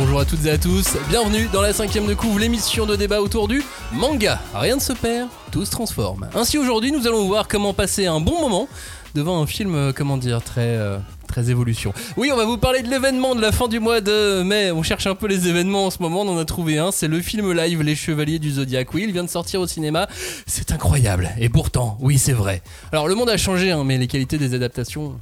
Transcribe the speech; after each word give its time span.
bonjour 0.00 0.20
à 0.20 0.24
toutes 0.24 0.46
et 0.46 0.50
à 0.50 0.56
tous. 0.56 0.96
Bienvenue 1.10 1.46
dans 1.52 1.60
la 1.60 1.74
cinquième 1.74 2.06
de 2.06 2.14
couvre, 2.14 2.38
l'émission 2.38 2.86
de 2.86 2.96
débat 2.96 3.20
autour 3.20 3.48
du 3.48 3.62
manga. 3.92 4.40
Rien 4.54 4.76
ne 4.76 4.80
se 4.80 4.94
perd, 4.94 5.28
tout 5.52 5.66
se 5.66 5.70
transforme. 5.70 6.26
Ainsi 6.34 6.56
aujourd'hui, 6.56 6.90
nous 6.90 7.06
allons 7.06 7.26
voir 7.26 7.46
comment 7.48 7.74
passer 7.74 8.06
un 8.06 8.18
bon 8.18 8.40
moment 8.40 8.66
devant 9.14 9.42
un 9.42 9.46
film, 9.46 9.74
euh, 9.74 9.92
comment 9.94 10.16
dire, 10.16 10.42
très... 10.42 10.62
euh, 10.62 10.96
Très 11.28 11.48
évolution. 11.50 11.92
Oui, 12.16 12.30
on 12.32 12.36
va 12.36 12.44
vous 12.44 12.56
parler 12.56 12.82
de 12.82 12.88
l'événement 12.88 13.34
de 13.36 13.40
la 13.42 13.52
fin 13.52 13.68
du 13.68 13.78
mois 13.78 14.00
de 14.00 14.42
mai. 14.42 14.72
On 14.72 14.82
cherche 14.82 15.06
un 15.06 15.14
peu 15.14 15.28
les 15.28 15.46
événements 15.46 15.86
en 15.86 15.90
ce 15.90 16.02
moment. 16.02 16.22
On 16.22 16.28
en 16.28 16.38
a 16.38 16.44
trouvé 16.44 16.78
un. 16.78 16.90
C'est 16.90 17.06
le 17.06 17.20
film 17.20 17.52
live 17.52 17.82
Les 17.82 17.94
Chevaliers 17.94 18.40
du 18.40 18.50
Zodiac. 18.50 18.92
Oui, 18.94 19.04
il 19.06 19.12
vient 19.12 19.22
de 19.22 19.28
sortir 19.28 19.60
au 19.60 19.68
cinéma. 19.68 20.08
C'est 20.48 20.72
incroyable. 20.72 21.30
Et 21.38 21.48
pourtant, 21.48 21.96
oui, 22.00 22.18
c'est 22.18 22.32
vrai. 22.32 22.62
Alors, 22.90 23.06
le 23.06 23.14
monde 23.14 23.30
a 23.30 23.36
changé, 23.36 23.70
hein, 23.70 23.84
mais 23.84 23.96
les 23.96 24.08
qualités 24.08 24.38
des 24.38 24.54
adaptations, 24.54 25.12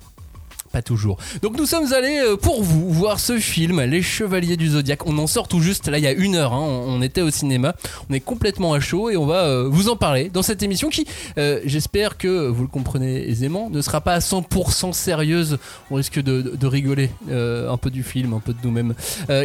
pas 0.69 0.82
toujours. 0.82 1.19
Donc 1.43 1.57
nous 1.57 1.66
sommes 1.66 1.93
allés 1.93 2.19
euh, 2.19 2.37
pour 2.37 2.62
vous 2.62 2.91
voir 2.93 3.21
ce 3.21 3.39
film, 3.39 3.80
Les 3.82 4.03
Chevaliers 4.03 4.57
du 4.57 4.69
Zodiaque. 4.69 5.06
On 5.06 5.19
en 5.19 5.27
sort 5.27 5.48
tout 5.48 5.61
juste, 5.61 5.88
là 5.88 5.98
il 5.98 6.05
y 6.05 6.06
a 6.06 6.12
une 6.12 6.34
heure, 6.34 6.52
hein. 6.52 6.61
on, 6.61 7.01
était 7.02 7.23
au 7.23 7.30
cinéma, 7.30 7.75
on 8.11 8.15
est 8.15 8.20
complètement 8.20 8.73
à 8.75 8.80
chaud 8.80 9.11
et 9.11 9.16
on 9.16 9.27
va 9.27 9.45
euh, 9.45 9.69
vous 9.69 9.89
en 9.89 9.97
parler 9.97 10.30
dans 10.30 10.42
cette 10.42 10.62
émission 10.62 10.91
qui, 10.91 11.06
euh, 11.39 11.61
j'espère 11.65 12.19
que 12.19 12.48
vous 12.48 12.62
le 12.62 12.69
comprenez 12.69 13.28
aisément, 13.28 13.70
ne 13.70 13.80
sera 13.80 14.01
pas 14.01 14.15
à 14.15 14.19
100% 14.19 14.92
sérieuse. 14.92 15.59
On 15.91 15.95
risque 15.95 16.20
de, 16.20 16.66
rigoler 16.66 17.11
un 17.30 17.77
peu 17.78 17.91
du 17.91 18.03
film, 18.03 18.34
un 18.34 18.41
peu 18.41 18.53
de 18.53 18.59
nous-mêmes. 18.62 18.95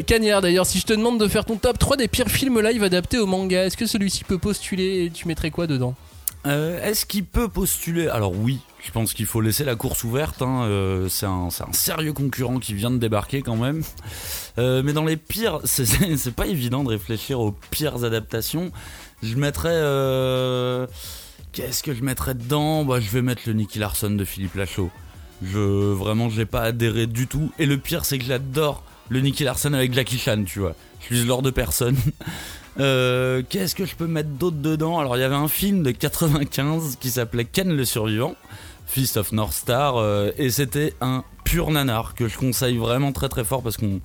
Cagnard 0.05 0.41
d'ailleurs, 0.41 0.66
si 0.66 0.80
je 0.80 0.85
te 0.85 0.91
demande 0.91 1.19
de 1.19 1.27
faire 1.27 1.45
ton 1.45 1.55
top 1.55 1.80
3 1.80 1.95
des 1.95 2.09
pires 2.09 2.27
films 2.27 2.59
live 2.59 2.83
adaptés 2.83 3.17
au 3.17 3.25
manga, 3.25 3.66
est-ce 3.66 3.77
que 3.77 3.85
celui-ci 3.85 4.25
peut 4.25 4.38
postuler 4.38 5.05
et 5.05 5.09
tu 5.09 5.27
mettrais 5.27 5.52
quoi 5.52 5.67
dedans? 5.67 5.95
Est-ce 6.45 7.05
qu'il 7.05 7.23
peut 7.23 7.47
postuler? 7.47 8.09
Alors 8.09 8.33
oui, 8.38 8.59
je 8.85 8.91
pense 8.91 9.13
qu'il 9.13 9.25
faut 9.25 9.39
laisser 9.41 9.63
la 9.63 9.75
course 9.75 10.03
ouverte. 10.03 10.41
hein, 10.41 10.63
euh, 10.65 11.07
c'est 11.09 11.25
un, 11.25 11.49
sérieux 11.71 12.13
concurrent 12.13 12.59
qui 12.59 12.73
vient 12.73 12.91
de 12.91 12.97
débarquer 12.97 13.41
quand 13.41 13.55
même. 13.55 13.81
Euh, 14.57 14.81
mais 14.83 14.93
dans 14.93 15.05
les 15.05 15.17
pires, 15.17 15.59
c'est- 15.65 16.31
pas 16.35 16.47
évident 16.47 16.83
de 16.83 16.89
réfléchir 16.89 17.39
aux 17.39 17.53
pires 17.71 18.03
adaptations. 18.03 18.71
Je 19.23 19.35
mettrais... 19.35 19.69
euh, 19.73 20.85
Qu'est-ce 21.53 21.83
que 21.83 21.93
je 21.93 22.03
mettrais 22.03 22.33
dedans? 22.33 22.83
Bah, 22.83 22.99
Je 22.99 23.09
vais 23.11 23.21
mettre 23.21 23.43
le 23.45 23.53
Nicky 23.53 23.77
Larson 23.80 24.09
de 24.11 24.25
Philippe 24.25 24.55
Lachaud. 24.55 24.89
Je, 25.43 25.59
vraiment, 25.93 26.30
j'ai 26.30 26.45
pas 26.45 26.61
adhéré 26.61 27.05
du 27.08 27.27
tout. 27.27 27.52
Et 27.59 27.65
le 27.65 27.77
pire, 27.77 28.05
c'est 28.05 28.17
que 28.17 28.25
j'adore 28.25 28.83
le 29.09 29.19
Nicky 29.21 29.43
Larson 29.43 29.73
avec 29.73 29.93
Jackie 29.93 30.17
Chan, 30.17 30.43
tu 30.45 30.59
vois. 30.59 30.75
Je 31.02 31.15
suis 31.15 31.25
genre 31.25 31.41
de 31.41 31.52
personne. 31.52 31.95
Euh, 32.80 33.43
Qu'est-ce 33.47 33.75
que 33.75 33.86
je 33.86 33.93
peux 33.95 34.08
mettre 34.08 34.30
d'autre 34.30 34.58
dedans? 34.58 34.97
Alors 34.97 35.15
il 35.15 35.19
y 35.19 35.23
avait 35.23 35.36
un 35.36 35.47
film 35.47 35.83
de 35.83 35.91
95 35.91 36.97
qui 36.99 37.11
s'appelait 37.11 37.45
Ken 37.45 37.71
le 37.71 37.86
survivant, 37.86 38.33
Fist 38.94 39.17
of 39.17 39.31
North 39.31 39.53
Star, 39.53 39.97
euh, 39.97 40.30
et 40.38 40.52
c'était 40.52 40.94
un 41.02 41.23
pur 41.44 41.72
nanar 41.72 42.13
que 42.13 42.27
je 42.27 42.38
conseille 42.38 42.77
vraiment 42.77 43.11
très 43.11 43.27
très 43.27 43.44
fort 43.44 43.63
parce 43.63 43.75
qu'on 43.75 44.02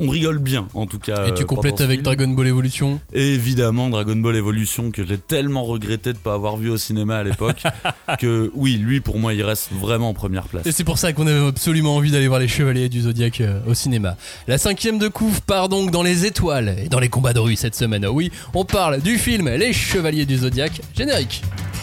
on 0.00 0.08
rigole 0.08 0.38
bien 0.38 0.68
en 0.74 0.86
tout 0.86 0.98
cas. 0.98 1.26
Et 1.26 1.34
tu 1.34 1.42
euh, 1.42 1.46
complètes 1.46 1.80
avec. 1.80 2.02
Dragon 2.02 2.28
Ball 2.28 2.46
Evolution 2.46 3.00
Et 3.12 3.34
évidemment 3.34 3.88
Dragon 3.88 4.16
Ball 4.16 4.36
Evolution 4.36 4.90
que 4.90 5.04
j'ai 5.04 5.18
tellement 5.18 5.64
regretté 5.64 6.12
de 6.12 6.18
pas 6.18 6.34
avoir 6.34 6.56
vu 6.56 6.70
au 6.70 6.76
cinéma 6.76 7.16
à 7.16 7.22
l'époque 7.22 7.62
que 8.20 8.50
oui 8.54 8.76
lui 8.76 9.00
pour 9.00 9.18
moi 9.18 9.34
il 9.34 9.42
reste 9.42 9.70
vraiment 9.72 10.10
en 10.10 10.14
première 10.14 10.48
place. 10.48 10.66
Et 10.66 10.72
c'est 10.72 10.84
pour 10.84 10.98
ça 10.98 11.12
qu'on 11.12 11.26
avait 11.26 11.46
absolument 11.46 11.96
envie 11.96 12.10
d'aller 12.10 12.28
voir 12.28 12.40
les 12.40 12.48
Chevaliers 12.48 12.88
du 12.88 13.02
Zodiac 13.02 13.40
euh, 13.40 13.60
au 13.66 13.74
cinéma. 13.74 14.16
La 14.46 14.58
cinquième 14.58 14.98
de 14.98 15.08
couve 15.08 15.40
part 15.42 15.68
donc 15.68 15.90
dans 15.90 16.02
les 16.02 16.26
étoiles 16.26 16.76
et 16.84 16.88
dans 16.88 17.00
les 17.00 17.08
combats 17.08 17.32
de 17.32 17.40
rue 17.40 17.56
cette 17.56 17.74
semaine. 17.74 18.06
Oui, 18.06 18.30
on 18.54 18.64
parle 18.64 19.00
du 19.00 19.18
film 19.18 19.48
Les 19.48 19.72
Chevaliers 19.72 20.26
du 20.26 20.38
Zodiac. 20.38 20.80
Générique. 20.94 21.42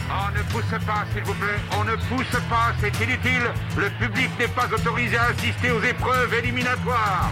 On 0.09 0.37
ne 0.37 0.43
pousse 0.51 0.85
pas, 0.85 1.05
s'il 1.13 1.23
vous 1.23 1.33
plaît. 1.33 1.59
On 1.79 1.83
ne 1.83 1.95
pousse 1.95 2.39
pas, 2.49 2.73
c'est 2.79 3.03
inutile. 3.03 3.49
Le 3.77 3.89
public 3.99 4.29
n'est 4.39 4.47
pas 4.47 4.67
autorisé 4.71 5.17
à 5.17 5.25
assister 5.25 5.71
aux 5.71 5.81
épreuves 5.81 6.33
éliminatoires. 6.33 7.31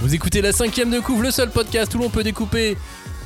Vous 0.00 0.14
écoutez 0.14 0.40
la 0.42 0.52
cinquième 0.52 0.90
de 0.90 1.00
couve, 1.00 1.22
le 1.22 1.30
seul 1.30 1.50
podcast 1.50 1.94
où 1.94 1.98
l'on 1.98 2.08
peut 2.10 2.22
découper, 2.22 2.76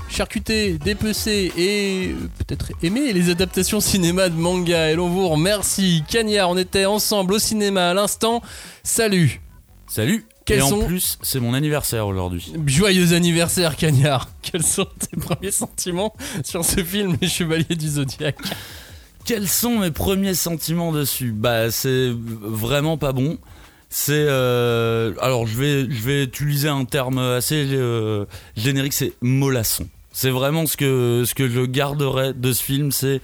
charcuter, 0.09 0.79
dépecer 0.79 1.53
et 1.57 2.15
peut-être 2.39 2.73
aimer 2.83 3.13
les 3.13 3.31
adaptations 3.31 3.81
cinéma 3.81 4.29
de 4.29 4.35
manga. 4.37 4.91
Et 4.91 4.95
l'on 4.95 5.09
vous 5.09 5.29
remercie. 5.29 6.03
Cagnard, 6.09 6.51
on 6.51 6.57
était 6.57 6.87
ensemble 6.87 7.35
au 7.35 7.39
cinéma 7.39 7.91
à 7.91 7.95
l'instant. 7.95 8.43
Salut. 8.83 9.41
Salut. 9.87 10.27
Quels 10.45 10.59
et 10.59 10.63
en 10.63 10.69
sont- 10.71 10.87
plus 10.87 11.19
c'est 11.23 11.39
mon 11.41 11.55
anniversaire 11.55 12.07
aujourd'hui. 12.07 12.53
Joyeux 12.67 13.13
anniversaire, 13.13 13.77
Cagnard. 13.77 14.29
Quels 14.43 14.65
sont 14.65 14.87
tes 14.99 15.17
premiers 15.17 15.53
sentiments 15.53 16.15
sur 16.43 16.65
ce 16.65 16.83
film, 16.83 17.17
Les 17.21 17.29
Chevaliers 17.29 17.77
du 17.77 17.89
Zodiac 17.89 18.37
Quels 19.25 19.47
sont 19.47 19.79
mes 19.79 19.93
premiers 19.93 20.35
sentiments 20.35 20.91
dessus? 20.91 21.31
Bah, 21.31 21.71
c'est 21.71 22.11
vraiment 22.17 22.97
pas 22.97 23.13
bon. 23.13 23.39
C'est 23.95 24.25
euh, 24.27 25.13
alors 25.21 25.47
je 25.47 25.55
vais 25.59 25.83
je 25.91 26.01
vais 26.03 26.25
utiliser 26.25 26.69
un 26.69 26.87
terme 26.87 27.19
assez 27.19 27.67
euh, 27.73 28.25
générique, 28.57 28.95
c'est 28.95 29.13
mollasson. 29.21 29.87
C'est 30.13 30.31
vraiment 30.31 30.65
ce 30.67 30.79
que 30.79 31.25
ce 31.27 31.35
que 31.35 31.47
je 31.47 31.61
garderai 31.61 32.33
de 32.33 32.53
ce 32.55 32.63
film, 32.63 32.91
c'est 32.91 33.21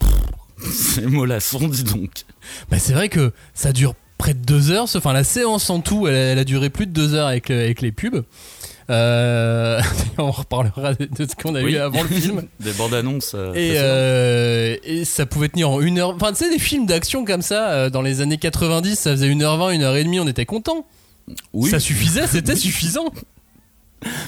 c'est 0.70 1.06
mollasson, 1.06 1.68
dis 1.68 1.84
donc. 1.84 2.10
Bah 2.70 2.78
c'est 2.78 2.92
vrai 2.92 3.08
que 3.08 3.32
ça 3.54 3.72
dure 3.72 3.94
près 4.18 4.34
de 4.34 4.40
deux 4.44 4.70
heures. 4.70 4.88
Enfin, 4.94 5.14
la 5.14 5.24
séance 5.24 5.70
en 5.70 5.80
tout, 5.80 6.06
elle, 6.06 6.14
a- 6.14 6.18
elle 6.32 6.38
a 6.38 6.44
duré 6.44 6.68
plus 6.68 6.86
de 6.86 6.92
deux 6.92 7.14
heures 7.14 7.28
avec, 7.28 7.48
le- 7.48 7.58
avec 7.58 7.80
les 7.80 7.90
pubs. 7.92 8.22
Euh, 8.90 9.80
on 10.18 10.30
reparlera 10.30 10.94
de, 10.94 11.04
de 11.06 11.26
ce 11.28 11.34
qu'on 11.40 11.54
a 11.54 11.62
Oui. 11.62 11.72
eu 11.74 11.76
avant 11.76 12.02
le 12.02 12.08
film. 12.08 12.42
Des 12.60 12.72
bandes 12.72 12.94
annonces. 12.94 13.32
euh, 13.34 13.54
Et, 13.54 13.74
euh, 13.76 14.76
et 14.82 15.04
ça 15.04 15.26
pouvait 15.26 15.48
tenir 15.48 15.70
en 15.70 15.80
une 15.80 15.98
heure. 15.98 16.10
Enfin, 16.10 16.32
tu 16.32 16.38
sais, 16.44 16.50
des 16.50 16.58
films 16.58 16.86
d'action 16.86 17.24
comme 17.24 17.42
ça, 17.42 17.88
dans 17.90 18.02
les 18.02 18.20
années 18.20 18.38
90, 18.38 18.96
ça 18.98 19.12
faisait 19.12 19.28
1h20, 19.28 19.78
1h30, 19.78 20.20
on 20.20 20.26
était 20.28 20.46
content. 20.46 20.86
oui. 21.52 21.70
Ça 21.70 21.78
suffisait, 21.80 22.26
c'était 22.26 22.56
suffisant. 22.66 23.06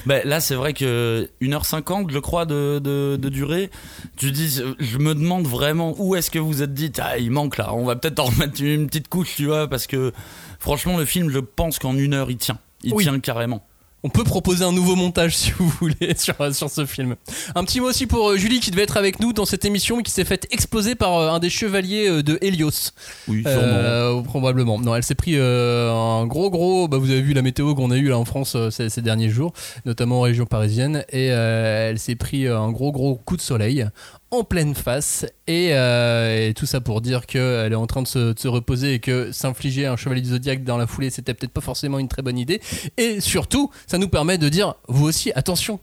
Bah, 0.05 0.23
là, 0.23 0.39
c'est 0.39 0.53
vrai 0.53 0.73
que 0.73 1.29
1h50, 1.41 2.11
je 2.11 2.19
crois, 2.19 2.45
de, 2.45 2.79
de, 2.79 3.17
de 3.19 3.29
durée. 3.29 3.71
Tu 4.17 4.31
dis, 4.31 4.61
je 4.79 4.97
me 4.99 5.15
demande 5.15 5.47
vraiment 5.47 5.95
où 5.97 6.15
est-ce 6.15 6.29
que 6.29 6.37
vous 6.39 6.61
êtes 6.61 6.73
dit, 6.75 6.91
ah, 7.01 7.17
il 7.17 7.31
manque 7.31 7.57
là, 7.57 7.73
on 7.73 7.83
va 7.83 7.95
peut-être 7.95 8.19
en 8.19 8.25
remettre 8.25 8.61
une 8.61 8.85
petite 8.87 9.07
couche, 9.07 9.33
tu 9.35 9.47
vois, 9.47 9.67
parce 9.67 9.87
que 9.87 10.13
franchement, 10.59 10.97
le 10.97 11.05
film, 11.05 11.31
je 11.31 11.39
pense 11.39 11.79
qu'en 11.79 11.97
une 11.97 12.13
heure, 12.13 12.29
il 12.29 12.37
tient. 12.37 12.59
Il 12.83 12.93
Oui. 12.93 13.03
tient 13.03 13.19
carrément. 13.19 13.65
On 14.05 14.09
peut 14.09 14.25
proposer 14.25 14.65
un 14.65 14.73
nouveau 14.73 14.97
montage 14.97 15.35
si 15.37 15.51
vous 15.51 15.69
voulez 15.79 16.15
sur, 16.17 16.35
sur 16.53 16.69
ce 16.69 16.85
film. 16.85 17.15
Un 17.55 17.63
petit 17.63 17.79
mot 17.79 17.87
aussi 17.87 18.05
pour 18.05 18.31
euh, 18.31 18.37
Julie 18.37 18.59
qui 18.59 18.69
devait 18.69 18.83
être 18.83 18.97
avec 18.97 19.21
nous 19.21 19.31
dans 19.31 19.45
cette 19.45 19.63
émission 19.63 19.95
mais 19.95 20.03
qui 20.03 20.11
s'est 20.11 20.25
faite 20.25 20.45
exploser 20.51 20.95
par 20.95 21.17
euh, 21.17 21.31
un 21.31 21.39
des 21.39 21.49
chevaliers 21.49 22.09
euh, 22.09 22.21
de 22.21 22.37
Helios. 22.41 22.91
Oui, 23.29 23.43
sûrement. 23.43 24.23
Probablement. 24.23 24.79
Non, 24.79 24.95
elle 24.95 25.03
s'est 25.03 25.15
pris 25.15 25.37
un 25.37 26.25
gros 26.25 26.49
gros. 26.49 26.87
Bah, 26.87 26.97
vous 26.97 27.11
avez 27.11 27.21
vu 27.21 27.33
la 27.33 27.41
météo 27.41 27.75
qu'on 27.75 27.91
a 27.91 27.97
eu 27.97 28.09
là 28.09 28.17
en 28.17 28.25
France 28.25 28.57
ces, 28.71 28.89
ces 28.89 29.01
derniers 29.01 29.29
jours, 29.29 29.53
notamment 29.85 30.19
en 30.19 30.21
région 30.21 30.45
parisienne, 30.45 31.05
et 31.11 31.27
elle 31.27 31.99
s'est 31.99 32.15
pris 32.15 32.47
un 32.47 32.71
gros 32.71 32.91
gros 32.91 33.15
coup 33.15 33.37
de 33.37 33.41
soleil 33.41 33.87
en 34.33 34.43
pleine 34.43 34.75
face 34.75 35.25
et, 35.47 35.69
euh, 35.73 36.49
et 36.49 36.53
tout 36.53 36.65
ça 36.65 36.81
pour 36.81 37.01
dire 37.01 37.25
qu'elle 37.25 37.71
est 37.71 37.75
en 37.75 37.87
train 37.87 38.01
de 38.01 38.07
se, 38.07 38.33
de 38.33 38.39
se 38.39 38.47
reposer 38.47 38.95
et 38.95 38.99
que 38.99 39.31
s'infliger 39.31 39.85
un 39.85 39.95
chevalier 39.95 40.21
du 40.21 40.29
zodiaque 40.29 40.63
dans 40.63 40.77
la 40.77 40.87
foulée 40.87 41.09
c'était 41.09 41.33
peut-être 41.33 41.53
pas 41.53 41.61
forcément 41.61 41.99
une 41.99 42.07
très 42.07 42.21
bonne 42.21 42.37
idée 42.37 42.61
et 42.97 43.21
surtout 43.21 43.69
ça 43.87 43.97
nous 43.97 44.09
permet 44.09 44.37
de 44.37 44.49
dire 44.49 44.75
vous 44.87 45.05
aussi 45.05 45.31
attention 45.35 45.79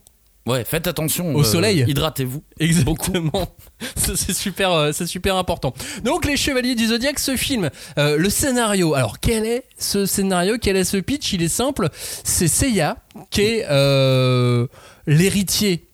Ouais, 0.47 0.65
faites 0.65 0.87
attention. 0.87 1.35
Au 1.35 1.45
soleil. 1.45 1.85
Hydratez-vous. 1.87 2.43
Exactement. 2.59 3.55
C'est 3.97 4.33
super, 4.33 4.73
euh, 4.73 4.93
c'est 4.93 5.07
super 5.07 5.37
important. 5.37 5.73
Donc 6.03 6.25
les 6.25 6.37
Chevaliers 6.37 6.75
du 6.75 6.89
Zodiaque, 6.89 7.19
ce 7.19 7.37
film, 7.37 7.71
euh, 7.99 8.17
le 8.17 8.31
scénario. 8.31 8.95
Alors 8.95 9.21
quel 9.21 9.47
est 9.47 9.65
ce 9.79 10.07
scénario? 10.07 10.57
Quel 10.61 10.77
est 10.77 10.85
ce 10.85 10.97
pitch? 10.97 11.33
Il 11.33 11.43
est 11.43 11.49
simple. 11.49 11.89
C'est 11.93 12.49
Seiya 12.49 12.97
qui 13.31 13.43
est 13.43 13.67
euh, 13.71 14.67
l'héritier 15.07 15.87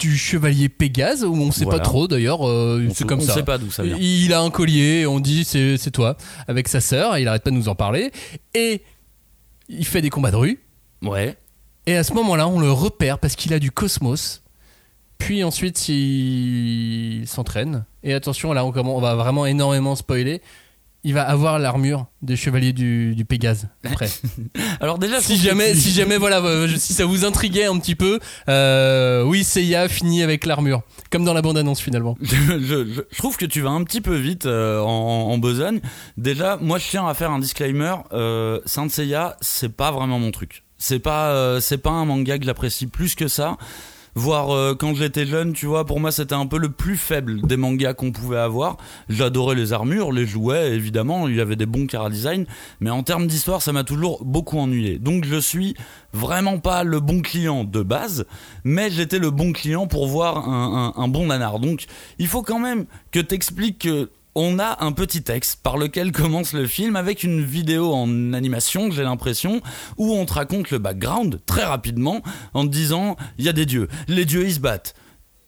du 0.00 0.16
chevalier 0.16 0.68
Pégase, 0.68 1.24
où 1.24 1.32
on 1.34 1.52
sait 1.52 1.64
Voilà. 1.64 1.78
pas 1.78 1.84
trop 1.84 2.08
d'ailleurs. 2.08 2.48
euh, 2.48 2.84
On 2.84 2.88
c'est 2.88 2.98
sait- 2.98 3.04
comme 3.04 3.20
on 3.20 3.24
ça. 3.24 3.34
sait 3.34 3.42
pas 3.44 3.58
d'où 3.58 3.70
ça 3.70 3.82
vient. 3.84 3.96
Il 4.00 4.32
a 4.32 4.40
un 4.40 4.50
collier, 4.50 5.06
on 5.06 5.20
dit 5.20 5.44
c'est 5.44 5.76
c'est 5.76 5.90
toi, 5.92 6.16
avec 6.48 6.66
sa 6.68 6.80
sœur. 6.80 7.16
Il 7.18 7.28
arrête 7.28 7.42
pas 7.44 7.50
de 7.50 7.54
nous 7.56 7.68
en 7.68 7.74
parler 7.74 8.10
et 8.54 8.82
il 9.68 9.84
fait 9.86 10.02
des 10.02 10.10
combats 10.10 10.30
de 10.32 10.36
rue. 10.36 10.60
Ouais. 11.02 11.36
Et 11.86 11.96
à 11.96 12.02
ce 12.04 12.12
moment-là, 12.14 12.48
on 12.48 12.58
le 12.60 12.72
repère 12.72 13.18
parce 13.18 13.36
qu'il 13.36 13.52
a 13.54 13.58
du 13.58 13.70
cosmos. 13.70 14.42
Puis 15.18 15.44
ensuite, 15.44 15.88
il 15.88 17.24
s'entraîne. 17.26 17.84
Et 18.02 18.14
attention, 18.14 18.52
là, 18.52 18.64
on, 18.64 18.72
on 18.74 19.00
va 19.00 19.14
vraiment 19.14 19.44
énormément 19.46 19.94
spoiler. 19.94 20.40
Il 21.04 21.14
va 21.14 21.22
avoir 21.22 21.58
l'armure 21.58 22.06
des 22.22 22.36
chevaliers 22.36 22.72
du, 22.72 23.14
du 23.14 23.24
Pégase 23.24 23.68
après. 23.84 24.08
Alors 24.80 24.98
déjà, 24.98 25.20
si 25.20 25.36
jamais, 25.36 25.74
si 25.74 25.90
jamais, 25.92 26.18
voilà, 26.18 26.40
euh, 26.40 26.68
si 26.76 26.92
ça 26.92 27.06
vous 27.06 27.24
intriguait 27.24 27.64
un 27.64 27.78
petit 27.78 27.94
peu, 27.94 28.18
euh, 28.48 29.22
oui, 29.22 29.42
Seiya 29.44 29.88
finit 29.88 30.22
avec 30.22 30.44
l'armure, 30.46 30.82
comme 31.10 31.24
dans 31.24 31.32
la 31.34 31.42
bande-annonce 31.42 31.80
finalement. 31.80 32.16
je, 32.20 32.34
je- 32.60 32.86
je- 32.86 33.00
je 33.10 33.16
trouve 33.18 33.36
que 33.36 33.46
tu 33.46 33.60
vas 33.62 33.70
un 33.70 33.82
petit 33.84 34.00
peu 34.00 34.14
vite 34.16 34.46
euh, 34.46 34.80
en, 34.80 35.30
en 35.32 35.38
besogne. 35.38 35.80
Déjà, 36.18 36.58
moi, 36.60 36.78
je 36.78 36.88
tiens 36.88 37.06
à 37.06 37.14
faire 37.14 37.30
un 37.30 37.38
disclaimer. 37.38 37.94
Euh, 38.12 38.60
Saint 38.66 38.88
Seiya, 38.88 39.36
c'est 39.40 39.74
pas 39.74 39.90
vraiment 39.92 40.18
mon 40.18 40.30
truc. 40.30 40.64
C'est 40.82 40.98
pas, 40.98 41.60
c'est 41.60 41.76
pas 41.78 41.90
un 41.90 42.06
manga 42.06 42.38
que 42.38 42.44
j'apprécie 42.46 42.86
plus 42.86 43.14
que 43.14 43.28
ça. 43.28 43.58
Voire 44.14 44.50
euh, 44.50 44.74
quand 44.74 44.94
j'étais 44.94 45.26
jeune, 45.26 45.52
tu 45.52 45.66
vois, 45.66 45.84
pour 45.84 46.00
moi 46.00 46.10
c'était 46.12 46.34
un 46.34 46.46
peu 46.46 46.58
le 46.58 46.70
plus 46.70 46.96
faible 46.96 47.42
des 47.42 47.56
mangas 47.56 47.94
qu'on 47.94 48.12
pouvait 48.12 48.38
avoir. 48.38 48.76
J'adorais 49.08 49.54
les 49.54 49.72
armures, 49.72 50.12
les 50.12 50.26
jouets, 50.26 50.72
évidemment, 50.72 51.28
il 51.28 51.36
y 51.36 51.40
avait 51.40 51.56
des 51.56 51.66
bons 51.66 51.86
chara 51.88 52.10
design, 52.10 52.46
mais 52.80 52.90
en 52.90 53.02
termes 53.02 53.26
d'histoire, 53.26 53.62
ça 53.62 53.72
m'a 53.72 53.84
toujours 53.84 54.24
beaucoup 54.24 54.58
ennuyé. 54.58 54.98
Donc 54.98 55.24
je 55.24 55.36
suis 55.36 55.74
vraiment 56.12 56.58
pas 56.58 56.82
le 56.82 57.00
bon 57.00 57.20
client 57.20 57.64
de 57.64 57.82
base, 57.82 58.26
mais 58.64 58.90
j'étais 58.90 59.18
le 59.18 59.30
bon 59.30 59.52
client 59.52 59.86
pour 59.86 60.06
voir 60.06 60.48
un 60.48 61.08
bon 61.08 61.26
nanar. 61.26 61.60
Donc 61.60 61.86
il 62.18 62.26
faut 62.26 62.42
quand 62.42 62.58
même 62.58 62.86
que 63.12 63.20
t'expliques 63.20 63.80
que 63.80 64.10
on 64.34 64.58
a 64.58 64.84
un 64.84 64.92
petit 64.92 65.22
texte 65.22 65.60
par 65.62 65.76
lequel 65.76 66.12
commence 66.20 66.52
le 66.52 66.66
film 66.66 66.96
avec 66.96 67.22
une 67.22 67.44
vidéo 67.44 67.92
en 67.92 68.32
animation, 68.32 68.90
j'ai 68.90 69.02
l'impression, 69.02 69.60
où 69.96 70.14
on 70.14 70.26
te 70.26 70.32
raconte 70.32 70.70
le 70.70 70.78
background 70.78 71.40
très 71.46 71.64
rapidement 71.64 72.22
en 72.54 72.64
te 72.64 72.72
disant 72.72 73.16
il 73.38 73.44
y 73.44 73.48
a 73.48 73.52
des 73.52 73.66
dieux, 73.66 73.88
les 74.08 74.24
dieux 74.24 74.44
ils 74.44 74.54
se 74.54 74.60
battent. 74.60 74.94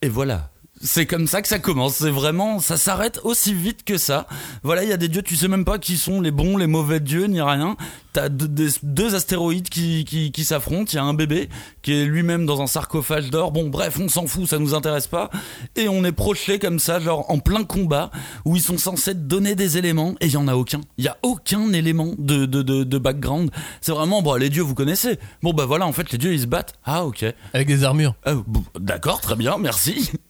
Et 0.01 0.09
voilà. 0.09 0.52
C'est 0.85 1.07
comme 1.07 1.29
ça 1.29 1.43
que 1.43 1.49
ça 1.49 1.61
commence. 1.61 1.95
C'est 1.95 2.11
vraiment, 2.11 2.59
ça 2.59 2.77
s'arrête 2.77 3.21
aussi 3.23 3.55
vite 3.55 3.85
que 3.85 3.99
ça. 3.99 4.27
Voilà, 4.65 4.83
il 4.83 4.89
y 4.91 4.93
a 4.93 4.97
des 4.97 5.07
dieux, 5.07 5.23
tu 5.23 5.37
sais 5.37 5.47
même 5.47 5.65
pas 5.65 5.79
qui 5.79 5.97
sont 5.97 6.21
les 6.21 6.33
bons, 6.33 6.57
les 6.57 6.67
mauvais 6.67 6.99
dieux, 6.99 7.27
ni 7.27 7.41
rien. 7.41 7.77
T'as 8.13 8.29
deux, 8.29 8.49
des- 8.49 8.69
deux 8.83 9.15
astéroïdes 9.15 9.69
qui, 9.69 10.05
qui, 10.05 10.33
qui 10.33 10.45
s'affrontent. 10.45 10.91
Il 10.93 10.97
y 10.97 10.99
a 10.99 11.05
un 11.05 11.15
bébé 11.15 11.49
qui 11.83 11.93
est 11.93 12.05
lui-même 12.05 12.47
dans 12.47 12.61
un 12.63 12.67
sarcophage 12.67 13.31
d'or. 13.31 13.53
Bon, 13.53 13.69
bref, 13.69 13.99
on 14.01 14.09
s'en 14.09 14.27
fout, 14.27 14.47
ça 14.49 14.59
nous 14.59 14.75
intéresse 14.75 15.07
pas. 15.07 15.31
Et 15.77 15.89
on 15.89 16.05
est 16.05 16.11
projeté 16.13 16.59
comme 16.59 16.81
ça, 16.81 16.99
genre 16.99 17.31
en 17.31 17.39
plein 17.39 17.63
combat, 17.63 18.11
où 18.45 18.57
ils 18.57 18.63
sont 18.63 18.77
censés 18.77 19.15
te 19.15 19.19
donner 19.21 19.55
des 19.55 19.79
éléments 19.79 20.15
et 20.21 20.27
il 20.27 20.33
y 20.33 20.37
en 20.37 20.49
a 20.49 20.55
aucun. 20.57 20.81
Il 20.99 21.05
y 21.05 21.09
a 21.09 21.17
aucun 21.23 21.73
élément 21.73 22.15
de, 22.19 22.45
de, 22.45 22.63
de, 22.63 22.83
de 22.83 22.99
background. 22.99 23.51
C'est 23.81 23.93
vraiment, 23.93 24.21
bon, 24.21 24.35
les 24.35 24.51
dieux, 24.51 24.63
vous 24.63 24.75
connaissez. 24.75 25.19
Bon, 25.43 25.53
bah 25.53 25.65
voilà, 25.65 25.87
en 25.87 25.93
fait, 25.93 26.11
les 26.11 26.19
dieux, 26.19 26.33
ils 26.35 26.41
se 26.41 26.47
battent. 26.47 26.75
Ah, 26.85 27.05
ok. 27.05 27.25
Avec 27.55 27.69
des 27.69 27.85
armures. 27.85 28.15
Ah, 28.25 28.35
D'accord, 28.81 29.21
très 29.21 29.37
bien, 29.37 29.59
merci. 29.59 30.11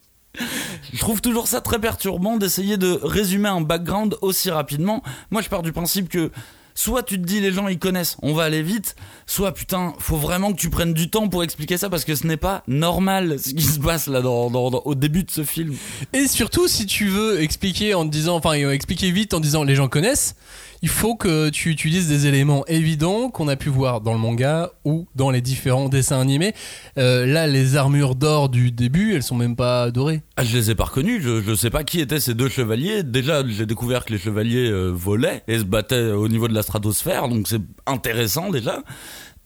Je 0.93 0.99
trouve 0.99 1.20
toujours 1.20 1.46
ça 1.46 1.61
très 1.61 1.79
perturbant 1.79 2.37
d'essayer 2.37 2.76
de 2.76 2.99
résumer 3.02 3.49
un 3.49 3.61
background 3.61 4.17
aussi 4.23 4.50
rapidement. 4.50 5.02
Moi, 5.31 5.43
je 5.43 5.49
pars 5.49 5.62
du 5.62 5.73
principe 5.73 6.08
que 6.08 6.31
soit 6.75 7.02
tu 7.02 7.20
te 7.20 7.26
dis 7.26 7.40
les 7.40 7.52
gens 7.52 7.69
ils 7.69 7.79
connaissent, 7.79 8.17
on 8.23 8.32
va 8.32 8.44
aller 8.44 8.62
vite, 8.62 8.96
soit 9.26 9.52
putain, 9.52 9.93
faut 9.99 10.17
vraiment 10.17 10.52
que 10.52 10.58
tu 10.58 10.70
prennes 10.70 10.94
du 10.94 11.11
temps 11.11 11.29
pour 11.29 11.43
expliquer 11.43 11.76
ça 11.76 11.90
parce 11.90 12.05
que 12.05 12.14
ce 12.14 12.26
n'est 12.26 12.38
pas 12.38 12.62
normal 12.67 13.38
ce 13.38 13.50
qui 13.50 13.62
se 13.62 13.79
passe 13.79 14.06
là 14.06 14.20
au 14.23 14.94
début 14.94 15.25
de 15.25 15.31
ce 15.31 15.44
film. 15.44 15.75
Et 16.12 16.26
surtout, 16.29 16.69
si 16.69 16.87
tu 16.87 17.08
veux 17.08 17.43
expliquer 17.43 17.94
en 17.94 18.05
disant, 18.05 18.37
enfin, 18.37 18.55
expliquer 18.55 19.11
vite 19.11 19.35
en 19.35 19.40
disant 19.40 19.64
les 19.64 19.75
gens 19.75 19.88
connaissent, 19.88 20.35
il 20.82 20.88
faut 20.88 21.14
que 21.14 21.49
tu 21.49 21.70
utilises 21.70 22.08
des 22.08 22.26
éléments 22.26 22.67
évidents 22.67 23.31
qu'on 23.31 23.46
a 23.49 23.55
pu 23.56 23.69
voir 23.69 24.00
dans 24.00 24.12
le 24.12 24.19
manga 24.19 24.70
ou 24.84 25.06
dans 25.14 25.31
les 25.31 25.40
différents 25.40 25.88
dessins 25.88 26.20
animés. 26.20 26.55
Euh, 26.99 27.25
là, 27.25 27.46
les 27.46 27.76
armures 27.76 28.14
d'or 28.17 28.49
du 28.49 28.73
début, 28.73 29.14
elles 29.14 29.23
sont 29.23 29.37
même 29.37 29.55
pas 29.56 29.90
dorées. 29.93 30.23
Ah, 30.37 30.44
je 30.44 30.56
les 30.56 30.70
ai 30.70 30.75
pas 30.75 30.84
reconnus, 30.84 31.23
je, 31.23 31.40
je 31.40 31.55
sais 31.55 31.70
pas 31.70 31.84
qui 31.84 32.00
étaient 32.00 32.20
ces 32.20 32.34
deux 32.34 32.49
chevaliers. 32.49 33.02
Déjà, 33.05 33.43
j'ai 33.46 33.67
découvert 33.67 34.05
que 34.05 34.12
les 34.12 34.19
chevaliers 34.19 34.69
euh, 34.70 34.90
volaient 34.90 35.43
et 35.46 35.58
se 35.58 35.64
battaient 35.64 36.11
au 36.11 36.29
niveau 36.29 36.49
de 36.49 36.55
la 36.55 36.62
stratosphère, 36.62 37.28
donc 37.28 37.46
c'est 37.49 37.62
intéressant 37.87 38.50
déjà. 38.50 38.82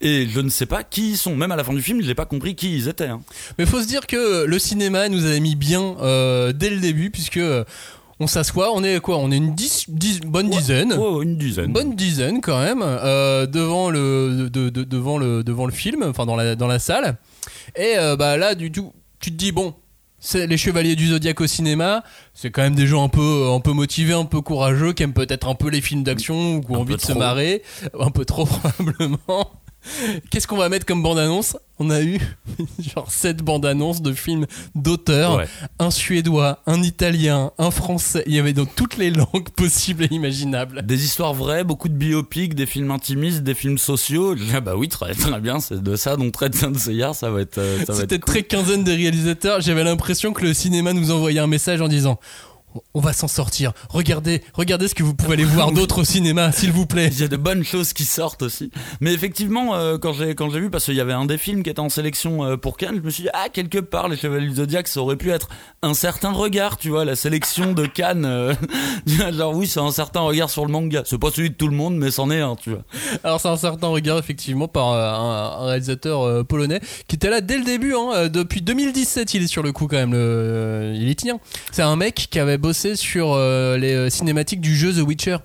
Et 0.00 0.26
je 0.28 0.40
ne 0.40 0.50
sais 0.50 0.66
pas 0.66 0.82
qui 0.84 1.12
ils 1.12 1.16
sont. 1.16 1.34
Même 1.36 1.52
à 1.52 1.56
la 1.56 1.64
fin 1.64 1.72
du 1.72 1.80
film, 1.80 2.02
j'ai 2.02 2.14
pas 2.14 2.26
compris 2.26 2.54
qui 2.54 2.76
ils 2.76 2.86
étaient. 2.88 3.06
hein. 3.06 3.22
Mais 3.58 3.64
faut 3.64 3.80
se 3.80 3.86
dire 3.86 4.06
que 4.06 4.44
le 4.44 4.58
cinéma 4.58 5.08
nous 5.08 5.24
a 5.24 5.38
mis 5.40 5.54
bien 5.56 5.96
euh, 6.02 6.52
dès 6.52 6.68
le 6.68 6.80
début, 6.80 7.10
puisque 7.10 7.40
on 8.18 8.26
s'assoit, 8.26 8.72
on 8.74 8.82
est 8.82 8.98
quoi? 9.00 9.18
On 9.18 9.30
est 9.30 9.36
une 9.36 9.54
dix, 9.54 9.84
dix- 9.88 10.20
bonne 10.20 10.48
dizaine. 10.50 10.94
Oh, 10.98 11.22
une 11.22 11.36
dizaine. 11.36 11.72
bonne 11.72 11.94
dizaine 11.94 12.40
quand 12.40 12.58
même 12.60 12.82
euh, 12.82 13.46
devant 13.46 13.90
le 13.90 14.48
de- 14.50 14.70
de- 14.70 14.84
devant 14.84 15.18
le 15.18 15.44
devant 15.44 15.66
le 15.66 15.72
film 15.72 16.02
enfin 16.08 16.24
dans 16.26 16.36
la 16.36 16.54
dans 16.56 16.66
la 16.66 16.78
salle. 16.78 17.16
Et 17.76 17.94
euh, 17.98 18.16
bah 18.16 18.36
là 18.36 18.54
du 18.54 18.72
tout 18.72 18.92
tu 19.20 19.30
te 19.30 19.36
dis 19.36 19.52
bon 19.52 19.74
c'est 20.18 20.46
les 20.46 20.56
chevaliers 20.56 20.96
du 20.96 21.08
zodiaque 21.08 21.40
au 21.42 21.46
cinéma 21.46 22.02
c'est 22.32 22.50
quand 22.50 22.62
même 22.62 22.74
des 22.74 22.86
gens 22.86 23.04
un 23.04 23.08
peu 23.10 23.48
un 23.52 23.60
peu 23.60 23.72
motivés 23.72 24.14
un 24.14 24.24
peu 24.24 24.40
courageux 24.40 24.94
qui 24.94 25.02
aiment 25.02 25.12
peut-être 25.12 25.46
un 25.46 25.54
peu 25.54 25.68
les 25.68 25.82
films 25.82 26.02
d'action 26.02 26.56
ou 26.56 26.60
qui 26.62 26.70
ont 26.72 26.80
envie 26.80 26.96
de 26.96 27.00
se 27.02 27.12
marrer. 27.12 27.62
Un 28.00 28.10
peu 28.10 28.24
trop 28.24 28.46
probablement 28.46 29.50
Qu'est-ce 30.30 30.46
qu'on 30.46 30.56
va 30.56 30.68
mettre 30.68 30.86
comme 30.86 31.02
bande-annonce? 31.02 31.56
On 31.78 31.90
a 31.90 32.00
eu 32.02 32.18
genre 32.78 33.10
sept 33.10 33.38
bandes-annonces 33.42 34.00
de 34.02 34.12
films 34.14 34.46
d'auteurs, 34.74 35.36
Ouais. 35.36 35.46
un 35.78 35.90
suédois, 35.90 36.62
un 36.66 36.82
italien, 36.82 37.52
un 37.58 37.70
français. 37.70 38.24
Il 38.26 38.34
y 38.34 38.38
avait 38.38 38.52
dans 38.54 38.64
toutes 38.64 38.96
les 38.96 39.10
langues 39.10 39.48
possibles 39.56 40.04
et 40.04 40.08
imaginables. 40.14 40.82
Des 40.86 41.04
histoires 41.04 41.34
vraies, 41.34 41.64
beaucoup 41.64 41.88
de 41.88 41.94
biopics, 41.94 42.54
des 42.54 42.66
films 42.66 42.90
intimistes, 42.90 43.42
des 43.42 43.54
films 43.54 43.78
sociaux. 43.78 44.34
Ah 44.54 44.60
bah 44.60 44.74
oui, 44.76 44.88
très, 44.88 45.12
très 45.14 45.40
bien, 45.40 45.60
c'est 45.60 45.82
de 45.82 45.96
ça 45.96 46.16
dont 46.16 46.30
traite 46.30 46.54
Saint 46.54 46.72
Seiya, 46.72 47.12
ça 47.12 47.30
va 47.30 47.42
être. 47.42 47.58
euh, 47.58 47.84
C'était 47.92 48.18
cool. 48.18 48.24
très 48.34 48.42
quinzaine 48.42 48.84
de 48.84 48.92
réalisateurs. 48.92 49.60
J'avais 49.60 49.84
l'impression 49.84 50.32
que 50.32 50.42
le 50.42 50.54
cinéma 50.54 50.92
nous 50.94 51.10
envoyait 51.10 51.40
un 51.40 51.46
message 51.46 51.80
en 51.82 51.88
disant 51.88 52.18
on 52.94 53.00
va 53.00 53.12
s'en 53.12 53.28
sortir. 53.28 53.73
Regardez, 53.90 54.43
regardez 54.55 54.88
ce 54.88 54.94
que 54.94 55.02
vous 55.02 55.14
pouvez 55.14 55.34
aller 55.34 55.44
voir 55.44 55.73
d'autres 55.73 56.00
au 56.02 56.05
cinéma, 56.05 56.52
s'il 56.52 56.73
vous 56.73 56.87
plaît. 56.87 57.08
Il 57.12 57.20
y 57.20 57.25
a 57.25 57.28
de 57.28 57.37
bonnes 57.37 57.64
choses 57.64 57.93
qui 57.93 58.05
sortent 58.05 58.43
aussi. 58.43 58.70
Mais 59.00 59.12
effectivement, 59.12 59.75
euh, 59.75 59.99
quand 59.99 60.12
j'ai 60.12 60.34
quand 60.34 60.50
j'ai 60.50 60.61
vu, 60.61 60.70
parce 60.70 60.84
qu'il 60.84 60.94
y 60.94 61.00
avait 61.00 61.12
un 61.12 61.25
des 61.25 61.38
films 61.38 61.62
qui 61.62 61.70
était 61.70 61.81
en 61.81 61.88
sélection 61.88 62.44
euh, 62.44 62.56
pour 62.56 62.76
Cannes, 62.76 62.96
je 62.96 63.00
me 63.00 63.11
suis 63.11 63.23
dit 63.25 63.28
ah 63.32 63.46
quelque 63.52 63.78
part 63.78 64.08
les 64.08 64.17
Chevaliers 64.17 64.49
du 64.49 64.55
Zodiac 64.56 64.88
ça 64.88 65.00
aurait 65.00 65.17
pu 65.17 65.31
être 65.31 65.49
un 65.82 65.94
certain 65.94 66.32
regard, 66.32 66.76
tu 66.76 66.90
vois, 66.90 67.05
la 67.05 67.17
sélection 67.17 67.73
de 67.73 67.87
Cannes. 67.87 68.25
euh, 68.25 68.55
genre 69.32 69.55
oui 69.55 69.67
c'est 69.67 69.81
un 69.81 69.90
certain 69.93 70.20
regard 70.20 70.50
sur 70.50 70.64
le 70.67 70.73
manga. 70.73 71.02
C'est 71.05 71.19
pas 71.19 71.31
celui 71.31 71.50
de 71.50 71.55
tout 71.55 71.69
le 71.69 71.76
monde, 71.76 71.96
mais 71.96 72.11
c'en 72.11 72.31
est 72.31 72.40
un, 72.40 72.56
tu 72.56 72.70
vois. 72.70 72.82
Alors 73.25 73.40
c'est 73.40 73.49
un 73.49 73.56
certain 73.56 73.88
regard 73.88 74.19
effectivement 74.19 74.69
par 74.69 74.88
un, 74.93 75.62
un 75.62 75.67
réalisateur 75.67 76.44
polonais 76.46 76.81
qui 77.08 77.17
était 77.17 77.31
là 77.31 77.40
dès 77.40 77.58
le 77.58 77.64
début. 77.64 77.94
hein, 77.94 78.28
depuis 78.28 78.62
2017, 78.62 79.34
il 79.34 79.43
est 79.43 79.46
sur 79.46 79.62
le 79.62 79.73
coup 79.73 79.87
quand 79.87 79.96
même. 79.96 80.12
Le, 80.12 80.93
il 80.94 81.08
y 81.08 81.17
tient. 81.17 81.38
C'est 81.73 81.82
un 81.82 81.96
mec 81.96 82.28
qui 82.31 82.38
avait 82.38 82.58
bossé 82.66 82.96
sur 82.96 83.32
euh, 83.32 83.78
les 83.78 83.92
euh, 83.94 84.10
cinématiques 84.10 84.60
du 84.60 84.74
jeu 84.74 84.92
The 84.92 85.06
Witcher. 85.06 85.36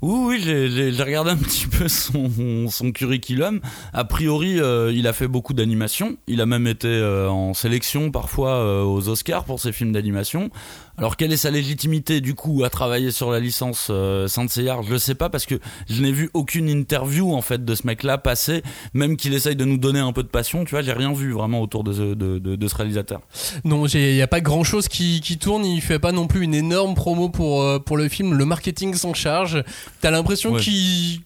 Oui, 0.00 0.38
oui, 0.38 0.40
j'ai- 0.44 1.02
regardé 1.02 1.32
un 1.32 1.36
petit 1.36 1.66
peu 1.66 1.88
son, 1.88 2.68
son 2.70 2.92
curriculum. 2.92 3.60
A 3.92 4.04
priori, 4.04 4.60
euh, 4.60 4.92
il 4.94 5.08
a 5.08 5.12
fait 5.12 5.26
beaucoup 5.26 5.54
d'animation. 5.54 6.16
Il 6.28 6.40
a 6.40 6.46
même 6.46 6.68
été 6.68 7.02
en 7.28 7.52
sélection 7.52 8.12
parfois 8.12 8.86
aux 8.86 9.08
Oscars 9.08 9.42
pour 9.42 9.58
ses 9.58 9.72
films 9.72 9.90
d'animation. 9.90 10.50
Alors, 10.98 11.16
quelle 11.16 11.32
est 11.32 11.36
sa 11.38 11.50
légitimité 11.50 12.20
du 12.20 12.34
coup 12.34 12.64
à 12.64 12.70
travailler 12.70 13.10
sur 13.10 13.30
la 13.30 13.40
licence 13.40 13.88
euh, 13.90 14.28
Saint 14.28 14.46
Je 14.46 14.90
le 14.90 14.98
sais 14.98 15.14
pas 15.14 15.30
parce 15.30 15.46
que 15.46 15.54
je 15.88 16.02
n'ai 16.02 16.12
vu 16.12 16.30
aucune 16.34 16.68
interview 16.68 17.32
en 17.34 17.40
fait 17.42 17.64
de 17.64 17.74
ce 17.74 17.86
mec-là 17.86 18.18
passer, 18.18 18.62
même 18.92 19.16
qu'il 19.16 19.32
essaye 19.34 19.56
de 19.56 19.64
nous 19.64 19.78
donner 19.78 20.00
un 20.00 20.12
peu 20.12 20.22
de 20.22 20.28
passion. 20.28 20.64
Tu 20.64 20.70
vois, 20.72 20.82
j'ai 20.82 20.92
rien 20.92 21.12
vu 21.12 21.32
vraiment 21.32 21.60
autour 21.60 21.82
de 21.82 21.92
ce, 21.92 22.02
de, 22.14 22.38
de- 22.38 22.56
de 22.56 22.68
ce 22.68 22.74
réalisateur. 22.74 23.20
Non, 23.64 23.86
il 23.86 24.14
n'y 24.14 24.22
a 24.22 24.26
pas 24.26 24.40
grand 24.42 24.64
chose 24.64 24.88
qui, 24.88 25.20
qui 25.22 25.38
tourne. 25.38 25.64
Il 25.64 25.80
fait 25.80 25.98
pas 25.98 26.12
non 26.12 26.26
plus 26.26 26.42
une 26.44 26.54
énorme 26.54 26.94
promo 26.94 27.28
pour, 27.30 27.62
euh, 27.62 27.78
pour 27.78 27.96
le 27.96 28.08
film. 28.08 28.34
Le 28.34 28.44
marketing 28.44 28.94
s'en 28.94 29.14
charge. 29.14 29.64
T'as 30.02 30.10
l'impression 30.10 30.52
Ouais. 30.52 30.60
qu'il. 30.60 31.20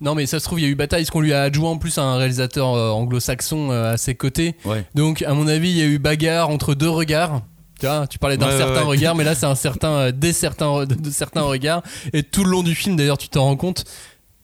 Non, 0.00 0.14
mais 0.14 0.26
ça 0.26 0.38
se 0.40 0.44
trouve, 0.44 0.58
il 0.60 0.64
y 0.64 0.66
a 0.66 0.68
eu 0.68 0.74
bataille. 0.74 1.02
Est-ce 1.02 1.10
qu'on 1.10 1.20
lui 1.20 1.32
a 1.32 1.42
adjoint 1.42 1.70
en 1.70 1.78
plus 1.78 1.96
un 1.96 2.16
réalisateur 2.16 2.74
euh, 2.74 2.90
anglo-saxon 2.90 3.70
euh, 3.70 3.92
à 3.92 3.96
ses 3.96 4.14
côtés 4.14 4.54
Ouais. 4.64 4.84
Donc, 4.94 5.22
à 5.22 5.32
mon 5.32 5.46
avis, 5.46 5.70
il 5.70 5.76
y 5.78 5.82
a 5.82 5.86
eu 5.86 5.98
bagarre 5.98 6.50
entre 6.50 6.74
deux 6.74 6.90
regards. 6.90 7.42
Tu 7.82 7.86
vois, 7.88 8.06
tu 8.06 8.18
parlais 8.20 8.36
d'un 8.36 8.46
Ouais, 8.46 8.56
certain 8.56 8.82
ouais. 8.82 8.86
regard, 8.90 9.16
mais 9.16 9.24
là, 9.24 9.34
c'est 9.34 9.44
un 9.46 9.56
certain, 9.56 9.90
euh, 9.90 10.12
des 10.12 10.32
certains, 10.32 10.84
de, 10.86 10.94
de 10.94 11.10
certains 11.10 11.42
regards. 11.42 11.82
Et 12.12 12.22
tout 12.22 12.44
le 12.44 12.50
long 12.52 12.62
du 12.62 12.76
film, 12.76 12.94
d'ailleurs, 12.94 13.18
tu 13.18 13.28
t'en 13.28 13.42
rends 13.42 13.56
compte, 13.56 13.82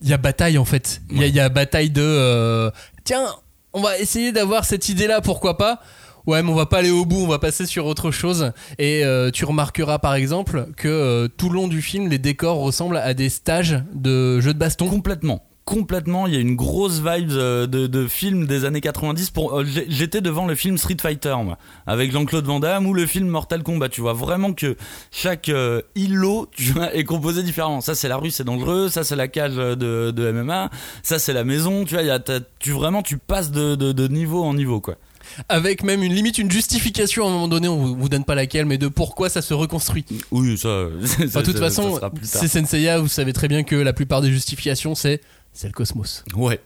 il 0.01 0.09
y 0.09 0.13
a 0.13 0.17
bataille 0.17 0.57
en 0.57 0.65
fait. 0.65 0.99
Il 1.09 1.19
y 1.19 1.23
a- 1.23 1.27
il 1.27 1.33
y, 1.35 1.39
a 1.39 1.47
bataille 1.47 1.89
de. 1.89 2.01
euh, 2.03 2.69
Tiens, 3.05 3.27
on 3.71 3.81
va 3.81 3.97
essayer 3.97 4.33
d'avoir 4.33 4.65
cette 4.65 4.89
idée-là, 4.89 5.21
pourquoi 5.21 5.57
pas 5.57 5.79
Ouais, 6.27 6.43
mais 6.43 6.49
on 6.51 6.55
va 6.55 6.65
pas 6.65 6.79
aller 6.79 6.91
au 6.91 7.05
bout, 7.05 7.21
on 7.23 7.27
va 7.27 7.39
passer 7.39 7.65
sur 7.65 7.85
autre 7.85 8.11
chose. 8.11 8.51
Et 8.77 9.05
euh, 9.05 9.31
tu 9.31 9.45
remarqueras 9.45 9.99
par 9.99 10.15
exemple 10.15 10.67
que 10.75 10.89
euh, 10.89 11.27
tout 11.29 11.47
le 11.49 11.55
long 11.55 11.69
du 11.69 11.81
film, 11.81 12.09
les 12.09 12.17
décors 12.19 12.57
ressemblent 12.57 12.97
à 12.97 13.13
des 13.13 13.29
stages 13.29 13.81
de 13.95 14.41
jeux 14.41 14.53
de 14.53 14.59
baston. 14.59 14.89
Complètement. 14.89 15.41
Complètement, 15.69 16.25
il 16.25 16.33
y 16.33 16.35
a 16.35 16.39
une 16.39 16.55
grosse 16.55 16.99
vibe 16.99 17.29
euh, 17.29 17.67
de, 17.67 17.85
de 17.85 18.07
film 18.07 18.47
des 18.47 18.65
années 18.65 18.81
90. 18.81 19.29
Pour, 19.29 19.59
euh, 19.59 19.63
j'étais 19.87 20.19
devant 20.19 20.47
le 20.47 20.55
film 20.55 20.79
Street 20.79 20.97
Fighter, 20.99 21.35
moi, 21.43 21.59
avec 21.85 22.11
Jean-Claude 22.11 22.43
Van 22.43 22.59
Damme 22.59 22.87
ou 22.87 22.95
le 22.95 23.05
film 23.05 23.27
Mortal 23.27 23.61
Kombat. 23.61 23.89
Tu 23.89 24.01
vois 24.01 24.13
vraiment 24.13 24.53
que 24.53 24.75
chaque 25.11 25.47
euh, 25.49 25.83
îlot 25.93 26.49
tu 26.55 26.71
vois, 26.71 26.95
est 26.95 27.03
composé 27.03 27.43
différemment. 27.43 27.81
Ça, 27.81 27.93
c'est 27.93 28.07
la 28.07 28.17
rue, 28.17 28.31
c'est 28.31 28.43
dangereux. 28.43 28.89
Ça, 28.89 29.03
c'est 29.03 29.15
la 29.15 29.27
cage 29.27 29.57
de, 29.57 29.75
de 30.09 30.31
MMA. 30.31 30.71
Ça, 31.03 31.19
c'est 31.19 31.33
la 31.33 31.43
maison. 31.43 31.85
Tu 31.85 31.93
vois, 31.93 32.01
y 32.01 32.09
a, 32.09 32.19
tu 32.57 32.71
vraiment, 32.71 33.03
tu 33.03 33.19
passes 33.19 33.51
de, 33.51 33.75
de, 33.75 33.91
de 33.91 34.07
niveau 34.07 34.43
en 34.43 34.55
niveau, 34.55 34.81
quoi. 34.81 34.95
Avec 35.49 35.83
même 35.83 36.01
une 36.01 36.13
limite, 36.13 36.39
une 36.39 36.49
justification 36.49 37.25
à 37.25 37.29
un 37.29 37.31
moment 37.31 37.47
donné, 37.47 37.67
on 37.67 37.77
vous, 37.77 37.95
vous 37.95 38.09
donne 38.09 38.25
pas 38.25 38.33
laquelle, 38.33 38.65
mais 38.65 38.79
de 38.79 38.87
pourquoi 38.87 39.29
ça 39.29 39.43
se 39.43 39.53
reconstruit. 39.53 40.05
Oui, 40.31 40.57
ça. 40.57 40.69
Enfin, 41.23 41.41
de 41.41 41.45
toute 41.45 41.59
façon, 41.59 41.99
c'est 42.23 42.47
Senseiya, 42.47 42.97
vous 42.97 43.07
savez 43.07 43.33
très 43.33 43.47
bien 43.47 43.61
que 43.61 43.75
la 43.75 43.93
plupart 43.93 44.21
des 44.21 44.31
justifications, 44.31 44.95
c'est 44.95 45.21
c'est 45.53 45.67
le 45.67 45.73
cosmos. 45.73 46.23
Ouais. 46.35 46.61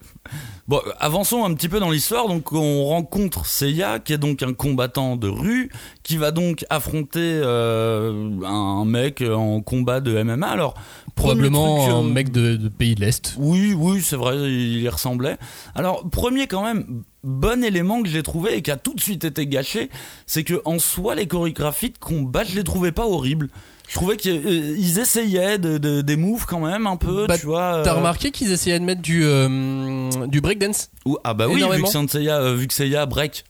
Bon, 0.68 0.80
avançons 1.00 1.44
un 1.44 1.54
petit 1.54 1.70
peu 1.70 1.80
dans 1.80 1.90
l'histoire. 1.90 2.28
Donc, 2.28 2.52
on 2.54 2.86
rencontre 2.86 3.46
Seiya, 3.46 4.00
qui 4.00 4.14
est 4.14 4.18
donc 4.18 4.44
un 4.44 4.54
combattant 4.54 5.16
de 5.16 5.28
rue, 5.28 5.72
qui 6.04 6.18
va 6.18 6.32
donc 6.32 6.66
affronter 6.70 7.20
euh, 7.20 8.30
un 8.46 8.86
mec 8.86 9.22
en 9.22 9.62
combat 9.62 10.00
de 10.00 10.22
MMA. 10.22 10.48
Alors, 10.48 10.76
Probablement 11.16 11.84
truc, 11.84 11.94
un 11.94 12.00
euh, 12.00 12.04
mec 12.04 12.32
de, 12.32 12.56
de 12.56 12.70
pays 12.70 12.96
de 12.96 13.02
l'Est. 13.02 13.36
Oui, 13.38 13.74
oui, 13.74 14.02
c'est 14.02 14.16
vrai, 14.16 14.36
il 14.38 14.82
y 14.82 14.90
ressemblait. 14.90 15.38
Alors, 15.76 16.10
premier 16.10 16.48
quand 16.48 16.64
même, 16.64 17.04
bon 17.24 17.64
élément 17.64 18.02
que 18.02 18.10
j'ai 18.10 18.24
trouvé 18.24 18.58
et 18.58 18.62
qui 18.62 18.72
a 18.72 18.78
tout 18.78 18.94
de 18.94 19.02
suite 19.02 19.24
été 19.24 19.46
gâché, 19.46 19.90
c'est 20.26 20.44
que 20.44 20.62
en 20.66 20.80
soi, 20.80 21.16
les 21.16 21.28
chorégraphies 21.28 21.92
de 21.92 21.98
combat, 21.98 22.44
je 22.44 22.56
les 22.56 22.64
trouvais 22.64 22.92
pas 22.92 23.06
horribles. 23.06 23.50
Je 23.88 23.96
trouvais 23.96 24.18
qu'ils 24.18 25.00
essayaient 25.00 25.58
de, 25.60 25.78
de- 25.78 26.02
des 26.02 26.16
moves 26.16 26.46
quand 26.46 26.62
même 26.62 26.88
un 26.88 26.96
peu, 26.96 27.28
Bah, 27.28 27.38
tu 27.38 27.46
vois. 27.46 27.82
T'as 27.84 27.92
euh, 27.92 27.98
remarqué 27.98 28.32
qu'ils 28.32 28.52
essayaient 28.52 28.80
de 28.80 28.86
mettre 28.86 29.02
du, 29.02 29.24
euh, 29.26 30.10
du 30.28 30.42
breakdance 30.42 30.90
ou- 31.06 31.18
ah 31.24 31.34
bah 31.34 31.46
oui, 31.48 31.54
vu 31.56 31.60
énormément 31.60 31.86
que 31.88 31.92
Senseiya, 31.92 32.38
euh, 32.40 32.56
vu 32.56 32.68
que 32.68 32.74
Seiya 32.74 33.06
break 33.06 33.44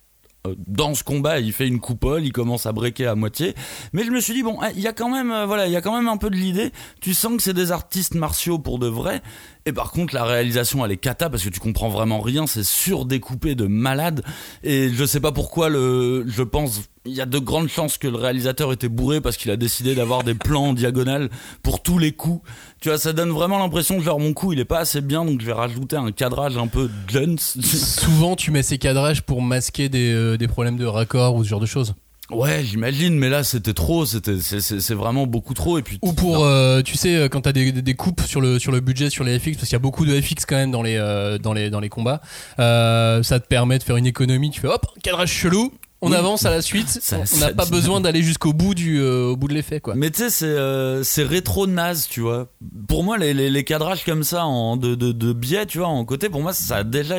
euh, 0.46 0.56
dans 0.68 0.94
ce 0.96 1.04
combat, 1.04 1.40
il 1.40 1.54
fait 1.54 1.68
une 1.68 1.80
coupole, 1.80 2.25
il 2.25 2.34
commence 2.34 2.66
à 2.66 2.72
breaker 2.74 3.06
à 3.08 3.16
moitié. 3.16 3.54
Mais 3.94 4.04
je 4.04 4.12
me 4.12 4.20
suis 4.20 4.34
dit 4.34 4.44
bon, 4.44 4.58
il 4.75 4.82
y 4.82 4.88
a 4.88 4.92
quand 4.94 5.10
même, 5.10 5.32
euh, 5.32 5.46
voilà, 5.46 5.68
il 5.68 5.72
y 5.72 5.75
a 5.78 5.82
quand 5.82 5.96
même 5.96 6.10
un 6.10 6.18
peu 6.18 6.30
de 6.30 6.36
l'idée. 6.36 6.72
Tu 7.00 7.13
sens 7.13 7.38
que 7.38 7.42
c'est 7.44 7.54
des 7.54 7.72
artistes 7.72 8.16
martiaux 8.16 8.60
pour 8.60 8.78
de 8.80 8.88
vrai. 8.88 9.22
Et 9.65 9.72
par 9.72 9.91
contre, 9.91 10.13
la 10.13 10.25
réalisation, 10.25 10.86
elle 10.86 10.91
est 10.91 10.98
cata 10.98 11.29
parce 11.29 11.43
que 11.43 11.50
tu 11.50 11.60
comprends 11.60 11.89
vraiment 11.89 12.20
rien. 12.20 12.48
C'est 12.48 12.65
surdécoupé 12.65 13.55
de 13.55 13.65
malade. 13.65 14.24
Et 14.63 14.89
je 14.93 15.05
sais 15.05 15.22
pas 15.22 15.32
pourquoi 15.32 15.70
le, 15.70 16.25
je 16.27 16.43
pense, 16.43 16.82
il 17.05 17.13
y 17.13 17.22
a 17.22 17.25
de 17.25 17.39
grandes 17.39 17.70
chances 17.70 17.98
que 17.98 18.08
le 18.08 18.17
réalisateur 18.17 18.74
était 18.74 18.89
bourré 18.89 19.22
parce 19.22 19.38
qu'il 19.38 19.51
a 19.51 19.55
décidé 19.58 19.96
d'avoir 19.96 20.24
des 20.24 20.34
plans 20.34 20.67
en 20.67 20.74
diagonale 20.74 21.29
pour 21.62 21.82
tous 21.82 21.98
les 21.98 22.12
coups. 22.12 22.41
Tu 22.82 22.89
vois, 22.89 22.98
ça 22.98 23.13
donne 23.13 23.29
vraiment 23.29 23.58
l'impression 23.60 23.98
que 23.98 24.03
genre 24.03 24.20
mon 24.20 24.34
coup, 24.34 24.51
il 24.51 24.60
est 24.60 24.65
pas 24.65 24.79
assez 24.79 25.00
bien, 25.00 25.24
donc 25.24 25.39
je 25.39 25.46
vais 25.46 25.53
rajouter 25.53 25.96
un 25.96 26.12
cadrage 26.12 26.58
un 26.58 26.67
peu 26.67 26.89
guns. 27.08 27.38
Souvent, 27.38 28.36
tu 28.36 28.51
mets 28.51 28.63
ces 28.63 28.77
cadrages 28.77 29.22
pour 29.22 29.41
masquer 29.41 29.88
des, 29.88 30.12
euh, 30.12 30.38
des 30.38 30.48
problèmes 30.50 30.77
de 30.77 30.86
raccord 30.86 31.36
ou 31.36 31.43
ce 31.43 31.50
genre 31.50 31.62
de 31.62 31.65
choses. 31.65 31.96
Ouais, 32.32 32.63
j'imagine, 32.63 33.15
mais 33.18 33.30
là 33.30 33.44
c'était 33.44 33.74
trop, 33.74 34.06
c'était 34.06 34.38
c'est- 34.39 34.94
vraiment 34.94 35.27
beaucoup 35.27 35.53
trop 35.53 35.77
et 35.77 35.82
puis 35.82 36.00
Ou 36.01 36.13
pour, 36.13 36.46
euh, 36.46 36.82
tu 36.82 36.96
sais, 36.98 37.15
euh, 37.15 37.27
quand 37.27 37.42
t'as 37.42 37.51
des, 37.51 37.72
des, 37.72 37.94
coupes 37.96 38.22
sur 38.22 38.39
le, 38.42 38.60
sur 38.60 38.72
le 38.72 38.80
budget, 38.80 39.10
sur 39.10 39.24
les 39.24 39.38
FX, 39.39 39.56
parce 39.58 39.63
qu'il 39.68 39.74
y 39.74 39.75
a 39.75 39.80
beaucoup 39.80 40.06
de 40.06 40.20
FX 40.20 40.46
quand 40.48 40.56
même 40.56 40.72
dans 40.72 40.82
les, 40.82 40.96
euh, 40.98 41.38
dans 41.38 41.53
les, 41.53 41.70
dans 41.70 41.80
les 41.82 41.89
combats, 41.89 42.22
euh, 42.60 43.22
ça 43.24 43.39
te 43.39 43.48
permet 43.48 43.77
de 43.77 43.84
faire 43.84 43.98
une 43.98 44.06
économie. 44.08 44.51
Tu 44.51 44.62
fais 44.62 44.68
hop, 44.68 44.86
cadrage 45.03 45.32
chelou, 45.32 45.74
on 46.01 46.12
Oui. 46.12 46.15
avance 46.18 46.46
à 46.46 46.50
la 46.50 46.62
suite. 46.62 46.88
Ça- 47.01 47.18
on 47.36 47.39
n'a 47.39 47.53
pas 47.53 47.65
besoin 47.65 48.00
d'aller 48.01 48.22
jusqu'au 48.24 48.53
bout 48.53 48.74
du, 48.74 49.00
euh, 49.00 49.27
au 49.32 49.36
bout 49.38 49.48
de 49.50 49.53
l'effet, 49.53 49.80
quoi. 49.82 49.94
Mais 49.96 50.10
tu 50.10 50.20
sais, 50.20 50.30
c'est 50.30 50.46
euh, 50.46 51.03
c'est 51.03 51.24
rétro 51.24 51.68
naze, 51.68 52.08
tu 52.10 52.22
vois. 52.22 52.48
Pour 52.88 53.03
moi, 53.03 53.18
les, 53.18 53.34
les, 53.34 53.50
les 53.50 53.63
cadrages 53.65 54.03
comme 54.06 54.24
ça, 54.24 54.46
en, 54.46 54.77
de, 54.77 54.96
de, 54.96 55.12
de 55.12 55.34
biais, 55.34 55.65
tu 55.65 55.80
vois, 55.80 55.88
en 55.88 56.03
côté, 56.06 56.30
pour 56.30 56.42
moi, 56.42 56.53
ça 56.53 56.77
a 56.77 56.84
déjà 56.84 57.18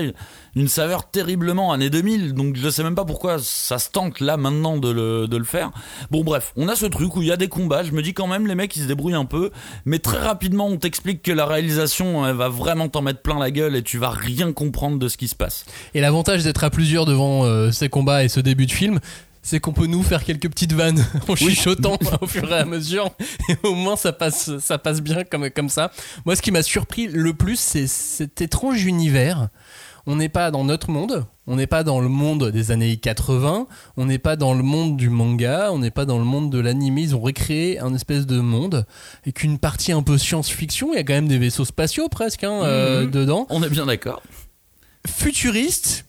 une, 0.56 0.68
saveur 0.68 1.10
terriblement 1.10 1.72
années 1.72 1.90
2000. 1.90 2.34
Donc 2.34 2.56
je 2.56 2.68
sais 2.68 2.82
même 2.82 2.94
pas 2.94 3.04
pourquoi 3.04 3.38
ça 3.38 3.78
se 3.78 3.90
tente 3.90 4.20
là 4.20 4.36
maintenant 4.36 4.76
de 4.76 4.90
le, 4.90 5.28
de 5.28 5.36
le 5.36 5.44
faire. 5.44 5.70
Bon, 6.10 6.24
bref, 6.24 6.52
on 6.56 6.68
a 6.68 6.76
ce 6.76 6.86
truc 6.86 7.16
où 7.16 7.22
il 7.22 7.28
y 7.28 7.32
a 7.32 7.36
des 7.36 7.48
combats. 7.48 7.82
Je 7.82 7.92
me 7.92 8.02
dis 8.02 8.14
quand 8.14 8.26
même, 8.26 8.46
les 8.46 8.54
mecs, 8.54 8.74
ils 8.76 8.82
se 8.82 8.88
débrouillent 8.88 9.14
un 9.14 9.24
peu. 9.24 9.50
Mais 9.84 9.98
très 9.98 10.18
rapidement, 10.18 10.66
on 10.66 10.76
t'explique 10.76 11.22
que 11.22 11.32
la 11.32 11.46
réalisation, 11.46 12.26
elle 12.26 12.36
va 12.36 12.48
vraiment 12.48 12.88
t'en 12.88 13.02
mettre 13.02 13.22
plein 13.22 13.38
la 13.38 13.50
gueule 13.50 13.76
et 13.76 13.82
tu 13.82 13.98
vas 13.98 14.10
rien 14.10 14.52
comprendre 14.52 14.98
de 14.98 15.08
ce 15.08 15.16
qui 15.16 15.28
se 15.28 15.34
passe. 15.34 15.64
Et 15.94 16.00
l'avantage 16.00 16.44
d'être 16.44 16.64
à 16.64 16.70
plusieurs 16.70 17.06
devant 17.06 17.44
euh, 17.44 17.70
ces 17.70 17.88
combats 17.88 18.24
et 18.24 18.28
ce 18.28 18.40
début 18.40 18.66
de 18.66 18.72
film, 18.72 19.00
c'est 19.44 19.60
qu'on 19.60 19.72
peut 19.72 19.86
nous 19.86 20.02
faire 20.02 20.24
quelques 20.24 20.48
petites 20.48 20.72
vannes 20.72 21.04
en 21.28 21.36
chuchotant 21.36 21.98
au 22.20 22.26
fur 22.26 22.50
et 22.50 22.58
à 22.58 22.64
mesure. 22.64 23.10
Et 23.48 23.56
au 23.62 23.74
moins, 23.74 23.94
ça 23.94 24.12
passe, 24.12 24.58
ça 24.58 24.78
passe 24.78 25.00
bien 25.00 25.22
comme, 25.22 25.50
comme 25.50 25.68
ça. 25.68 25.92
Moi, 26.24 26.34
ce 26.34 26.42
qui 26.42 26.50
m'a 26.50 26.62
surpris 26.62 27.06
le 27.06 27.34
plus, 27.34 27.60
c'est 27.60 27.86
cet 27.86 28.40
étrange 28.40 28.84
univers. 28.84 29.48
On 30.06 30.16
n'est 30.16 30.28
pas 30.28 30.50
dans 30.50 30.64
notre 30.64 30.90
monde, 30.90 31.24
on 31.46 31.56
n'est 31.56 31.66
pas 31.66 31.82
dans 31.82 32.00
le 32.00 32.08
monde 32.08 32.50
des 32.50 32.70
années 32.70 32.96
80, 32.98 33.66
on 33.96 34.04
n'est 34.04 34.18
pas 34.18 34.36
dans 34.36 34.52
le 34.52 34.62
monde 34.62 34.96
du 34.98 35.08
manga, 35.08 35.70
on 35.72 35.78
n'est 35.78 35.90
pas 35.90 36.04
dans 36.04 36.18
le 36.18 36.24
monde 36.24 36.50
de 36.50 36.58
l'anime. 36.58 36.98
Ils 36.98 37.16
ont 37.16 37.20
recréé 37.20 37.78
un 37.78 37.94
espèce 37.94 38.26
de 38.26 38.38
monde 38.40 38.84
avec 39.22 39.42
une 39.42 39.58
partie 39.58 39.92
un 39.92 40.02
peu 40.02 40.18
science-fiction. 40.18 40.92
Il 40.92 40.96
y 40.96 40.98
a 40.98 41.04
quand 41.04 41.14
même 41.14 41.28
des 41.28 41.38
vaisseaux 41.38 41.64
spatiaux 41.64 42.08
presque 42.10 42.44
hein, 42.44 42.60
euh, 42.64 43.04
Mhm. 43.04 43.10
dedans 43.12 43.46
On 43.48 43.62
est 43.62 43.70
bien 43.70 43.86
d'accord. 43.86 44.22
futuriste, 45.06 46.04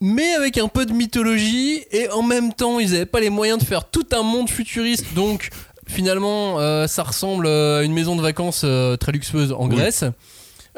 mais 0.00 0.32
avec 0.34 0.58
un 0.58 0.68
peu 0.68 0.86
de 0.86 0.92
mythologie, 0.92 1.82
et 1.90 2.08
en 2.10 2.22
même 2.22 2.52
temps, 2.52 2.78
ils 2.80 2.92
n'avaient 2.92 3.06
pas 3.06 3.20
les 3.20 3.30
moyens 3.30 3.58
de 3.58 3.64
faire 3.64 3.84
tout 3.90 4.06
un 4.12 4.22
monde 4.22 4.48
futuriste, 4.48 5.06
donc 5.14 5.50
finalement, 5.86 6.60
euh, 6.60 6.86
ça 6.86 7.02
ressemble 7.02 7.46
euh, 7.46 7.80
à 7.80 7.82
une 7.82 7.92
maison 7.92 8.16
de 8.16 8.22
vacances 8.22 8.62
euh, 8.64 8.96
très 8.96 9.12
luxueuse 9.12 9.52
en 9.52 9.68
Oui. 9.68 9.76
Grèce. 9.76 10.04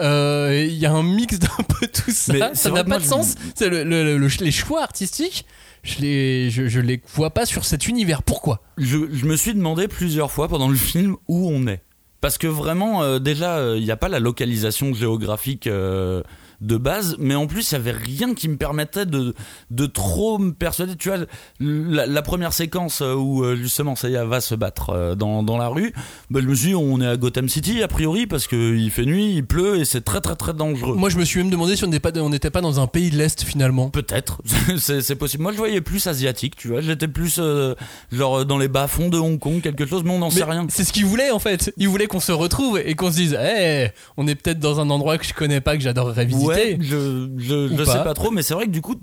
Euh, 0.00 0.64
Il 0.68 0.74
y 0.76 0.86
a 0.86 0.92
un 0.92 1.02
mix 1.02 1.38
d'un 1.38 1.48
peu 1.68 1.86
tout 1.86 2.10
ça, 2.10 2.32
Mais 2.32 2.54
ça 2.54 2.70
n'a 2.70 2.84
pas 2.84 2.98
de 2.98 3.04
sens. 3.04 3.34
C'est 3.54 3.68
le- 3.68 3.84
le- 3.84 4.18
le- 4.18 4.28
les 4.40 4.50
choix 4.50 4.82
artistiques, 4.82 5.44
je 5.82 6.00
les, 6.00 6.50
je, 6.50 6.66
je 6.66 6.80
les 6.80 7.00
vois 7.14 7.30
pas 7.30 7.46
sur 7.46 7.64
cet 7.64 7.86
univers. 7.86 8.22
Pourquoi? 8.22 8.62
Je, 8.78 8.98
je 9.12 9.26
me 9.26 9.36
suis 9.36 9.54
demandé 9.54 9.86
plusieurs 9.88 10.30
fois 10.32 10.48
pendant 10.48 10.68
le 10.68 10.76
film 10.76 11.16
où 11.28 11.48
on 11.50 11.66
est. 11.66 11.82
Parce 12.20 12.38
que 12.38 12.46
vraiment, 12.46 13.02
euh, 13.02 13.18
déjà, 13.18 13.58
euh, 13.58 13.76
il 13.78 13.84
n'y 13.84 13.90
a 13.90 13.96
pas 13.96 14.08
la 14.08 14.18
localisation 14.18 14.94
géographique 14.94 15.66
euh, 15.66 16.22
de 16.61 16.76
base, 16.76 17.16
mais 17.18 17.34
en 17.34 17.46
plus, 17.46 17.70
il 17.70 17.75
n'y 17.75 17.80
avait 17.88 17.99
rien 17.99 18.34
qui 18.34 18.49
me 18.49 18.56
permettait 18.56 19.06
de, 19.06 19.34
de 19.70 19.87
trop 19.87 20.38
me 20.38 20.52
persuader. 20.52 20.96
Tu 20.96 21.08
vois, 21.08 21.18
la, 21.61 22.06
la 22.06 22.23
première 22.23 22.52
séquence 22.52 23.00
euh, 23.02 23.14
où 23.14 23.44
euh, 23.44 23.56
justement 23.56 23.96
Seiya 23.96 24.25
va 24.25 24.40
se 24.40 24.54
battre 24.54 24.90
euh, 24.90 25.14
dans, 25.14 25.42
dans 25.42 25.56
la 25.58 25.68
rue, 25.68 25.92
bah, 26.30 26.40
je 26.42 26.46
me 26.46 26.54
suis 26.54 26.68
dit, 26.68 26.75
on 26.75 27.00
est 27.00 27.06
à 27.06 27.16
Gotham 27.16 27.49
City 27.49 27.82
a 27.82 27.88
priori, 27.88 28.26
parce 28.26 28.46
qu'il 28.46 28.90
fait 28.90 29.04
nuit, 29.04 29.34
il 29.37 29.46
pleut 29.46 29.76
et 29.78 29.84
c'est 29.84 30.02
très 30.02 30.20
très 30.20 30.37
très 30.37 30.54
dangereux. 30.54 30.96
Moi, 30.96 31.08
je 31.11 31.18
me 31.18 31.25
suis 31.25 31.40
même 31.40 31.50
demandé 31.50 31.76
si 31.76 31.84
on 31.84 31.88
n'était 31.88 32.11
pas, 32.12 32.18
on 32.20 32.30
n'était 32.30 32.50
pas 32.50 32.61
dans 32.61 32.80
un 32.80 32.87
pays 32.87 33.11
de 33.11 33.16
l'Est 33.16 33.42
finalement. 33.42 33.90
Peut-être, 33.90 34.40
c'est 34.78 35.16
possible. 35.16 35.42
Moi, 35.42 35.52
je 35.52 35.58
voyais 35.58 35.80
plus 35.80 36.06
asiatique, 36.06 36.56
tu 36.56 36.68
vois. 36.68 36.80
J'étais 36.80 37.08
plus 37.08 37.37
euh, 37.38 37.75
genre 38.12 38.44
dans 38.44 38.58
les 38.58 38.68
bas-fonds 38.68 39.08
de 39.08 39.18
Hong 39.18 39.38
Kong, 39.38 39.61
quelque 39.61 39.87
chose, 39.87 40.02
mais 40.04 40.11
on 40.11 40.18
n'en 40.18 40.30
sait 40.30 40.44
rien. 40.44 40.66
C'est 40.68 40.84
ce 40.84 40.92
qu'il 40.92 41.06
voulait 41.06 41.30
en 41.30 41.38
fait. 41.38 41.73
Il 41.76 41.88
voulait 41.88 42.06
qu'on 42.06 42.20
se 42.20 42.32
retrouve 42.32 42.78
et 42.78 42.94
qu'on 42.94 43.11
se 43.11 43.16
dise, 43.16 43.38
Eh, 43.40 43.88
on 44.16 44.26
est 44.26 44.34
peut-être 44.34 44.58
dans 44.58 44.80
un 44.80 44.90
endroit 44.90 45.18
que 45.18 45.26
je 45.26 45.34
connais 45.34 45.61
pas, 45.61 45.76
que 45.76 45.82
j'adorerais 45.82 46.25
visiter. 46.25 46.43
Ouais, 46.46 46.76
je, 46.80 47.28
je, 47.38 47.68
je 47.68 47.84
pas. 47.84 47.92
sais 47.92 48.04
pas 48.04 48.14
trop, 48.14 48.30
mais 48.30 48.42
c'est 48.42 48.54
vrai 48.54 48.66
que 48.66 48.70
du 48.70 48.80
coup, 48.80 48.96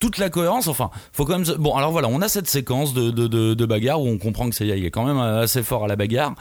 toute 0.00 0.18
la 0.18 0.28
cohérence, 0.28 0.68
enfin, 0.68 0.90
faut 1.12 1.24
quand 1.24 1.38
même. 1.38 1.56
Bon, 1.58 1.74
alors 1.76 1.90
voilà, 1.92 2.08
on 2.08 2.20
a 2.20 2.28
cette 2.28 2.48
séquence 2.48 2.92
de, 2.92 3.10
de, 3.10 3.26
de, 3.26 3.54
de 3.54 3.66
bagarre 3.66 4.02
où 4.02 4.08
on 4.08 4.18
comprend 4.18 4.50
que 4.50 4.54
Seiya 4.54 4.76
est 4.76 4.90
quand 4.90 5.04
même 5.04 5.18
assez 5.18 5.62
fort 5.62 5.84
à 5.84 5.88
la 5.88 5.96
bagarre. 5.96 6.34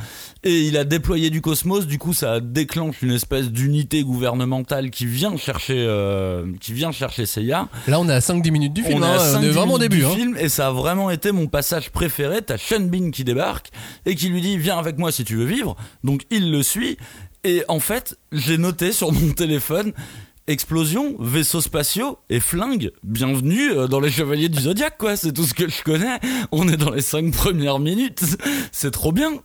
Et 0.44 0.64
il 0.64 0.76
a 0.78 0.84
déployé 0.84 1.30
du 1.30 1.40
cosmos, 1.42 1.88
du 1.88 1.98
coup, 1.98 2.14
ça 2.14 2.40
déclenche 2.40 3.02
une 3.02 3.12
espèce 3.12 3.52
d'unité 3.52 4.04
gouvernementale 4.04 4.90
qui 4.90 5.06
vient 5.06 5.38
chercher, 5.38 5.76
euh, 5.78 6.46
qui 6.60 6.74
vient 6.74 6.92
chercher 6.92 7.26
Seiya. 7.26 7.70
Là, 7.88 8.00
on 8.00 8.10
est 8.10 8.14
à 8.14 8.20
5-10 8.20 8.52
minutes 8.52 8.74
du 8.74 8.84
film. 8.84 9.02
on, 9.02 9.06
est 9.06 9.10
hein, 9.10 9.18
on 9.18 9.34
5 9.34 9.44
est 9.44 9.50
vraiment 9.50 9.74
au 9.76 9.80
début. 9.80 9.98
du 10.00 10.06
hein. 10.06 10.10
film 10.10 10.36
et 10.38 10.50
ça 10.50 10.68
a 10.68 10.72
vraiment 10.72 11.10
été 11.10 11.32
mon 11.32 11.48
passage 11.48 11.90
préféré. 11.92 12.42
T'as 12.42 12.58
Sean 12.58 12.82
Bean 12.82 13.12
qui 13.12 13.24
débarque 13.24 13.70
et 14.06 14.16
qui 14.16 14.30
lui 14.30 14.42
dit 14.42 14.58
viens 14.58 14.78
avec 14.78 14.98
moi 14.98 15.12
si 15.12 15.24
tu 15.24 15.36
veux 15.36 15.46
vivre. 15.46 15.76
Donc 16.04 16.24
il 16.32 16.52
le 16.52 16.64
suit 16.64 16.98
et 17.46 17.64
en 17.68 17.80
fait 17.80 18.18
j'ai 18.32 18.58
noté 18.58 18.92
sur 18.92 19.12
mon 19.12 19.32
téléphone 19.34 19.94
explosion, 20.48 21.16
vaisseaux 21.20 21.62
spatiaux 21.62 22.20
et 22.30 22.40
flingue. 22.40 22.92
Bienvenue 23.04 23.72
euh, 23.72 23.88
dans 23.88 24.00
les 24.00 24.12
Chevaliers 24.12 24.50
du 24.50 24.62
Zodiaque 24.62 24.98
quoi. 24.98 25.16
C'est 25.16 25.32
tout 25.32 25.44
ce 25.44 25.54
que 25.54 25.70
je 25.70 25.84
connais. 25.84 26.20
On 26.52 26.68
est 26.68 26.78
dans 26.78 26.92
les 26.92 27.02
5 27.02 27.32
premières 27.32 27.80
minutes. 27.80 28.22
C'est 28.72 28.92
trop 28.92 29.12
bien. 29.12 29.32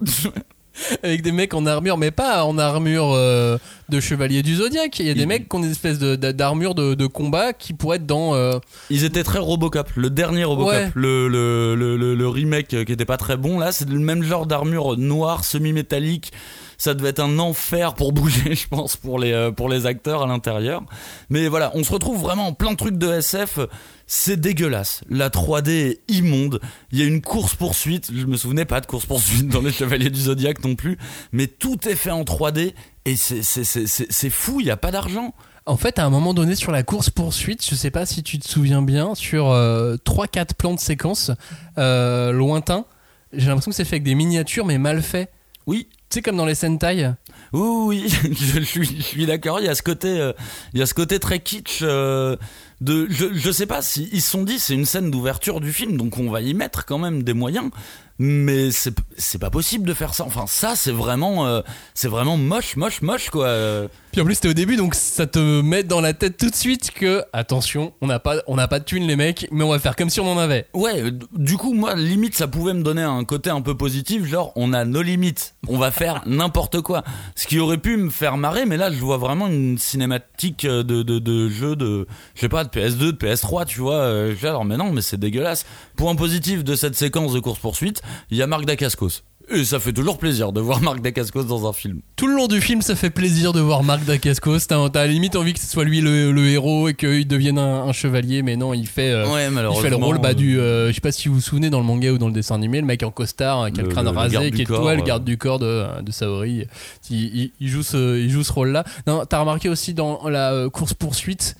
Avec 1.03 1.23
des 1.23 1.33
mecs 1.33 1.55
en 1.55 1.67
armure, 1.67 1.99
mais 1.99 2.13
pas 2.13 2.45
en 2.45 2.57
armure 2.57 3.11
euh, 3.13 3.59
de 3.89 3.99
chevalier 3.99 4.43
du 4.45 4.55
zodiaque. 4.55 5.01
Il 5.01 5.07
y 5.07 5.11
a 5.11 5.15
des 5.15 5.27
mecs 5.27 5.49
qui 5.49 5.57
ont 5.57 5.59
des 5.61 5.73
espèces 5.73 5.99
de- 5.99 6.15
d'armure 6.15 6.77
de, 6.77 6.95
de 6.95 7.07
combat 7.09 7.53
qui 7.53 7.73
pourraient 7.73 7.97
être 7.97 8.07
dans. 8.07 8.37
euh, 8.37 8.61
Ils 8.89 9.03
étaient 9.03 9.25
très 9.25 9.41
Robocop. 9.41 9.91
Le 9.97 10.09
dernier 10.09 10.45
Robocop, 10.45 10.73
Ouais. 10.73 10.91
le, 10.95 11.27
le, 11.27 11.75
le, 11.75 12.15
le, 12.15 12.29
remake 12.29 12.69
qui 12.85 12.93
était 12.93 13.05
pas 13.05 13.17
très 13.17 13.37
bon, 13.37 13.59
là, 13.59 13.73
c'est 13.73 13.89
le 13.91 13.99
même 13.99 14.23
genre 14.23 14.47
d'armure 14.47 14.97
noire, 14.97 15.45
semi-métallique. 15.45 16.31
Ça 16.79 16.95
devait 16.95 17.09
être 17.09 17.21
un 17.21 17.41
enfer 17.41 17.95
pour 17.95 18.13
bouger, 18.13 18.55
je 18.57 18.69
pense, 18.69 18.97
pour 18.97 19.19
les, 19.19 19.33
euh, 19.33 19.51
pour 19.51 19.69
les 19.69 19.85
acteurs 19.85 20.23
à 20.23 20.27
l'intérieur. 20.27 20.83
Mais 21.29 21.49
voilà, 21.49 21.73
on 21.75 21.83
se 21.83 21.93
retrouve 21.93 22.21
vraiment 22.21 22.47
en 22.47 22.53
plein 22.55 22.75
truc 22.77 22.97
de 22.97 23.13
SF. 23.13 23.59
C'est 24.07 24.41
dégueulasse. 24.41 25.03
La 25.11 25.29
3D 25.29 25.71
est 25.71 26.01
immonde. 26.09 26.61
Il 26.93 26.99
y 27.01 27.03
a 27.03 27.05
une 27.05 27.21
course-poursuite. 27.21 28.11
Je 28.15 28.25
me 28.27 28.37
souvenais 28.37 28.65
pas 28.65 28.81
de 28.81 28.87
course-poursuite 28.87 29.49
dans 29.49 29.61
les 29.61 29.73
Chevaliers 29.73 30.09
du 30.09 30.21
Zodiaque 30.21 30.65
non 30.65 30.77
plus. 30.77 30.97
Mais 31.33 31.49
tout 31.49 31.87
est 31.89 31.97
fait 31.97 32.13
en 32.13 32.23
3D. 32.23 32.75
Et 33.05 33.17
c'est, 33.17 34.31
fou, 34.31 34.61
il 34.61 34.65
n'y 34.65 34.71
a 34.71 34.77
pas 34.77 34.93
d'argent. 34.93 35.35
En 35.67 35.77
fait, 35.77 35.99
à 35.99 36.05
un 36.05 36.11
moment 36.11 36.33
donné, 36.33 36.55
sur 36.55 36.73
la 36.73 36.83
course 36.83 37.11
poursuite, 37.11 37.67
je 37.69 37.75
sais 37.75 37.91
pas 37.91 38.07
si 38.07 38.23
tu 38.23 38.39
te 38.39 38.49
souviens 38.49 38.83
bien, 38.83 39.15
sur 39.15 39.51
euh, 39.51 39.97
3-4 40.07 40.55
plans 40.57 40.75
de 40.75 40.81
séquence 40.81 41.31
euh, 41.77 42.33
lointains, 42.33 42.87
j'ai 43.33 43.49
l'impression 43.49 43.71
que 43.71 43.77
c'est 43.77 43.85
fait 43.85 43.97
avec 43.97 44.05
des 44.05 44.15
miniatures, 44.15 44.65
mais 44.65 44.79
mal 44.79 45.03
fait. 45.03 45.31
Oui, 45.67 45.89
Tu 46.11 46.15
sais, 46.15 46.23
comme 46.23 46.37
dans 46.37 46.47
les 46.47 46.55
Sentai. 46.55 47.13
Oui, 47.53 48.07
oui, 48.09 48.33
je, 48.33 48.61
suis, 48.63 49.27
d'accord. 49.27 49.61
Il 49.61 49.67
y 49.67 49.69
a 49.69 49.75
ce 49.75 49.83
côté, 49.83 50.21
euh, 50.21 50.33
il 50.73 50.81
y 50.81 50.83
a 50.83 50.87
ce 50.87 50.95
côté 50.95 51.19
très 51.19 51.41
kitsch, 51.41 51.81
euh, 51.83 52.37
de 52.81 53.07
je, 53.11 53.27
je 53.35 53.51
sais 53.51 53.67
pas 53.67 53.83
si 53.83 54.09
ils 54.13 54.23
se 54.23 54.31
sont 54.31 54.43
dit 54.43 54.59
c'est 54.59 54.75
une 54.75 54.85
scène 54.85 55.11
d'ouverture 55.11 55.61
du 55.61 55.73
film 55.73 55.97
donc 55.97 56.17
on 56.19 56.31
va 56.31 56.41
y 56.41 56.55
mettre 56.55 56.85
quand 56.87 56.99
même 56.99 57.25
des 57.25 57.35
moyens 57.35 57.71
mais 58.19 58.71
c'est 58.71 58.95
c'est 59.17 59.39
pas 59.39 59.51
possible 59.51 59.87
de 59.87 59.95
faire 59.95 60.15
ça 60.15 60.25
enfin 60.25 60.45
ça 60.47 60.75
c'est 60.77 60.91
vraiment 60.93 61.47
euh, 61.47 61.61
c'est 61.95 62.09
vraiment 62.09 62.37
moche 62.37 62.77
moche 62.77 63.03
moche 63.03 63.31
quoi 63.31 63.47
Euh, 63.47 63.89
Puis 64.13 64.21
en 64.21 64.25
plus, 64.25 64.35
c'était 64.37 64.49
au 64.49 64.55
début, 64.55 64.77
donc 64.77 64.95
ça 64.95 65.27
te 65.27 65.61
met 65.61 65.83
dans 65.85 66.01
la 66.01 66.15
tête 66.15 66.39
tout 66.39 66.49
de 66.51 66.55
suite 66.55 66.91
que, 66.93 67.23
attention, 67.35 67.93
on 68.01 68.07
n'a 68.07 68.19
pas, 68.19 68.37
on 68.47 68.57
n'a 68.57 68.67
pas 68.67 68.79
de 68.81 68.85
thunes, 68.85 69.07
les 69.07 69.17
mecs, 69.17 69.47
mais 69.53 69.63
on 69.63 69.69
va 69.69 69.79
faire 69.79 69.95
comme 69.97 70.09
si 70.11 70.19
on 70.19 70.27
en 70.33 70.39
avait. 70.39 70.67
Ouais, 70.75 71.03
euh, 71.03 71.11
du 71.37 71.57
coup, 71.59 71.75
moi, 71.75 71.95
limite, 71.95 72.35
ça 72.35 72.49
pouvait 72.49 72.73
me 72.73 72.83
donner 72.83 73.03
un 73.03 73.23
côté 73.25 73.51
un 73.51 73.61
peu 73.61 73.77
positif, 73.77 74.25
genre, 74.25 74.53
on 74.57 74.73
a 74.73 74.85
nos 74.87 75.03
limites, 75.03 75.55
on 75.69 75.77
va 75.79 75.91
faire 75.91 76.23
n'importe 76.27 76.81
quoi. 76.81 77.05
Ce 77.37 77.47
qui 77.47 77.59
aurait 77.61 77.77
pu 77.79 77.97
me 77.99 78.09
faire 78.11 78.39
marrer, 78.39 78.65
mais 78.65 78.79
là, 78.79 78.91
je 78.91 78.97
vois 78.99 79.19
vraiment 79.19 79.47
une 79.47 79.77
cinématique 79.79 80.65
euh, 80.65 80.83
de, 80.83 81.03
de, 81.03 81.19
de 81.19 81.49
jeu 81.51 81.77
de, 81.77 82.07
je 82.35 82.41
sais 82.41 82.49
pas, 82.49 82.65
de 82.65 82.71
PS2, 82.71 82.99
de 82.99 83.13
PS3, 83.13 83.67
tu 83.67 83.81
vois. 83.81 83.97
euh, 83.97 84.35
dis, 84.35 84.47
alors, 84.47 84.65
mais 84.65 84.79
non, 84.79 84.91
mais 84.91 85.03
c'est 85.03 85.19
dégueulasse. 85.21 85.67
Point 85.97 86.17
positif 86.17 86.65
de 86.65 86.75
cette 86.75 86.97
séquence 86.97 87.35
de 87.35 87.41
course-poursuite, 87.41 88.01
il 88.31 88.37
y 88.39 88.43
a 88.43 88.47
Marc 88.47 88.65
Dacascos. 88.65 89.23
Et 89.51 89.65
ça 89.65 89.81
fait 89.81 89.95
toujours 89.95 90.19
plaisir 90.19 90.53
de 90.53 90.61
voir 90.61 90.83
Marc 90.83 91.01
Dacascos 91.01 91.45
dans 91.45 91.67
un 91.67 91.73
film. 91.73 92.03
Tout 92.17 92.27
le 92.27 92.35
long 92.35 92.49
du 92.49 92.61
film, 92.61 92.83
ça 92.83 92.95
fait 92.95 93.09
plaisir 93.09 93.55
de 93.55 93.61
voir 93.61 93.83
Marc 93.83 94.05
Dacascos. 94.05 94.59
T'as, 94.69 94.77
à 94.85 94.89
la 94.93 95.07
limite 95.07 95.37
envie 95.37 95.55
que 95.55 95.59
ce 95.61 95.67
soit 95.67 95.85
lui 95.85 96.03
le, 96.03 96.33
le 96.33 96.49
héros 96.49 96.91
et 96.91 96.95
qu'il 96.95 97.27
devienne 97.27 97.59
un, 97.59 97.85
un 97.85 97.93
chevalier, 97.93 98.43
mais 98.43 98.57
non, 98.57 98.75
il 98.75 98.87
fait, 98.87 99.09
euh, 99.11 99.27
Ouais, 99.33 99.47
il 99.49 99.81
fait 99.81 99.89
le 99.89 99.97
rôle 99.97 100.19
bah, 100.19 100.31
euh, 100.31 100.35
du. 100.35 100.61
euh, 100.61 100.89
je 100.89 100.93
sais 100.93 101.01
pas 101.01 101.13
si 101.13 101.29
vous 101.29 101.37
vous 101.37 101.41
souvenez 101.41 101.71
dans 101.71 101.81
le 101.81 101.87
manga 101.87 102.11
ou 102.13 102.19
dans 102.19 102.27
le 102.27 102.35
dessin 102.35 102.57
animé, 102.57 102.79
le 102.81 102.87
mec 102.87 103.03
en 103.03 103.11
costard, 103.11 103.73
qui 103.73 103.81
a 103.81 103.85
le 103.85 103.89
Le- 103.89 103.95
crâne 103.95 104.05
le- 104.05 104.11
rasé, 104.11 104.51
qui 104.51 104.63
est 104.63 104.65
toi, 104.67 104.95
le 104.95 105.01
garde 105.03 105.25
du 105.25 105.39
corps 105.39 105.59
de, 105.59 106.03
de 106.03 106.13
Saori. 106.13 106.67
Il, 107.09 107.17
il- 107.19 107.53
il 107.59 107.69
joue 107.69 107.83
ce, 107.83 108.19
il 108.19 108.29
joue 108.29 108.45
ce 108.45 108.53
rôle-là. 108.53 108.85
Non, 109.07 109.25
t'as 109.27 109.39
remarqué 109.39 109.71
aussi 109.71 109.95
dans 109.95 110.29
la 110.29 110.53
euh, 110.53 110.69
course-poursuite, 110.69 111.57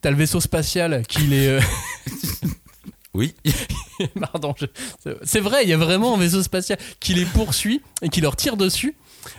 t'as 0.00 0.08
le 0.10 0.16
vaisseau 0.16 0.40
spatial 0.40 1.02
qui 1.06 1.20
les. 1.24 1.58
Oui. 3.16 3.34
Pardon, 4.20 4.54
c'est 5.22 5.40
vrai, 5.40 5.64
il 5.64 5.70
y 5.70 5.72
a 5.72 5.78
vraiment 5.78 6.14
un 6.14 6.18
vaisseau 6.18 6.42
spatial 6.42 6.78
qui 7.00 7.14
les 7.14 7.24
poursuit 7.24 7.80
et 8.02 8.10
qui 8.10 8.20
leur 8.20 8.36
tire 8.36 8.58
dessus. 8.58 8.94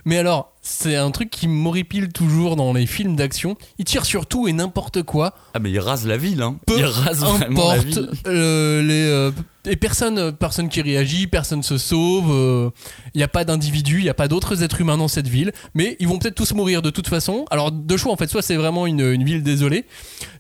Mais 0.05 0.17
alors, 0.17 0.53
c'est 0.61 0.95
un 0.95 1.11
truc 1.11 1.29
qui 1.29 1.47
m'horripile 1.47 2.09
toujours 2.09 2.55
dans 2.57 2.73
les 2.73 2.85
films 2.85 3.15
d'action. 3.15 3.55
Il 3.79 3.85
tire 3.85 4.05
sur 4.05 4.25
tout 4.25 4.47
et 4.47 4.53
n'importe 4.53 5.03
quoi. 5.03 5.33
Ah, 5.53 5.59
mais 5.59 5.71
il 5.71 5.79
rase 5.79 6.05
la 6.05 6.17
ville, 6.17 6.41
hein. 6.41 6.57
Peu 6.65 6.77
il 6.79 6.85
rase 6.85 7.19
vraiment 7.19 7.69
la 7.69 7.77
ville. 7.77 8.09
euh, 8.27 8.81
les, 8.81 9.05
euh, 9.07 9.31
et 9.65 9.75
personne, 9.77 10.33
personne 10.33 10.67
qui 10.69 10.81
réagit, 10.81 11.27
personne 11.27 11.63
se 11.63 11.77
sauve. 11.77 12.31
euh, 12.31 12.69
Il 13.13 13.17
n'y 13.19 13.23
a 13.23 13.27
pas 13.29 13.45
d'individu, 13.45 13.99
il 13.99 14.03
n'y 14.03 14.09
a 14.09 14.13
pas 14.13 14.27
d'autres 14.27 14.61
êtres 14.63 14.81
humains 14.81 14.97
dans 14.97 15.07
cette 15.07 15.27
ville. 15.27 15.53
Mais 15.73 15.95
ils 15.99 16.07
vont 16.07 16.17
peut-être 16.19 16.35
tous 16.35 16.53
mourir 16.53 16.81
de 16.81 16.89
toute 16.89 17.07
façon. 17.07 17.45
Alors, 17.49 17.71
deux 17.71 17.97
choix 17.97 18.11
en 18.11 18.17
fait. 18.17 18.27
Soit 18.29 18.41
c'est 18.41 18.55
vraiment 18.57 18.87
une, 18.87 18.99
une 19.01 19.23
ville 19.23 19.43
désolée, 19.43 19.85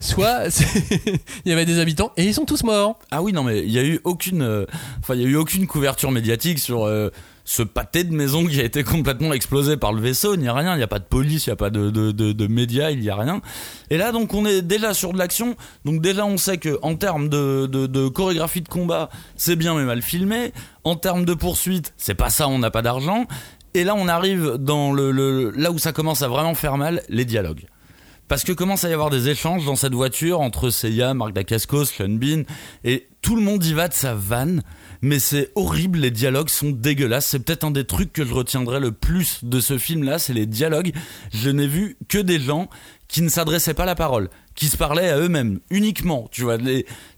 soit 0.01 0.47
il 1.45 1.49
y 1.49 1.51
avait 1.51 1.65
des 1.65 1.79
habitants 1.79 2.11
et 2.17 2.25
ils 2.25 2.33
sont 2.33 2.45
tous 2.45 2.63
morts. 2.63 2.99
Ah 3.11 3.21
oui, 3.21 3.31
non, 3.31 3.43
mais 3.43 3.59
il 3.63 3.71
y 3.71 3.79
a 3.79 3.83
eu 3.83 3.99
aucune, 4.03 4.41
euh, 4.41 4.65
enfin, 4.99 5.15
il 5.15 5.21
y 5.21 5.25
a 5.25 5.27
eu 5.27 5.35
aucune 5.37 5.67
couverture 5.67 6.11
médiatique 6.11 6.59
sur 6.59 6.85
euh, 6.85 7.09
ce 7.47 7.63
pâté 7.63 8.03
de 8.03 8.13
maison 8.13 8.45
qui 8.45 8.59
a 8.59 8.65
été 8.65 8.83
complètement 8.83 9.31
explosé 9.31 9.77
par 9.77 9.93
le 9.93 10.01
vaisseau. 10.01 10.33
Il 10.33 10.41
n'y 10.41 10.49
a 10.49 10.53
rien, 10.53 10.73
il 10.73 10.77
n'y 10.77 10.83
a 10.83 10.87
pas 10.87 10.99
de 10.99 11.05
police, 11.05 11.47
il 11.47 11.49
n'y 11.49 11.53
a 11.53 11.55
pas 11.55 11.69
de, 11.69 11.89
de, 11.89 12.11
de, 12.11 12.47
médias, 12.47 12.91
il 12.91 12.99
n'y 12.99 13.09
a 13.09 13.15
rien. 13.15 13.41
Et 13.89 13.95
là, 13.95 14.11
donc, 14.11 14.33
on 14.33 14.45
est 14.45 14.61
déjà 14.61 14.93
sur 14.93 15.13
de 15.13 15.17
l'action. 15.17 15.55
Donc, 15.85 16.01
déjà, 16.01 16.25
on 16.25 16.35
sait 16.35 16.57
que 16.57 16.77
en 16.81 16.95
termes 16.95 17.29
de 17.29 18.09
chorégraphie 18.09 18.61
de 18.61 18.67
combat, 18.67 19.09
c'est 19.37 19.55
bien 19.55 19.75
mais 19.75 19.85
mal 19.85 20.01
filmé. 20.01 20.51
En 20.83 20.95
termes 20.95 21.23
de 21.23 21.33
poursuite, 21.33 21.93
c'est 21.95 22.15
pas 22.15 22.29
ça, 22.29 22.49
on 22.49 22.59
n'a 22.59 22.69
pas 22.69 22.81
d'argent. 22.81 23.25
Et 23.73 23.85
là, 23.85 23.95
on 23.95 24.09
arrive 24.09 24.55
dans 24.59 24.91
le, 24.91 25.11
le, 25.11 25.51
là 25.51 25.71
où 25.71 25.77
ça 25.77 25.93
commence 25.93 26.23
à 26.23 26.27
vraiment 26.27 26.53
faire 26.53 26.77
mal, 26.77 27.01
les 27.07 27.23
dialogues. 27.23 27.65
Parce 28.27 28.43
que 28.43 28.51
commence 28.51 28.83
à 28.83 28.89
y 28.89 28.93
avoir 28.93 29.09
des 29.09 29.29
échanges 29.29 29.65
dans 29.65 29.77
cette 29.77 29.93
voiture 29.93 30.41
entre 30.41 30.69
Seiya, 30.69 31.13
Marc 31.13 31.31
Dacascos, 31.31 31.85
Sean 31.85 32.09
Bean, 32.09 32.43
et 32.83 33.07
tout 33.21 33.37
le 33.37 33.41
monde 33.41 33.63
y 33.63 33.73
va 33.73 33.87
de 33.87 33.93
sa 33.93 34.13
vanne. 34.15 34.63
Mais 35.01 35.19
c'est 35.19 35.51
horrible, 35.55 35.99
les 35.99 36.11
dialogues 36.11 36.49
sont 36.49 36.69
dégueulasses. 36.69 37.27
C'est 37.27 37.39
peut-être 37.39 37.63
un 37.63 37.71
des 37.71 37.85
trucs 37.85 38.13
que 38.13 38.25
je 38.25 38.33
retiendrai 38.33 38.79
le 38.79 38.91
plus 38.91 39.39
de 39.43 39.59
ce 39.59 39.77
film-là, 39.77 40.19
c'est 40.19 40.33
les 40.33 40.45
dialogues. 40.45 40.91
Je 41.33 41.49
n'ai 41.49 41.67
vu 41.67 41.97
que 42.07 42.17
des 42.17 42.39
gens 42.39 42.69
qui 43.07 43.21
ne 43.21 43.29
s'adressaient 43.29 43.73
pas 43.73 43.85
la 43.85 43.95
parole, 43.95 44.29
qui 44.55 44.67
se 44.67 44.75
parlaient 44.75 45.09
à 45.09 45.17
eux-mêmes 45.17 45.59
uniquement. 45.69 46.27
Tu 46.31 46.43
vois, 46.43 46.57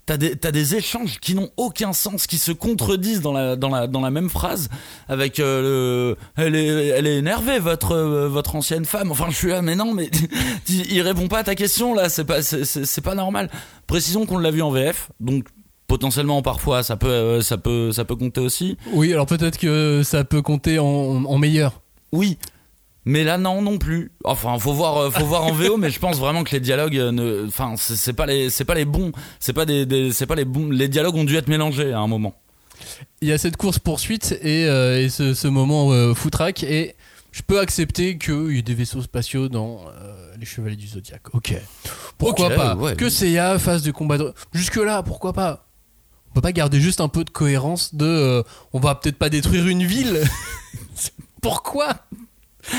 t'as 0.05 0.17
des, 0.17 0.75
échanges 0.75 1.19
qui 1.19 1.33
n'ont 1.33 1.50
aucun 1.57 1.93
sens, 1.93 2.27
qui 2.27 2.38
se 2.38 2.51
contredisent 2.51 3.21
dans 3.21 3.34
la, 3.34 4.12
même 4.12 4.30
phrase, 4.30 4.69
avec 5.08 5.39
euh, 5.39 6.15
le, 6.15 6.43
elle 6.43 6.56
est, 6.56 6.88
elle 6.88 7.08
est 7.08 7.17
énervée 7.17 7.60
votre, 7.60 7.93
euh, 7.93 8.27
votre 8.27 8.56
ancienne 8.56 8.86
femme. 8.86 9.12
Enfin, 9.12 9.27
je 9.30 9.36
suis 9.36 9.49
là, 9.49 9.62
mais 9.62 9.75
non, 9.75 9.93
mais 9.93 10.10
il 10.67 11.01
répond 11.01 11.27
pas 11.27 11.39
à 11.39 11.43
ta 11.43 11.56
question 11.56 11.93
là, 11.93 12.10
c'est 12.10 12.25
pas, 12.25 12.41
c'est 12.43 13.01
pas 13.01 13.15
normal. 13.15 13.49
Précisons 13.88 14.25
qu'on 14.25 14.38
l'a 14.38 14.51
vu 14.51 14.62
en 14.62 14.69
VF, 14.69 15.10
donc 15.19 15.45
potentiellement 15.89 16.41
parfois 16.41 16.84
ça 16.84 16.95
peut, 16.95 17.08
euh, 17.10 17.41
ça 17.41 17.58
peut, 17.58 17.91
ça 17.91 18.06
peut 18.06 18.15
compter 18.15 18.39
aussi. 18.39 18.78
Oui, 18.93 19.12
alors 19.12 19.25
peut-être 19.25 19.58
que 19.58 20.02
ça 20.06 20.23
peut 20.23 20.41
compter 20.41 20.80
en, 20.80 20.86
en 21.25 21.38
meilleur. 21.38 21.82
Oui. 22.13 22.38
Mais 23.06 23.23
là 23.23 23.38
non 23.38 23.62
non 23.62 23.78
plus. 23.78 24.12
Enfin 24.23 24.58
faut 24.60 24.73
voir 24.73 24.97
euh, 24.97 25.10
faut 25.10 25.25
voir 25.25 25.43
en 25.43 25.52
VO 25.52 25.78
mais 25.78 25.89
je 25.89 25.99
pense 25.99 26.17
vraiment 26.19 26.43
que 26.43 26.52
les 26.52 26.60
dialogues 26.60 26.97
euh, 26.97 27.12
ne 27.12 27.47
enfin 27.47 27.73
c'est 27.78 28.13
pas 28.13 28.25
les 28.25 28.49
c'est 28.49 28.65
pas 28.65 28.75
les 28.75 28.86
bons 28.86 29.12
c'est 29.39 29.54
pas 29.54 29.65
des, 29.65 29.86
des- 29.86 30.12
c'est 30.13 30.25
pas 30.28 30.36
les 30.36 30.45
bons 30.45 30.69
les 30.69 30.88
dialogues 30.88 31.15
ont 31.15 31.23
dû 31.23 31.36
être 31.36 31.47
mélangés 31.49 31.91
à 31.91 31.99
un 31.99 32.08
moment. 32.08 32.36
Il 33.21 33.28
y 33.28 33.32
a 33.34 33.38
cette 33.38 33.58
course 33.58 33.80
poursuite 33.80 34.38
et, 34.41 34.65
euh, 34.65 35.02
et 35.04 35.10
ce, 35.10 35.34
ce 35.34 35.47
moment 35.47 35.91
euh, 35.91 36.13
foutraque 36.13 36.63
et 36.63 36.95
je 37.32 37.41
peux 37.41 37.60
accepter 37.60 38.17
qu'il 38.17 38.52
y 38.56 38.60
ait 38.60 38.62
des 38.63 38.73
vaisseaux 38.73 39.02
spatiaux 39.02 39.49
dans 39.49 39.82
euh, 40.02 40.34
les 40.39 40.45
Chevaliers 40.45 40.75
du 40.75 40.88
Zodiaque. 40.88 41.34
Ok. 41.34 41.54
Pourquoi 42.17 42.49
pas 42.49 42.75
ouais. 42.75 42.95
Que 42.95 43.10
Seiya 43.10 43.60
fasse 43.60 43.84
des 43.84 43.91
combats 43.91 44.17
de... 44.17 44.34
Jusque 44.54 44.78
là, 44.78 45.04
pourquoi 45.04 45.32
pas 45.34 45.68
On 46.31 46.33
peut 46.35 46.41
pas 46.41 46.51
garder 46.51 46.79
juste 46.79 47.01
un 47.01 47.07
peu 47.07 47.23
de 47.23 47.29
cohérence 47.29 47.95
de 47.95 48.05
euh, 48.05 48.43
on 48.73 48.79
va 48.79 48.95
peut-être 48.95 49.17
pas 49.17 49.29
détruire 49.29 49.67
une 49.67 49.83
ville. 49.83 50.21
pourquoi? 51.41 51.95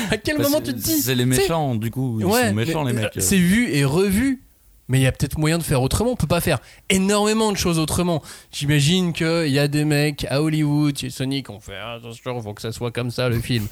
À 0.09 0.17
quel 0.17 0.37
Parce 0.37 0.49
moment 0.49 0.61
tu 0.61 0.73
te 0.73 0.77
dis 0.79 1.01
c'est 1.01 1.15
les 1.15 1.25
méchants 1.25 1.75
du 1.75 1.91
coup 1.91 2.19
ils 2.19 2.25
Ouais, 2.25 2.49
sont 2.49 2.53
méchants 2.53 2.83
les 2.83 2.93
mecs. 2.93 3.11
C'est 3.17 3.37
vu 3.37 3.73
et 3.73 3.83
revu. 3.83 4.43
Mais 4.87 4.99
il 4.99 5.03
y 5.03 5.07
a 5.07 5.11
peut-être 5.13 5.37
moyen 5.37 5.57
de 5.57 5.63
faire 5.63 5.81
autrement. 5.81 6.11
On 6.11 6.15
peut 6.17 6.27
pas 6.27 6.41
faire 6.41 6.59
énormément 6.89 7.53
de 7.53 7.57
choses 7.57 7.79
autrement. 7.79 8.21
J'imagine 8.51 9.13
qu'il 9.13 9.47
y 9.47 9.57
a 9.57 9.69
des 9.69 9.85
mecs 9.85 10.25
à 10.29 10.41
Hollywood, 10.41 10.97
chez 10.97 11.09
Sonic, 11.09 11.49
on 11.49 11.61
fait 11.61 11.77
Ah, 11.81 11.93
attention, 11.93 12.41
faut 12.41 12.53
que 12.53 12.61
ça 12.61 12.73
soit 12.73 12.91
comme 12.91 13.09
ça 13.09 13.29
le 13.29 13.39
film. 13.39 13.67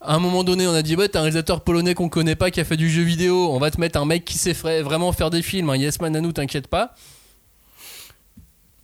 À 0.00 0.14
un 0.14 0.18
moment 0.18 0.44
donné, 0.44 0.66
on 0.66 0.72
a 0.72 0.80
dit 0.80 0.96
bah, 0.96 1.08
t'as 1.08 1.18
un 1.18 1.22
réalisateur 1.22 1.60
polonais 1.60 1.92
qu'on 1.92 2.08
connaît 2.08 2.36
pas 2.36 2.50
qui 2.50 2.58
a 2.58 2.64
fait 2.64 2.78
du 2.78 2.88
jeu 2.88 3.02
vidéo. 3.02 3.50
On 3.52 3.58
va 3.58 3.70
te 3.70 3.78
mettre 3.78 4.00
un 4.00 4.06
mec 4.06 4.24
qui 4.24 4.38
sait 4.38 4.54
vraiment 4.54 5.12
faire 5.12 5.28
des 5.28 5.42
films. 5.42 5.74
Yes 5.76 6.00
Man 6.00 6.18
nous, 6.18 6.32
t'inquiète 6.32 6.68
pas. 6.68 6.94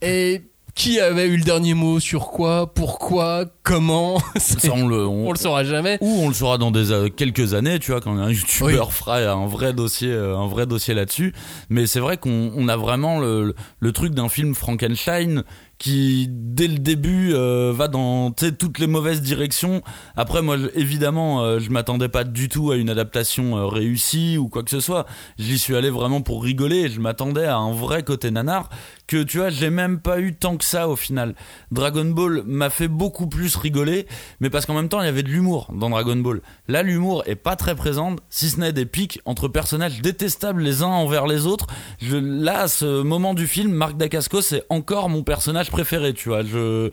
Et 0.02 0.42
qui 0.74 1.00
avait 1.00 1.26
eu 1.26 1.37
le 1.37 1.42
dernier 1.42 1.74
mot 1.74 1.98
sur 1.98 2.28
quoi 2.28 2.72
Pourquoi 2.72 3.46
Comment 3.64 4.20
Ça, 4.37 4.72
on 4.72 4.87
le 4.87 5.04
on- 5.08 5.26
On 5.28 5.32
le 5.32 5.38
saura 5.38 5.64
jamais. 5.64 5.98
ou 6.00 6.20
on 6.22 6.28
le 6.28 6.34
saura 6.34 6.56
dans 6.56 6.70
des 6.70 6.92
euh, 6.92 7.08
quelques 7.08 7.52
années, 7.54 7.80
tu 7.80 7.90
vois, 7.90 8.00
quand 8.00 8.16
un 8.16 8.30
youtubeur 8.30 8.87
Oui. 8.87 8.92
fera 8.94 9.18
un 9.18 9.46
vrai 9.48 9.72
dossier, 9.72 10.12
euh, 10.12 10.37
un 10.38 10.46
vrai 10.46 10.66
dossier 10.66 10.94
là-dessus. 10.94 11.34
Mais 11.68 11.87
c'est 11.88 11.98
vrai 11.98 12.16
qu'on 12.16 12.52
on 12.56 12.68
a 12.68 12.76
vraiment 12.76 13.18
le, 13.18 13.54
le 13.80 13.92
truc 13.92 14.14
d'un 14.14 14.28
film 14.28 14.54
Frankenstein 14.54 15.42
qui, 15.78 16.26
dès 16.30 16.66
le 16.66 16.78
début, 16.78 17.32
euh, 17.34 17.72
va 17.74 17.87
dans 17.88 18.30
toutes 18.32 18.78
les 18.80 18.87
mauvaises 18.88 19.22
directions. 19.22 19.82
Après, 20.16 20.42
moi, 20.42 20.56
évidemment, 20.74 21.42
euh, 21.42 21.58
je 21.61 21.70
m'attendais 21.70 22.08
pas 22.08 22.24
du 22.24 22.48
tout 22.48 22.70
à 22.72 22.76
une 22.76 22.90
adaptation 22.90 23.56
euh, 23.58 23.66
réussie 23.66 24.38
ou 24.38 24.48
quoi 24.48 24.62
que 24.64 24.70
ce 24.70 24.80
soit. 24.80 25.06
J'y 25.38 25.56
suis 25.58 25.76
allé 25.76 25.90
vraiment 25.90 26.20
pour 26.20 26.42
rigoler. 26.42 26.88
Je 26.88 27.00
m'attendais 27.00 27.44
à 27.44 27.56
un 27.56 27.72
vrai 27.72 28.02
côté 28.04 28.30
nanar 28.32 28.70
que, 29.09 29.23
tu 29.25 29.38
vois, 29.38 29.49
j'ai 29.49 29.71
même 29.71 29.99
pas 29.99 30.21
eu 30.21 30.35
tant 30.35 30.57
que 30.57 30.64
ça 30.64 30.88
au 30.88 30.94
final. 30.94 31.35
Dragon 31.73 32.05
Ball 32.05 32.42
m'a 32.47 32.71
fait 32.71 32.87
beaucoup 32.87 33.27
plus 33.27 33.57
rigoler, 33.57 34.07
mais 34.38 34.51
parce 34.51 34.66
qu'en 34.66 34.75
même 34.75 34.88
temps, 34.88 35.01
il 35.01 35.07
y 35.07 35.09
avait 35.09 35.25
de 35.25 35.29
l'humour 35.29 35.68
dans 35.75 35.90
Dragon 35.90 36.14
Ball. 36.16 36.40
Là, 36.68 36.83
l'humour 36.83 37.25
est 37.27 37.35
pas 37.35 37.57
très 37.57 37.75
présent, 37.75 38.14
si 38.29 38.51
ce 38.51 38.61
n'est 38.61 38.73
des 38.73 38.87
pics 38.87 39.21
entre 39.25 39.49
personnages 39.49 40.01
détestables 40.03 40.62
les 40.62 40.83
uns 40.83 40.87
envers 40.87 41.27
les 41.27 41.47
autres. 41.47 41.66
Je, 42.01 42.16
là, 42.16 42.61
à 42.61 42.68
ce 42.68 43.03
moment 43.03 43.35
du 43.35 43.47
film, 43.47 43.73
Marc 43.73 43.97
Dacascos 43.97 44.42
c'est 44.42 44.62
encore 44.68 45.09
mon 45.09 45.23
personnage 45.23 45.71
préféré, 45.71 46.12
tu 46.12 46.29
vois. 46.29 46.42
Je, 46.42 46.90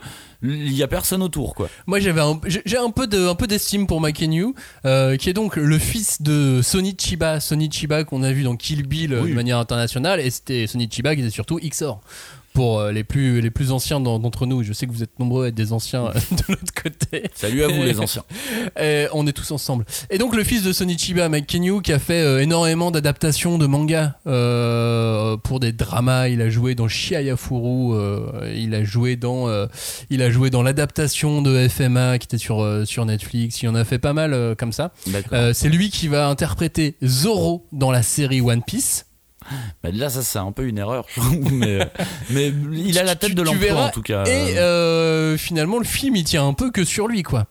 il 0.54 0.74
y 0.74 0.84
a 0.84 0.88
personne 0.88 1.22
autour, 1.24 1.56
quoi. 1.56 1.70
Moi 1.88 2.00
j'avais 2.00 2.22
j'ai 2.66 2.78
un 2.78 2.90
peu 2.92 3.08
de 3.08 3.28
un 3.28 3.36
peu 3.36 3.48
d'estime 3.48 3.88
pour 3.88 4.02
Makenyu, 4.02 4.48
euh, 4.86 5.18
qui 5.18 5.30
est 5.30 5.34
donc 5.34 5.56
le 5.56 5.80
fils 5.80 6.22
de 6.22 6.62
Sonny 6.64 6.96
Chiba, 7.00 7.40
Sonny 7.40 7.70
Chiba 7.72 8.04
qu'on 8.04 8.24
a 8.24 8.32
vu 8.32 8.44
dans 8.44 8.56
Kill 8.56 8.88
Bill 8.88 9.14
euh, 9.14 9.22
Oui. 9.24 9.30
de 9.32 9.36
manière 9.36 9.58
internationale, 9.58 10.20
et 10.20 10.30
c'était 10.30 10.68
Sonny 10.68 10.90
Chiba 10.92 11.16
qui 11.16 11.22
était 11.22 11.30
surtout 11.30 11.60
XOR. 11.60 12.02
Pour 12.56 12.80
euh, 12.80 12.92
les 12.92 13.04
plus 13.04 13.42
les 13.42 13.52
plus 13.52 13.72
anciens 13.72 14.00
d'en- 14.00 14.18
d'entre 14.18 14.46
nous, 14.48 14.64
je 14.64 14.74
sais 14.74 14.88
que 14.88 14.92
vous 14.92 15.04
êtes 15.04 15.20
nombreux 15.20 15.46
à 15.46 15.48
être 15.50 15.56
des 15.56 15.74
anciens 15.74 16.06
euh, 16.08 16.14
de 16.32 16.44
l'autre 16.50 16.74
côté. 16.82 17.24
Salut 17.36 17.64
à 17.64 17.68
vous, 17.68 17.84
les 17.84 18.00
anciens. 18.00 18.24
Et 18.82 19.08
on 19.14 19.28
est 19.28 19.34
tous 19.34 19.52
ensemble. 19.52 19.86
Et 20.10 20.18
donc 20.18 20.36
le 20.36 20.44
fils 20.44 20.64
de 20.64 20.72
Sonichiba, 20.74 21.28
Mike 21.30 21.48
Kenyu, 21.48 21.82
qui 21.82 21.92
a 21.94 22.00
fait 22.00 22.22
euh, 22.22 22.40
énormément 22.42 22.90
d'adaptations 22.92 23.58
de 23.58 23.68
manga 23.68 24.18
euh, 24.28 25.38
pour 25.38 25.60
des 25.60 25.72
dramas. 25.74 26.30
Il 26.30 26.42
a 26.42 26.50
joué 26.50 26.76
dans 26.76 26.88
Shiayafuru, 26.88 27.94
euh, 27.94 28.54
il 28.56 28.74
a 28.74 28.84
joué 28.84 29.16
dans, 29.18 29.48
euh, 29.50 29.68
il 30.10 30.22
a 30.22 30.30
joué 30.32 30.50
dans 30.50 30.64
l'adaptation 30.64 31.42
de 31.42 31.68
FMA 31.68 32.18
qui 32.20 32.26
était 32.26 32.38
sur 32.38 32.62
euh, 32.64 32.86
sur 32.86 33.06
Netflix. 33.06 33.62
Il 33.62 33.70
en 33.70 33.76
a 33.76 33.84
fait 33.84 34.00
pas 34.00 34.14
mal 34.14 34.34
euh, 34.34 34.56
comme 34.56 34.72
ça. 34.72 34.92
Euh, 35.34 35.52
c'est 35.54 35.70
lui 35.70 35.90
qui 35.90 36.08
va 36.08 36.28
interpréter 36.28 36.96
Zoro 37.04 37.66
dans 37.72 37.92
la 37.92 38.02
série 38.02 38.42
One 38.42 38.64
Piece. 38.64 39.05
Bah 39.84 39.92
déjà 39.92 40.10
ça 40.10 40.24
c'est 40.24 40.40
un 40.40 40.52
peu 40.52 40.66
une 40.68 40.78
erreur, 40.78 41.06
mais, 41.52 41.82
euh, 41.82 41.86
mais 42.30 42.52
il 42.74 42.98
a 42.98 43.04
la 43.04 43.16
tête 43.16 43.36
de 43.36 43.42
l'emploi 43.42 43.86
en 43.86 43.90
tout 43.90 44.02
cas. 44.02 44.24
Et 44.26 44.58
euh, 44.58 45.38
finalement, 45.38 45.78
le 45.78 45.86
film, 45.86 46.16
il 46.16 46.24
tient 46.24 46.48
un 46.48 46.54
peu 46.54 46.72
que 46.72 46.84
sur 46.84 47.08
lui, 47.08 47.24
quoi. 47.24 47.46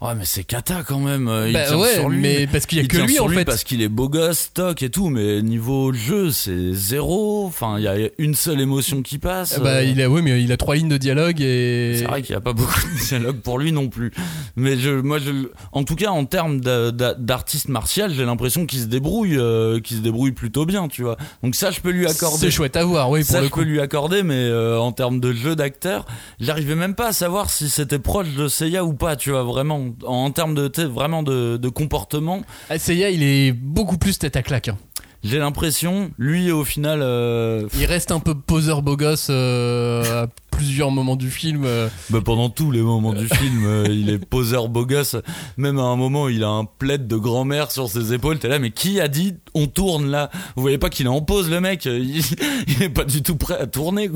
Ouais 0.00 0.14
mais 0.14 0.24
c'est 0.26 0.44
cata 0.44 0.82
quand 0.86 0.98
même. 0.98 1.28
euh, 1.28 1.48
Il 1.48 1.54
Bah 1.54 1.76
ouais, 1.78 1.94
sur 1.94 2.10
lui. 2.10 2.20
mais 2.20 2.46
parce 2.46 2.66
qu'il 2.66 2.76
y 2.76 2.80
a 2.80 2.84
Il 2.84 2.88
que 2.88 2.98
lui 2.98 3.14
sur 3.14 3.24
en 3.24 3.28
lui 3.28 3.36
fait. 3.38 3.44
parce 3.46 3.64
qu'il 3.64 3.80
est 3.80 3.88
beau 3.88 4.08
gosse, 4.10 4.38
stock 4.38 4.82
et 4.82 4.90
tout, 4.90 5.08
mais 5.08 5.40
niveau 5.40 5.94
jeu 5.94 6.30
c'est 6.30 6.74
zéro. 6.74 7.46
Enfin 7.46 7.76
il 7.78 7.84
y 7.84 7.88
a 7.88 7.94
une 8.18 8.34
seule 8.34 8.60
émotion 8.60 9.00
qui 9.02 9.16
passe. 9.18 9.54
Ah 9.56 9.60
Bah, 9.60 9.70
Euh, 9.76 9.84
il 9.84 10.02
a, 10.02 10.10
ouais, 10.10 10.20
mais 10.20 10.42
il 10.42 10.52
a 10.52 10.56
trois 10.58 10.74
lignes 10.76 10.88
de 10.90 10.98
dialogue 10.98 11.40
et. 11.40 11.94
C'est 11.98 12.04
vrai 12.04 12.20
qu'il 12.22 12.32
n'y 12.34 12.36
a 12.36 12.40
pas 12.42 12.52
beaucoup 12.52 12.78
de 12.80 13.02
dialogue 13.06 13.36
pour 13.40 13.58
lui 13.58 13.72
non 13.72 13.88
plus. 13.88 14.12
Mais 14.56 14.76
je, 14.76 14.90
moi, 14.90 15.18
je, 15.18 15.30
en 15.72 15.84
tout 15.84 15.94
cas, 15.96 16.10
en 16.10 16.26
termes 16.26 16.60
d'a- 16.60 16.90
d'a- 16.90 17.14
d'artiste 17.14 17.68
martial, 17.68 18.12
j'ai 18.12 18.24
l'impression 18.26 18.66
qu'il 18.66 18.80
se 18.80 18.86
débrouille, 18.86 19.38
euh, 19.38 19.80
qu'il 19.80 19.96
se 19.96 20.02
débrouille 20.02 20.32
plutôt 20.32 20.66
bien, 20.66 20.88
tu 20.88 21.02
vois. 21.02 21.16
Donc 21.42 21.54
ça, 21.54 21.70
je 21.70 21.80
peux 21.80 21.90
lui 21.90 22.06
accorder. 22.06 22.36
C'est 22.38 22.50
chouette 22.50 22.76
à 22.76 22.84
voir, 22.84 23.08
oui, 23.10 23.20
pour 23.20 23.30
Ça, 23.30 23.40
le 23.40 23.46
je 23.46 23.50
coup. 23.50 23.60
peux 23.60 23.66
lui 23.66 23.80
accorder, 23.80 24.22
mais 24.22 24.34
euh, 24.34 24.78
en 24.78 24.92
termes 24.92 25.18
de 25.20 25.32
jeu 25.32 25.56
d'acteur, 25.56 26.04
j'arrivais 26.40 26.74
même 26.74 26.94
pas 26.94 27.08
à 27.08 27.12
savoir 27.12 27.48
si 27.48 27.70
c'était 27.70 27.98
proche 28.00 28.34
de 28.34 28.48
Seiya 28.48 28.84
ou 28.84 28.92
pas, 28.92 29.16
tu 29.16 29.30
vois, 29.30 29.44
vraiment. 29.44 29.83
En, 30.06 30.12
en 30.26 30.30
termes 30.30 30.54
de, 30.54 30.70
vraiment 30.84 31.22
de, 31.22 31.56
de 31.56 31.68
comportement, 31.68 32.42
Ah, 32.70 32.78
Seiya, 32.78 33.10
il 33.10 33.22
est 33.22 33.52
beaucoup 33.52 33.98
plus 33.98 34.18
tête 34.18 34.36
à 34.36 34.42
claque. 34.42 34.68
hein. 34.68 34.78
j'ai 35.22 35.38
l'impression, 35.38 36.10
lui, 36.18 36.50
au 36.50 36.64
final, 36.64 37.00
euh, 37.02 37.66
Il 37.78 37.86
reste 37.86 38.10
un 38.10 38.20
peu 38.20 38.34
poseur 38.34 38.82
beau 38.82 38.96
gosse 38.96 39.28
euh, 39.30 40.24
à 40.24 40.26
plusieurs 40.50 40.90
moments 40.92 41.16
du 41.16 41.30
film. 41.30 41.64
euh. 41.64 41.88
Bah, 42.10 42.20
pendant 42.24 42.48
tous 42.48 42.70
les 42.70 42.80
moments 42.82 43.12
du 43.12 43.26
film, 43.28 43.84
il 43.90 44.08
est 44.10 44.24
poseur 44.24 44.68
beau 44.68 44.86
gosse. 44.86 45.16
Même 45.56 45.78
à 45.78 45.82
un 45.82 45.96
moment, 45.96 46.28
il 46.28 46.44
a 46.44 46.48
un 46.48 46.64
plaid 46.64 47.06
de 47.08 47.16
grand-mère 47.16 47.70
sur 47.72 47.88
ses 47.88 48.12
épaules. 48.12 48.38
T'es 48.38 48.48
là, 48.48 48.58
mais 48.60 48.70
qui 48.70 49.00
a 49.00 49.08
dit 49.08 49.34
on 49.54 49.66
tourne 49.66 50.10
là? 50.10 50.30
Vous 50.56 50.62
voyez 50.62 50.78
pas 50.78 50.90
qu'il 50.90 51.06
est 51.06 51.10
en 51.10 51.22
pause, 51.22 51.50
le 51.50 51.60
mec? 51.60 51.86
Il, 51.86 52.18
il 52.68 52.82
est 52.82 52.88
pas 52.88 53.04
du 53.04 53.22
tout 53.22 53.36
prêt 53.36 53.58
à 53.58 53.66
tourner. 53.66 54.10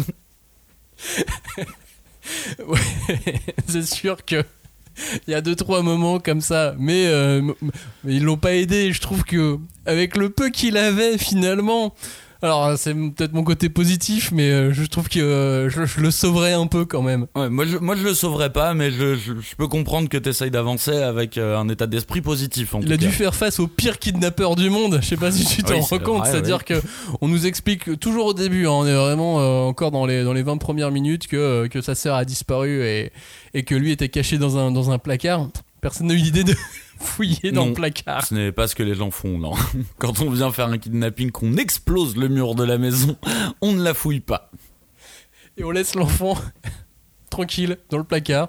Ouais, 2.67 2.79
c'est 3.67 3.87
sûr 3.87 4.25
que 4.25 4.45
il 5.27 5.31
y 5.33 5.35
a 5.35 5.41
deux 5.41 5.57
trois 5.57 5.83
moments 5.83 6.19
comme 6.19 6.41
ça, 6.41 6.75
mais, 6.79 7.07
euh, 7.07 7.43
mais 8.05 8.15
ils 8.15 8.25
l'ont 8.25 8.37
pas 8.37 8.55
aidé. 8.55 8.93
Je 8.93 9.01
trouve 9.01 9.25
que 9.25 9.59
avec 9.87 10.17
le 10.17 10.31
peu 10.31 10.51
qu'il 10.51 10.77
avait 10.77 11.19
finalement, 11.19 11.95
alors 12.42 12.79
c'est 12.79 12.94
peut-être 12.94 13.33
mon 13.33 13.42
côté 13.42 13.68
positif, 13.68 14.31
mais 14.33 14.51
euh, 14.51 14.72
je 14.72 14.85
trouve 14.85 15.09
que 15.09 15.18
euh, 15.18 15.68
je, 15.68 15.85
je 15.87 16.01
le 16.01 16.11
sauverais 16.11 16.53
un 16.53 16.66
peu 16.66 16.85
quand 16.85 17.03
même. 17.03 17.27
Ouais, 17.35 17.48
moi, 17.48 17.64
je, 17.66 17.79
moi, 17.79 17.96
je 17.96 18.05
le 18.05 18.14
sauverai 18.14 18.53
pas, 18.53 18.74
mais 18.74 18.90
je, 18.90 19.16
je, 19.16 19.33
je 19.35 19.57
peux 19.57 19.66
comprendre 19.66 20.09
que 20.09 20.16
t'essayes 20.16 20.51
d'avancer 20.51 20.96
avec 20.96 21.37
euh, 21.37 21.59
un 21.59 21.68
état 21.68 21.87
d'esprit 21.87 22.20
positif. 22.20 22.74
En 22.74 22.81
Il 22.81 22.87
tout 22.87 22.92
a 22.92 22.96
dû 22.96 23.11
faire 23.11 23.35
face 23.35 23.59
au 23.59 23.66
pire 23.66 23.98
kidnappeur 23.98 24.57
du 24.57 24.70
monde. 24.70 24.98
Je 25.03 25.07
sais 25.07 25.16
pas 25.16 25.33
si 25.33 25.44
tu 25.44 25.62
t'en 25.62 25.74
Oui, 25.74 25.81
rends 25.81 25.98
compte. 25.98 26.27
C'est-à-dire 26.27 26.64
que 26.64 26.74
on 27.20 27.29
nous 27.29 27.46
explique 27.46 27.98
toujours 27.98 28.27
au 28.27 28.35
début, 28.35 28.66
hein, 28.66 28.70
on 28.72 28.87
est 28.87 28.94
vraiment 28.94 29.40
euh, 29.40 29.61
encore 29.68 29.90
dans 29.90 30.07
les 30.07 30.22
dans 30.24 30.33
les 30.33 30.42
20 30.42 30.59
premières 30.59 30.90
minutes 30.90 31.27
que 31.27 31.37
euh, 31.37 31.68
que 31.68 31.81
sa 31.81 31.94
sœur 31.94 32.14
a 32.14 32.24
disparu 32.24 32.85
et 32.85 33.12
et 33.55 33.62
que 33.64 33.74
lui 33.74 33.90
était 33.92 34.09
caché 34.09 34.38
dans 34.38 34.59
un 34.59 34.70
dans 34.70 34.90
un 34.90 34.98
placard. 34.98 35.48
Personne 35.81 36.09
n'a 36.09 36.14
eu 36.14 36.19
l'idée 36.19 36.45
de 36.45 36.55
fouiller 36.99 37.53
dans 37.53 37.62
Non. 37.62 37.69
le 37.69 37.75
placard. 37.75 38.27
Ce 38.27 38.35
n'est 38.35 38.53
pas 38.53 38.67
ce 38.67 38.75
que 38.75 38.83
les 38.83 38.95
gens 38.95 39.11
font, 39.11 39.38
non. 39.38 39.53
Quand 39.99 40.21
on 40.21 40.31
vient 40.31 40.51
faire 40.51 40.67
un 40.69 40.79
kidnapping, 40.79 41.31
qu'on 41.31 41.57
explose 41.57 42.17
le 42.17 42.29
mur 42.29 42.55
de 42.55 42.64
la 42.64 42.79
maison, 42.79 43.17
on 43.61 43.73
ne 43.73 43.83
la 43.83 43.95
fouille 43.95 44.21
pas. 44.21 44.51
Et 45.57 45.64
on 45.64 45.71
laisse 45.71 45.95
l'enfant 45.95 46.37
tranquille 47.31 47.77
dans 47.91 47.99
le 47.99 48.05
placard. 48.05 48.49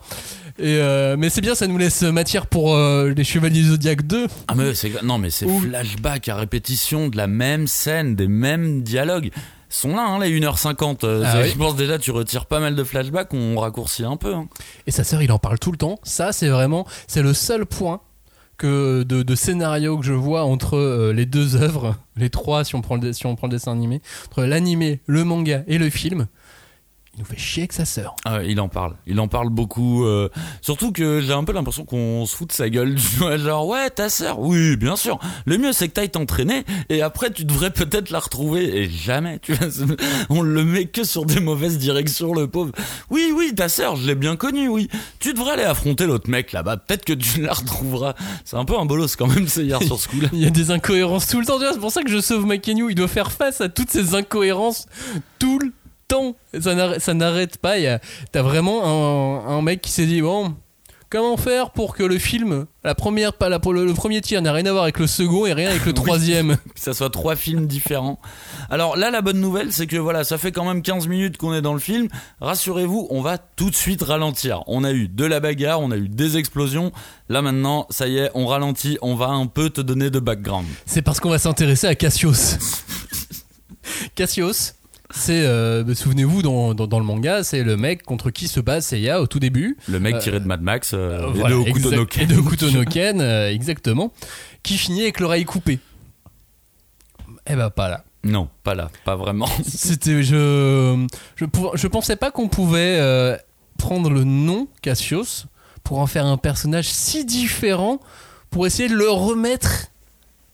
Et 0.57 0.77
euh, 0.77 1.15
mais 1.17 1.29
c'est 1.29 1.41
bien, 1.41 1.55
ça 1.55 1.67
nous 1.67 1.77
laisse 1.77 2.01
matière 2.03 2.47
pour 2.47 2.75
euh, 2.75 3.13
les 3.15 3.23
Chevaliers 3.23 3.63
Zodiac 3.63 4.05
2. 4.05 4.27
Ah 4.47 4.55
mais 4.55 4.73
c'est 4.73 5.01
non 5.03 5.17
mais 5.17 5.29
c'est 5.29 5.47
flashback 5.47 6.29
à 6.29 6.35
répétition 6.35 7.07
de 7.09 7.17
la 7.17 7.27
même 7.27 7.67
scène, 7.67 8.15
des 8.15 8.27
mêmes 8.27 8.81
dialogues. 8.83 9.31
Sont 9.69 9.95
là, 9.95 10.03
hein, 10.07 10.19
les 10.19 10.39
1h50. 10.39 11.05
Euh, 11.05 11.23
Ah 11.25 11.39
oui. 11.43 11.49
Je 11.51 11.57
pense 11.57 11.75
déjà 11.75 11.99
tu 11.99 12.11
retires 12.11 12.45
pas 12.47 12.59
mal 12.59 12.75
de 12.75 12.83
flashbacks, 12.83 13.33
on 13.33 13.59
raccourcit 13.59 14.03
un 14.03 14.17
peu. 14.17 14.33
hein. 14.33 14.47
Et 14.87 14.91
sa 14.91 15.03
sœur, 15.03 15.21
il 15.21 15.31
en 15.31 15.37
parle 15.39 15.59
tout 15.59 15.71
le 15.71 15.77
temps. 15.77 15.99
Ça, 16.03 16.31
c'est 16.31 16.49
vraiment, 16.49 16.87
c'est 17.07 17.21
le 17.21 17.33
seul 17.35 17.65
point 17.65 18.01
que 18.57 19.03
de, 19.03 19.23
de 19.23 19.35
scénario 19.35 19.97
que 19.97 20.05
je 20.05 20.11
vois 20.13 20.43
entre 20.43 20.75
euh, 20.75 21.13
les 21.13 21.25
deux 21.25 21.55
œuvres, 21.55 21.95
les 22.17 22.29
trois 22.29 22.65
si 22.65 22.75
on 22.75 22.81
prend 22.81 22.97
le, 22.97 23.13
si 23.13 23.25
on 23.25 23.35
prend 23.37 23.47
le 23.47 23.51
dessin 23.51 23.71
animé, 23.71 24.01
entre 24.29 24.43
l'animé, 24.43 24.99
le 25.05 25.23
manga 25.23 25.63
et 25.67 25.77
le 25.77 25.89
film. 25.89 26.27
Il 27.19 27.23
nous 27.23 27.27
fait 27.31 27.37
chier 27.37 27.63
avec 27.63 27.73
sa 27.73 27.83
sœur. 27.83 28.15
Ah 28.23 28.43
il 28.45 28.61
en 28.61 28.69
parle, 28.69 28.95
il 29.05 29.19
en 29.19 29.27
parle 29.27 29.49
beaucoup. 29.49 30.05
euh, 30.05 30.29
surtout 30.61 30.93
que 30.93 31.19
j'ai 31.19 31.33
un 31.33 31.43
peu 31.43 31.51
l'impression 31.51 31.83
qu'on 31.83 32.25
se 32.25 32.33
fout 32.33 32.47
de 32.47 32.53
sa 32.53 32.69
gueule. 32.69 32.95
Tu 33.09 33.15
vois, 33.17 33.35
genre 33.37 33.67
ouais, 33.67 33.89
ta 33.89 34.07
sœur, 34.07 34.39
oui, 34.39 34.77
bien 34.77 34.95
sûr. 34.95 35.19
Le 35.45 35.57
mieux 35.57 35.73
c'est 35.73 35.89
que 35.89 35.93
t'ailles 35.95 36.09
t'entraîner 36.11 36.63
et 36.87 37.01
après 37.01 37.29
tu 37.29 37.43
devrais 37.43 37.71
peut-être 37.71 38.09
la 38.09 38.19
retrouver. 38.19 38.83
Et 38.83 38.89
jamais, 38.89 39.37
tu 39.39 39.51
vois, 39.53 39.69
c'est- 39.69 39.83
on 40.29 40.41
le 40.41 40.63
met 40.63 40.85
que 40.85 41.03
sur 41.03 41.25
des 41.25 41.41
mauvaises 41.41 41.77
directions, 41.77 42.33
le 42.33 42.47
pauvre. 42.47 42.71
Oui, 43.09 43.33
oui, 43.35 43.51
ta 43.53 43.67
sœur, 43.67 43.97
je 43.97 44.07
l'ai 44.07 44.15
bien 44.15 44.37
connue, 44.37 44.69
oui. 44.69 44.87
Tu 45.19 45.33
devrais 45.33 45.51
aller 45.51 45.63
affronter 45.63 46.05
l'autre 46.05 46.29
mec 46.29 46.53
là-bas. 46.53 46.77
Peut-être 46.77 47.03
que 47.03 47.11
tu 47.11 47.41
la 47.41 47.51
retrouveras. 47.51 48.13
C'est 48.45 48.55
un 48.55 48.63
peu 48.63 48.79
un 48.79 48.85
bolos 48.85 49.17
quand 49.17 49.27
même, 49.27 49.49
c'est 49.49 49.65
hier 49.65 49.83
sur 49.83 49.99
ce 49.99 50.07
coup-là. 50.07 50.29
Il 50.31 50.39
y 50.39 50.45
a 50.47 50.51
des 50.51 50.71
incohérences 50.71 51.27
tout 51.27 51.41
le 51.41 51.45
temps. 51.45 51.57
Tu 51.57 51.65
vois, 51.65 51.73
C'est 51.73 51.79
pour 51.81 51.91
ça 51.91 52.01
que 52.01 52.09
je 52.09 52.21
sauve 52.21 52.45
Makenyu. 52.45 52.85
Il 52.91 52.95
doit 52.95 53.09
faire 53.09 53.33
face 53.33 53.59
à 53.59 53.67
toutes 53.67 53.89
ces 53.89 54.15
incohérences 54.15 54.85
tout 55.37 55.59
le 55.59 55.73
temps. 56.09 56.35
Ça 56.59 56.75
n'arrête- 57.13 57.57
pas. 57.57 57.77
Il 57.77 57.83
y 57.83 57.87
a- 57.87 57.99
T'as 58.33 58.41
vraiment 58.41 58.83
un, 59.47 59.57
un 59.57 59.61
mec 59.61 59.81
qui 59.81 59.91
s'est 59.91 60.05
dit 60.05 60.21
bon. 60.21 60.55
Comment 61.11 61.37
faire 61.37 61.71
pour 61.71 61.95
que 61.95 62.03
le 62.03 62.19
film, 62.19 62.67
la 62.83 62.93
première, 62.93 63.33
pas 63.33 63.49
la, 63.49 63.59
le, 63.65 63.83
le 63.83 63.93
premier 63.95 64.21
tir 64.21 64.43
n'a 64.43 64.53
rien 64.53 64.67
à 64.67 64.71
voir 64.71 64.83
avec 64.83 64.99
le 64.99 65.07
second 65.07 65.47
et 65.47 65.53
rien 65.53 65.71
avec 65.71 65.83
le 65.87 65.93
troisième? 66.03 66.55
Que 66.75 66.79
ça 66.79 66.93
soit 66.93 67.09
trois 67.09 67.35
films 67.35 67.65
différents. 67.65 68.19
Alors 68.69 68.95
là, 68.95 69.09
la 69.09 69.23
bonne 69.23 69.39
nouvelle, 69.41 69.73
c'est 69.73 69.87
que 69.87 69.97
voilà, 69.97 70.23
ça 70.23 70.37
fait 70.37 70.51
quand 70.51 70.65
même 70.65 70.83
15 70.83 71.07
minutes 71.07 71.37
qu'on 71.37 71.51
est 71.55 71.63
dans 71.63 71.73
le 71.73 71.79
film. 71.79 72.09
Rassurez-vous, 72.41 73.07
on 73.09 73.21
va 73.23 73.39
tout 73.39 73.71
de 73.71 73.75
suite 73.75 74.03
ralentir. 74.03 74.61
On 74.67 74.83
a 74.83 74.91
eu 74.91 75.07
de 75.07 75.25
la 75.25 75.39
bagarre, 75.39 75.81
on 75.81 75.89
a 75.89 75.97
eu 75.97 76.09
des 76.09 76.37
explosions. 76.37 76.91
Là 77.27 77.41
maintenant, 77.41 77.87
ça 77.89 78.07
y 78.07 78.19
est, 78.19 78.29
on 78.35 78.45
ralentit, 78.45 78.99
on 79.01 79.15
va 79.15 79.29
un 79.29 79.47
peu 79.47 79.71
te 79.71 79.81
donner 79.81 80.11
de 80.11 80.19
background. 80.19 80.67
C'est 80.85 81.01
parce 81.01 81.19
qu'on 81.19 81.31
va 81.31 81.39
s'intéresser 81.39 81.87
à 81.87 81.95
Cassius. 81.95 82.57
Cassius, 84.15 84.75
c'est, 85.11 85.41
euh, 85.43 85.83
bah, 85.83 85.95
souvenez-vous, 85.95 86.41
dans, 86.41 86.73
dans, 86.73 86.85
dans 86.87 86.99
le 86.99 87.05
manga, 87.05 87.43
c'est 87.43 87.63
le 87.63 87.77
mec 87.77 88.03
contre 88.03 88.29
qui 88.29 88.47
se 88.47 88.59
bat 88.59 88.79
Seiya 88.81 89.21
au 89.21 89.27
tout 89.27 89.39
début. 89.39 89.77
Le 89.87 89.99
mec 89.99 90.15
Euh, 90.15 90.19
tiré 90.19 90.39
de 90.39 90.45
Mad 90.45 90.61
Max 90.61 90.91
euh, 90.93 91.27
et 91.33 91.37
Voilà, 91.39 91.55
de 91.55 91.61
exact- 91.67 92.17
et 92.17 92.25
de 92.27 93.21
euh, 93.21 93.49
exactement. 93.51 94.13
Qui 94.63 94.77
finit 94.77 95.01
avec 95.01 95.19
l'oreille 95.19 95.45
coupée. 95.45 95.79
Eh 97.47 97.55
ben, 97.55 97.69
pas 97.69 97.89
là. 97.89 98.03
Non, 98.23 98.49
pas 98.63 98.75
là, 98.75 98.89
pas 99.05 99.15
vraiment. 99.15 99.47
C'était, 99.65 100.21
je, 100.23 101.07
je, 101.37 101.45
je 101.73 101.87
pensais 101.87 102.15
pas 102.17 102.31
qu'on 102.31 102.49
pouvait 102.49 102.97
euh, 102.99 103.35
prendre 103.77 104.09
le 104.09 104.23
nom 104.25 104.67
Cassius 104.81 105.45
pour 105.83 105.99
en 105.99 106.05
faire 106.07 106.25
un 106.25 106.37
personnage 106.37 106.87
si 106.89 107.23
différent 107.25 107.99
pour 108.51 108.67
essayer 108.67 108.89
de 108.89 108.95
le 108.95 109.09
remettre 109.09 109.87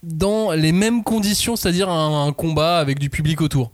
dans 0.04 0.52
les 0.52 0.72
mêmes 0.72 1.04
conditions, 1.04 1.56
c'est-à-dire 1.56 1.90
un, 1.90 2.28
un 2.28 2.32
combat 2.34 2.78
avec 2.78 3.00
du 3.00 3.10
public 3.10 3.42
autour. 3.42 3.72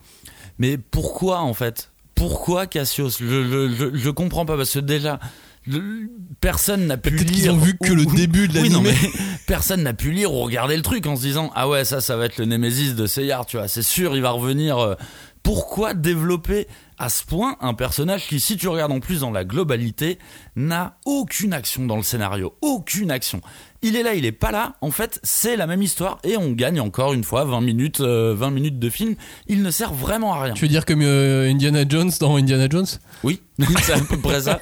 Mais 0.59 0.77
pourquoi 0.77 1.39
en 1.39 1.53
fait? 1.53 1.91
Pourquoi 2.15 2.67
Cassius 2.67 3.17
je, 3.19 3.25
je, 3.25 3.69
je, 3.73 3.95
je 3.97 4.09
comprends 4.09 4.45
pas 4.45 4.55
parce 4.57 4.71
que 4.73 4.79
déjà 4.79 5.19
le- 5.67 6.09
personne 6.39 6.87
n'a 6.87 6.97
pu 6.97 7.11
Peut-être 7.11 7.25
qu'ils 7.31 7.43
lire 7.43 7.53
ont 7.53 7.57
vu 7.57 7.75
que 7.77 7.91
ou- 7.91 7.95
le 7.95 8.05
début 8.05 8.47
de 8.47 8.59
Oui, 8.59 8.69
l'animé. 8.69 8.93
mais 9.01 9.09
personne 9.47 9.83
n'a 9.83 9.93
pu 9.93 10.11
lire 10.11 10.33
ou 10.33 10.41
regarder 10.41 10.75
le 10.75 10.81
truc 10.83 11.05
en 11.07 11.15
se 11.15 11.21
disant 11.21 11.51
ah 11.55 11.67
ouais 11.69 11.83
ça 11.85 12.01
ça 12.01 12.15
va 12.17 12.25
être 12.25 12.37
le 12.37 12.45
Némésis 12.45 12.95
de 12.95 13.05
Seyar 13.07 13.45
tu 13.45 13.57
vois 13.57 13.67
c'est 13.67 13.81
sûr 13.83 14.15
il 14.15 14.21
va 14.21 14.31
revenir 14.31 14.77
euh. 14.79 14.95
pourquoi 15.43 15.93
développer 15.93 16.67
à 17.01 17.09
ce 17.09 17.25
point 17.25 17.55
un 17.61 17.73
personnage 17.73 18.27
qui 18.27 18.39
si 18.39 18.57
tu 18.57 18.67
regardes 18.67 18.91
en 18.91 18.99
plus 18.99 19.21
dans 19.21 19.31
la 19.31 19.43
globalité 19.43 20.19
n'a 20.55 20.97
aucune 21.05 21.51
action 21.53 21.85
dans 21.85 21.97
le 21.97 22.03
scénario. 22.03 22.53
Aucune 22.61 23.09
action. 23.09 23.41
Il 23.81 23.95
est 23.95 24.03
là 24.03 24.13
il 24.13 24.25
est 24.25 24.31
pas 24.31 24.51
là. 24.51 24.73
En 24.81 24.91
fait 24.91 25.19
c'est 25.23 25.55
la 25.55 25.65
même 25.65 25.81
histoire 25.81 26.19
et 26.23 26.37
on 26.37 26.51
gagne 26.51 26.79
encore 26.79 27.13
une 27.13 27.23
fois 27.23 27.43
20 27.43 27.61
minutes 27.61 28.01
euh, 28.01 28.35
20 28.37 28.51
minutes 28.51 28.77
de 28.79 28.89
film. 28.89 29.15
Il 29.47 29.63
ne 29.63 29.71
sert 29.71 29.93
vraiment 29.93 30.33
à 30.35 30.41
rien. 30.43 30.53
Tu 30.53 30.61
veux 30.65 30.67
dire 30.69 30.85
comme 30.85 31.01
euh, 31.01 31.49
Indiana 31.49 31.83
Jones 31.89 32.11
dans 32.19 32.35
Indiana 32.35 32.67
Jones? 32.69 32.85
Oui, 33.23 33.41
c'est 33.81 33.93
à 33.93 33.99
peu 33.99 34.17
près 34.17 34.41
ça. 34.41 34.59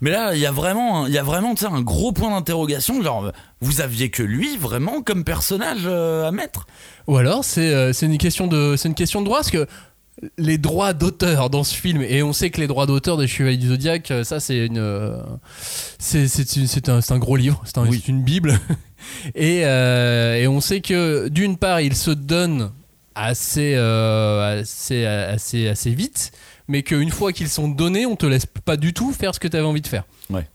Mais 0.00 0.10
là, 0.10 0.34
il 0.34 0.40
y 0.40 0.46
a 0.46 0.52
vraiment, 0.52 1.04
un- 1.04 1.08
il 1.08 1.14
y 1.14 1.18
a 1.18 1.22
vraiment, 1.22 1.54
tu 1.54 1.64
sais, 1.64 1.70
un 1.70 1.80
gros 1.82 2.12
point 2.12 2.30
d'interrogation. 2.30 3.02
Genre, 3.02 3.32
vous 3.60 3.80
aviez 3.80 4.10
que 4.10 4.22
lui 4.22 4.56
vraiment 4.56 5.02
comme 5.02 5.24
personnage 5.24 5.82
euh, 5.84 6.26
à 6.26 6.32
mettre? 6.32 6.66
Ou 7.06 7.16
alors 7.16 7.44
c'est 7.44 7.92
c'est 7.92 8.06
une 8.06 8.18
question 8.18 8.48
de 8.48 8.74
c'est 8.76 8.88
une 8.88 8.94
question 8.96 9.20
de 9.20 9.26
droit 9.26 9.38
parce 9.38 9.50
que 9.52 9.66
les 10.38 10.56
droits 10.58 10.92
d'auteur 10.94 11.50
dans 11.50 11.62
ce 11.64 11.74
film 11.74 12.00
et 12.02 12.22
on 12.22 12.32
sait 12.32 12.48
que 12.50 12.60
les 12.60 12.66
droits 12.66 12.86
d'auteur 12.86 13.16
des 13.18 13.26
Chevaliers 13.26 13.58
du 13.58 13.68
Zodiac 13.68 14.10
euh, 14.10 14.24
ça 14.24 14.40
c'est 14.40 14.64
une 14.66 14.78
euh, 14.78 15.16
c'est 15.98 16.26
c'est 16.26 16.56
une- 16.56 16.66
c'est 16.66 16.88
un, 16.88 17.00
un 17.08 17.18
gros 17.18 17.36
livre 17.36 17.62
c'est 17.66 17.76
un- 17.78 17.86
Oui. 17.86 18.00
c'est 18.02 18.10
une 18.10 18.22
bible 18.22 18.58
et 19.34 19.66
euh, 19.66 20.36
et 20.36 20.46
on 20.48 20.60
sait 20.62 20.80
que 20.80 21.28
d'une 21.28 21.56
part 21.58 21.80
il 21.82 21.94
se 21.94 22.10
donne 22.10 22.70
assez 23.14 23.74
euh, 23.76 24.60
assez 24.62 25.04
assez 25.04 25.68
assez 25.68 25.90
vite 25.90 26.32
mais 26.68 26.82
qu'une 26.82 27.10
fois 27.10 27.32
qu'ils 27.32 27.48
sont 27.50 27.68
donnés 27.68 28.06
on 28.06 28.16
te 28.16 28.26
laisse 28.26 28.46
pas 28.46 28.76
du 28.78 28.94
tout 28.94 29.12
faire 29.12 29.34
ce 29.34 29.40
que 29.40 29.48
tu 29.48 29.56
avais 29.56 29.66
envie 29.66 29.82
de 29.82 29.86
faire 29.86 30.04
Ouais. 30.30 30.46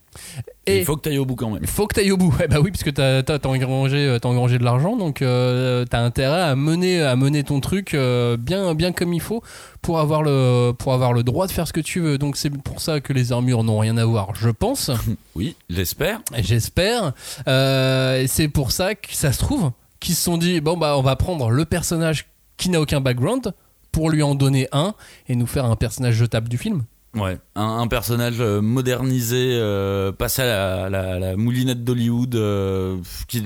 Et 0.68 0.80
Il 0.80 0.86
faut 0.86 0.96
que 0.96 1.02
tu 1.02 1.10
ailles 1.10 1.18
au 1.18 1.26
bout 1.26 1.36
quand 1.36 1.50
même. 1.50 1.62
il 1.64 1.68
faut 1.68 1.88
que 1.88 1.96
tu 1.96 2.02
ailles 2.02 2.12
au 2.12 2.18
bout. 2.18 2.34
Eh 2.44 2.48
bah 2.48 2.60
oui, 2.62 2.72
parce 2.72 2.84
que 2.84 2.90
t'as 2.90 3.20
as, 3.22 3.48
engrangé, 3.48 3.98
euh, 3.98 4.20
t'as 4.20 4.30
engrangé 4.30 4.60
de 4.60 4.64
l'argent, 4.64 4.96
donc 4.96 5.22
euh, 5.22 5.86
t'as 5.86 6.02
intérêt 6.02 6.42
à 6.42 6.56
mener, 6.56 7.02
à 7.02 7.16
mener 7.16 7.44
ton 7.44 7.60
truc 7.60 7.94
euh, 7.94 8.38
bien, 8.38 8.74
bien 8.76 8.92
comme 8.92 9.14
il 9.14 9.22
faut 9.22 9.42
pour 9.82 10.00
avoir, 10.00 10.22
le, 10.22 10.72
pour 10.72 10.94
avoir 10.94 11.14
le 11.14 11.24
droit 11.24 11.48
de 11.48 11.52
faire 11.52 11.68
ce 11.68 11.74
que 11.74 11.80
tu 11.80 12.00
veux. 12.00 12.18
Donc 12.18 12.38
c'est 12.38 12.50
pour 12.52 12.82
ça 12.82 13.00
que 13.00 13.14
les 13.14 13.32
armures 13.32 13.64
n'ont 13.64 13.80
rien 13.80 13.98
à 13.98 14.06
voir, 14.06 14.36
je 14.36 14.50
pense. 14.50 14.92
Oui, 15.34 15.56
j'espère. 15.70 16.20
J'espère. 16.40 17.14
Euh, 17.48 18.26
c'est 18.28 18.50
pour 18.50 18.74
ça 18.74 18.96
que 18.96 19.14
ça 19.14 19.32
se 19.32 19.40
trouve 19.40 19.72
qu'ils 20.02 20.16
se 20.16 20.24
sont 20.24 20.38
dit 20.38 20.60
bon 20.60 20.76
bah 20.76 20.98
on 20.98 21.02
va 21.02 21.16
prendre 21.16 21.50
le 21.50 21.64
personnage 21.64 22.28
qui 22.58 22.70
n'a 22.70 22.82
aucun 22.82 23.00
background 23.00 23.54
pour 23.94 24.10
lui 24.10 24.24
en 24.24 24.36
donner 24.36 24.68
un 24.74 24.94
et 25.30 25.36
nous 25.36 25.48
faire 25.48 25.66
un 25.66 25.76
personnage 25.78 26.16
jetable 26.16 26.50
du 26.50 26.58
film. 26.58 26.84
Ouais, 27.14 27.38
un, 27.56 27.80
un 27.80 27.88
personnage 27.88 28.36
euh, 28.40 28.62
modernisé, 28.62 29.36
euh, 29.60 30.14
passé 30.14 30.44
à 30.44 30.46
la, 30.46 30.90
la- 30.90 31.20
la 31.20 31.36
moulinette 31.36 31.84
d'Hollywood. 31.84 32.36
euh, 32.36 32.98
qui, 33.28 33.44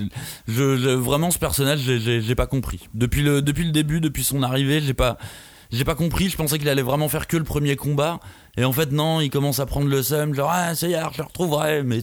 je, 0.47 0.78
je- 0.78 0.89
vraiment, 0.89 1.32
ce 1.32 1.39
personnage, 1.39 1.80
j'ai- 1.80 2.36
pas 2.36 2.45
compris. 2.47 2.88
Depuis 2.93 3.23
le, 3.23 3.41
depuis 3.41 3.63
le 3.63 3.71
début, 3.71 4.01
depuis 4.01 4.23
son 4.23 4.43
arrivée, 4.43 4.82
j'ai 4.82 4.93
pas, 4.93 5.17
j'ai 5.71 5.84
pas 5.84 5.95
compris. 5.95 6.30
Je 6.30 6.38
pensais 6.38 6.60
qu'il 6.60 6.69
allait 6.69 6.84
vraiment 6.84 7.10
faire 7.10 7.25
que 7.25 7.38
le 7.38 7.43
premier 7.43 7.75
combat. 7.75 8.19
Et 8.58 8.63
en 8.65 8.71
fait, 8.71 8.91
non, 8.91 9.19
il 9.19 9.30
commence 9.32 9.60
à 9.60 9.65
prendre 9.65 9.88
le 9.89 10.04
seum. 10.04 10.36
Genre, 10.36 10.49
ah, 10.54 10.75
ça 10.75 10.88
y 10.88 10.91
est, 10.91 10.95
alors 10.95 11.12
je 11.13 11.17
le 11.17 11.23
retrouverai. 11.25 11.82
Mais 11.82 12.01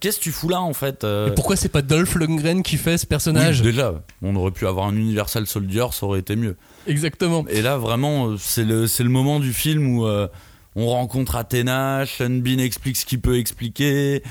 qu'est-ce 0.00 0.18
que 0.18 0.22
tu 0.22 0.32
fous 0.32 0.48
là, 0.48 0.60
en 0.62 0.72
fait 0.72 1.04
euh? 1.04 1.28
Et 1.28 1.34
pourquoi 1.34 1.54
c'est 1.56 1.68
pas 1.68 1.82
Dolph 1.82 2.14
Lundgren 2.14 2.62
qui 2.62 2.78
fait 2.78 2.96
ce 2.96 3.06
personnage? 3.06 3.58
Oui, 3.60 3.66
déjà, 3.66 3.92
on 4.22 4.34
aurait 4.36 4.50
pu 4.52 4.66
avoir 4.66 4.86
un 4.86 4.96
Universal 4.96 5.46
Soldier, 5.46 5.84
ça 5.92 6.06
aurait 6.06 6.20
été 6.20 6.34
mieux. 6.34 6.56
Exactement. 6.86 7.44
Et 7.50 7.60
là, 7.60 7.76
vraiment, 7.76 8.36
c'est 8.38 8.64
le, 8.64 8.86
c'est 8.86 9.04
le 9.04 9.10
moment 9.10 9.38
du 9.38 9.52
film 9.52 9.98
où 9.98 10.06
euh, 10.06 10.26
on 10.78 10.86
rencontre 10.88 11.36
Athéna, 11.36 12.04
Sean 12.06 12.30
Bean 12.30 12.58
explique 12.58 12.96
ce 12.96 13.04
qu'il 13.06 13.20
peut 13.20 13.38
expliquer. 13.38 14.22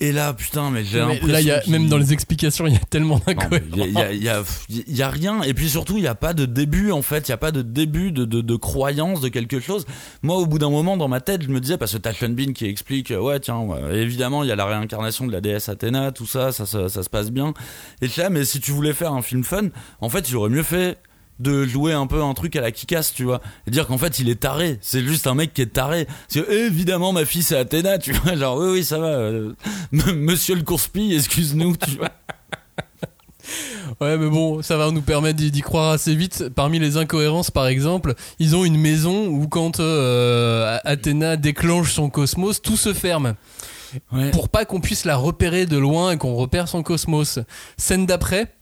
Et 0.00 0.10
là, 0.10 0.34
putain, 0.34 0.70
mais 0.70 0.84
j'ai 0.84 0.98
l'impression. 0.98 1.28
là, 1.28 1.40
il 1.40 1.46
y 1.46 1.50
a, 1.52 1.60
qu'il- 1.60 1.70
même 1.72 1.88
dans 1.88 1.96
les 1.96 2.12
explications, 2.12 2.66
il 2.66 2.72
y 2.72 2.76
a 2.76 2.80
tellement 2.90 3.20
d'incohérences. 3.24 3.62
Il 3.76 3.92
y, 3.92 3.96
a- 3.98 4.12
il 4.12 4.22
y 4.24 4.28
a- 4.28 4.42
il 4.68 4.96
y 4.96 5.02
a 5.02 5.08
rien. 5.08 5.40
Et 5.42 5.54
puis 5.54 5.70
surtout, 5.70 5.96
il 5.96 6.00
n'y 6.00 6.08
a 6.08 6.16
pas 6.16 6.34
de 6.34 6.46
début, 6.46 6.90
en 6.90 7.00
fait. 7.00 7.28
Il 7.28 7.30
n'y 7.30 7.34
a 7.34 7.38
pas 7.38 7.52
de 7.52 7.62
début 7.62 8.10
de, 8.10 8.24
de, 8.24 8.40
de 8.40 8.56
croyance 8.56 9.20
de 9.20 9.28
quelque 9.28 9.60
chose. 9.60 9.86
Moi, 10.22 10.36
au 10.36 10.46
bout 10.46 10.58
d'un 10.58 10.68
moment, 10.68 10.96
dans 10.96 11.06
ma 11.06 11.20
tête, 11.20 11.42
je 11.42 11.48
me 11.48 11.60
disais, 11.60 11.78
parce 11.78 11.92
que 11.92 11.98
t'as 11.98 12.12
Sean 12.12 12.30
Bean 12.30 12.52
qui 12.52 12.66
explique, 12.66 13.12
euh, 13.12 13.20
ouais, 13.20 13.38
tiens, 13.38 13.60
ouais, 13.60 13.98
évidemment, 14.02 14.42
il 14.42 14.48
y 14.48 14.52
a 14.52 14.56
la 14.56 14.66
réincarnation 14.66 15.28
de 15.28 15.32
la 15.32 15.40
déesse 15.40 15.68
Athéna, 15.68 16.10
tout 16.10 16.26
ça, 16.26 16.50
ça, 16.50 16.66
ça, 16.66 16.88
ça 16.88 17.02
se 17.04 17.08
passe 17.08 17.30
bien. 17.30 17.54
Et 18.02 18.08
là, 18.16 18.30
mais 18.30 18.44
si 18.44 18.58
tu 18.58 18.72
voulais 18.72 18.94
faire 18.94 19.12
un 19.12 19.22
film 19.22 19.44
fun, 19.44 19.68
en 20.00 20.08
fait, 20.08 20.28
j'aurais 20.28 20.50
mieux 20.50 20.64
fait 20.64 20.98
de 21.40 21.66
jouer 21.66 21.92
un 21.92 22.06
peu 22.06 22.22
un 22.22 22.32
truc 22.34 22.54
à 22.56 22.60
la 22.60 22.70
Kikas, 22.70 23.12
tu 23.14 23.24
vois. 23.24 23.40
Et 23.66 23.70
dire 23.70 23.86
qu'en 23.86 23.98
fait, 23.98 24.18
il 24.18 24.28
est 24.28 24.40
taré. 24.40 24.78
C'est 24.80 25.02
juste 25.04 25.26
un 25.26 25.34
mec 25.34 25.52
qui 25.52 25.62
est 25.62 25.72
taré. 25.72 26.06
Que, 26.32 26.50
évidemment, 26.66 27.12
ma 27.12 27.24
fille, 27.24 27.42
c'est 27.42 27.56
Athéna, 27.56 27.98
tu 27.98 28.12
vois. 28.12 28.36
Genre, 28.36 28.56
oui, 28.58 28.68
oui, 28.72 28.84
ça 28.84 28.98
va. 28.98 29.08
euh, 29.08 29.52
Monsieur 29.92 30.54
le 30.54 30.62
course-pille, 30.62 31.14
excuse-nous, 31.14 31.76
tu 31.76 31.96
vois. 31.96 32.10
Ouais, 34.00 34.16
mais 34.16 34.28
bon, 34.30 34.62
ça 34.62 34.78
va 34.78 34.90
nous 34.90 35.02
permettre 35.02 35.36
d'y 35.36 35.50
d'y 35.50 35.60
croire 35.60 35.90
assez 35.92 36.14
vite. 36.14 36.48
Parmi 36.54 36.78
les 36.78 36.96
incohérences, 36.96 37.50
par 37.50 37.66
exemple, 37.66 38.14
ils 38.38 38.56
ont 38.56 38.64
une 38.64 38.78
maison 38.78 39.26
où 39.26 39.46
quand 39.48 39.80
euh, 39.80 40.78
Athéna 40.84 41.36
déclenche 41.36 41.92
son 41.92 42.08
cosmos, 42.08 42.62
tout 42.62 42.78
se 42.78 42.94
ferme. 42.94 43.34
Ouais. 44.12 44.30
Pour 44.30 44.48
pas 44.48 44.64
qu'on 44.64 44.80
puisse 44.80 45.04
la 45.04 45.16
repérer 45.16 45.66
de 45.66 45.76
loin 45.76 46.12
et 46.12 46.16
qu'on 46.16 46.34
repère 46.34 46.68
son 46.68 46.82
cosmos. 46.82 47.38
Scène 47.76 48.06
d'après, 48.06 48.54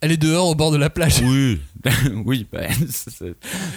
elle 0.00 0.12
est 0.12 0.16
dehors 0.16 0.48
au 0.48 0.54
bord 0.54 0.70
de 0.70 0.76
la 0.76 0.90
plage. 0.90 1.20
Oui, 1.22 1.60
oui, 2.26 2.46
bah, 2.52 2.60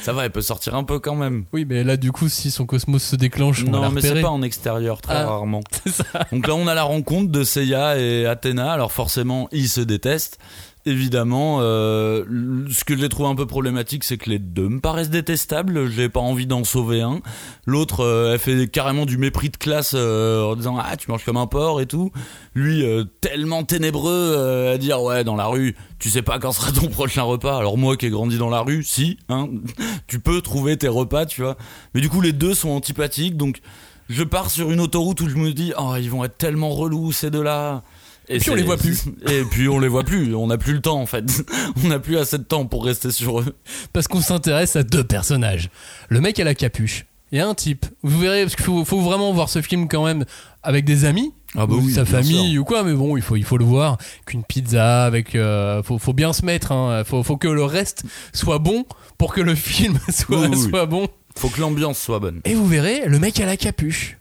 ça 0.01 0.13
va, 0.13 0.25
elle 0.25 0.31
peut 0.31 0.41
sortir 0.41 0.75
un 0.75 0.83
peu 0.83 0.99
quand 0.99 1.15
même. 1.15 1.45
Oui, 1.53 1.65
mais 1.67 1.83
là, 1.83 1.97
du 1.97 2.11
coup, 2.11 2.29
si 2.29 2.51
son 2.51 2.65
cosmos 2.65 3.01
se 3.03 3.15
déclenche, 3.15 3.63
on 3.67 3.71
va 3.71 3.77
Non, 3.77 3.81
la 3.83 3.89
mais 3.89 3.95
repérer. 4.01 4.15
c'est 4.15 4.21
pas 4.21 4.29
en 4.29 4.41
extérieur, 4.41 5.01
très 5.01 5.15
Ah. 5.15 5.27
rarement. 5.27 5.61
C'est 5.85 5.91
ça. 5.93 6.27
Donc 6.31 6.47
là, 6.47 6.55
on 6.55 6.67
a 6.67 6.73
la 6.73 6.83
rencontre 6.83 7.31
de 7.31 7.43
Seiya 7.43 7.97
et 7.97 8.25
Athéna. 8.25 8.71
Alors 8.71 8.91
forcément, 8.91 9.47
ils 9.51 9.69
se 9.69 9.81
détestent. 9.81 10.37
Évidemment, 10.85 11.59
euh, 11.61 12.25
ce 12.69 12.83
que 12.83 12.97
j'ai 12.97 13.07
trouvé 13.07 13.29
un 13.29 13.35
peu 13.35 13.45
problématique, 13.45 14.03
c'est 14.03 14.17
que 14.17 14.29
les 14.29 14.39
deux 14.39 14.67
me 14.67 14.81
paraissent 14.81 15.09
détestables. 15.09 15.89
J'ai 15.89 16.09
pas 16.09 16.19
envie 16.19 16.45
d'en 16.45 16.65
sauver 16.65 16.99
un. 16.99 17.21
L'autre, 17.65 18.01
euh, 18.01 18.33
elle 18.33 18.39
fait 18.39 18.67
carrément 18.67 19.05
du 19.05 19.17
mépris 19.17 19.49
de 19.49 19.55
classe 19.55 19.93
euh, 19.95 20.43
en 20.43 20.57
disant 20.57 20.77
ah 20.77 20.97
tu 20.97 21.09
manges 21.09 21.23
comme 21.23 21.37
un 21.37 21.47
porc 21.47 21.79
et 21.79 21.85
tout. 21.85 22.11
Lui, 22.53 22.83
tellement 23.21 23.63
ténébreux 23.63 24.67
à 24.73 24.77
dire 24.77 25.01
ouais 25.01 25.23
dans 25.23 25.37
la 25.37 25.45
rue, 25.45 25.77
tu 25.99 26.09
sais 26.09 26.21
pas 26.21 26.37
quand 26.37 26.51
sera 26.51 26.73
ton 26.73 26.87
prochain 26.89 27.23
repas. 27.23 27.57
Alors 27.57 27.77
moi 27.77 27.95
qui 27.95 28.07
ai 28.07 28.09
grandi 28.09 28.37
dans 28.37 28.49
la 28.49 28.59
rue, 28.59 28.83
si, 28.83 29.17
hein, 29.29 29.47
tu 30.07 30.19
peux 30.19 30.41
trouver 30.41 30.75
tes 30.75 30.89
repas, 30.89 31.25
tu 31.25 31.43
vois. 31.43 31.55
Mais 31.93 32.01
du 32.01 32.09
coup, 32.09 32.19
les 32.19 32.33
deux 32.33 32.53
sont 32.53 32.71
antipathiques, 32.71 33.37
donc 33.37 33.61
je 34.09 34.23
pars 34.23 34.51
sur 34.51 34.69
une 34.69 34.81
autoroute 34.81 35.21
où 35.21 35.29
je 35.29 35.37
me 35.37 35.53
dis 35.53 35.71
oh 35.77 35.95
ils 35.97 36.09
vont 36.09 36.25
être 36.25 36.37
tellement 36.37 36.71
relous 36.71 37.13
ces 37.13 37.31
deux-là. 37.31 37.83
Et 38.29 38.39
puis 38.39 38.49
on 38.51 38.55
les 38.55 38.63
voit 38.63 38.77
plus. 38.77 39.03
Et 39.29 39.43
puis 39.43 39.67
on 39.67 39.79
les 39.79 39.87
voit 39.87 40.03
plus. 40.03 40.33
On 40.35 40.47
n'a 40.47 40.57
plus 40.57 40.73
le 40.73 40.81
temps 40.81 40.99
en 40.99 41.05
fait. 41.05 41.25
On 41.83 41.87
n'a 41.89 41.99
plus 41.99 42.17
assez 42.17 42.37
de 42.37 42.43
temps 42.43 42.65
pour 42.65 42.85
rester 42.85 43.11
sur 43.11 43.41
eux. 43.41 43.55
Parce 43.91 44.07
qu'on 44.07 44.21
s'intéresse 44.21 44.75
à 44.75 44.83
deux 44.83 45.03
personnages. 45.03 45.69
Le 46.09 46.21
mec 46.21 46.39
à 46.39 46.43
la 46.43 46.55
capuche 46.55 47.05
et 47.33 47.41
un 47.41 47.53
type. 47.53 47.85
Vous 48.03 48.19
verrez, 48.19 48.43
parce 48.43 48.55
qu'il 48.55 48.63
faut, 48.65 48.85
faut 48.85 49.01
vraiment 49.01 49.33
voir 49.33 49.49
ce 49.49 49.61
film 49.61 49.87
quand 49.87 50.05
même 50.05 50.23
avec 50.61 50.85
des 50.85 51.03
amis. 51.05 51.33
Ah 51.55 51.67
bah 51.67 51.75
ou 51.75 51.81
oui, 51.81 51.93
sa 51.93 52.03
famille 52.03 52.53
sûr. 52.53 52.61
ou 52.61 52.65
quoi 52.65 52.81
mais 52.81 52.93
bon 52.93 53.15
il 53.15 53.21
faut 53.21 53.35
il 53.35 53.43
faut 53.43 53.59
le 53.59 53.65
voir 53.65 53.99
qu'une 54.25 54.43
pizza 54.43 55.05
avec 55.05 55.35
euh, 55.35 55.83
faut, 55.83 55.99
faut 55.99 56.11
bien 56.13 56.33
se 56.33 56.43
mettre 56.43 56.71
hein. 56.71 57.03
faut, 57.03 57.21
faut 57.21 57.37
que 57.37 57.47
le 57.47 57.63
reste 57.63 58.05
soit 58.33 58.57
bon 58.57 58.85
pour 59.19 59.35
que 59.35 59.41
le 59.41 59.53
film 59.71 59.99
soit, 60.09 60.47
oui, 60.47 60.47
oui. 60.49 60.57
soit 60.57 60.87
bon 60.87 61.07
Faut 61.37 61.49
que 61.49 61.61
l'ambiance 61.61 61.99
soit 61.99 62.17
bonne. 62.17 62.41
et 62.45 62.55
vous 62.55 62.65
verrez 62.65 63.03
le 63.05 63.19
mec 63.19 63.39
à 63.39 63.45
la 63.45 63.55
capuche 63.55 64.17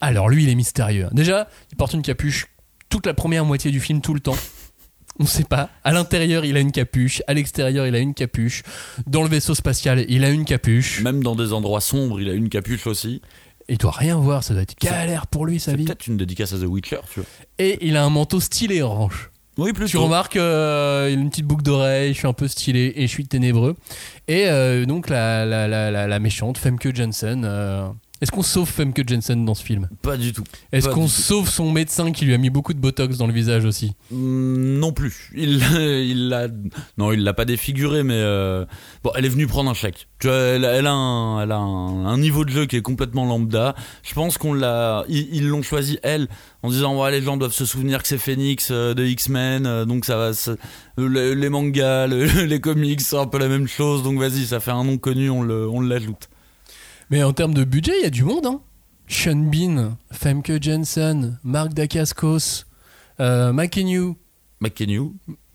alors 0.00 0.28
lui 0.28 0.44
il 0.44 0.48
est 0.48 0.54
mystérieux 0.54 1.08
déjà 1.10 1.48
il 1.72 1.76
porte 1.76 1.92
une 1.94 2.02
capuche 2.02 2.46
toute 2.88 3.06
la 3.06 3.14
première 3.14 3.44
moitié 3.44 3.70
du 3.70 3.80
film 3.80 4.00
tout 4.00 4.14
le 4.14 4.20
temps 4.20 4.36
on 5.20 5.26
sait 5.26 5.44
pas 5.44 5.70
à 5.84 5.92
l'intérieur 5.92 6.44
il 6.44 6.56
a 6.56 6.60
une 6.60 6.70
capuche 6.72 7.22
à 7.26 7.34
l'extérieur 7.34 7.86
il 7.86 7.94
a 7.94 7.98
une 7.98 8.14
capuche 8.14 8.62
dans 9.06 9.22
le 9.22 9.28
vaisseau 9.28 9.54
spatial 9.54 10.04
il 10.08 10.24
a 10.24 10.30
une 10.30 10.44
capuche 10.44 11.00
Même 11.02 11.22
dans 11.22 11.34
des 11.34 11.52
endroits 11.52 11.80
sombres, 11.80 12.20
il 12.20 12.28
a 12.28 12.32
une 12.34 12.48
capuche 12.48 12.86
aussi. 12.86 13.20
il 13.68 13.78
doit 13.78 13.90
rien 13.90 14.16
voir 14.16 14.44
ça 14.44 14.54
doit 14.54 14.62
être 14.62 14.76
galère 14.80 15.26
pour 15.26 15.44
lui 15.44 15.58
sa 15.58 15.72
C'est 15.72 15.76
vie 15.78 15.84
peut-être 15.86 16.06
une 16.06 16.16
dédicace 16.16 16.52
à 16.52 16.58
The 16.58 16.64
Witcher, 16.66 17.00
tu 17.12 17.20
vois. 17.20 17.28
et 17.58 17.78
il 17.86 17.96
a 17.96 18.04
un 18.04 18.10
manteau 18.10 18.38
stylé 18.40 18.80
orange 18.80 19.30
Oui, 19.58 19.72
plus 19.72 19.86
Tu 19.86 19.96
remarques 19.96 20.36
euh, 20.36 21.12
une 21.12 21.28
petite 21.30 21.46
boucle 21.46 21.64
d'oreille, 21.64 22.12
je 22.14 22.18
suis 22.18 22.28
un 22.28 22.32
peu 22.32 22.46
stylé 22.46 22.92
et 22.94 23.02
je 23.02 23.12
suis 23.12 23.26
ténébreux. 23.26 23.74
Et 24.28 24.46
euh, 24.46 24.86
donc 24.86 25.08
la, 25.08 25.44
la, 25.44 25.66
la, 25.66 25.90
la, 25.90 26.06
la 26.06 26.18
méchante, 26.20 26.58
Femke 26.58 26.94
Jensen. 26.94 27.42
euh, 27.44 27.88
Est-ce 28.20 28.32
qu'on 28.32 28.42
sauve 28.42 28.68
Femke 28.68 29.08
Jensen 29.08 29.44
dans 29.44 29.54
ce 29.54 29.62
film? 29.62 29.88
Pas 30.02 30.16
du 30.16 30.32
tout. 30.32 30.42
Est-ce 30.72 30.88
qu'on 30.88 31.06
sauve 31.06 31.48
son 31.48 31.70
médecin 31.70 32.10
qui 32.10 32.24
lui 32.24 32.34
a 32.34 32.38
mis 32.38 32.50
beaucoup 32.50 32.74
de 32.74 32.80
botox 32.80 33.16
dans 33.16 33.26
le 33.28 33.32
visage 33.32 33.64
aussi? 33.64 33.92
Mm, 34.10 34.78
Non 34.78 34.92
plus. 34.92 35.30
Il, 35.36 35.60
il 35.80 36.28
l'a, 36.28 36.48
non, 36.96 37.12
il 37.12 37.22
l'a 37.22 37.32
pas 37.34 37.44
défiguré, 37.44 38.02
mais 38.02 38.14
euh, 38.16 38.64
bon, 39.04 39.10
elle 39.14 39.24
est 39.24 39.28
venue 39.28 39.46
prendre 39.46 39.70
un 39.70 39.74
chèque. 39.74 40.08
Tu 40.18 40.26
vois, 40.26 40.36
elle, 40.36 40.64
elle 40.64 40.86
a, 40.86 40.92
un, 40.92 41.40
elle 41.42 41.52
a 41.52 41.58
un, 41.58 42.06
un 42.06 42.18
niveau 42.18 42.44
de 42.44 42.50
jeu 42.50 42.66
qui 42.66 42.74
est 42.76 42.82
complètement 42.82 43.24
lambda. 43.24 43.74
Je 44.02 44.14
pense 44.14 44.36
qu'on 44.36 44.52
l'a, 44.54 45.04
ils 45.08 45.28
ils 45.32 45.46
l'ont 45.46 45.62
choisi 45.62 45.98
elle 46.02 46.26
en 46.64 46.70
disant 46.70 47.00
ouais 47.00 47.12
les 47.12 47.22
gens 47.22 47.36
doivent 47.36 47.52
se 47.52 47.64
souvenir 47.64 48.02
que 48.02 48.08
c'est 48.08 48.18
Phoenix 48.18 48.68
euh, 48.72 48.94
de 48.94 49.04
X-Men, 49.04 49.64
euh, 49.66 49.84
donc 49.84 50.04
ça 50.04 50.16
va, 50.16 50.32
ça- 50.34 50.56
le- 50.96 51.34
les 51.34 51.48
mangas, 51.48 52.08
le- 52.08 52.24
les 52.46 52.60
comics, 52.60 53.00
c'est 53.00 53.16
un 53.16 53.26
peu 53.26 53.38
la 53.38 53.46
même 53.48 53.68
chose. 53.68 54.02
Donc 54.02 54.18
vas-y, 54.18 54.44
ça 54.46 54.58
fait 54.58 54.72
un 54.72 54.82
nom 54.82 54.98
connu, 54.98 55.30
on 55.30 55.42
le, 55.42 55.68
on 55.68 55.80
l'ajoute. 55.80 56.28
Mais 57.10 57.22
en 57.22 57.32
termes 57.32 57.54
de 57.54 57.64
budget, 57.64 57.92
il 58.00 58.02
y 58.04 58.06
a 58.06 58.10
du 58.10 58.24
monde. 58.24 58.46
Hein 58.46 58.60
Sean 59.06 59.36
Bean, 59.36 59.96
Femke 60.12 60.62
Jensen, 60.62 61.38
Mark 61.42 61.72
Dacascos, 61.72 62.64
euh, 63.20 63.52
McKinney, 63.54 64.14
McKenny, 64.60 64.98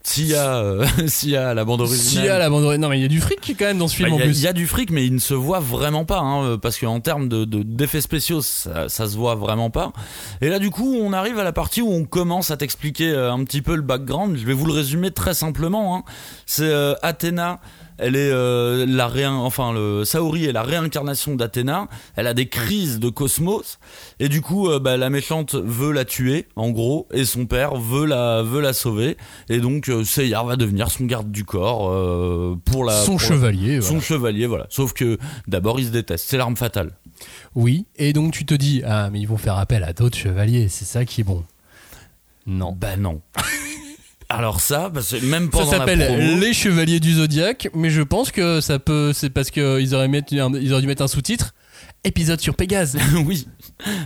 Sia, 0.01 0.55
euh, 0.57 0.85
Sia 1.07 1.53
la 1.53 1.63
bande 1.63 1.81
originale. 1.81 2.23
Sia, 2.25 2.37
la 2.39 2.49
bande 2.49 2.63
Non, 2.79 2.89
mais 2.89 2.97
il 2.97 3.03
y 3.03 3.05
a 3.05 3.09
du 3.09 3.21
fric 3.21 3.55
quand 3.57 3.65
même 3.65 3.77
dans 3.77 3.87
ce 3.87 3.95
film 3.95 4.09
Bah, 4.09 4.15
en 4.15 4.19
a- 4.19 4.23
plus. 4.23 4.39
il 4.39 4.43
y 4.43 4.47
a 4.47 4.53
du 4.53 4.65
fric, 4.65 4.89
mais 4.89 5.05
il 5.05 5.13
ne 5.13 5.19
se 5.19 5.35
voit 5.35 5.59
vraiment 5.59 6.03
pas, 6.03 6.19
hein, 6.19 6.57
parce 6.57 6.79
qu'en 6.79 6.99
termes 6.99 7.29
de, 7.29 7.45
de- 7.45 7.61
d'effets 7.61 8.01
spéciaux, 8.01 8.41
ça, 8.41 8.89
ça 8.89 9.07
se 9.07 9.15
voit 9.15 9.35
vraiment 9.35 9.69
pas. 9.69 9.93
Et 10.41 10.49
là, 10.49 10.57
du 10.57 10.71
coup, 10.71 10.97
on 10.99 11.13
arrive 11.13 11.37
à 11.37 11.43
la 11.43 11.53
partie 11.53 11.81
où 11.83 11.91
on 11.93 12.05
commence 12.05 12.49
à 12.49 12.57
t'expliquer 12.57 13.11
euh, 13.11 13.31
un 13.31 13.43
petit 13.43 13.61
peu 13.61 13.75
le 13.75 13.81
background. 13.83 14.35
Je 14.35 14.45
vais 14.47 14.53
vous 14.53 14.65
le 14.65 14.73
résumer 14.73 15.11
très 15.11 15.35
simplement. 15.35 15.95
hein. 15.95 16.03
C'est 16.47 16.63
euh, 16.63 16.95
Athéna. 17.03 17.59
Elle 17.97 18.15
est 18.15 18.31
euh, 18.31 18.85
la 18.87 19.07
réin, 19.07 19.33
enfin 19.35 19.71
le 19.73 20.03
Saori 20.05 20.45
est 20.45 20.51
la 20.51 20.63
réincarnation 20.63 21.35
d'Athéna. 21.35 21.87
Elle 22.15 22.27
a 22.27 22.33
des 22.33 22.47
crises 22.47 22.99
de 22.99 23.09
cosmos 23.09 23.79
et 24.19 24.29
du 24.29 24.41
coup, 24.41 24.69
euh, 24.69 24.79
bah, 24.79 24.97
la 24.97 25.09
méchante 25.09 25.55
veut 25.55 25.91
la 25.91 26.05
tuer, 26.05 26.47
en 26.55 26.69
gros, 26.71 27.07
et 27.13 27.25
son 27.25 27.45
père 27.45 27.75
veut 27.75 28.05
la 28.05 28.41
veut 28.43 28.61
la 28.61 28.73
sauver. 28.73 29.17
Et 29.49 29.59
donc, 29.59 29.89
euh, 29.89 30.03
Seiya 30.03 30.43
va 30.43 30.55
devenir 30.55 30.89
son 30.91 31.05
garde 31.05 31.31
du 31.31 31.45
corps 31.45 31.89
euh, 31.91 32.55
pour 32.65 32.83
la 32.85 32.93
Son 33.01 33.13
pour 33.17 33.21
la- 33.21 33.27
chevalier. 33.27 33.81
son 33.81 33.87
voilà. 33.93 34.01
chevalier, 34.03 34.47
voilà. 34.47 34.65
Sauf 34.69 34.93
que 34.93 35.17
d'abord, 35.47 35.79
ils 35.79 35.87
se 35.87 35.91
détestent. 35.91 36.27
C'est 36.29 36.37
l'arme 36.37 36.57
fatale. 36.57 36.91
Oui, 37.55 37.85
et 37.95 38.11
donc 38.13 38.33
tu 38.33 38.45
te 38.45 38.53
dis, 38.53 38.81
ah, 38.85 39.09
mais 39.11 39.19
ils 39.19 39.27
vont 39.27 39.37
faire 39.37 39.57
appel 39.57 39.83
à 39.83 39.93
d'autres 39.93 40.17
chevaliers, 40.17 40.67
c'est 40.67 40.85
ça 40.85 41.05
qui 41.05 41.21
est 41.21 41.23
bon. 41.23 41.43
Non. 42.45 42.75
Bah 42.77 42.97
non. 42.97 43.21
Alors 44.35 44.59
ça, 44.61 44.89
parce 44.93 45.11
que 45.11 45.25
même 45.25 45.45
Ça 45.45 45.49
pendant 45.59 45.71
la 45.71 45.77
s'appelle 45.77 46.05
promo, 46.05 46.39
Les 46.39 46.53
Chevaliers 46.53 46.99
du 46.99 47.13
Zodiaque, 47.13 47.69
mais 47.75 47.89
je 47.89 48.01
pense 48.01 48.31
que 48.31 48.61
ça 48.61 48.79
peut. 48.79 49.11
C'est 49.13 49.29
parce 49.29 49.51
qu'ils 49.51 49.93
auraient, 49.95 50.07
mis 50.07 50.17
un- 50.17 50.51
ils 50.53 50.71
auraient 50.73 50.81
dû 50.81 50.87
mettre 50.87 51.03
un 51.03 51.07
sous-titre 51.07 51.53
épisode 52.03 52.39
sur 52.41 52.55
Pégase. 52.55 52.97
oui, 53.25 53.47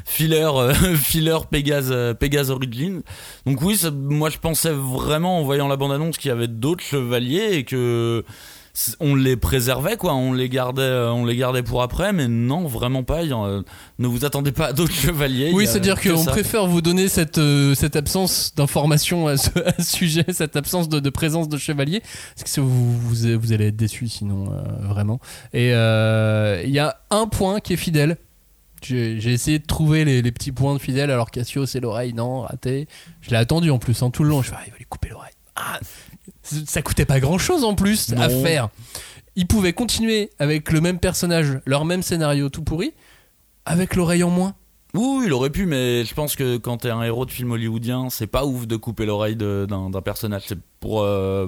filler, 0.05 0.43
euh, 0.53 0.73
filler 0.95 1.37
Pégase, 1.49 1.89
euh, 1.91 2.13
Pégase 2.13 2.51
Origin. 2.51 3.01
Donc 3.45 3.61
oui, 3.61 3.77
ça- 3.77 3.91
moi 3.91 4.29
je 4.29 4.37
pensais 4.37 4.71
vraiment 4.71 5.39
en 5.39 5.43
voyant 5.43 5.67
la 5.67 5.77
bande-annonce 5.77 6.17
qu'il 6.17 6.29
y 6.29 6.31
avait 6.31 6.47
d'autres 6.47 6.83
chevaliers 6.83 7.53
et 7.53 7.63
que 7.63 8.23
on 8.99 9.15
les 9.15 9.35
préservait 9.37 9.97
quoi, 9.97 10.13
on 10.13 10.33
les 10.33 10.49
gardait, 10.49 10.81
euh, 10.81 11.11
on 11.11 11.25
les 11.25 11.35
gardait 11.35 11.63
pour 11.63 11.81
après, 11.81 12.13
mais 12.13 12.27
non, 12.27 12.67
vraiment 12.67 13.03
pas. 13.03 13.23
euh, 13.23 13.63
ne 13.99 14.07
vous 14.07 14.25
attendez 14.25 14.51
pas 14.51 14.67
à 14.67 14.73
d'autres 14.73 14.93
chevaliers. 14.93 15.51
Oui, 15.53 15.65
c'est-à-dire 15.65 15.99
qu'on 16.01 16.23
préfère 16.25 16.67
vous 16.67 16.81
donner 16.81 17.07
cette, 17.07 17.37
euh, 17.37 17.73
cette 17.75 17.95
absence 17.95 18.53
d'information 18.55 19.27
à 19.27 19.37
ce, 19.37 19.49
à 19.65 19.73
ce 19.81 19.95
sujet, 19.97 20.25
cette 20.31 20.55
absence 20.55 20.89
de, 20.89 20.99
de 20.99 21.09
présence 21.09 21.49
de 21.49 21.57
chevalier, 21.57 22.01
parce 22.35 22.53
que 22.53 22.61
vous, 22.61 22.97
vous, 22.99 23.39
vous 23.39 23.53
allez 23.53 23.67
être 23.67 23.75
déçus 23.75 24.09
sinon, 24.09 24.51
euh, 24.51 24.61
vraiment. 24.87 25.19
Et 25.53 25.73
euh, 25.73 26.61
il 26.63 26.71
y 26.71 26.79
a 26.79 26.97
un 27.09 27.27
point 27.27 27.59
qui 27.59 27.73
est 27.73 27.77
fidèle. 27.77 28.17
J'ai 28.83 29.19
j'ai 29.19 29.33
essayé 29.33 29.57
de 29.57 29.65
trouver 29.65 30.05
les, 30.05 30.21
les 30.21 30.31
petits 30.31 30.51
points 30.51 30.75
de 30.75 30.79
fidèle, 30.79 31.09
alors 31.09 31.31
Cassio, 31.31 31.65
c'est 31.65 31.79
l'oreille, 31.79 32.13
non, 32.13 32.41
raté. 32.41 32.87
Je 33.21 33.31
l'ai 33.31 33.37
attendu 33.37 33.71
en 33.71 33.79
plus, 33.79 34.03
hein, 34.03 34.11
tout 34.11 34.23
le 34.23 34.29
long. 34.29 34.43
Je 34.43 34.49
fais, 34.49 34.55
ah, 34.55 34.63
il 34.67 34.71
va 34.71 34.77
lui 34.77 34.85
couper 34.85 35.09
l'oreille. 35.09 35.33
Ah, 35.55 35.79
ça 36.65 36.81
coûtait 36.81 37.05
pas 37.05 37.19
grand-chose 37.19 37.63
en 37.63 37.75
plus 37.75 38.13
à 38.13 38.29
faire. 38.29 38.69
Ils 39.35 39.47
pouvaient 39.47 39.73
continuer 39.73 40.31
avec 40.39 40.71
le 40.71 40.81
même 40.81 40.99
personnage, 40.99 41.59
leur 41.65 41.85
même 41.85 42.01
scénario 42.01 42.49
tout 42.49 42.63
pourri, 42.63 42.93
avec 43.65 43.95
l'oreille 43.95 44.23
en 44.23 44.29
moins. 44.29 44.55
Oui, 44.93 45.25
il 45.27 45.33
aurait 45.33 45.49
pu, 45.49 45.65
mais 45.65 46.05
je 46.05 46.13
pense 46.13 46.35
que 46.35 46.57
quand 46.57 46.77
t'es 46.77 46.89
un 46.89 47.03
héros 47.03 47.25
de 47.25 47.31
film 47.31 47.51
hollywoodien, 47.51 48.09
c'est 48.09 48.27
pas 48.27 48.45
ouf 48.45 48.65
de 48.65 48.77
couper 48.77 49.05
l'oreille 49.05 49.35
d'un 49.35 49.89
d'un 49.89 50.01
personnage. 50.01 50.43
C'est 50.47 50.57
pour, 50.79 51.01
euh, 51.01 51.47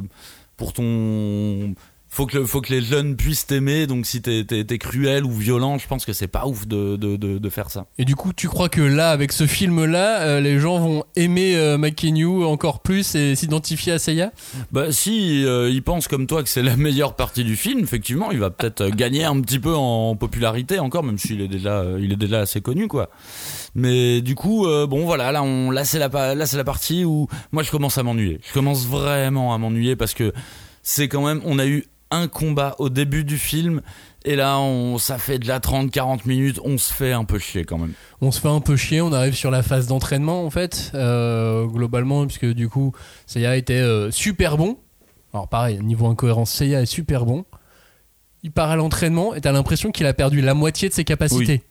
pour 0.58 0.74
ton. 0.74 1.74
Faut 2.12 2.26
que, 2.26 2.44
faut 2.44 2.60
que 2.60 2.74
les 2.74 2.82
jeunes 2.82 3.16
puissent 3.16 3.46
t'aimer, 3.46 3.86
donc 3.86 4.06
si 4.06 4.22
t'es 4.22 4.44
t'es 4.44 4.78
cruel 4.80 5.24
ou 5.26 5.32
violent, 5.32 5.78
je 5.78 5.88
pense 5.88 6.06
que 6.06 6.14
c'est 6.14 6.28
pas 6.28 6.48
ouf 6.48 6.68
de, 6.68 6.96
de, 6.96 7.18
de, 7.18 7.38
de 7.38 7.50
faire 7.50 7.70
ça. 7.70 7.86
Et 8.00 8.06
du 8.06 8.16
coup, 8.16 8.34
tu 8.34 8.48
crois 8.48 8.68
que 8.68 8.82
là, 8.82 9.12
avec 9.12 9.32
ce 9.32 9.46
film-là, 9.46 10.22
euh, 10.22 10.40
les 10.40 10.60
gens 10.60 10.80
vont 10.80 11.04
aimer 11.16 11.56
euh, 11.56 11.78
encore 12.46 12.82
plus 12.82 13.16
et 13.16 13.36
s'identifier 13.36 13.94
à 13.94 14.00
Seiya? 14.00 14.32
Bah, 14.72 14.92
si 14.92 15.46
euh, 15.46 15.70
il 15.70 15.84
pense 15.84 16.08
comme 16.08 16.26
toi 16.28 16.42
que 16.44 16.50
c'est 16.50 16.64
la 16.64 16.76
meilleure 16.76 17.16
partie 17.16 17.44
du 17.44 17.56
film, 17.56 17.82
effectivement, 17.82 18.32
il 18.32 18.40
va 18.40 18.50
peut-être 18.50 18.82
euh, 18.82 18.90
gagner 18.90 19.24
un 19.26 19.40
petit 19.42 19.60
peu 19.60 19.76
en 19.76 20.16
popularité 20.16 20.80
encore, 20.80 21.04
même 21.04 21.18
s'il 21.18 21.42
est 21.42 21.48
déjà, 21.48 21.80
euh, 21.82 22.00
il 22.02 22.12
est 22.12 22.18
déjà 22.18 22.40
assez 22.42 22.60
connu, 22.60 22.88
quoi. 22.88 23.10
Mais 23.76 24.22
du 24.22 24.34
coup, 24.34 24.66
bon 24.66 25.06
voilà, 25.06 25.32
là, 25.32 25.44
on, 25.44 25.70
là 25.70 25.86
c'est 25.86 26.00
la, 26.00 26.10
là 26.34 26.46
c'est 26.48 26.58
la 26.58 26.64
partie 26.64 27.06
où 27.06 27.28
moi 27.52 27.62
je 27.62 27.70
commence 27.70 28.00
à 28.00 28.04
m'ennuyer. 28.04 28.40
Je 28.48 28.54
commence 28.54 28.88
vraiment 28.88 29.54
à 29.54 29.60
m'ennuyer 29.60 29.96
parce 29.96 30.16
que 30.16 30.34
c'est 30.82 31.08
quand 31.08 31.26
même, 31.26 31.42
on 31.46 31.60
a 31.60 31.68
eu 31.68 31.86
un 32.12 32.28
combat 32.28 32.76
au 32.80 32.90
début 32.90 33.24
du 33.24 33.38
film 33.38 33.82
et 34.26 34.36
là, 34.36 34.60
on, 34.60 34.98
ça 34.98 35.18
fait 35.18 35.40
déjà 35.40 35.60
30-40 35.60 36.28
minutes, 36.28 36.60
on 36.64 36.78
se 36.78 36.94
fait 36.94 37.14
un 37.14 37.24
peu 37.24 37.40
chier 37.40 37.64
quand 37.64 37.78
même. 37.78 37.94
On 38.20 38.32
se 38.32 38.42
fait 38.42 38.50
un 38.50 38.60
peu 38.60 38.76
chier, 38.76 39.02
on 39.02 39.14
arrive 39.14 39.34
sur 39.34 39.50
la 39.50 39.64
phase 39.64 39.88
d'entraînement 39.88 40.46
en 40.46 40.50
fait, 40.50 40.92
euh, 40.94 41.66
globalement, 41.66 42.26
puisque 42.26 42.46
du 42.46 42.68
coup, 42.68 42.92
Seiya 43.28 43.56
était 43.56 43.74
euh, 43.74 44.12
super 44.12 44.58
bon. 44.58 44.78
Alors 45.34 45.48
pareil, 45.48 45.80
niveau 45.82 46.08
incohérence, 46.08 46.52
Seiya 46.52 46.82
est 46.82 46.86
super 46.86 47.26
bon. 47.26 47.46
Il 48.44 48.52
part 48.52 48.72
à 48.72 48.76
l'entraînement 48.76 49.34
et 49.36 49.42
t'as 49.42 49.52
l'impression 49.52 49.92
qu'il 49.92 50.06
a 50.06 50.14
perdu 50.14 50.42
la 50.42 50.54
moitié 50.54 50.90
de 50.90 50.94
ses 50.94 51.06
capacités. 51.06 51.64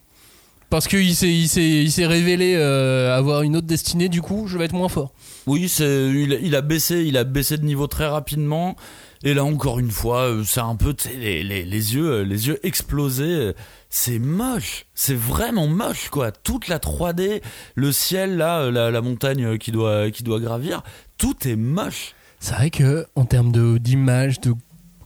Parce 0.69 0.87
qu'il 0.87 1.15
s'est, 1.15 1.33
il 1.33 1.47
s'est, 1.47 1.83
il 1.83 1.91
s'est 1.91 2.05
révélé 2.05 2.53
euh, 2.55 3.15
avoir 3.15 3.41
une 3.41 3.55
autre 3.57 3.65
destinée, 3.65 4.07
du 4.07 4.21
coup, 4.21 4.45
je 4.47 4.57
vais 4.57 4.65
être 4.65 4.73
moins 4.73 4.89
fort. 4.89 5.13
Oui, 5.47 5.67
c'est 5.67 6.09
il, 6.09 6.39
il 6.43 6.55
a 6.55 6.61
baissé, 6.61 7.03
il 7.05 7.17
a 7.17 7.23
baissé 7.23 7.57
de 7.57 7.65
niveau 7.65 7.87
très 7.87 8.05
rapidement. 8.05 8.75
Et 9.23 9.33
là 9.33 9.43
encore 9.43 9.79
une 9.79 9.91
fois, 9.91 10.29
euh, 10.29 10.43
c'est 10.45 10.61
un 10.61 10.75
peu 10.75 10.95
les, 11.13 11.43
les, 11.43 11.65
yeux, 11.95 12.09
euh, 12.09 12.23
les 12.23 12.47
yeux 12.47 12.59
explosés. 12.65 13.23
euh, 13.25 13.53
C'est 13.89 14.17
moche, 14.19 14.85
c'est 14.95 15.15
vraiment 15.17 15.67
moche 15.67 16.09
quoi. 16.09 16.31
Toute 16.31 16.67
la 16.69 16.79
3D, 16.79 17.41
le 17.75 17.91
ciel 17.91 18.37
là, 18.37 18.59
euh, 18.61 18.91
la, 18.91 19.01
montagne 19.01 19.43
euh, 19.43 19.57
qui 19.57 19.71
doit 19.71 20.09
qui 20.11 20.23
doit 20.23 20.39
gravir, 20.39 20.83
tout 21.17 21.35
est 21.47 21.57
moche. 21.57 22.13
C'est 22.39 22.53
vrai 22.55 22.69
que 22.69 23.05
en 23.15 23.25
termes 23.25 23.51
de 23.51 23.77
d'image, 23.77 24.39
de, 24.39 24.53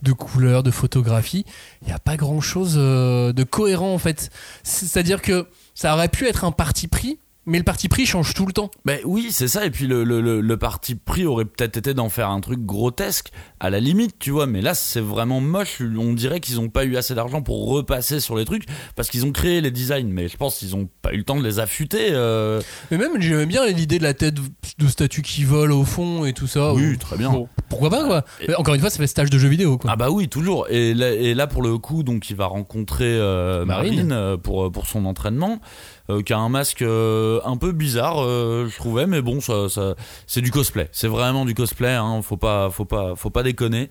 de 0.03 0.11
couleurs, 0.11 0.61
de 0.61 0.69
photographie, 0.69 1.45
il 1.81 1.87
n'y 1.87 1.93
a 1.93 1.97
pas 1.99 2.15
grand 2.15 2.41
chose 2.41 2.75
de 2.75 3.43
cohérent 3.43 3.91
en 3.93 3.97
fait. 3.97 4.29
C'est-à-dire 4.61 5.23
que 5.23 5.47
ça 5.73 5.95
aurait 5.95 6.09
pu 6.09 6.27
être 6.27 6.43
un 6.43 6.51
parti 6.51 6.87
pris, 6.87 7.17
mais 7.45 7.57
le 7.57 7.63
parti 7.63 7.89
pris 7.89 8.05
change 8.05 8.33
tout 8.33 8.45
le 8.45 8.53
temps. 8.53 8.71
Ben 8.85 8.99
oui, 9.05 9.27
c'est 9.31 9.47
ça. 9.47 9.65
Et 9.65 9.69
puis 9.71 9.87
le, 9.87 10.03
le, 10.03 10.21
le, 10.21 10.41
le 10.41 10.57
parti 10.57 10.95
pris 10.95 11.25
aurait 11.25 11.45
peut-être 11.45 11.77
été 11.77 11.93
d'en 11.93 12.09
faire 12.09 12.29
un 12.29 12.39
truc 12.41 12.59
grotesque, 12.65 13.31
à 13.59 13.69
la 13.69 13.79
limite, 13.79 14.17
tu 14.19 14.31
vois. 14.31 14.47
Mais 14.47 14.61
là, 14.61 14.73
c'est 14.73 14.99
vraiment 15.01 15.41
moche. 15.41 15.81
On 15.81 16.13
dirait 16.13 16.39
qu'ils 16.39 16.59
ont 16.59 16.69
pas 16.69 16.85
eu 16.85 16.95
assez 16.97 17.15
d'argent 17.15 17.41
pour 17.41 17.67
repasser 17.69 18.19
sur 18.19 18.35
les 18.35 18.45
trucs 18.45 18.63
parce 18.95 19.09
qu'ils 19.09 19.25
ont 19.25 19.31
créé 19.31 19.61
les 19.61 19.71
designs. 19.71 20.07
Mais 20.09 20.27
je 20.27 20.37
pense 20.37 20.57
qu'ils 20.57 20.75
ont 20.75 20.89
pas 21.01 21.13
eu 21.13 21.17
le 21.17 21.23
temps 21.23 21.37
de 21.37 21.43
les 21.43 21.59
affûter. 21.59 22.09
euh. 22.11 22.61
Mais 22.91 22.97
même 22.97 23.19
j'aimais 23.21 23.45
bien 23.45 23.65
l'idée 23.67 23.97
de 23.99 24.03
la 24.03 24.13
tête 24.13 24.35
de 24.77 24.87
statue 24.87 25.21
qui 25.21 25.43
vole 25.43 25.71
au 25.71 25.83
fond 25.83 26.25
et 26.25 26.33
tout 26.33 26.47
ça. 26.47 26.73
Oui, 26.73 26.93
Ou- 26.93 26.97
très 26.97 27.17
bien. 27.17 27.31
Bon, 27.31 27.47
pourquoi 27.69 27.89
pas 27.89 28.05
quoi 28.05 28.23
Et- 28.41 28.53
Encore 28.55 28.73
une 28.75 28.81
fois, 28.81 28.89
ça 28.89 28.97
fait 28.97 29.07
stage 29.07 29.29
de 29.29 29.37
jeu 29.37 29.47
vidéo 29.47 29.77
quoi. 29.77 29.91
Ah 29.91 29.95
bah 29.95 30.09
oui, 30.09 30.27
toujours. 30.29 30.67
Et 30.69 30.93
là, 30.93 31.11
et 31.11 31.33
là, 31.33 31.47
pour 31.47 31.61
le 31.61 31.77
coup, 31.77 32.03
donc 32.03 32.29
il 32.29 32.35
va 32.35 32.45
rencontrer 32.45 33.05
euh, 33.05 33.65
Marine. 33.65 33.93
Marine, 33.95 34.11
euh, 34.11 34.37
pour 34.37 34.71
pour 34.71 34.87
son 34.87 35.05
entraînement, 35.05 35.59
qui 36.09 36.33
a 36.33 36.37
un 36.37 36.49
masque 36.49 36.81
euh, 36.81 37.39
un 37.45 37.57
peu 37.57 37.71
bizarre, 37.71 38.23
euh, 38.23 38.67
je 38.69 38.75
trouvais, 38.75 39.07
mais 39.07 39.21
bon, 39.21 39.39
ça, 39.39 39.69
ça 39.69 39.95
c'est 40.27 40.41
du 40.41 40.51
cosplay. 40.51 40.89
C'est 40.91 41.07
vraiment 41.07 41.45
du 41.45 41.53
cosplay. 41.55 41.93
Hein, 41.93 42.21
faut 42.21 42.37
pas, 42.37 42.69
faut 42.69 42.85
pas, 42.85 43.15
faut 43.15 43.29
pas 43.29 43.43
déconner. 43.43 43.89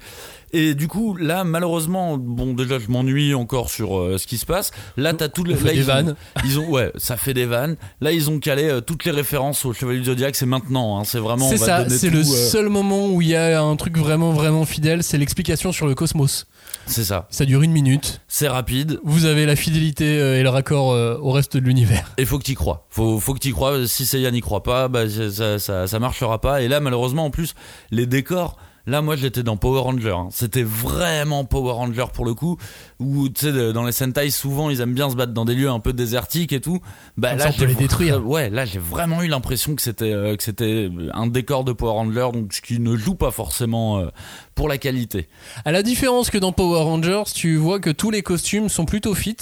Et 0.55 0.75
du 0.75 0.87
coup, 0.87 1.17
là, 1.17 1.45
malheureusement, 1.45 2.19
bon, 2.19 2.53
déjà, 2.53 2.79
je 2.79 2.89
m'ennuie 2.89 3.35
encore 3.35 3.71
sur 3.71 3.99
euh, 3.99 4.19
ce 4.19 4.27
qui 4.27 4.37
se 4.37 4.45
passe. 4.45 4.71
Là, 4.99 5.15
t'as 5.15 5.29
tout 5.29 5.45
le. 5.45 5.55
Là, 5.55 5.73
des 5.73 5.77
ils 5.77 5.83
ont- 5.83 5.87
vannes. 5.87 6.17
Ils 6.45 6.59
ont, 6.59 6.69
ouais, 6.69 6.93
ça 6.97 7.17
fait 7.17 7.33
des 7.33 7.47
vannes. 7.47 7.77
Là, 8.01 8.13
ils 8.13 8.29
ont 8.29 8.39
calé 8.39 8.65
euh, 8.65 8.81
toutes 8.81 9.05
les 9.05 9.11
références 9.13 9.65
au 9.65 9.73
Chevalier 9.73 10.01
du 10.01 10.07
Zodiac. 10.07 10.37
C'est 10.37 10.45
maintenant. 10.45 10.99
Hein, 10.99 11.05
c'est 11.05 11.19
vraiment. 11.19 11.49
C'est 11.49 11.57
ça, 11.57 11.89
c'est 11.89 12.11
le 12.11 12.21
euh, 12.21 12.25
seul 12.25 12.69
moment 12.69 13.09
où 13.09 13.23
il 13.23 13.29
y 13.29 13.37
a 13.37 13.63
un 13.63 13.77
truc 13.77 13.97
vraiment 13.97 14.33
vraiment 14.33 14.67
fidèle, 14.67 15.03
c'est 15.03 15.17
l'explication 15.17 15.73
sur 15.73 15.87
le 15.87 15.95
cosmos. 15.95 16.47
C'est 16.87 17.05
ça. 17.05 17.27
Ça 17.31 17.45
dure 17.45 17.63
une 17.63 17.73
minute. 17.73 18.21
C'est 18.29 18.49
rapide. 18.49 19.01
Vous 19.05 19.25
avez 19.25 19.47
la 19.47 19.57
fidélité 19.57 20.19
euh, 20.19 20.39
et 20.39 20.43
le 20.43 20.49
raccord 20.49 20.93
euh, 20.93 21.17
au 21.21 21.31
reste 21.31 21.57
de 21.57 21.63
l'univers. 21.63 22.13
Et 22.19 22.25
faut 22.25 22.39
que 22.39 22.45
t'y 22.45 22.55
crois. 22.55 22.87
Faut, 22.91 23.21
faut 23.21 23.35
que 23.35 23.39
t'y 23.39 23.53
crois. 23.53 23.87
Si 23.87 24.07
Seiya 24.07 24.31
n'y 24.31 24.41
croit 24.41 24.63
pas, 24.63 24.89
bah, 24.89 25.09
ça, 25.09 25.59
ça, 25.59 25.87
ça 25.87 25.99
marchera 25.99 26.41
pas. 26.41 26.63
Et 26.63 26.69
là, 26.69 26.81
malheureusement, 26.81 27.25
en 27.25 27.31
plus, 27.31 27.55
les 27.91 28.07
décors. 28.07 28.57
Là, 28.87 29.01
moi, 29.01 29.15
j'étais 29.17 29.43
dans 29.43 29.57
Power 29.57 29.81
Ranger. 29.81 30.11
hein. 30.17 30.29
C'était 30.31 30.65
vraiment 30.65 31.45
Power 31.45 31.73
Ranger 31.73 32.07
pour 32.13 32.25
le 32.25 32.35
coup. 32.35 32.57
Où, 32.99 33.29
tu 33.29 33.47
sais, 33.53 33.73
dans 33.73 33.85
les 33.85 33.93
Sentai, 33.93 34.31
souvent, 34.31 34.71
ils 34.71 34.81
aiment 34.81 34.95
bien 34.95 35.09
se 35.09 35.15
battre 35.15 35.33
dans 35.33 35.45
des 35.45 35.55
lieux 35.55 35.71
un 35.71 35.79
peu 35.81 35.93
désertiques 35.93 36.53
et 36.53 36.61
tout. 36.61 36.81
Bah, 37.17 37.31
Comme 37.31 37.39
là, 37.39 37.45
ça, 37.45 37.51
on 37.51 37.53
peut 37.53 37.59
j'ai 37.61 37.67
les 37.69 37.75
détruire. 37.75 38.27
Ouais, 38.27 38.51
là, 38.51 38.65
j'ai 38.65 38.81
vraiment 38.81 39.23
eu 39.23 39.29
l'impression 39.29 39.77
que 39.77 39.83
c'était, 39.83 40.13
euh, 40.13 40.37
que 40.37 40.43
c'était 40.43 40.91
un 41.15 41.27
décor 41.29 41.65
de 41.65 41.73
Power 41.73 41.93
Ranger. 41.93 42.29
Donc, 42.33 42.53
ce 42.53 42.61
qui 42.61 42.81
ne 42.81 42.97
joue 42.97 43.15
pas 43.15 43.31
forcément 43.31 43.99
euh, 43.99 44.09
pour 44.55 44.69
la 44.69 44.79
qualité. 44.79 45.29
À 45.65 45.73
la 45.73 45.83
différence 45.83 46.31
que 46.31 46.39
dans 46.39 46.53
Power 46.53 46.83
Rangers, 46.83 47.25
tu 47.35 47.57
vois 47.57 47.79
que 47.79 47.91
tous 47.91 48.11
les 48.11 48.23
costumes 48.23 48.69
sont 48.69 48.85
plutôt 48.85 49.15
fit. 49.15 49.37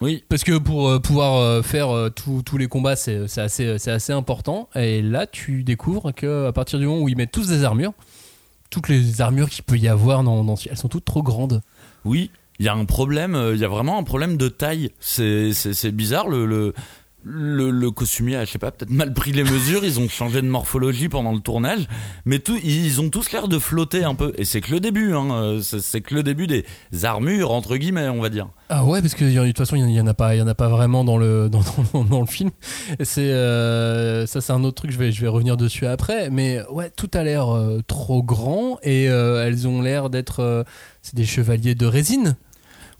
Oui. 0.00 0.24
Parce 0.28 0.44
que 0.44 0.58
pour 0.58 0.88
euh, 0.88 0.98
pouvoir 1.00 1.36
euh, 1.36 1.62
faire 1.62 1.88
euh, 1.90 2.10
tous 2.10 2.58
les 2.58 2.68
combats, 2.68 2.96
c'est 2.96 3.24
assez, 3.38 3.88
assez 3.88 4.12
important. 4.12 4.68
Et 4.74 5.00
là, 5.02 5.26
tu 5.26 5.64
découvres 5.64 6.12
que 6.14 6.46
à 6.46 6.52
partir 6.52 6.78
du 6.78 6.86
moment 6.86 7.00
où 7.00 7.08
ils 7.08 7.16
mettent 7.16 7.32
tous 7.32 7.48
des 7.48 7.64
armures, 7.64 7.92
toutes 8.70 8.88
les 8.88 9.20
armures 9.20 9.48
qu'il 9.50 9.64
peut 9.64 9.76
y 9.78 9.88
avoir, 9.88 10.22
dans, 10.22 10.44
dans- 10.44 10.56
elles 10.68 10.76
sont 10.76 10.88
toutes 10.88 11.04
trop 11.04 11.22
grandes. 11.22 11.62
Oui, 12.04 12.30
il 12.58 12.66
y 12.66 12.68
a 12.68 12.74
un 12.74 12.84
problème, 12.84 13.34
euh, 13.34 13.54
il 13.54 13.60
y 13.60 13.64
a 13.64 13.68
vraiment 13.68 13.98
un 13.98 14.02
problème 14.02 14.36
de 14.36 14.48
taille. 14.48 14.90
C'est, 15.00 15.52
bizarre, 15.92 16.28
le, 16.28 16.46
le, 16.46 16.74
le, 17.28 17.90
costumier 17.90 18.36
a, 18.36 18.44
je 18.44 18.52
sais 18.52 18.58
pas, 18.58 18.70
peut-être 18.70 18.90
mal 18.90 19.12
pris 19.12 19.32
les 19.32 19.42
mesures, 19.42 19.84
ils 19.84 19.98
ont 19.98 20.08
changé 20.08 20.40
de 20.42 20.46
morphologie 20.46 21.08
pendant 21.08 21.32
le 21.32 21.40
tournage, 21.40 21.88
mais 22.24 22.36
ils 22.62 23.00
ont 23.00 23.10
tous 23.10 23.32
l'air 23.32 23.48
de 23.48 23.58
flotter 23.58 24.04
un 24.04 24.14
peu. 24.14 24.32
Et 24.38 24.44
c'est 24.44 24.60
que 24.60 24.70
le 24.70 24.80
début, 24.80 25.12
hein, 25.12 25.28
euh, 25.32 25.60
c'est, 25.60 26.00
que 26.00 26.14
le 26.14 26.22
début 26.22 26.46
des 26.46 26.64
armures, 27.02 27.50
entre 27.50 27.76
guillemets, 27.76 28.08
on 28.08 28.20
va 28.20 28.28
dire. 28.28 28.48
Ah 28.68 28.84
ouais, 28.84 29.00
parce 29.00 29.14
que 29.14 29.24
de 29.24 29.46
toute 29.46 29.58
façon, 29.58 29.76
il 29.76 29.90
y, 29.90 30.00
en 30.00 30.06
a 30.06 30.14
pas, 30.14 30.36
il 30.36 30.42
en 30.42 30.46
a 30.46 30.54
pas 30.54 30.68
vraiment 30.68 31.04
dans 31.04 31.18
le 31.18 31.48
dans, 31.94 32.20
le 32.20 32.26
film. 32.26 32.50
C'est 33.02 33.32
euh, 33.32 34.26
ça, 34.26 34.40
c'est 34.40 34.52
un 34.52 34.62
autre 34.64 34.76
truc. 34.76 34.90
Je 34.92 34.98
vais 34.98 35.12
je 35.12 35.20
vais 35.20 35.28
revenir 35.28 35.56
dessus 35.56 35.86
après. 35.86 36.30
Mais 36.30 36.60
ouais, 36.70 36.90
tout 36.90 37.10
a 37.14 37.22
l'air 37.22 37.54
euh, 37.54 37.80
trop 37.86 38.22
grand 38.22 38.78
et 38.82 39.04
elles 39.04 39.66
ont 39.66 39.82
l'air 39.82 40.10
d'être 40.10 40.64
des 41.14 41.24
chevaliers 41.24 41.74
de 41.74 41.86
résine. 41.86 42.36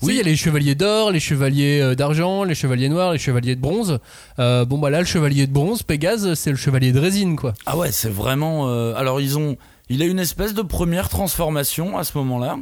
Oui, 0.03 0.15
il 0.15 0.17
y 0.19 0.21
a 0.21 0.25
les 0.25 0.37
chevaliers 0.37 0.75
d'or, 0.75 1.11
les 1.11 1.21
chevaliers 1.21 1.81
euh, 1.81 1.95
d'argent, 1.95 2.45
les 2.45 2.55
chevaliers 2.55 2.89
noirs, 2.91 3.13
les 3.13 3.19
chevaliers 3.19 3.57
de 3.57 3.61
bronze. 3.61 3.99
Euh, 4.39 4.65
bon 4.67 4.79
bah 4.79 4.91
là, 4.91 5.01
le 5.01 5.07
chevalier 5.07 5.47
de 5.47 5.53
bronze, 5.53 5.83
Pégase, 5.83 6.35
c'est 6.35 6.51
le 6.51 6.57
chevalier 6.57 6.93
de 6.93 7.01
résine 7.01 7.37
quoi. 7.37 7.55
Ah 7.65 7.77
ouais, 7.79 7.93
c'est 7.93 8.11
vraiment. 8.11 8.69
euh, 8.69 8.95
alors 8.95 9.21
ils 9.23 9.38
ont, 9.38 9.57
il 9.88 10.03
a 10.03 10.05
une 10.07 10.19
espèce 10.19 10.53
de 10.53 10.63
première 10.63 11.09
transformation 11.09 11.97
à 11.97 12.05
ce 12.05 12.19
moment-là, 12.19 12.59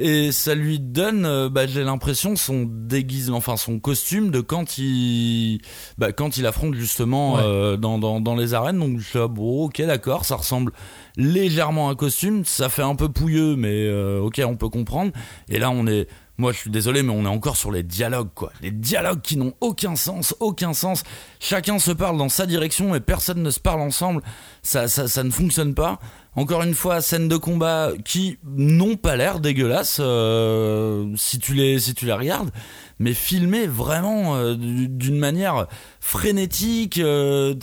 et 0.00 0.30
ça 0.30 0.54
lui 0.54 0.78
donne, 0.78 1.26
euh, 1.26 1.48
bah, 1.48 1.66
j'ai 1.66 1.82
l'impression 1.82 2.36
son 2.36 2.64
déguisement, 2.70 3.38
enfin 3.38 3.56
son 3.56 3.80
costume 3.80 4.30
de 4.30 4.40
quand 4.40 4.78
il, 4.78 5.60
bah, 5.98 6.12
quand 6.12 6.36
il 6.36 6.46
affronte 6.46 6.74
justement 6.76 7.34
Ouais. 7.34 7.76
dans, 7.76 7.98
dans 7.98 8.20
dans 8.20 8.36
les 8.36 8.54
arènes. 8.54 8.78
Donc 8.78 9.00
je 9.00 9.04
suis 9.08 9.18
là, 9.18 9.26
bon, 9.26 9.64
ok, 9.64 9.82
d'accord, 9.82 10.24
ça 10.24 10.36
ressemble 10.36 10.70
légèrement 11.16 11.88
à 11.88 11.92
un 11.92 11.96
costume, 11.96 12.44
ça 12.44 12.68
fait 12.68 12.82
un 12.82 12.94
peu 12.94 13.08
pouilleux, 13.08 13.56
mais 13.56 13.90
ok, 14.20 14.40
on 14.46 14.54
peut 14.54 14.68
comprendre. 14.68 15.10
Et 15.48 15.58
là, 15.58 15.70
on 15.72 15.88
est 15.88 16.06
moi 16.38 16.52
je 16.52 16.58
suis 16.58 16.70
désolé 16.70 17.02
mais 17.02 17.12
on 17.12 17.24
est 17.24 17.28
encore 17.28 17.56
sur 17.56 17.70
les 17.70 17.82
dialogues 17.82 18.30
quoi. 18.34 18.52
Les 18.62 18.70
dialogues 18.70 19.20
qui 19.20 19.36
n'ont 19.36 19.54
aucun 19.60 19.96
sens, 19.96 20.34
aucun 20.40 20.72
sens. 20.72 21.02
Chacun 21.40 21.78
se 21.78 21.90
parle 21.90 22.16
dans 22.16 22.28
sa 22.28 22.46
direction 22.46 22.94
et 22.94 23.00
personne 23.00 23.42
ne 23.42 23.50
se 23.50 23.60
parle 23.60 23.80
ensemble. 23.80 24.22
Ça, 24.62 24.88
ça, 24.88 25.08
ça 25.08 25.24
ne 25.24 25.30
fonctionne 25.30 25.74
pas. 25.74 25.98
Encore 26.38 26.62
une 26.62 26.74
fois, 26.74 27.02
scènes 27.02 27.26
de 27.26 27.36
combat 27.36 27.90
qui 28.04 28.38
n'ont 28.44 28.94
pas 28.94 29.16
l'air 29.16 29.40
dégueulasses 29.40 29.98
euh, 30.00 31.12
si 31.16 31.40
tu 31.40 31.52
les 31.52 31.80
si 31.80 31.94
tu 31.94 32.06
les 32.06 32.12
regardes, 32.12 32.52
mais 33.00 33.12
filmées 33.12 33.66
vraiment 33.66 34.36
euh, 34.36 34.54
d'une 34.56 35.18
manière 35.18 35.66
frénétique. 35.98 36.98
Euh, 36.98 37.56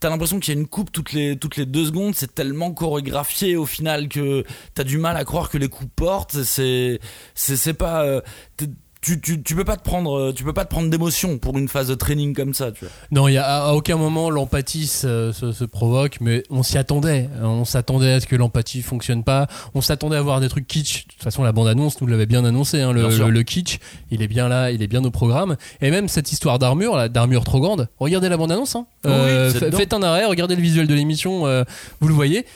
t'as 0.00 0.08
l'impression 0.08 0.40
qu'il 0.40 0.54
y 0.54 0.56
a 0.56 0.60
une 0.60 0.66
coupe 0.66 0.90
toutes 0.90 1.12
les 1.12 1.36
toutes 1.36 1.58
les 1.58 1.66
deux 1.66 1.84
secondes. 1.84 2.14
C'est 2.14 2.34
tellement 2.34 2.72
chorégraphié 2.72 3.54
au 3.56 3.66
final 3.66 4.08
que 4.08 4.44
t'as 4.72 4.84
du 4.84 4.96
mal 4.96 5.18
à 5.18 5.26
croire 5.26 5.50
que 5.50 5.58
les 5.58 5.68
coups 5.68 5.90
portent. 5.94 6.42
C'est 6.42 7.00
c'est 7.34 7.74
pas 7.74 8.22
tu, 9.02 9.20
tu, 9.20 9.42
tu 9.42 9.54
peux 9.54 9.64
pas 9.64 9.76
te 9.76 9.82
prendre 9.82 10.16
euh, 10.18 10.32
tu 10.32 10.44
peux 10.44 10.52
pas 10.54 10.64
te 10.64 10.70
prendre 10.70 10.88
d'émotion 10.88 11.36
pour 11.38 11.58
une 11.58 11.68
phase 11.68 11.88
de 11.88 11.94
training 11.94 12.34
comme 12.34 12.54
ça 12.54 12.72
tu 12.72 12.84
vois 12.84 12.92
Non, 13.10 13.28
il 13.28 13.34
y 13.34 13.36
a 13.36 13.44
à, 13.66 13.72
aucun 13.74 13.96
moment 13.96 14.30
l'empathie 14.30 14.86
se, 14.86 15.32
se- 15.32 15.52
se 15.52 15.64
provoque, 15.64 16.18
mais 16.20 16.42
on 16.50 16.62
s'y 16.62 16.78
attendait. 16.78 17.28
On 17.42 17.64
s'attendait 17.64 18.12
à 18.12 18.20
ce 18.20 18.26
que 18.26 18.36
l'empathie 18.36 18.80
fonctionne 18.80 19.24
pas. 19.24 19.48
On 19.74 19.80
s'attendait 19.80 20.16
à 20.16 20.22
voir 20.22 20.40
des 20.40 20.48
trucs 20.48 20.66
kitsch. 20.66 21.06
De 21.06 21.12
toute 21.12 21.22
façon, 21.22 21.42
la 21.42 21.52
bande-annonce 21.52 22.00
nous 22.00 22.06
l'avait 22.06 22.26
bien 22.26 22.44
annoncé. 22.44 22.80
hein, 22.80 22.92
le, 22.92 23.08
Bien 23.08 23.18
le- 23.26 23.30
le 23.30 23.42
kitsch, 23.42 23.78
il 24.10 24.22
est 24.22 24.28
bien 24.28 24.48
là, 24.48 24.70
il 24.70 24.82
est 24.82 24.86
bien 24.86 25.04
au 25.04 25.10
programme. 25.10 25.56
Et 25.80 25.90
même 25.90 26.08
cette 26.08 26.30
histoire 26.32 26.58
d'armure, 26.58 26.96
là, 26.96 27.08
d'armure 27.08 27.44
trop 27.44 27.60
grande. 27.60 27.88
Regardez 27.98 28.28
la 28.28 28.36
bande-annonce. 28.36 28.76
Hein. 28.76 28.86
Oui, 29.04 29.10
c'est 29.52 29.58
fa- 29.58 29.66
dedans. 29.66 29.78
faites 29.78 29.92
un 29.94 30.02
arrêt, 30.02 30.24
regardez 30.26 30.54
le 30.56 30.62
visuel 30.62 30.86
de 30.86 30.94
l'émission. 30.94 31.46
euh, 31.46 31.64
vous 32.00 32.08
le 32.08 32.14
voyez. 32.14 32.46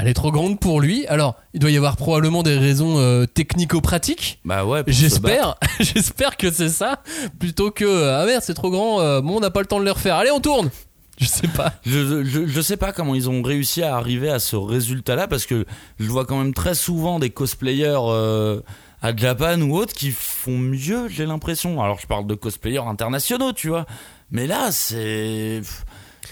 Elle 0.00 0.08
est 0.08 0.14
trop 0.14 0.32
grande 0.32 0.58
pour 0.58 0.80
lui. 0.80 1.06
Alors, 1.08 1.36
il 1.52 1.60
doit 1.60 1.70
y 1.70 1.76
avoir 1.76 1.98
probablement 1.98 2.42
des 2.42 2.56
raisons 2.56 2.98
euh, 2.98 3.26
technico-pratiques. 3.26 4.40
bah 4.46 4.64
ouais. 4.64 4.82
J'espère, 4.86 5.56
j'espère 5.80 6.38
que 6.38 6.50
c'est 6.50 6.70
ça, 6.70 7.02
plutôt 7.38 7.70
que 7.70 7.84
euh, 7.84 8.22
ah 8.22 8.24
merde 8.24 8.42
c'est 8.42 8.54
trop 8.54 8.70
grand, 8.70 9.02
euh, 9.02 9.20
bon 9.20 9.36
on 9.36 9.40
n'a 9.40 9.50
pas 9.50 9.60
le 9.60 9.66
temps 9.66 9.78
de 9.78 9.84
les 9.84 9.90
refaire, 9.90 10.16
allez 10.16 10.30
on 10.30 10.40
tourne. 10.40 10.70
Je 11.18 11.26
sais 11.26 11.48
pas. 11.48 11.74
Je, 11.84 12.24
je, 12.24 12.46
je 12.46 12.60
sais 12.62 12.78
pas 12.78 12.92
comment 12.92 13.14
ils 13.14 13.28
ont 13.28 13.42
réussi 13.42 13.82
à 13.82 13.94
arriver 13.94 14.30
à 14.30 14.38
ce 14.38 14.56
résultat-là 14.56 15.28
parce 15.28 15.44
que 15.44 15.66
je 15.98 16.08
vois 16.08 16.24
quand 16.24 16.38
même 16.38 16.54
très 16.54 16.74
souvent 16.74 17.18
des 17.18 17.28
cosplayers 17.28 18.00
euh, 18.06 18.60
à 19.02 19.14
Japan 19.14 19.60
ou 19.60 19.76
autres 19.76 19.92
qui 19.92 20.12
font 20.12 20.56
mieux, 20.56 21.08
j'ai 21.10 21.26
l'impression. 21.26 21.82
Alors 21.82 22.00
je 22.00 22.06
parle 22.06 22.26
de 22.26 22.34
cosplayers 22.34 22.78
internationaux, 22.88 23.52
tu 23.52 23.68
vois. 23.68 23.84
Mais 24.30 24.46
là, 24.46 24.72
c'est. 24.72 25.60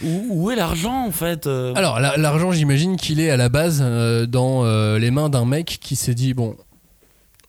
Où, 0.04 0.26
où 0.30 0.50
est 0.50 0.56
l'argent 0.56 1.06
en 1.06 1.10
fait 1.10 1.46
euh 1.46 1.72
Alors 1.74 1.98
la- 2.00 2.16
l'argent 2.16 2.52
j'imagine 2.52 2.96
qu'il 2.96 3.20
est 3.20 3.30
à 3.30 3.36
la 3.36 3.48
base 3.48 3.80
euh, 3.82 4.26
dans 4.26 4.64
euh, 4.64 4.98
les 4.98 5.10
mains 5.10 5.28
d'un 5.28 5.44
mec 5.44 5.78
qui 5.80 5.96
s'est 5.96 6.14
dit 6.14 6.34
bon 6.34 6.56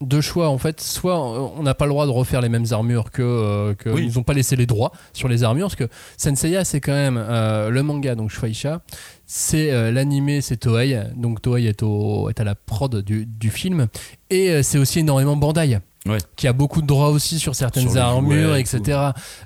deux 0.01 0.21
choix 0.21 0.47
en 0.47 0.57
fait 0.57 0.79
soit 0.79 1.19
on 1.19 1.61
n'a 1.61 1.73
pas 1.73 1.85
le 1.85 1.91
droit 1.91 2.05
de 2.05 2.11
refaire 2.11 2.39
les 2.39 2.47
mêmes 2.47 2.65
armures 2.71 3.11
que, 3.11 3.21
euh, 3.21 3.73
que 3.73 3.89
Oui. 3.89 4.05
ils 4.05 4.17
ont 4.17 4.23
pas 4.23 4.31
laissé 4.33 4.55
les 4.55 4.65
droits 4.65 4.93
sur 5.11 5.27
les 5.27 5.43
armures 5.43 5.67
parce 5.67 5.75
que 5.75 5.89
Senseiya 6.17 6.63
c'est 6.63 6.79
quand 6.79 6.93
même 6.93 7.17
euh, 7.19 7.69
le 7.69 7.83
manga 7.83 8.15
donc 8.15 8.29
Shueisha 8.31 8.81
c'est 9.25 9.71
euh, 9.71 9.91
l'animé 9.91 10.39
c'est 10.39 10.55
Toei 10.57 10.97
donc 11.17 11.41
Toei 11.41 11.65
est, 11.65 11.83
au, 11.83 12.29
est 12.29 12.39
à 12.39 12.45
la 12.45 12.55
prod 12.55 12.95
du, 13.03 13.25
du 13.25 13.49
film 13.51 13.87
et 14.29 14.63
c'est 14.63 14.77
aussi 14.77 14.99
énormément 14.99 15.35
Bandai 15.35 15.79
Ouais. 16.07 16.17
qui 16.37 16.47
a 16.47 16.53
beaucoup 16.53 16.81
de 16.81 16.87
droits 16.87 17.09
aussi 17.09 17.39
sur 17.39 17.55
certaines 17.55 17.89
Sur 17.89 18.01
armures 18.01 18.49
jouets 18.51 18.61
etc 18.61 18.97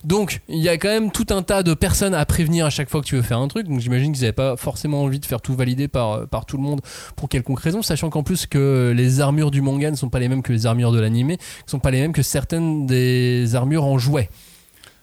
donc 0.03 0.41
il 0.47 0.59
y 0.59 0.69
a 0.69 0.77
quand 0.77 0.87
même 0.87 1.11
tout 1.11 1.25
un 1.31 1.41
tas 1.41 1.63
de 1.63 1.73
personnes 1.73 2.13
à 2.13 2.23
prévenir 2.27 2.67
à 2.67 2.69
chaque 2.69 2.91
fois 2.91 3.01
que 3.01 3.07
tu 3.07 3.15
veux 3.15 3.23
faire 3.23 3.39
un 3.39 3.47
truc 3.47 3.67
donc 3.67 3.79
j'imagine 3.79 4.11
qu'ils 4.13 4.21
n'avaient 4.21 4.33
pas 4.33 4.55
forcément 4.55 5.01
envie 5.01 5.19
de 5.19 5.25
faire 5.25 5.41
tout 5.41 5.55
valider 5.55 5.87
par, 5.87 6.27
par 6.27 6.45
tout 6.45 6.57
le 6.57 6.63
monde 6.63 6.81
pour 7.15 7.27
quelconque 7.27 7.59
raison 7.59 7.81
sachant 7.81 8.11
qu'en 8.11 8.21
plus 8.21 8.45
que 8.45 8.93
les 8.95 9.19
armures 9.19 9.49
du 9.49 9.61
manga 9.61 9.89
ne 9.89 9.95
sont 9.95 10.09
pas 10.09 10.19
les 10.19 10.29
mêmes 10.29 10.43
que 10.43 10.53
les 10.53 10.67
armures 10.67 10.91
de 10.91 10.99
l'animé 10.99 11.37
ne 11.65 11.69
sont 11.71 11.79
pas 11.79 11.89
les 11.89 12.01
mêmes 12.01 12.13
que 12.13 12.21
certaines 12.21 12.85
des 12.85 13.55
armures 13.55 13.85
en 13.85 13.97
jouet 13.97 14.29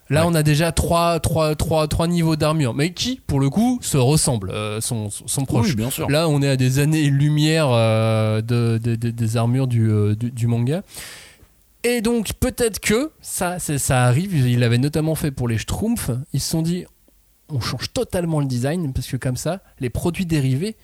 Là, 0.08 0.22
Ouais. 0.22 0.28
on 0.32 0.34
a 0.34 0.42
déjà 0.42 0.72
trois, 0.72 1.20
trois, 1.20 1.54
trois, 1.54 1.86
trois 1.86 2.08
niveaux 2.08 2.34
d'armure, 2.34 2.74
mais 2.74 2.92
qui, 2.92 3.20
pour 3.28 3.38
le 3.38 3.48
coup, 3.48 3.78
se 3.80 3.96
ressemblent, 3.96 4.50
euh, 4.50 4.80
sont, 4.80 5.08
sont 5.08 5.44
proches. 5.44 5.68
Oui, 5.68 5.74
bien 5.76 5.88
sûr. 5.88 6.10
Là, 6.10 6.28
on 6.28 6.42
est 6.42 6.48
à 6.48 6.56
des 6.56 6.80
années-lumière 6.80 7.68
euh, 7.70 8.40
de, 8.42 8.78
de- 8.82 8.96
de- 8.96 9.10
des 9.10 9.36
armures 9.36 9.68
du, 9.68 9.88
euh, 9.88 10.16
du, 10.16 10.32
du 10.32 10.48
manga. 10.48 10.82
Et 11.82 12.00
donc, 12.02 12.32
peut-être 12.34 12.78
que 12.80 13.10
ça, 13.20 13.58
ça 13.58 14.04
arrive. 14.04 14.34
Il 14.34 14.60
l'avait 14.60 14.78
notamment 14.78 15.14
fait 15.14 15.30
pour 15.30 15.48
les 15.48 15.58
Schtroumpfs. 15.58 16.10
Ils 16.32 16.40
se 16.40 16.50
sont 16.50 16.62
dit, 16.62 16.84
on 17.48 17.60
change 17.60 17.92
totalement 17.92 18.40
le 18.40 18.46
design, 18.46 18.92
parce 18.92 19.06
que 19.06 19.16
comme 19.16 19.36
ça, 19.36 19.60
les 19.80 19.90
produits 19.90 20.26
dérivés, 20.26 20.76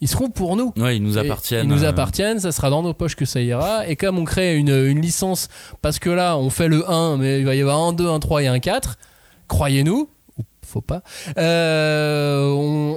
ils 0.00 0.08
seront 0.08 0.30
pour 0.30 0.56
nous. 0.56 0.72
Ouais, 0.76 0.96
ils 0.96 1.02
nous 1.02 1.16
Et 1.16 1.20
appartiennent. 1.20 1.66
Ils 1.66 1.74
nous 1.74 1.84
euh, 1.84 1.88
appartiennent, 1.88 2.40
ça 2.40 2.52
sera 2.52 2.70
dans 2.70 2.82
nos 2.82 2.92
poches 2.92 3.14
que 3.14 3.24
ça 3.24 3.40
ira. 3.40 3.86
Et 3.88 3.96
comme 3.96 4.18
on 4.18 4.24
crée 4.24 4.56
une, 4.56 4.70
une 4.70 5.00
licence, 5.00 5.48
parce 5.80 5.98
que 5.98 6.10
là, 6.10 6.36
on 6.36 6.50
fait 6.50 6.68
le 6.68 6.88
1, 6.90 7.18
mais 7.18 7.38
il 7.38 7.46
va 7.46 7.54
y 7.54 7.60
avoir 7.60 7.78
un 7.80 7.92
2, 7.92 8.08
un 8.08 8.18
3 8.18 8.42
et 8.42 8.46
un 8.48 8.58
4, 8.58 8.98
croyez-nous, 9.48 10.00
ou 10.00 10.08
faut 10.72 10.80
pas, 10.80 11.02
euh, 11.36 12.48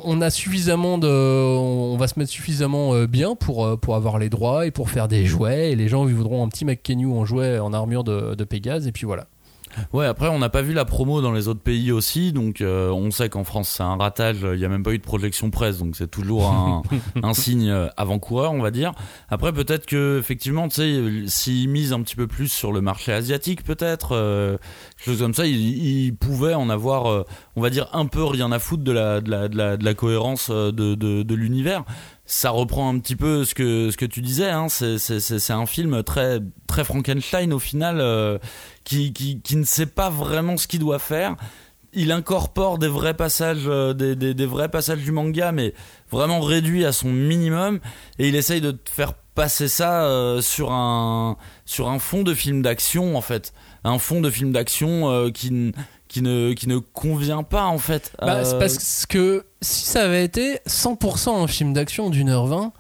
on, 0.04 0.22
a 0.22 0.30
suffisamment 0.30 0.98
de. 0.98 1.08
On 1.08 1.98
va 1.98 2.08
se 2.08 2.18
mettre 2.18 2.32
suffisamment 2.32 2.94
euh, 2.94 3.06
bien 3.06 3.36
pour, 3.36 3.66
euh, 3.66 3.76
pour 3.76 3.96
avoir 3.96 4.18
les 4.18 4.30
droits 4.30 4.66
et 4.66 4.72
pour 4.72 4.90
faire 4.90 5.08
des 5.08 5.26
jouets. 5.26 5.72
Et 5.72 5.76
les 5.76 5.88
gens 5.88 6.06
voudront 6.06 6.44
un 6.44 6.48
petit 6.48 6.66
McKenyu 6.66 7.08
en 7.08 7.26
jouet 7.26 7.60
en 7.60 7.74
armure 7.74 8.04
de, 8.04 8.36
de 8.36 8.44
Pégase, 8.44 8.88
et 8.88 8.92
puis 8.92 9.06
voilà. 9.06 9.28
Ouais, 9.94 10.06
après, 10.06 10.28
on 10.30 10.40
n'a 10.40 10.50
pas 10.50 10.62
vu 10.62 10.74
la 10.74 10.86
promo 10.86 11.22
dans 11.22 11.32
les 11.32 11.48
autres 11.48 11.62
pays 11.62 11.92
aussi, 11.92 12.32
donc 12.32 12.62
euh, 12.62 12.90
on 12.90 13.12
sait 13.12 13.30
qu'en 13.30 13.44
France 13.44 13.70
c'est 13.70 13.84
un 13.84 13.96
ratage, 13.96 14.38
il 14.42 14.60
n'y 14.60 14.66
a 14.66 14.70
même 14.70 14.84
pas 14.84 14.94
eu 14.94 14.98
de 14.98 15.04
projection 15.04 15.50
presse, 15.50 15.78
donc 15.78 15.96
c'est 15.96 16.10
toujours 16.10 16.50
un, 16.50 16.84
un 17.24 17.34
signe 17.34 17.70
euh, 17.70 17.88
avant-coureur, 17.98 18.54
on 18.54 18.62
va 18.62 18.72
dire. 18.72 18.94
Après, 19.30 19.52
peut-être 19.54 19.86
que, 19.86 20.20
effectivement, 20.20 20.68
tu 20.68 20.76
sais, 20.76 21.28
s'ils 21.28 21.70
misent 21.70 21.94
un 21.94 22.02
petit 22.02 22.16
peu 22.16 22.28
plus 22.28 22.48
sur 22.48 22.72
le 22.72 22.82
marché 22.82 23.12
asiatique, 23.14 23.64
peut-être, 23.64 24.14
euh, 24.14 24.58
quelque 24.98 25.06
chose 25.06 25.20
comme 25.22 25.34
ça, 25.34 25.46
ils, 25.46 26.06
ils 26.06 26.16
pouvaient 26.16 26.54
en 26.54 26.70
avoir, 26.70 27.08
euh, 27.08 27.24
on 27.56 27.62
va 27.62 27.70
dire, 27.70 27.88
un 27.94 28.06
peu 28.06 28.24
rien 28.24 28.52
à 28.52 28.60
foutre 28.60 28.84
de 28.84 28.92
la, 28.92 29.22
de 29.22 29.30
la, 29.30 29.48
de 29.48 29.58
la, 29.58 29.78
de 29.78 29.86
la 29.86 29.94
cohérence 29.94 30.50
de 30.50 31.36
l'univers. 31.36 31.84
Ça 32.28 32.50
reprend 32.50 32.90
un 32.90 32.98
petit 33.00 33.16
peu 33.16 33.46
ce 33.46 33.54
que, 33.54 33.92
ce 33.92 33.98
que 33.98 34.06
tu 34.06 34.22
disais, 34.22 34.50
hein, 34.50 34.68
c'est, 34.68 35.52
un 35.52 35.66
film 35.68 36.02
très, 36.02 36.40
très 36.68 36.84
Frankenstein 36.84 37.54
au 37.54 37.60
final. 37.60 38.00
euh, 38.00 38.40
qui, 38.84 39.14
qui, 39.14 39.42
qui 39.42 39.56
ne 39.58 39.64
sait 39.64 39.86
pas 39.86 40.10
vraiment 40.10 40.58
ce 40.58 40.68
qu'il 40.68 40.80
doit 40.80 41.00
faire. 41.00 41.36
Il 41.94 42.12
incorpore 42.12 42.78
des 42.78 42.88
vrais 42.88 43.14
passages, 43.14 43.64
euh, 43.68 43.94
des, 43.94 44.16
des, 44.16 44.46
vrais 44.46 44.70
passages 44.70 45.00
du 45.00 45.12
manga, 45.12 45.52
mais 45.52 45.74
vraiment 46.12 46.40
réduits 46.42 46.86
à 46.86 46.92
son 46.92 47.10
minimum, 47.10 47.80
et 48.20 48.28
il 48.28 48.36
essaye 48.36 48.62
de 48.62 48.78
faire 48.86 49.14
passer 49.14 49.68
ça 49.68 50.06
euh, 50.06 50.42
sur 50.42 50.72
un 50.72 51.38
sur 51.66 51.90
un 51.90 52.00
fond 52.00 52.24
de 52.24 52.34
film 52.34 52.62
d'action 52.62 53.18
en 53.18 53.22
fait, 53.22 53.54
un 53.84 53.98
fond 53.98 54.22
de 54.22 54.30
film 54.30 54.52
d'action 54.52 55.32
qui 55.32 55.74
qui 56.16 56.22
ne 56.22 56.54
qui 56.54 56.70
ne 56.70 56.78
convient 56.78 57.44
pas 57.44 57.66
en 57.66 57.78
fait. 57.78 58.14
Bah, 58.22 58.36
Euh, 58.36 58.46
c'est 58.46 58.58
parce 58.58 59.06
que 59.06 59.44
si 59.62 59.84
ça 59.84 60.04
avait 60.04 60.24
été 60.24 60.60
100% 60.66 61.44
un 61.44 61.46
film 61.48 61.74
d'action 61.74 62.10
d'une 62.10 62.30
heure 62.30 62.46
20, 62.46 62.72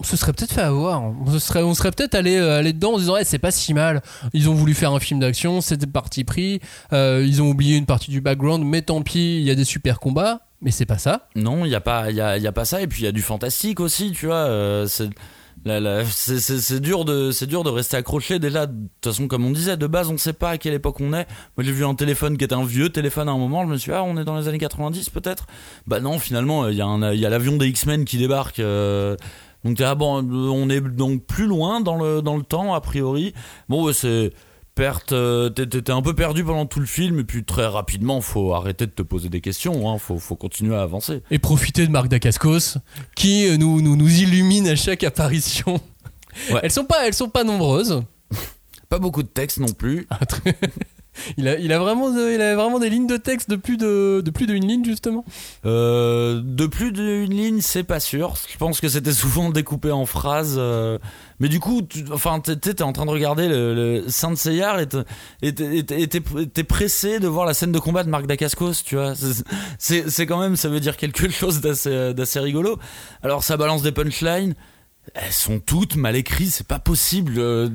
on 0.00 0.04
se 0.04 0.16
serait 0.16 0.32
peut-être 0.32 0.54
fait 0.54 0.62
avoir. 0.62 1.02
On 1.02 1.30
se 1.30 1.38
serait, 1.38 1.62
on 1.62 1.74
serait 1.74 1.90
peut-être 1.90 2.14
allé, 2.14 2.38
euh, 2.38 2.62
dedans 2.62 2.92
en 2.92 2.96
se 2.96 3.00
disant, 3.00 3.16
Eh, 3.18 3.24
c'est 3.24 3.38
pas 3.38 3.50
si 3.50 3.74
mal. 3.74 4.00
Ils 4.32 4.48
ont 4.48 4.54
voulu 4.54 4.72
faire 4.72 4.92
un 4.92 5.00
film 5.00 5.20
d'action, 5.20 5.60
c'était 5.60 5.86
parti 5.86 6.24
pris. 6.24 6.60
Euh, 6.94 7.22
ils 7.26 7.42
ont 7.42 7.50
oublié 7.50 7.76
une 7.76 7.84
partie 7.84 8.10
du 8.10 8.22
background, 8.22 8.64
mais 8.64 8.80
tant 8.80 9.02
pis, 9.02 9.36
il 9.38 9.42
y 9.44 9.50
a 9.50 9.54
des 9.54 9.64
super 9.64 10.00
combats. 10.00 10.40
Mais 10.62 10.70
c'est 10.70 10.86
pas 10.86 10.96
ça. 10.96 11.28
Non, 11.36 11.66
il 11.66 11.70
y 11.70 11.74
a 11.74 11.82
pas, 11.82 12.10
y 12.10 12.22
a, 12.22 12.38
y 12.38 12.46
a 12.46 12.52
pas 12.52 12.64
ça. 12.64 12.80
Et 12.80 12.86
puis 12.86 13.02
il 13.02 13.04
y 13.04 13.08
a 13.08 13.12
du 13.12 13.20
fantastique 13.20 13.80
aussi, 13.80 14.12
tu 14.12 14.24
vois. 14.26 14.36
euh, 14.36 14.86
c'est, 14.86 15.10
c'est, 16.10 16.80
dur 16.80 17.04
de, 17.04 17.30
c'est 17.30 17.46
dur 17.46 17.64
de 17.64 17.70
rester 17.70 17.96
accroché. 17.96 18.38
Déjà, 18.38 18.66
de 18.66 18.72
toute 18.72 19.12
façon, 19.12 19.26
comme 19.26 19.44
on 19.44 19.50
disait, 19.50 19.76
de 19.76 19.86
base, 19.86 20.10
on 20.10 20.16
sait 20.16 20.32
pas 20.32 20.50
à 20.50 20.58
quelle 20.58 20.74
époque 20.74 21.00
on 21.00 21.12
est. 21.12 21.26
Moi, 21.56 21.64
j'ai 21.64 21.72
vu 21.72 21.84
un 21.84 21.94
téléphone 21.94 22.38
qui 22.38 22.44
était 22.44 22.54
un 22.54 22.64
vieux 22.64 22.90
téléphone 22.90 23.28
à 23.28 23.32
un 23.32 23.38
moment. 23.38 23.64
Je 23.64 23.72
me 23.72 23.76
suis 23.76 23.90
dit, 23.90 23.96
ah, 23.96 24.04
on 24.04 24.16
est 24.16 24.24
dans 24.24 24.36
les 24.36 24.48
années 24.48 24.58
90 24.58 25.10
peut-être. 25.10 25.46
Bah 25.86 26.00
non, 26.00 26.18
finalement, 26.18 26.68
il 26.68 26.76
y 26.76 26.80
a 26.80 26.86
un, 26.86 27.12
il 27.12 27.20
y 27.20 27.26
a 27.26 27.30
l'avion 27.30 27.56
des 27.56 27.66
X-Men 27.66 28.04
qui 28.04 28.18
débarque. 28.18 28.60
euh, 28.60 29.16
donc 29.64 29.80
ah 29.80 29.96
bon, 29.96 30.22
on 30.22 30.70
est 30.70 30.80
donc 30.80 31.24
plus 31.24 31.46
loin 31.46 31.80
dans 31.80 31.96
le 31.96 32.22
dans 32.22 32.36
le 32.36 32.44
temps 32.44 32.74
a 32.74 32.80
priori. 32.80 33.34
Bon, 33.68 33.92
c'est 33.92 34.30
perte. 34.76 35.10
euh, 35.10 35.48
t'es- 35.50 35.90
un 35.90 36.02
peu 36.02 36.14
perdu 36.14 36.44
pendant 36.44 36.66
tout 36.66 36.78
le 36.78 36.86
film 36.86 37.18
et 37.18 37.24
puis 37.24 37.42
très 37.44 37.66
rapidement, 37.66 38.20
faut 38.20 38.54
arrêter 38.54 38.86
de 38.86 38.92
te 38.92 39.02
poser 39.02 39.28
des 39.28 39.40
questions. 39.40 39.90
Hein, 39.90 39.98
faut 39.98 40.18
faut 40.20 40.36
continuer 40.36 40.76
à 40.76 40.82
avancer. 40.82 41.22
Et 41.32 41.40
profiter 41.40 41.84
de 41.86 41.90
Marc 41.90 42.06
Dacascos, 42.06 42.78
qui 43.16 43.48
euh, 43.48 43.56
nous, 43.56 43.80
nous, 43.82 43.96
nous 43.96 44.20
illumine 44.20 44.68
à 44.68 44.76
chaque 44.76 45.02
apparition. 45.02 45.80
Ouais. 46.52 46.60
Elles 46.62 46.70
sont 46.70 46.84
pas, 46.84 47.06
elles 47.06 47.14
sont 47.14 47.30
pas 47.30 47.42
nombreuses. 47.44 48.02
Pas 48.88 48.98
beaucoup 49.00 49.22
de 49.24 49.28
texte 49.28 49.58
non 49.58 49.72
plus. 49.72 50.06
Il, 51.36 51.48
a, 51.48 51.52
a 51.54 51.78
vraiment 51.78 52.10
il 52.16 52.40
a 52.40 52.54
vraiment 52.54 52.78
des 52.78 52.90
lignes 52.90 53.06
de 53.06 53.16
texte 53.16 53.48
de 53.50 53.56
plus 53.56 53.76
de, 53.76 54.20
de 54.24 54.30
plus 54.30 54.46
d'une 54.46 54.66
ligne 54.66 54.84
justement. 54.84 55.24
Euh, 55.64 56.40
de 56.44 56.66
plus 56.66 56.92
d'une 56.92 57.32
ligne, 57.34 57.60
c'est 57.60 57.84
pas 57.84 58.00
sûr. 58.00 58.34
Je 58.50 58.56
pense 58.56 58.80
que 58.80 58.88
c'était 58.88 59.12
souvent 59.12 59.50
découpé 59.50 59.90
en 59.90 60.06
phrases. 60.06 60.56
euh, 60.58 60.98
mais 61.40 61.48
du 61.48 61.60
coup, 61.60 61.82
tu, 61.82 62.04
enfin, 62.12 62.40
t'es 62.40 62.56
t'es 62.56 62.82
en 62.82 62.92
train 62.92 63.04
de 63.06 63.10
regarder 63.10 63.48
le, 63.48 63.74
le 63.74 64.04
Saint 64.08 64.34
Seiya 64.36 64.80
et 64.82 64.86
t'es- 65.54 66.64
pressé 66.64 67.20
de 67.20 67.28
voir 67.28 67.46
la 67.46 67.54
scène 67.54 67.72
de 67.72 67.78
combat 67.78 68.04
de 68.04 68.08
Marc 68.10 68.26
Dacascos, 68.26 68.82
tu 68.84 68.96
vois. 68.96 69.12
C'est- 69.78 70.26
quand 70.26 70.38
même, 70.40 70.56
ça 70.56 70.68
veut 70.68 70.80
dire 70.80 70.96
quelque 70.96 71.28
chose 71.30 71.60
d'assez 71.60 72.14
d'assez 72.14 72.40
rigolo. 72.40 72.78
Alors, 73.22 73.44
ça 73.44 73.56
balance 73.56 73.82
des 73.82 73.92
punchlines. 73.92 74.54
Elles 75.14 75.32
sont 75.32 75.60
toutes 75.60 75.96
mal 75.96 76.16
écrites, 76.16 76.50
c'est 76.52 76.66
pas 76.66 76.78
possible. 76.78 77.34
euh, 77.38 77.68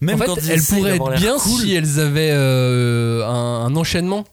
Même 0.00 0.20
en 0.22 0.24
quand 0.26 0.34
fait, 0.36 0.42
ils 0.46 0.50
elles 0.52 0.62
pourraient 0.62 0.96
être 0.96 1.14
bien 1.16 1.36
cool. 1.38 1.60
si 1.60 1.74
elles 1.74 1.98
avaient 2.00 2.30
euh, 2.32 3.26
un, 3.26 3.66
un 3.66 3.76
enchaînement. 3.76 4.24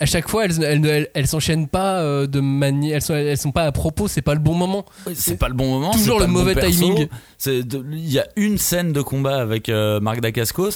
À 0.00 0.06
chaque 0.06 0.28
fois, 0.28 0.46
elles, 0.46 0.60
elles, 0.64 0.84
elles, 0.84 1.08
elles 1.14 1.26
s'enchaînent 1.28 1.68
pas 1.68 2.00
euh, 2.00 2.26
de 2.26 2.40
manière. 2.40 2.96
Elles 2.96 3.02
sont, 3.02 3.14
elles 3.14 3.38
sont 3.38 3.52
pas 3.52 3.64
à 3.66 3.70
propos, 3.72 4.08
c'est 4.08 4.20
pas 4.22 4.34
le 4.34 4.40
bon 4.40 4.54
moment. 4.54 4.84
C'est 5.14 5.36
pas 5.36 5.48
le 5.48 5.54
bon 5.54 5.68
moment. 5.70 5.92
Toujours 5.92 6.18
le 6.18 6.26
bon 6.26 6.32
mauvais 6.32 6.56
timing. 6.56 7.06
Il 7.46 8.08
y 8.10 8.18
a 8.18 8.26
une 8.34 8.58
scène 8.58 8.92
de 8.92 9.00
combat 9.00 9.36
avec 9.40 9.68
euh, 9.68 10.00
Marc 10.00 10.20
Dacascos. 10.20 10.70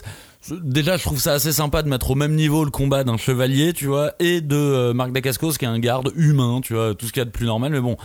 Déjà, 0.63 0.97
je 0.97 1.03
trouve 1.03 1.19
ça 1.21 1.33
assez 1.33 1.53
sympa 1.53 1.83
de 1.83 1.89
mettre 1.89 2.11
au 2.11 2.15
même 2.15 2.35
niveau 2.35 2.65
le 2.65 2.71
combat 2.71 3.05
d'un 3.05 3.17
chevalier, 3.17 3.73
tu 3.73 3.87
vois, 3.87 4.13
et 4.21 4.41
de 4.41 4.57
euh, 4.57 4.93
Marc 4.95 5.13
Dacascos 5.13 5.53
qui 5.59 5.65
est 5.65 5.69
un 5.69 5.79
garde 5.79 6.13
humain, 6.15 6.61
tu 6.63 6.75
vois, 6.75 6.95
tout 6.95 7.07
ce 7.07 7.13
qu'il 7.13 7.21
y 7.21 7.23
a 7.23 7.25
de 7.25 7.31
plus 7.31 7.47
normal. 7.47 7.73
Mais 7.73 7.81
bon, 7.81 7.97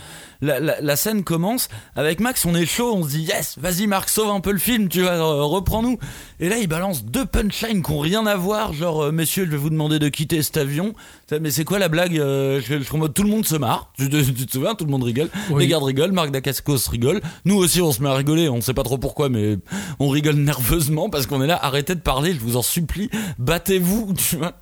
la, 0.41 0.59
la, 0.59 0.81
la 0.81 0.95
scène 0.95 1.23
commence 1.23 1.69
avec 1.95 2.19
Max, 2.19 2.45
on 2.45 2.55
est 2.55 2.65
chaud, 2.65 2.93
on 2.95 3.03
se 3.03 3.09
dit 3.09 3.21
yes, 3.23 3.57
vas-y 3.59 3.85
Marc, 3.87 4.09
sauve 4.09 4.29
un 4.31 4.39
peu 4.39 4.51
le 4.51 4.57
film, 4.59 4.89
tu 4.89 5.01
vois, 5.01 5.11
euh, 5.11 5.43
reprends-nous. 5.43 5.97
Et 6.39 6.49
là, 6.49 6.57
il 6.57 6.67
balance 6.67 7.05
deux 7.05 7.25
punchlines 7.25 7.83
qui 7.83 7.91
ont 7.91 7.99
rien 7.99 8.25
à 8.25 8.35
voir, 8.35 8.73
genre 8.73 9.03
euh, 9.05 9.11
messieurs, 9.11 9.45
je 9.45 9.51
vais 9.51 9.57
vous 9.57 9.69
demander 9.69 9.99
de 9.99 10.09
quitter 10.09 10.41
cet 10.41 10.57
avion. 10.57 10.93
Mais 11.39 11.51
c'est 11.51 11.63
quoi 11.63 11.79
la 11.79 11.87
blague 11.89 12.17
euh, 12.17 12.59
je, 12.59 12.77
je 12.79 12.83
suis 12.83 12.95
en 12.95 12.97
mode, 12.97 13.13
tout 13.13 13.23
le 13.23 13.29
monde 13.29 13.45
se 13.45 13.55
marre. 13.55 13.91
Tu, 13.97 14.09
te- 14.09 14.21
tu 14.21 14.45
te 14.45 14.51
souviens, 14.51 14.75
tout 14.75 14.83
le 14.85 14.91
monde 14.91 15.03
rigole. 15.03 15.29
Oui. 15.49 15.63
Les 15.63 15.67
gardes 15.69 15.83
rigolent, 15.83 16.11
Marc 16.11 16.31
Dacascos 16.31 16.89
rigole. 16.89 17.21
Nous 17.45 17.55
aussi, 17.55 17.81
on 17.81 17.91
se 17.93 18.01
met 18.01 18.09
à 18.09 18.13
rigoler. 18.15 18.49
On 18.49 18.59
sait 18.61 18.73
pas 18.73 18.83
trop 18.83 18.97
pourquoi, 18.97 19.29
mais 19.29 19.57
on 19.99 20.09
rigole 20.09 20.35
nerveusement 20.35 21.09
parce 21.09 21.27
qu'on 21.27 21.41
est 21.41 21.47
là. 21.47 21.57
Arrêtez 21.61 21.95
de 21.95 22.01
parler, 22.01 22.30
je 22.34 22.39
vous 22.39 22.57
en 22.57 22.61
supplie. 22.61 23.09
Battez-vous, 23.39 24.13
tu 24.17 24.38
vois. 24.38 24.53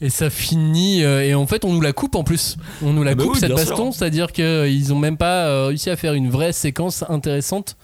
Et 0.00 0.08
ça 0.08 0.30
finit. 0.30 1.04
euh, 1.04 1.22
et 1.22 1.34
en 1.34 1.46
fait, 1.46 1.64
on 1.64 1.72
nous 1.72 1.80
la 1.82 1.92
coupe 1.92 2.14
en 2.14 2.24
plus. 2.24 2.56
On 2.82 2.92
nous 2.92 3.02
la 3.02 3.10
Ah 3.10 3.14
bah 3.14 3.24
coupe 3.24 3.34
oui, 3.34 3.40
cette 3.40 3.52
baston, 3.52 3.92
c'est-à-dire 3.92 4.32
qu'ils 4.32 4.92
ont 4.94 4.98
même 4.98 5.18
pas 5.18 5.46
euh, 5.46 5.66
réussi 5.66 5.90
à 5.90 5.96
faire 5.96 6.14
une 6.14 6.30
vraie 6.30 6.52
séquence 6.52 7.04
intéressante 7.08 7.76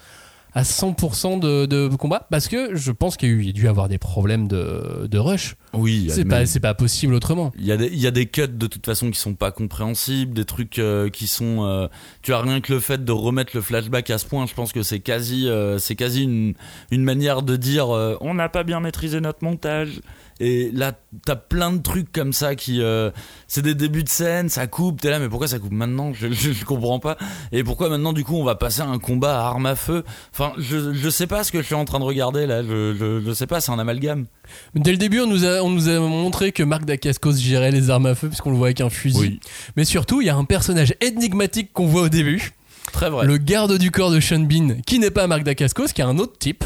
à 0.56 0.62
100% 0.62 1.38
de, 1.38 1.66
de 1.66 1.94
combat 1.96 2.26
parce 2.30 2.48
que 2.48 2.74
je 2.74 2.90
pense 2.90 3.18
qu'il 3.18 3.44
y 3.44 3.50
a 3.50 3.52
dû 3.52 3.68
avoir 3.68 3.88
des 3.88 3.98
problèmes 3.98 4.48
de, 4.48 5.06
de 5.06 5.18
rush. 5.18 5.54
Oui, 5.74 6.06
C'est 6.08 6.24
pas, 6.24 6.46
c'est 6.46 6.60
pas 6.60 6.72
possible 6.72 7.12
autrement. 7.12 7.52
Il 7.58 7.66
y, 7.66 7.72
a 7.72 7.76
des, 7.76 7.88
il 7.88 7.98
y 7.98 8.06
a 8.06 8.10
des 8.10 8.24
cuts 8.24 8.48
de 8.48 8.66
toute 8.66 8.86
façon 8.86 9.10
qui 9.10 9.20
sont 9.20 9.34
pas 9.34 9.50
compréhensibles, 9.50 10.32
des 10.32 10.46
trucs 10.46 10.78
euh, 10.78 11.10
qui 11.10 11.26
sont. 11.26 11.66
euh, 11.66 11.88
tu 12.22 12.32
as 12.32 12.40
rien 12.40 12.62
que 12.62 12.72
le 12.72 12.80
fait 12.80 13.04
de 13.04 13.12
remettre 13.12 13.52
le 13.54 13.60
flashback 13.60 14.08
à 14.08 14.16
ce 14.16 14.24
point, 14.24 14.46
je 14.46 14.54
pense 14.54 14.72
que 14.72 14.82
c'est 14.82 15.00
quasi, 15.00 15.46
euh, 15.46 15.76
c'est 15.78 15.94
quasi 15.94 16.22
une, 16.22 16.54
une 16.90 17.04
manière 17.04 17.42
de 17.42 17.56
dire 17.56 17.88
on 17.88 18.32
n'a 18.32 18.48
pas 18.48 18.64
bien 18.64 18.80
maîtrisé 18.80 19.20
notre 19.20 19.44
montage. 19.44 20.00
Et 20.38 20.70
là, 20.72 20.92
t'as 21.24 21.36
plein 21.36 21.72
de 21.72 21.80
trucs 21.80 22.12
comme 22.12 22.32
ça 22.32 22.54
qui, 22.54 22.82
euh, 22.82 23.10
c'est 23.48 23.62
des 23.62 23.74
débuts 23.74 24.02
de 24.04 24.08
scène, 24.08 24.48
ça 24.50 24.66
coupe. 24.66 25.00
T'es 25.00 25.10
là, 25.10 25.18
mais 25.18 25.28
pourquoi 25.28 25.48
ça 25.48 25.58
coupe 25.58 25.72
maintenant? 25.72 26.12
Je, 26.12 26.30
je, 26.30 26.52
je 26.52 26.64
comprends 26.64 26.98
pas. 26.98 27.16
Et 27.52 27.64
pourquoi 27.64 27.88
maintenant, 27.88 28.12
du 28.12 28.22
coup, 28.22 28.36
on 28.36 28.44
va 28.44 28.54
passer 28.54 28.82
à 28.82 28.86
un 28.86 28.98
combat 28.98 29.40
à 29.40 29.46
armes 29.46 29.66
à 29.66 29.76
feu? 29.76 30.04
Enfin, 30.32 30.52
je, 30.58 30.92
je 30.92 31.08
sais 31.08 31.26
pas 31.26 31.42
ce 31.42 31.52
que 31.52 31.62
je 31.62 31.66
suis 31.66 31.74
en 31.74 31.86
train 31.86 32.00
de 32.00 32.04
regarder 32.04 32.46
là. 32.46 32.62
Je, 32.62 32.94
je, 32.94 33.22
je 33.24 33.32
sais 33.32 33.46
pas, 33.46 33.60
c'est 33.60 33.72
un 33.72 33.78
amalgame. 33.78 34.26
Dès 34.74 34.92
le 34.92 34.98
début, 34.98 35.20
on 35.20 35.26
nous 35.26 35.44
a, 35.46 35.62
on 35.62 35.70
nous 35.70 35.88
a 35.88 35.98
montré 35.98 36.52
que 36.52 36.62
Marc 36.62 36.84
Dacascos 36.84 37.36
gérait 37.36 37.70
les 37.70 37.88
armes 37.88 38.06
à 38.06 38.14
feu 38.14 38.28
puisqu'on 38.28 38.50
le 38.50 38.56
voit 38.56 38.68
avec 38.68 38.82
un 38.82 38.90
fusil. 38.90 39.18
Oui. 39.18 39.40
Mais 39.76 39.84
surtout, 39.84 40.20
il 40.20 40.26
y 40.26 40.30
a 40.30 40.36
un 40.36 40.44
personnage 40.44 40.94
énigmatique 41.00 41.72
qu'on 41.72 41.86
voit 41.86 42.02
au 42.02 42.08
début. 42.08 42.52
Très 42.92 43.10
vrai. 43.10 43.26
Le 43.26 43.38
garde 43.38 43.78
du 43.78 43.90
corps 43.90 44.10
de 44.10 44.20
Sean 44.20 44.40
Bean, 44.40 44.76
qui 44.86 44.98
n'est 44.98 45.10
pas 45.10 45.26
Marc 45.26 45.42
Dacascos, 45.42 45.88
qui 45.88 46.02
est 46.02 46.04
un 46.04 46.18
autre 46.18 46.38
type, 46.38 46.64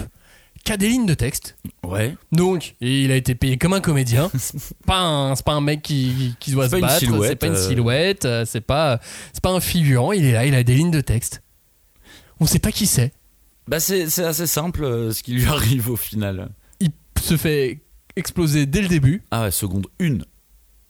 qui 0.64 0.72
a 0.72 0.76
des 0.76 0.88
lignes 0.88 1.06
de 1.06 1.14
texte. 1.14 1.56
Ouais. 1.84 2.16
Donc, 2.32 2.76
il 2.80 3.10
a 3.10 3.16
été 3.16 3.34
payé 3.34 3.56
comme 3.56 3.72
un 3.72 3.80
comédien. 3.80 4.30
c'est 4.38 4.76
pas 4.86 5.00
un, 5.00 5.34
c'est 5.34 5.44
pas 5.44 5.52
un 5.54 5.60
mec 5.60 5.82
qui, 5.82 6.34
qui 6.38 6.52
doit 6.52 6.66
se 6.66 6.72
pas 6.72 6.80
battre. 6.80 7.24
C'est 7.24 7.36
pas 7.36 7.46
une 7.46 7.54
euh. 7.54 7.68
silhouette. 7.68 8.24
euh, 8.24 8.44
C'est 8.46 8.60
pas, 8.60 9.00
c'est 9.32 9.42
pas 9.42 9.50
un 9.50 9.60
figurant. 9.60 10.12
Il 10.12 10.24
est 10.24 10.32
là, 10.32 10.46
il 10.46 10.54
a 10.54 10.62
des 10.62 10.74
lignes 10.74 10.90
de 10.90 11.00
texte. 11.00 11.42
On 12.40 12.46
sait 12.46 12.58
pas 12.58 12.72
qui 12.72 12.86
c'est. 12.86 13.12
Bah 13.68 13.78
c'est 13.78 14.08
c'est 14.10 14.24
assez 14.24 14.46
simple 14.46 14.82
euh, 14.82 15.12
ce 15.12 15.22
qui 15.22 15.32
lui 15.32 15.44
arrive 15.46 15.90
au 15.90 15.96
final. 15.96 16.50
Il 16.80 16.90
se 17.20 17.36
fait 17.36 17.80
exploser 18.16 18.66
dès 18.66 18.82
le 18.82 18.88
début 18.88 19.22
Ah 19.30 19.42
ouais, 19.42 19.50
seconde 19.50 19.86
une. 19.98 20.24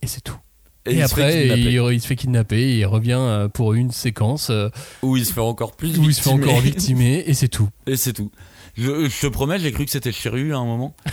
et 0.03 0.07
c'est 0.07 0.21
tout. 0.23 0.39
Et, 0.87 0.95
il 0.95 1.03
après, 1.03 1.47
il, 1.47 1.66
il 1.66 2.01
se 2.01 2.07
fait 2.07 2.16
kidnapper 2.16 2.59
et 2.59 2.79
il 2.79 2.87
revient 2.87 3.49
pour 3.53 3.75
une 3.75 3.91
séquence 3.91 4.51
Où 5.03 5.16
il 5.18 5.27
se 5.27 5.33
fait 5.35 5.41
encore 5.41 5.77
plus 5.77 5.99
où 5.99 6.05
il 6.05 6.14
se 6.14 6.23
fait 6.23 6.31
encore 6.31 6.59
victimer 6.61 7.23
et 7.27 7.35
c'est 7.35 7.49
tout. 7.49 7.68
Et 7.87 7.97
c'est 7.97 8.14
tout. 8.14 8.31
Je, 8.77 9.09
je 9.09 9.21
te 9.21 9.27
promets, 9.27 9.59
j'ai 9.59 9.73
cru 9.73 9.85
que 9.85 9.91
c'était 9.91 10.12
Chiru 10.12 10.55
à 10.55 10.59
un 10.59 10.64
moment. 10.64 10.95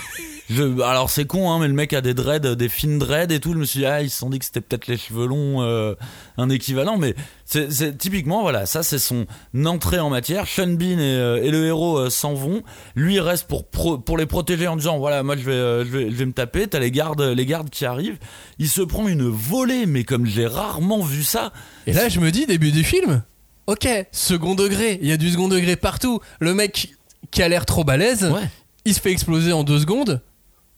Je, 0.49 0.81
alors 0.81 1.09
c'est 1.09 1.25
con, 1.25 1.51
hein, 1.51 1.59
mais 1.59 1.67
le 1.67 1.73
mec 1.73 1.91
a 1.91 1.99
des 1.99 2.13
dreads, 2.13 2.55
des 2.55 2.69
fines 2.69 2.99
dreads 2.99 3.33
et 3.33 3.41
tout. 3.41 3.51
Je 3.51 3.57
me 3.57 3.65
suis 3.65 3.79
dit, 3.79 3.85
ah, 3.85 4.01
ils 4.01 4.09
se 4.09 4.17
sont 4.19 4.29
dit 4.29 4.39
que 4.39 4.45
c'était 4.45 4.61
peut-être 4.61 4.87
les 4.87 4.95
cheveux 4.95 5.25
longs, 5.27 5.61
euh, 5.61 5.93
un 6.37 6.49
équivalent. 6.49 6.97
Mais 6.97 7.15
c'est 7.43 7.69
c'est- 7.69 7.97
typiquement, 7.97 8.43
voilà, 8.43 8.65
ça 8.65 8.81
c'est 8.81 8.97
son 8.97 9.25
entrée 9.65 9.99
en 9.99 10.09
matière. 10.09 10.47
Sean 10.47 10.67
Bean 10.67 10.99
et, 10.99 11.01
euh, 11.01 11.43
et 11.43 11.51
le 11.51 11.65
héros 11.65 11.97
euh, 11.97 12.09
s'en 12.09 12.33
vont. 12.33 12.63
Lui 12.95 13.15
il 13.15 13.19
reste 13.19 13.45
pour, 13.49 13.67
pro- 13.67 13.97
pour 13.97 14.17
les 14.17 14.25
protéger 14.25 14.69
en 14.69 14.77
disant, 14.77 14.97
voilà, 14.99 15.21
moi 15.21 15.35
je 15.35 15.43
vais, 15.43 15.51
euh, 15.51 15.83
je 15.83 15.89
vais, 15.89 16.11
je 16.11 16.15
vais 16.15 16.25
me 16.25 16.31
taper. 16.31 16.65
T'as 16.67 16.79
les 16.79 16.91
gardes, 16.91 17.19
les 17.21 17.45
gardes 17.45 17.69
qui 17.69 17.83
arrivent. 17.85 18.17
Il 18.57 18.69
se 18.69 18.81
prend 18.81 19.05
une 19.09 19.27
volée, 19.27 19.85
mais 19.85 20.05
comme 20.05 20.25
j'ai 20.25 20.47
rarement 20.47 21.01
vu 21.03 21.23
ça. 21.23 21.51
Et 21.87 21.91
là, 21.91 22.07
je 22.07 22.21
me 22.21 22.31
dis, 22.31 22.45
début 22.45 22.71
du 22.71 22.85
film, 22.85 23.21
ok, 23.65 23.85
second 24.13 24.55
degré, 24.55 24.97
il 25.01 25.09
y 25.09 25.11
a 25.11 25.17
du 25.17 25.29
second 25.29 25.49
degré 25.49 25.75
partout. 25.75 26.21
Le 26.39 26.53
mec 26.53 26.93
qui 27.31 27.41
a 27.41 27.47
l'air 27.49 27.65
trop 27.65 27.83
balèze, 27.83 28.23
Ouais. 28.25 28.47
il 28.85 28.93
se 28.93 28.99
fait 29.01 29.11
exploser 29.11 29.53
en 29.53 29.63
deux 29.63 29.79
secondes. 29.79 30.21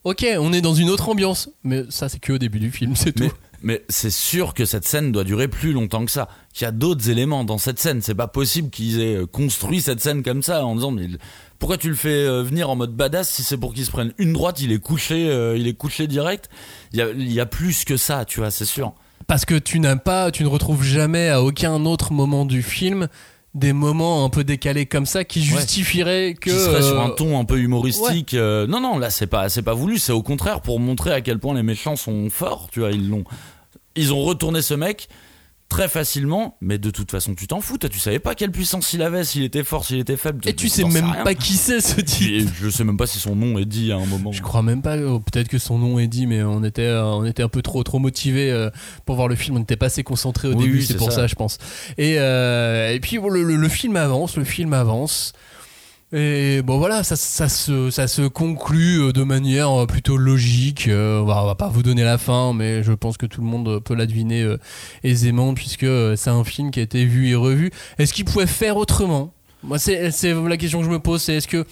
Ok, 0.03 0.25
on 0.39 0.53
est 0.53 0.61
dans 0.61 0.73
une 0.73 0.89
autre 0.89 1.09
ambiance. 1.09 1.49
Mais 1.63 1.83
ça, 1.89 2.07
c'est 2.09 2.19
que 2.19 2.33
au 2.33 2.37
début 2.37 2.59
du 2.59 2.71
film, 2.71 2.95
c'est 2.95 3.11
tout. 3.11 3.31
Mais, 3.61 3.83
c'est 3.89 4.09
sûr 4.09 4.53
que 4.53 4.63
cette 4.63 4.87
scène 4.87 5.11
doit 5.11 5.25
durer 5.25 5.49
plus 5.49 5.73
longtemps 5.73 6.05
que 6.05 6.11
ça. 6.11 6.29
Qu'il 6.53 6.63
y 6.63 6.67
a 6.67 6.71
d'autres 6.71 7.09
éléments 7.09 7.43
dans 7.43 7.57
cette 7.57 7.77
scène. 7.77 8.01
C'est 8.01 8.15
pas 8.15 8.29
possible 8.29 8.69
qu'ils 8.69 9.01
aient 9.01 9.17
euh, 9.17 9.25
construit 9.25 9.81
cette 9.81 9.99
scène 9.99 10.23
comme 10.23 10.41
ça 10.41 10.63
en 10.65 10.75
disant 10.75 10.91
mais 10.91 11.07
pourquoi 11.59 11.77
tu 11.77 11.89
le 11.89 11.95
fais 11.95 12.07
euh, 12.23 12.41
venir 12.41 12.69
en 12.69 12.77
mode 12.77 12.95
badass 12.95 13.27
si 13.29 13.43
c'est 13.43 13.57
pour 13.57 13.73
qu'il 13.73 13.85
se 13.85 13.91
prenne 13.91 14.13
une 14.17 14.31
droite, 14.31 14.61
il 14.61 14.71
est 14.71 14.79
couché, 14.79 15.29
euh, 15.29 15.57
il 15.57 15.67
est 15.67 15.73
couché 15.73 16.07
direct? 16.07 16.49
Il 16.93 16.99
y 16.99 17.01
a, 17.01 17.09
il 17.09 17.33
y 17.33 17.41
a 17.41 17.45
plus 17.45 17.83
que 17.83 17.97
ça, 17.97 18.23
tu 18.23 18.39
vois, 18.39 18.49
c'est 18.49 18.63
sûr. 18.63 18.93
Parce 19.27 19.43
que 19.43 19.55
tu 19.55 19.81
n'as 19.81 19.97
pas, 19.97 20.31
tu 20.31 20.43
ne 20.43 20.47
retrouves 20.47 20.83
jamais 20.83 21.27
à 21.27 21.43
aucun 21.43 21.85
autre 21.85 22.13
moment 22.13 22.45
du 22.45 22.63
film 22.63 23.09
des 23.59 23.73
moments 23.73 24.25
un 24.25 24.29
peu 24.29 24.43
décalés 24.43 24.85
comme 24.85 25.05
ça 25.05 25.23
qui 25.23 25.43
justifieraient 25.43 26.33
que. 26.33 26.49
Qui 26.49 26.55
serait 26.57 26.81
sur 26.81 26.99
euh, 26.99 27.05
un 27.05 27.09
ton 27.09 27.39
un 27.39 27.45
peu 27.45 27.59
humoristique. 27.59 28.33
euh, 28.33 28.65
non, 28.65 28.79
non, 28.81 28.97
là 28.97 29.09
c'est 29.09 29.27
pas, 29.27 29.49
c'est 29.49 29.61
pas 29.61 29.73
voulu. 29.73 29.99
C'est 29.99 30.11
au 30.11 30.23
contraire 30.23 30.61
pour 30.61 30.79
montrer 30.79 31.11
à 31.11 31.21
quel 31.21 31.39
point 31.39 31.53
les 31.53 31.63
méchants 31.63 31.95
sont 31.95 32.29
forts. 32.29 32.69
Tu 32.71 32.79
vois, 32.79 32.91
ils 32.91 33.09
l'ont, 33.09 33.23
ils 33.95 34.13
ont 34.13 34.21
retourné 34.21 34.61
ce 34.61 34.73
mec 34.73 35.09
très 35.69 35.87
facilement. 35.87 36.57
Mais 36.61 36.77
de 36.77 36.89
toute 36.89 37.11
façon, 37.11 37.35
tu 37.35 37.47
t'en 37.47 37.61
fous. 37.61 37.77
Toi, 37.77 37.89
tu 37.89 37.99
savais 37.99 38.19
pas 38.19 38.35
quelle 38.35 38.51
puissance 38.51 38.91
il 38.93 39.01
avait, 39.01 39.23
s'il 39.23 39.43
était 39.43 39.63
fort, 39.63 39.85
s'il 39.85 39.99
était 39.99 40.17
faible. 40.17 40.39
Et 40.47 40.53
tu 40.53 40.67
sais 40.67 40.83
même 40.83 41.05
rien. 41.11 41.23
pas 41.23 41.35
qui 41.35 41.53
c'est 41.53 41.79
ce 41.79 42.01
type. 42.01 42.29
Et 42.31 42.45
je 42.61 42.69
sais 42.69 42.83
même 42.83 42.97
pas 42.97 43.07
si 43.07 43.19
son 43.19 43.35
nom 43.35 43.57
est 43.59 43.65
dit 43.65 43.91
à 43.91 43.95
un 43.97 44.05
moment. 44.05 44.31
Je 44.31 44.41
crois 44.41 44.61
même 44.63 44.81
pas. 44.81 44.97
oh, 44.97 45.19
Peut-être 45.19 45.47
que 45.47 45.59
son 45.59 45.77
nom 45.77 45.99
est 45.99 46.07
dit, 46.07 46.27
mais 46.27 46.43
on 46.43 46.63
était, 46.63 46.81
euh, 46.81 47.03
on 47.05 47.23
était 47.25 47.43
un 47.43 47.49
peu 47.49 47.61
trop, 47.61 47.83
trop 47.83 47.99
motivé 47.99 48.51
euh, 48.51 48.69
pour 49.05 49.15
voir 49.15 49.27
le 49.27 49.35
film. 49.35 49.55
On 49.55 49.59
n'était 49.59 49.77
pas 49.77 49.85
assez 49.87 50.03
concentré 50.03 50.47
au 50.47 50.53
Oui, 50.55 50.63
début. 50.65 50.77
oui, 50.77 50.81
c'est 50.81 50.93
c'est 50.93 50.97
pour 50.97 51.11
ça. 51.11 51.17
ça. 51.21 51.27
je 51.27 51.35
pense. 51.35 51.57
Et, 51.97 52.15
euh, 52.19 52.91
et 52.93 52.99
puis 52.99 53.19
bon, 53.19 53.29
le, 53.29 53.43
le- 53.43 53.55
le 53.55 53.69
film 53.69 53.95
avance, 53.95 54.35
le 54.37 54.43
film 54.43 54.73
avance. 54.73 55.33
Et 56.11 56.63
bon 56.63 56.79
voilà, 56.79 57.03
ça, 57.03 57.15
se, 57.15 57.91
ça 57.91 58.07
se 58.07 58.23
conclut 58.23 58.99
euh, 58.99 59.11
de 59.11 59.21
manière 59.21 59.71
euh, 59.71 59.85
plutôt 59.85 60.17
logique. 60.17 60.87
Euh, 60.87 61.21
on, 61.21 61.25
va, 61.25 61.43
va 61.45 61.53
pas 61.53 61.67
vous 61.67 61.83
donner 61.83 62.03
la 62.03 62.17
fin, 62.17 62.51
mais 62.51 62.81
je 62.81 62.93
pense 62.93 63.15
que 63.15 63.27
tout 63.27 63.41
le 63.41 63.47
monde 63.47 63.79
peut 63.83 63.93
la 63.93 64.07
deviner 64.07 64.41
euh, 64.41 64.57
aisément 65.03 65.53
puisque 65.53 65.85
c'est 66.17 66.29
un 66.31 66.43
film 66.43 66.71
qui 66.71 66.79
a 66.79 66.83
été 66.83 67.05
vu 67.05 67.27
et 67.29 67.35
revu. 67.35 67.69
Est-ce 67.99 68.13
qu'il 68.13 68.25
pouvait 68.25 68.47
faire 68.47 68.77
autrement? 68.77 69.33
Moi, 69.61 69.77
c'est 69.77 70.09
la 70.33 70.57
question 70.57 70.79
que 70.79 70.85
je 70.85 70.89
me 70.89 70.99
pose. 70.99 71.21
C'est 71.21 71.35
est-ce 71.35 71.47
que 71.47 71.67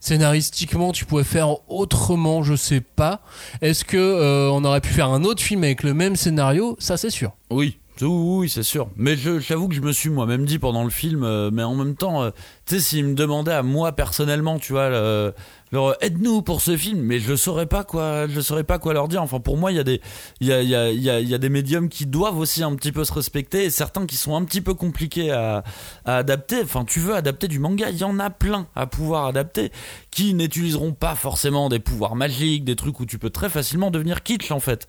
scénaristiquement 0.00 0.92
tu 0.92 1.06
pouvais 1.06 1.24
faire 1.24 1.70
autrement? 1.70 2.42
Je 2.42 2.56
sais 2.56 2.82
pas. 2.82 3.22
Est-ce 3.62 3.86
que 3.86 4.50
on 4.50 4.64
aurait 4.64 4.82
pu 4.82 4.92
faire 4.92 5.08
un 5.08 5.24
autre 5.24 5.42
film 5.42 5.64
avec 5.64 5.82
le 5.82 5.94
même 5.94 6.14
scénario? 6.14 6.76
Ça, 6.78 6.98
c'est 6.98 7.10
sûr. 7.10 7.32
Oui. 7.50 7.78
Oui, 8.00 8.48
c'est 8.48 8.62
sûr. 8.62 8.88
Mais 8.96 9.16
j'avoue 9.16 9.66
que 9.68 9.74
je 9.74 9.80
me 9.80 9.92
suis 9.92 10.08
moi-même 10.08 10.44
dit 10.44 10.58
pendant 10.60 10.84
le 10.84 10.90
film, 10.90 11.50
mais 11.50 11.62
en 11.64 11.74
même 11.74 11.96
temps, 11.96 12.30
tu 12.68 12.80
sais, 12.80 13.02
me 13.02 13.14
demandaient 13.14 13.52
à 13.52 13.62
moi 13.62 13.92
personnellement, 13.92 14.58
tu 14.58 14.72
vois, 14.72 14.88
le- 14.90 15.34
leur 15.70 16.02
aide-nous 16.02 16.40
pour 16.40 16.62
ce 16.62 16.78
film, 16.78 17.00
mais 17.00 17.18
je 17.18 17.36
saurais 17.36 17.66
pas 17.66 17.84
quoi, 17.84 18.26
je 18.26 18.40
saurais 18.40 18.64
pas 18.64 18.78
quoi 18.78 18.94
leur 18.94 19.06
dire. 19.06 19.22
Enfin, 19.22 19.38
pour 19.38 19.58
moi, 19.58 19.70
il 19.70 19.76
y 19.76 19.80
a 19.80 19.84
des, 19.84 20.00
il 20.40 20.46
y 20.46 20.52
a, 20.52 20.62
y 20.62 20.74
a, 20.74 20.90
y 20.90 21.02
y 21.26 21.34
a 21.34 21.38
des 21.38 21.48
médiums 21.50 21.90
qui 21.90 22.06
doivent 22.06 22.38
aussi 22.38 22.62
un 22.62 22.74
petit 22.74 22.90
peu 22.90 23.04
se 23.04 23.12
respecter, 23.12 23.64
et 23.64 23.70
certains 23.70 24.06
qui 24.06 24.16
sont 24.16 24.34
un 24.34 24.44
petit 24.44 24.62
peu 24.62 24.72
compliqués 24.74 25.30
à, 25.30 25.64
à 26.06 26.16
adapter. 26.18 26.62
Enfin, 26.62 26.84
tu 26.86 27.00
veux 27.00 27.14
adapter 27.14 27.48
du 27.48 27.58
manga, 27.58 27.90
il 27.90 27.98
y 27.98 28.04
en 28.04 28.18
a 28.18 28.30
plein 28.30 28.66
à 28.74 28.86
pouvoir 28.86 29.26
adapter, 29.26 29.70
qui 30.10 30.32
n'utiliseront 30.32 30.92
pas 30.94 31.14
forcément 31.14 31.68
des 31.68 31.80
pouvoirs 31.80 32.16
magiques, 32.16 32.64
des 32.64 32.76
trucs 32.76 32.98
où 33.00 33.04
tu 33.06 33.18
peux 33.18 33.30
très 33.30 33.50
facilement 33.50 33.90
devenir 33.90 34.22
kitsch 34.22 34.50
en 34.50 34.60
fait 34.60 34.86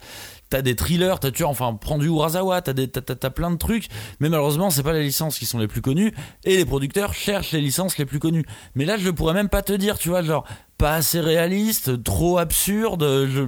t'as 0.52 0.64
des 0.64 0.76
thrillers, 0.76 1.20
t'as 1.20 1.30
tu 1.30 1.44
enfin 1.44 1.78
prends 1.80 2.00
du 2.00 2.08
Urasawa, 2.08 2.64
t'as 2.64 2.74
des 2.74 2.88
t'as, 2.88 3.02
t'as- 3.02 3.14
t'as 3.16 3.30
plein 3.30 3.52
de 3.52 3.58
trucs, 3.58 3.88
mais 4.20 4.30
malheureusement 4.30 4.72
c'est 4.72 4.82
pas 4.82 4.94
les 4.94 5.04
licences 5.04 5.38
qui 5.38 5.46
sont 5.46 5.60
les 5.60 5.68
plus 5.68 5.82
connues 5.84 6.12
et 6.44 6.58
les 6.58 6.66
producteurs 6.66 7.14
cherchent 7.14 7.52
les 7.52 7.62
les 7.98 8.06
plus 8.06 8.20
connues. 8.20 8.46
Mais 8.76 8.86
là 8.86 8.98
je 8.98 9.10
pourrais 9.10 9.34
même 9.34 9.50
pas 9.50 9.62
te 9.62 9.74
dire, 9.74 9.98
tu 9.98 10.10
vois, 10.10 10.22
genre 10.24 10.46
pas 10.78 10.94
assez 10.96 11.20
réaliste, 11.20 12.04
trop 12.04 12.38
absurde, 12.38 13.04
je 13.30 13.44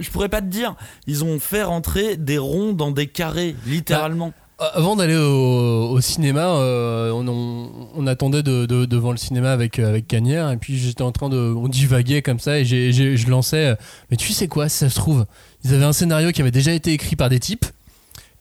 je 0.00 0.10
pourrais, 0.10 0.28
pas 0.28 0.40
te 0.40 0.46
dire. 0.46 0.74
Ils 1.06 1.24
ont 1.24 1.38
fait 1.38 1.62
rentrer 1.62 2.16
des 2.16 2.38
ronds 2.38 2.72
dans 2.72 2.90
des 2.90 3.06
carrés, 3.06 3.54
littéralement. 3.66 4.32
Avant 4.58 4.96
d'aller 4.96 5.16
au, 5.16 6.00
cinéma, 6.00 6.46
euh, 6.46 7.10
on, 7.12 8.06
attendait 8.06 8.42
de- 8.42 8.64
de- 8.64 8.86
devant 8.86 9.10
le 9.10 9.18
cinéma 9.18 9.52
avec, 9.52 9.78
euh, 9.78 9.88
avec 9.88 10.12
et 10.14 10.56
puis 10.58 10.78
j'étais 10.78 11.02
en 11.02 11.12
train 11.12 11.28
de. 11.28 11.36
On 11.36 11.68
divaguait 11.68 12.22
comme 12.22 12.40
ça, 12.40 12.58
et 12.58 12.64
je 12.64 13.28
lançais. 13.30 13.66
euh, 13.66 13.74
Mais 14.10 14.16
tu 14.16 14.32
sais 14.32 14.48
quoi, 14.48 14.70
si 14.70 14.78
ça 14.78 14.88
se 14.88 14.96
trouve, 14.96 15.26
ils 15.62 15.74
avaient 15.74 15.84
un 15.84 15.92
scénario 15.92 16.32
qui 16.32 16.40
avait 16.40 16.50
déjà 16.50 16.72
été 16.72 16.92
écrit 16.92 17.16
par 17.16 17.28
des 17.28 17.38
types, 17.38 17.66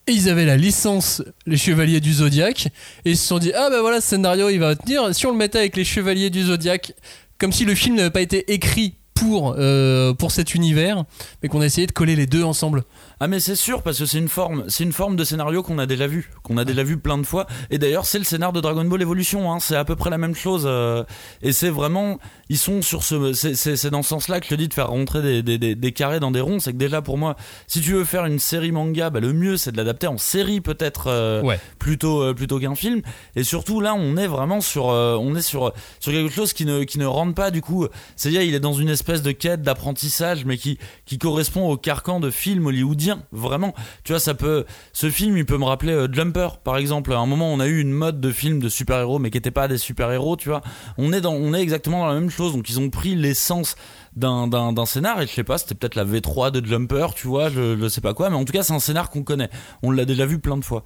et 0.07 0.11
ils 0.11 0.29
avaient 0.29 0.45
la 0.45 0.57
licence 0.57 1.23
Les 1.45 1.57
Chevaliers 1.57 1.99
du 1.99 2.13
Zodiaque, 2.13 2.67
et 3.05 3.11
ils 3.11 3.17
se 3.17 3.27
sont 3.27 3.39
dit 3.39 3.51
Ah 3.55 3.69
ben 3.69 3.81
voilà, 3.81 4.01
ce 4.01 4.09
scénario 4.09 4.49
il 4.49 4.59
va 4.59 4.75
tenir. 4.75 5.13
Si 5.13 5.25
on 5.25 5.31
le 5.31 5.37
mettait 5.37 5.59
avec 5.59 5.75
les 5.75 5.83
Chevaliers 5.83 6.29
du 6.29 6.43
Zodiaque, 6.43 6.93
comme 7.37 7.51
si 7.51 7.65
le 7.65 7.75
film 7.75 7.95
n'avait 7.95 8.11
pas 8.11 8.21
été 8.21 8.53
écrit 8.53 8.95
pour, 9.13 9.55
euh, 9.57 10.13
pour 10.13 10.31
cet 10.31 10.53
univers, 10.53 11.05
mais 11.41 11.49
qu'on 11.49 11.61
a 11.61 11.65
essayé 11.65 11.87
de 11.87 11.91
coller 11.91 12.15
les 12.15 12.27
deux 12.27 12.43
ensemble. 12.43 12.83
Ah 13.19 13.27
mais 13.27 13.39
c'est 13.39 13.55
sûr 13.55 13.81
parce 13.81 13.97
que 13.99 14.05
c'est 14.05 14.17
une 14.17 14.27
forme, 14.27 14.65
c'est 14.67 14.83
une 14.83 14.91
forme 14.91 15.15
de 15.15 15.23
scénario 15.23 15.63
qu'on 15.63 15.79
a 15.79 15.85
déjà 15.85 16.05
vu, 16.05 16.29
qu'on 16.43 16.57
a 16.57 16.65
déjà 16.65 16.83
vu 16.83 16.97
plein 16.97 17.17
de 17.17 17.25
fois. 17.25 17.47
Et 17.69 17.77
d'ailleurs 17.77 18.05
c'est 18.05 18.17
le 18.17 18.25
scénar 18.25 18.51
de 18.51 18.59
Dragon 18.59 18.83
Ball 18.83 19.01
Evolution, 19.01 19.51
hein, 19.53 19.59
c'est 19.61 19.75
à 19.77 19.85
peu 19.85 19.95
près 19.95 20.09
la 20.09 20.17
même 20.17 20.35
chose. 20.35 20.63
euh, 20.65 21.03
et 21.41 21.53
c'est 21.53 21.69
vraiment, 21.69 22.19
ils 22.49 22.57
sont 22.57 22.81
sur 22.81 23.03
ce, 23.03 23.31
c'est- 23.33 23.89
dans 23.89 24.03
ce 24.03 24.09
sens-là 24.09 24.39
que 24.39 24.45
je 24.45 24.49
te 24.49 24.55
dis 24.55 24.67
de 24.67 24.73
faire 24.73 24.89
rentrer 24.89 25.21
des, 25.21 25.43
des, 25.43 25.57
des, 25.57 25.75
des 25.75 25.91
carrés 25.93 26.19
dans 26.19 26.31
des 26.31 26.41
ronds. 26.41 26.59
C'est 26.59 26.73
que 26.73 26.77
déjà 26.77 27.01
pour 27.01 27.17
moi, 27.17 27.35
si 27.67 27.79
tu 27.79 27.93
veux 27.93 28.03
faire 28.03 28.25
une 28.25 28.39
série 28.39 28.71
manga, 28.73 29.09
bah, 29.09 29.21
le 29.21 29.31
mieux 29.31 29.55
c'est 29.55 29.71
de 29.71 29.77
l'adapter 29.77 30.07
en 30.07 30.17
série 30.17 30.59
peut-être 30.59 31.05
euh, 31.07 31.41
Ouais. 31.41 31.59
plutôt 31.79 32.21
euh, 32.21 32.33
plutôt 32.33 32.59
qu'un 32.59 32.75
film. 32.75 33.01
Et 33.37 33.43
surtout 33.43 33.79
là 33.79 33.93
on 33.95 34.17
est 34.17 34.27
vraiment 34.27 34.59
sur, 34.59 34.89
euh, 34.89 35.15
on 35.15 35.35
est 35.35 35.41
sur 35.41 35.71
sur 36.01 36.11
quelque 36.11 36.33
chose 36.33 36.51
qui 36.51 36.65
ne 36.65 36.83
qui 36.83 36.99
ne 36.99 37.05
rentre 37.05 37.33
pas 37.33 37.49
du 37.49 37.61
coup. 37.61 37.87
C'est-à-dire 38.17 38.41
il 38.41 38.53
est 38.55 38.59
dans 38.59 38.73
une 38.73 38.89
espèce 38.89 39.21
de 39.21 39.31
quête 39.31 39.61
d'apprentissage, 39.61 40.43
mais 40.43 40.57
qui 40.57 40.77
qui 41.05 41.17
correspond 41.17 41.69
au 41.69 41.77
carcan 41.77 42.19
de 42.19 42.29
film 42.29 42.65
hollywoodien. 42.65 43.04
Vraiment, 43.31 43.73
tu 44.03 44.13
vois, 44.13 44.19
ça 44.19 44.33
peut. 44.33 44.65
Ce 44.93 45.09
film, 45.09 45.37
il 45.37 45.45
peut 45.45 45.57
me 45.57 45.65
rappeler 45.65 45.93
euh, 45.93 46.07
Jumper, 46.11 46.57
par 46.63 46.77
exemple. 46.77 47.13
À 47.13 47.17
un 47.17 47.25
moment, 47.25 47.51
on 47.51 47.59
a 47.59 47.67
eu 47.67 47.79
une 47.79 47.91
mode 47.91 48.19
de 48.19 48.31
film 48.31 48.59
de 48.59 48.69
super-héros, 48.69 49.19
mais 49.19 49.29
qui 49.29 49.37
n'étaient 49.37 49.51
pas 49.51 49.67
des 49.67 49.77
super-héros, 49.77 50.37
tu 50.37 50.49
vois. 50.49 50.61
On 50.97 51.13
est 51.13 51.21
dans, 51.21 51.33
on 51.33 51.53
est 51.53 51.61
exactement 51.61 51.99
dans 51.99 52.07
la 52.07 52.19
même 52.19 52.29
chose. 52.29 52.53
Donc, 52.53 52.69
ils 52.69 52.79
ont 52.79 52.89
pris 52.89 53.15
l'essence 53.15 53.75
d'un 54.15 54.85
scénar 54.85 55.21
et 55.21 55.27
je 55.27 55.31
sais 55.31 55.43
pas 55.43 55.57
c'était 55.57 55.75
peut-être 55.75 55.95
la 55.95 56.05
V3 56.05 56.51
de 56.51 56.65
Jumper 56.65 57.07
tu 57.13 57.27
vois 57.27 57.49
je, 57.49 57.77
je 57.77 57.87
sais 57.89 57.99
pas 57.99 58.13
quoi 58.13 58.29
mais 58.29 58.37
en 58.37 58.45
tout 58.45 58.53
cas 58.53 58.63
c'est 58.63 58.71
un 58.71 58.79
scénar 58.79 59.09
qu'on 59.09 59.23
connaît 59.23 59.49
on 59.83 59.91
l'a 59.91 60.05
déjà 60.05 60.25
vu 60.25 60.39
plein 60.39 60.55
de 60.55 60.63
fois 60.63 60.85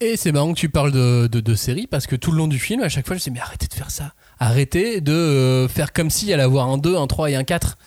Et 0.00 0.16
c'est 0.16 0.32
marrant 0.32 0.52
que 0.54 0.58
tu 0.58 0.68
parles 0.68 0.92
de, 0.92 1.26
de, 1.26 1.40
de 1.40 1.54
série 1.54 1.86
parce 1.86 2.06
que 2.06 2.16
tout 2.16 2.30
le 2.30 2.38
long 2.38 2.48
du 2.48 2.58
film, 2.58 2.82
à 2.82 2.88
chaque 2.88 3.06
fois, 3.06 3.16
je 3.16 3.20
me 3.20 3.24
dis 3.24 3.30
mais 3.30 3.40
arrêtez 3.40 3.66
de 3.66 3.74
faire 3.74 3.90
ça. 3.90 4.12
Arrêtez 4.38 5.00
de 5.00 5.12
euh, 5.12 5.68
faire 5.68 5.92
comme 5.92 6.10
s'il 6.10 6.28
y 6.28 6.32
allait 6.32 6.42
avoir 6.42 6.68
un 6.68 6.78
2, 6.78 6.96
un 6.96 7.06
3 7.06 7.30
et 7.30 7.36
un 7.36 7.44
4. 7.44 7.78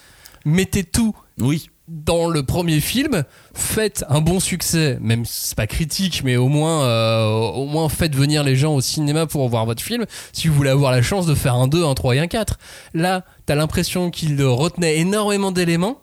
Mettez 0.45 0.83
tout 0.83 1.15
oui 1.37 1.69
dans 1.89 2.29
le 2.29 2.43
premier 2.43 2.79
film, 2.79 3.23
faites 3.53 4.05
un 4.09 4.21
bon 4.21 4.39
succès, 4.39 4.97
même 5.01 5.25
si 5.25 5.47
c'est 5.47 5.55
pas 5.57 5.67
critique, 5.67 6.21
mais 6.23 6.37
au 6.37 6.47
moins, 6.47 6.83
euh, 6.85 7.25
au 7.25 7.65
moins 7.65 7.89
faites 7.89 8.15
venir 8.15 8.43
les 8.43 8.55
gens 8.55 8.75
au 8.75 8.81
cinéma 8.81 9.25
pour 9.25 9.49
voir 9.49 9.65
votre 9.65 9.81
film, 9.81 10.05
si 10.31 10.47
vous 10.47 10.53
voulez 10.53 10.69
avoir 10.69 10.91
la 10.91 11.01
chance 11.01 11.25
de 11.25 11.33
faire 11.33 11.55
un 11.55 11.67
2, 11.67 11.83
un 11.83 11.93
3 11.95 12.15
et 12.15 12.19
un 12.19 12.27
4. 12.27 12.57
Là, 12.93 13.25
t'as 13.47 13.55
l'impression 13.55 14.11
qu'il 14.11 14.41
retenait 14.43 14.99
énormément 14.99 15.51
d'éléments, 15.51 15.99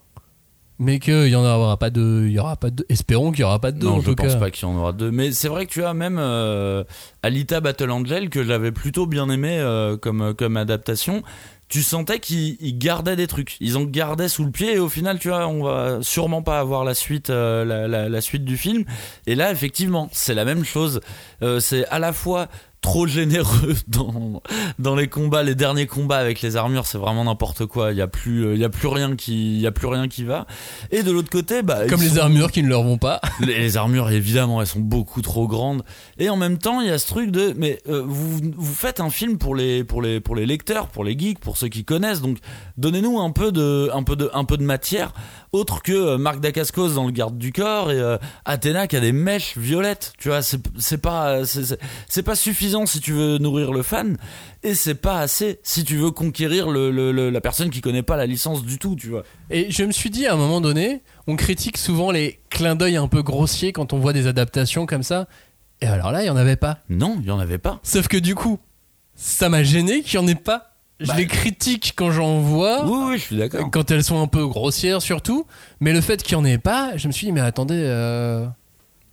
mais 0.78 0.98
qu'il 0.98 1.28
y 1.28 1.36
en 1.36 1.44
aura 1.44 1.78
pas 1.78 1.88
de, 1.90 2.24
il 2.26 2.32
y 2.32 2.38
aura 2.38 2.56
pas 2.56 2.70
de, 2.70 2.84
espérons 2.88 3.30
qu'il 3.30 3.40
y 3.40 3.44
aura 3.44 3.60
pas 3.60 3.72
de 3.72 3.78
deux 3.78 3.86
non 3.86 3.94
en 3.94 4.00
je 4.00 4.10
tout 4.10 4.14
pense 4.14 4.34
cas. 4.34 4.38
pas 4.38 4.50
qu'il 4.50 4.68
y 4.68 4.70
en 4.70 4.76
aura 4.76 4.92
deux 4.92 5.10
mais 5.10 5.32
c'est 5.32 5.48
vrai 5.48 5.64
que 5.64 5.70
tu 5.72 5.82
as 5.82 5.94
même 5.94 6.18
euh, 6.20 6.84
Alita 7.22 7.62
Battle 7.62 7.90
Angel 7.90 8.28
que 8.28 8.44
j'avais 8.44 8.72
plutôt 8.72 9.06
bien 9.06 9.30
aimé 9.30 9.56
euh, 9.58 9.96
comme 9.96 10.34
comme 10.34 10.58
adaptation 10.58 11.22
tu 11.68 11.82
sentais 11.82 12.20
qu'ils 12.20 12.56
ils 12.60 12.78
gardaient 12.78 13.16
des 13.16 13.26
trucs. 13.26 13.56
Ils 13.60 13.76
en 13.76 13.84
gardaient 13.84 14.28
sous 14.28 14.44
le 14.44 14.50
pied 14.50 14.74
et 14.74 14.78
au 14.78 14.88
final 14.88 15.18
tu 15.18 15.28
vois 15.28 15.46
on 15.48 15.62
va 15.64 15.98
sûrement 16.02 16.42
pas 16.42 16.60
avoir 16.60 16.84
la 16.84 16.94
suite 16.94 17.30
euh, 17.30 18.20
du 18.34 18.56
film. 18.56 18.84
Et 19.26 19.34
là 19.34 19.50
effectivement 19.50 20.08
c'est 20.12 20.34
la 20.34 20.44
même 20.44 20.64
chose. 20.64 21.00
Euh, 21.42 21.60
c'est 21.60 21.86
à 21.88 21.98
la 21.98 22.12
fois 22.12 22.48
trop 22.86 23.06
généreux 23.06 23.74
dans 23.88 24.42
dans 24.78 24.94
les 24.94 25.08
combats 25.08 25.42
les 25.42 25.54
derniers 25.54 25.86
combats 25.86 26.18
avec 26.18 26.40
les 26.40 26.56
armures 26.56 26.86
c'est 26.86 26.98
vraiment 26.98 27.24
n'importe 27.24 27.66
quoi. 27.66 27.90
Il 27.92 27.98
y 27.98 28.02
a 28.02 28.06
plus 28.06 28.46
euh, 28.46 28.54
il 28.54 28.60
y 28.60 28.64
a 28.64 28.68
plus 28.68 28.86
rien 28.88 29.16
qui 29.16 29.56
il 29.56 29.60
y 29.60 29.66
a 29.66 29.72
plus 29.72 29.88
rien 29.88 30.06
qui 30.08 30.22
va. 30.24 30.46
Et 30.92 31.02
de 31.02 31.10
l'autre 31.10 31.30
côté 31.30 31.62
bah 31.62 31.86
Comme 31.88 32.00
les 32.00 32.10
sont- 32.10 32.18
armures 32.18 32.50
qui 32.52 32.62
ne 32.62 32.68
leur 32.68 32.82
vont 32.84 32.98
pas. 32.98 33.20
les, 33.40 33.58
les 33.58 33.76
armures 33.76 34.10
évidemment 34.10 34.60
elles 34.60 34.66
sont 34.68 34.80
beaucoup 34.80 35.20
trop 35.20 35.48
grandes. 35.48 35.82
Et 36.18 36.30
en 36.30 36.36
même 36.36 36.58
temps 36.58 36.80
il 36.80 36.86
y 36.86 36.90
a 36.90 36.98
ce 36.98 37.06
truc 37.08 37.30
de 37.30 37.52
mais 37.56 37.80
euh, 37.88 38.02
vous 38.06 38.40
vous 38.56 38.74
faites 38.74 39.00
un 39.00 39.10
film 39.10 39.36
pour 39.38 39.54
les 39.56 39.82
pour 39.84 40.00
les 40.00 40.20
pour 40.20 40.36
les 40.36 40.46
lecteurs 40.46 40.88
pour 40.88 41.02
les 41.04 41.18
geeks 41.18 41.40
pour 41.40 41.56
ceux 41.56 41.68
qui 41.68 41.84
connaissent. 41.84 42.20
Donc 42.22 42.38
donnez-nous 42.78 43.18
un 43.18 43.30
peu 43.32 43.50
de 43.52 43.90
un 43.92 44.04
peu 44.04 44.14
de 44.16 44.30
un 44.32 44.44
peu 44.44 44.56
de 44.56 44.62
matière 44.64 45.12
autre 45.56 45.82
que 45.82 45.92
euh, 45.92 46.18
Marc 46.18 46.40
Dacascos 46.40 46.90
dans 46.94 47.04
le 47.06 47.12
garde 47.12 47.36
du 47.38 47.52
corps 47.52 47.90
et 47.90 47.98
euh, 47.98 48.18
Athéna 48.44 48.86
qui 48.86 48.96
a 48.96 49.00
des 49.00 49.12
mèches 49.12 49.56
violettes 49.56 50.12
tu 50.18 50.28
vois 50.28 50.42
c'est 50.42 50.98
pas 50.98 51.44
c'est- 51.44 51.64
c'est 51.64 51.78
c'est 52.08 52.22
pas 52.22 52.36
suffisant 52.36 52.86
si 52.86 53.00
tu 53.00 53.12
veux 53.12 53.38
nourrir 53.38 53.72
le 53.72 53.82
fan 53.82 54.16
et 54.62 54.74
c'est 54.74 54.94
pas 54.94 55.18
assez 55.20 55.58
si 55.62 55.84
tu 55.84 55.96
veux 55.96 56.10
conquérir 56.10 56.68
le, 56.70 56.90
le- 56.90 57.12
le- 57.12 57.30
la 57.30 57.40
personne 57.40 57.70
qui 57.70 57.80
connaît 57.80 58.02
pas 58.02 58.16
la 58.16 58.26
licence 58.26 58.62
du 58.64 58.78
tout 58.78 58.94
tu 58.96 59.08
vois 59.08 59.22
Et 59.50 59.70
je 59.70 59.84
me 59.84 59.92
suis 59.92 60.10
dit 60.10 60.26
à 60.26 60.34
un 60.34 60.36
moment 60.36 60.60
donné, 60.60 61.02
on 61.26 61.36
critique 61.36 61.76
souvent 61.78 62.10
les 62.10 62.40
clins 62.50 62.76
d'œil 62.76 62.96
un 62.96 63.08
peu 63.08 63.22
grossiers 63.22 63.72
quand 63.72 63.92
on 63.92 63.98
voit 63.98 64.12
des 64.12 64.26
adaptations 64.26 64.86
comme 64.86 65.02
ça. 65.02 65.26
Et 65.80 65.86
alors 65.86 66.10
là, 66.12 66.22
il 66.22 66.26
y 66.26 66.30
en 66.30 66.36
avait 66.36 66.56
pas. 66.56 66.78
non 66.88 67.16
il 67.20 67.26
y 67.26 67.30
en 67.30 67.38
avait 67.38 67.58
pas 67.58 67.80
Sauf 67.82 68.08
que 68.08 68.16
du 68.16 68.34
coup, 68.34 68.58
ça 69.14 69.48
m'a 69.48 69.62
gêné 69.62 70.02
qu'il 70.02 70.14
y 70.14 70.22
en 70.22 70.26
ait 70.26 70.34
pas. 70.34 70.75
Je 71.00 71.06
Bah. 71.08 71.14
les 71.16 71.26
critique 71.26 71.92
quand 71.96 72.10
j'en 72.10 72.40
vois, 72.40 72.86
oui 72.86 72.98
oui 73.08 73.18
je 73.18 73.22
suis 73.22 73.36
d'accord 73.36 73.70
quand 73.70 73.90
elles 73.90 74.02
sont 74.04 74.20
un 74.22 74.26
peu 74.28 74.46
grossières 74.46 75.02
surtout. 75.02 75.46
Mais 75.80 75.92
le 75.92 76.00
fait 76.00 76.22
qu'il 76.22 76.32
y 76.32 76.36
en 76.36 76.44
ait 76.44 76.58
pas, 76.58 76.96
je 76.96 77.06
me 77.08 77.12
suis 77.12 77.26
dit 77.26 77.32
mais 77.32 77.40
attendez, 77.42 77.82
euh... 77.84 78.46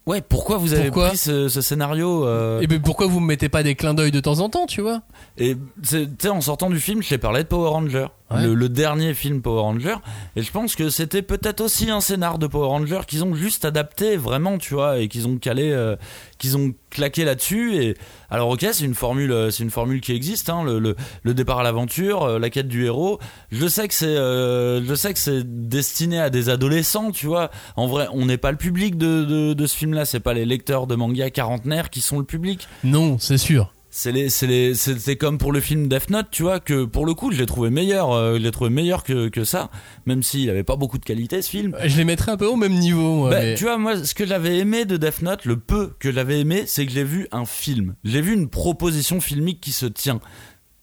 Ouais, 0.06 0.20
pourquoi 0.22 0.58
vous 0.58 0.74
avez 0.74 0.88
Pourquoi 0.88 1.08
pris 1.10 1.18
ce, 1.18 1.48
ce 1.48 1.62
scénario 1.62 2.26
euh, 2.28 2.60
et 2.60 2.68
ben 2.68 2.82
pourquoi 2.82 3.08
vous 3.08 3.22
me 3.22 3.26
mettez 3.28 3.48
pas 3.48 3.64
des 3.64 3.74
clins 3.74 3.94
d'œil 3.94 4.12
de 4.12 4.20
temps 4.20 4.42
en 4.42 4.50
temps, 4.50 4.66
tu 4.66 4.82
vois? 4.82 5.02
Et 5.38 5.56
tu 5.82 6.08
sais, 6.20 6.28
en 6.30 6.42
sortant 6.42 6.70
du 6.70 6.82
film, 6.82 7.02
je 7.02 7.08
t'ai 7.08 7.18
parlé 7.18 7.44
de 7.44 7.48
Power 7.48 7.70
Ranger, 7.70 8.08
Ouais. 8.30 8.44
le, 8.44 8.54
le 8.54 8.68
dernier 8.68 9.14
film 9.14 9.42
Power 9.42 9.62
Ranger, 9.62 9.96
et 10.36 10.42
je 10.42 10.52
pense 10.52 10.76
que 10.76 10.90
c'était 10.90 11.22
peut-être 11.22 11.62
aussi 11.62 11.90
un 11.90 12.02
scénar 12.02 12.38
de 12.38 12.48
Power 12.48 12.68
Ranger 12.68 13.02
qu'ils 13.08 13.24
ont 13.24 13.34
juste 13.34 13.64
adapté 13.64 14.18
vraiment, 14.18 14.58
tu 14.58 14.74
vois, 14.74 14.98
et 15.00 15.08
qu'ils 15.08 15.26
ont 15.28 15.38
calé, 15.38 15.72
euh, 15.72 15.96
qu'ils 16.38 16.58
ont 16.58 16.74
claqué 16.94 17.26
là-dessus. 17.26 17.76
Et 17.76 17.98
alors 18.30 18.50
ok, 18.50 18.66
c'est 18.72 18.86
une 18.86 18.96
formule, 18.96 19.32
euh, 19.32 19.52
c'est 19.52 19.64
une 19.64 19.70
formule 19.70 20.00
qui 20.00 20.14
existe, 20.14 20.50
hein, 20.50 20.64
le, 20.64 20.80
le, 20.80 21.34
départ 21.34 21.60
à 21.60 21.64
l'aventure, 21.64 22.24
euh, 22.24 22.40
la 22.40 22.50
quête 22.50 22.68
du 22.68 22.86
héros. 22.86 23.20
Je 23.52 23.68
sais 23.68 23.88
que 23.88 23.94
c'est, 23.94 24.06
euh, 24.06 24.84
je 24.86 24.96
sais 24.96 25.14
que 25.14 25.20
c'est 25.20 25.44
destiné 25.68 26.20
à 26.20 26.30
des 26.30 26.50
adolescents, 26.50 27.12
tu 27.12 27.28
vois. 27.28 27.52
En 27.76 27.88
vrai, 27.88 28.08
on 28.14 28.26
n'est 28.26 28.38
pas 28.38 28.52
le 28.52 28.58
public 28.58 28.98
de, 28.98 29.24
de, 29.24 29.54
de 29.54 29.68
ce 29.68 29.76
film-là, 29.76 30.06
c'est 30.06 30.20
pas 30.20 30.34
les 30.34 30.46
lecteurs 30.46 30.88
de 30.88 30.96
manga 30.96 31.30
quarantenaires 31.30 31.90
qui 31.90 32.02
sont 32.02 32.20
le 32.20 32.26
public. 32.26 32.68
Non, 32.84 33.18
c'est 33.20 33.38
sûr. 33.38 33.73
C'est 33.96 35.16
comme 35.18 35.38
pour 35.38 35.52
le 35.52 35.60
film 35.62 35.88
Death 35.88 36.10
Note, 36.10 36.26
tu 36.32 36.42
vois, 36.42 36.60
que 36.60 36.84
pour 36.86 37.06
le 37.06 37.14
coup, 37.14 37.32
je 37.32 37.38
l'ai 37.38 37.46
trouvé 37.46 37.70
meilleur, 37.70 38.12
euh, 38.12 38.38
je 38.38 38.42
l'ai 38.42 38.50
trouvé 38.50 38.72
meilleur 38.72 39.04
que, 39.04 39.30
que 39.30 39.44
ça, 39.44 39.70
même 40.08 40.24
s'il 40.24 40.50
avait 40.50 40.64
pas 40.64 40.76
beaucoup 40.78 40.98
de 40.98 41.06
qualité 41.06 41.44
ce 41.44 41.50
film. 41.52 41.78
Je 41.86 41.96
les 41.98 42.04
mettrais 42.04 42.32
un 42.32 42.38
peu 42.38 42.48
au 42.48 42.56
même 42.56 42.74
niveau. 42.74 43.18
moi, 43.18 43.30
Bah, 43.30 43.40
mais- 43.42 43.54
Tu 43.56 43.66
vois, 43.66 43.78
moi, 43.78 44.04
ce 44.04 44.16
que 44.16 44.26
j'avais 44.26 44.58
aimé 44.58 44.86
de 44.86 44.98
Death 44.98 45.22
Note, 45.22 45.46
le 45.46 45.58
peu 45.58 45.92
que 46.00 46.12
j'avais 46.12 46.40
aimé, 46.40 46.64
c'est 46.66 46.88
que 46.88 46.92
j'ai 46.92 47.04
vu 47.04 47.28
un 47.32 47.46
film. 47.46 47.94
J'ai 48.04 48.22
vu 48.22 48.34
une 48.34 48.50
proposition 48.50 49.22
filmique 49.22 49.62
qui 49.62 49.72
se 49.72 49.86
tient 49.86 50.20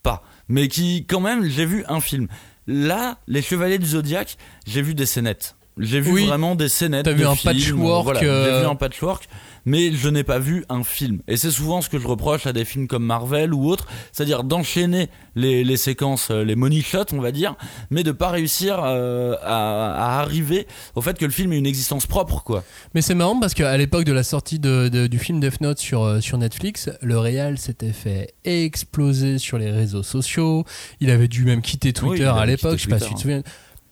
pas, 0.03 0.23
mais 0.47 0.69
qui, 0.69 1.05
quand 1.05 1.19
même, 1.19 1.43
j'ai 1.43 1.65
vu 1.65 1.83
un 1.89 1.99
film. 1.99 2.27
Là, 2.65 3.17
Les 3.27 3.41
Chevaliers 3.41 3.77
du 3.79 3.87
Zodiaque, 3.87 4.37
j'ai 4.65 4.81
vu 4.81 4.95
des 4.95 5.05
scénettes. 5.05 5.57
J'ai 5.77 5.99
vu 5.99 6.11
Oui. 6.11 6.25
vraiment 6.27 6.55
des 6.55 6.69
scénettes. 6.69 7.05
T'as 7.05 7.11
vu 7.13 7.21
de 7.23 7.25
un 7.27 7.35
patchwork, 7.35 8.03
Voilà, 8.05 8.21
euh, 8.23 8.45
J'ai 8.57 8.61
vu 8.61 8.67
un 8.71 8.75
patchwork, 8.75 9.27
mais 9.65 9.91
je 9.93 10.09
n'ai 10.09 10.23
pas 10.23 10.39
vu 10.39 10.65
un 10.69 10.83
film. 10.83 11.19
Et 11.27 11.37
c'est 11.37 11.51
souvent 11.51 11.81
ce 11.81 11.89
que 11.89 11.99
je 11.99 12.07
reproche 12.07 12.47
à 12.47 12.53
des 12.53 12.65
films 12.65 12.87
comme 12.87 13.05
Marvel 13.05 13.53
ou 13.53 13.69
autres, 13.69 13.87
c'est-à-dire 14.11 14.43
d'enchaîner 14.43 15.09
les, 15.35 15.63
les 15.63 15.77
séquences, 15.77 16.29
euh, 16.31 16.43
les 16.43 16.55
money 16.55 16.81
shots, 16.81 17.13
on 17.13 17.19
va 17.21 17.31
dire, 17.31 17.55
mais 17.89 18.03
de 18.03 18.11
pas 18.11 18.29
réussir 18.29 18.79
euh, 18.83 19.35
à, 19.43 20.17
à 20.17 20.19
arriver 20.21 20.67
au 20.95 21.01
fait 21.01 21.17
que 21.17 21.25
le 21.25 21.31
film 21.31 21.53
ait 21.53 21.57
une 21.57 21.65
existence 21.65 22.05
propre, 22.05 22.43
quoi. 22.43 22.63
Mais 22.93 23.01
c'est 23.01 23.15
marrant 23.15 23.39
parce 23.39 23.53
qu'à 23.53 23.75
l'époque 23.77 24.03
de 24.05 24.13
la 24.13 24.23
sortie 24.23 24.59
de- 24.59 24.89
de- 24.89 25.07
du 25.07 25.19
film 25.19 25.39
Death 25.39 25.61
Note 25.61 25.79
sur, 25.79 26.03
euh, 26.03 26.19
sur 26.21 26.37
Netflix, 26.37 26.89
le 27.01 27.17
réal 27.17 27.57
s'était 27.57 27.93
fait 27.93 28.33
exploser 28.43 29.37
sur 29.37 29.57
les 29.57 29.69
réseaux 29.71 30.03
sociaux. 30.03 30.65
Il 30.99 31.09
avait 31.09 31.27
dû 31.27 31.45
même 31.45 31.61
quitter 31.61 31.93
Twitter 31.93 32.25
à 32.25 32.45
l'époque, 32.45 32.77
je 32.77 32.83
sais 32.83 32.89
pas 32.89 32.99
si 32.99 33.05
tu 33.09 33.13
Twitter, 33.13 33.33
hein. 33.33 33.41
te 33.41 33.43
souviens. 33.43 33.43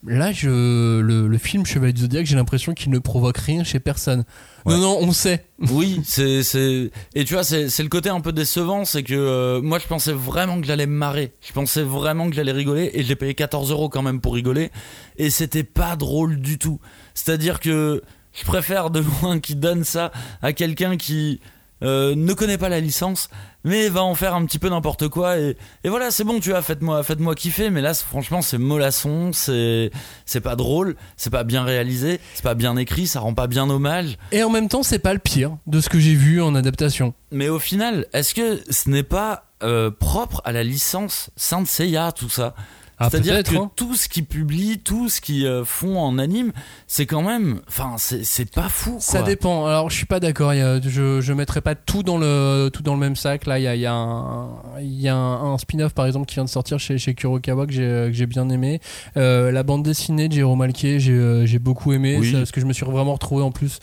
Là, 0.08 0.32
je, 0.32 1.02
le, 1.02 1.28
le 1.28 1.38
film 1.38 1.66
Chevalier 1.66 1.92
du 1.92 2.02
Zodiac, 2.02 2.26
j'ai 2.26 2.38
l'impression 2.38 2.74
qu'il 2.74 2.90
ne 2.90 3.00
provoque 3.00 3.38
rien 3.38 3.66
chez 3.66 3.82
personne. 3.82 4.24
Ouais. 4.66 4.74
Non, 4.76 4.80
non, 4.80 4.98
on 5.02 5.12
sait. 5.12 5.46
Oui, 5.72 6.00
c'est 6.06 6.42
c'est 6.42 6.90
et 7.16 7.26
tu 7.26 7.34
vois 7.34 7.44
c'est 7.44 7.68
c'est 7.70 7.84
le 7.84 7.90
côté 7.90 8.08
un 8.08 8.22
peu 8.22 8.32
décevant, 8.32 8.86
c'est 8.86 9.04
que 9.04 9.14
euh, 9.14 9.62
moi 9.62 9.78
je 9.78 9.88
pensais 9.88 10.14
vraiment 10.14 10.62
que 10.62 10.66
j'allais 10.66 10.86
me 10.86 10.96
marrer, 10.96 11.34
je 11.42 11.52
pensais 11.52 11.84
vraiment 11.84 12.30
que 12.30 12.36
j'allais 12.36 12.54
rigoler 12.54 12.92
et 12.94 13.04
j'ai 13.04 13.16
payé 13.18 13.34
14 13.36 13.70
euros 13.72 13.90
quand 13.90 14.02
même 14.02 14.22
pour 14.22 14.36
rigoler 14.36 14.72
et 15.18 15.30
c'était 15.30 15.66
pas 15.66 15.98
drôle 15.98 16.40
du 16.40 16.58
tout. 16.58 16.80
C'est-à-dire 17.14 17.60
que 17.60 18.02
je 18.32 18.46
préfère 18.46 18.90
de 18.90 19.04
loin 19.22 19.40
qu'il 19.42 19.60
donne 19.60 19.84
ça 19.84 20.14
à 20.42 20.54
quelqu'un 20.54 20.96
qui 20.96 21.42
euh, 21.84 22.16
ne 22.16 22.34
connaît 22.34 22.58
pas 22.58 22.70
la 22.70 22.80
licence, 22.80 23.30
mais 23.64 23.90
va 23.90 24.04
en 24.04 24.16
faire 24.16 24.36
un 24.36 24.46
petit 24.46 24.60
peu 24.60 24.70
n'importe 24.70 25.08
quoi 25.08 25.38
et, 25.38 25.58
et 25.84 25.90
voilà, 25.90 26.12
c'est 26.12 26.24
bon, 26.24 26.40
tu 26.40 26.50
vois, 26.50 26.62
faites-moi, 26.62 27.04
faites-moi 27.04 27.36
kiffer. 27.36 27.70
Mais 27.70 27.82
là, 27.82 27.94
franchement, 27.94 28.42
c'est 28.42 28.58
mollasson, 28.58 29.32
c'est, 29.34 29.92
c'est 30.26 30.42
pas 30.42 30.56
drôle, 30.56 30.96
c'est 31.18 31.30
pas 31.30 31.44
bien 31.44 31.64
réalisé, 31.64 32.20
c'est 32.34 32.44
pas 32.44 32.56
bien 32.56 32.76
écrit, 32.78 33.08
ça 33.08 33.20
rend 33.20 33.34
pas 33.34 33.48
bien 33.48 33.70
hommage. 33.70 34.18
Et 34.32 34.44
en 34.44 34.50
même 34.50 34.68
temps, 34.70 34.84
c'est 34.84 35.00
pas 35.00 35.14
le 35.14 35.20
pire 35.20 35.58
de 35.68 35.80
ce 35.82 35.90
que 35.90 36.00
j'ai 36.00 36.16
vu 36.16 36.42
en 36.42 36.56
adaptation. 36.56 37.14
Mais 37.32 37.50
au 37.50 37.60
final, 37.60 38.08
est-ce 38.14 38.34
que 38.34 38.62
ce 38.70 38.90
n'est 38.90 39.04
pas 39.04 39.46
euh, 39.64 39.92
propre 39.92 40.42
à 40.46 40.52
la 40.52 40.64
licence 40.64 41.30
Saint 41.36 41.66
Seiya, 41.66 42.12
tout 42.12 42.30
ça? 42.30 42.56
Ah, 43.00 43.08
C'est-à-dire 43.10 43.42
que 43.44 43.56
hein. 43.56 43.72
tout 43.78 43.96
ce 43.96 44.10
qu'ils 44.10 44.26
publient, 44.26 44.80
tout 44.80 45.08
ce 45.08 45.22
qu'ils 45.22 45.46
euh, 45.46 45.64
font 45.64 45.98
en 46.00 46.18
anime, 46.20 46.52
c'est 46.86 47.06
quand 47.06 47.22
même, 47.22 47.62
enfin, 47.68 47.96
c'est 47.98 48.52
pas 48.52 48.68
fou. 48.68 48.92
Quoi. 48.92 49.00
Ça 49.00 49.22
dépend. 49.22 49.66
Alors, 49.68 49.90
je 49.90 49.96
suis 49.96 50.06
pas 50.06 50.20
d'accord. 50.20 50.52
Je 50.54 51.22
je 51.22 51.34
mettrai 51.34 51.62
pas 51.62 51.76
tout 51.76 52.04
dans 52.04 52.18
le 52.18 52.70
tout 52.74 52.84
dans 52.84 52.94
le 52.94 53.00
même 53.00 53.16
sac. 53.16 53.46
Là, 53.46 53.58
il 53.58 53.64
y 53.64 53.68
a, 53.68 53.76
y 53.76 53.86
a 53.86 53.94
un 53.94 54.50
il 54.82 55.00
y 55.00 55.08
a 55.08 55.16
un, 55.16 55.54
un 55.54 55.58
spin-off 55.58 55.94
par 55.94 56.06
exemple 56.08 56.26
qui 56.26 56.36
vient 56.36 56.44
de 56.46 56.50
sortir 56.50 56.78
chez 56.78 56.98
chez 56.98 57.14
Kurokawa 57.14 57.66
que 57.68 57.72
j'ai 57.74 58.08
que 58.08 58.14
j'ai 58.14 58.26
bien 58.26 58.50
aimé. 58.50 58.82
Euh, 59.18 59.52
la 59.52 59.64
bande 59.64 59.84
dessinée 59.84 60.28
de 60.28 60.34
Jérôme 60.34 60.62
Alquier, 60.62 61.00
j'ai 61.00 61.14
euh, 61.14 61.46
j'ai 61.46 61.60
beaucoup 61.60 61.94
aimé 61.94 62.18
Oui. 62.20 62.32
ça, 62.32 62.40
parce 62.40 62.52
que 62.52 62.60
je 62.60 62.66
me 62.66 62.74
suis 62.74 62.86
vraiment 62.86 63.14
retrouvé 63.14 63.44
en 63.44 63.52
plus. 63.52 63.80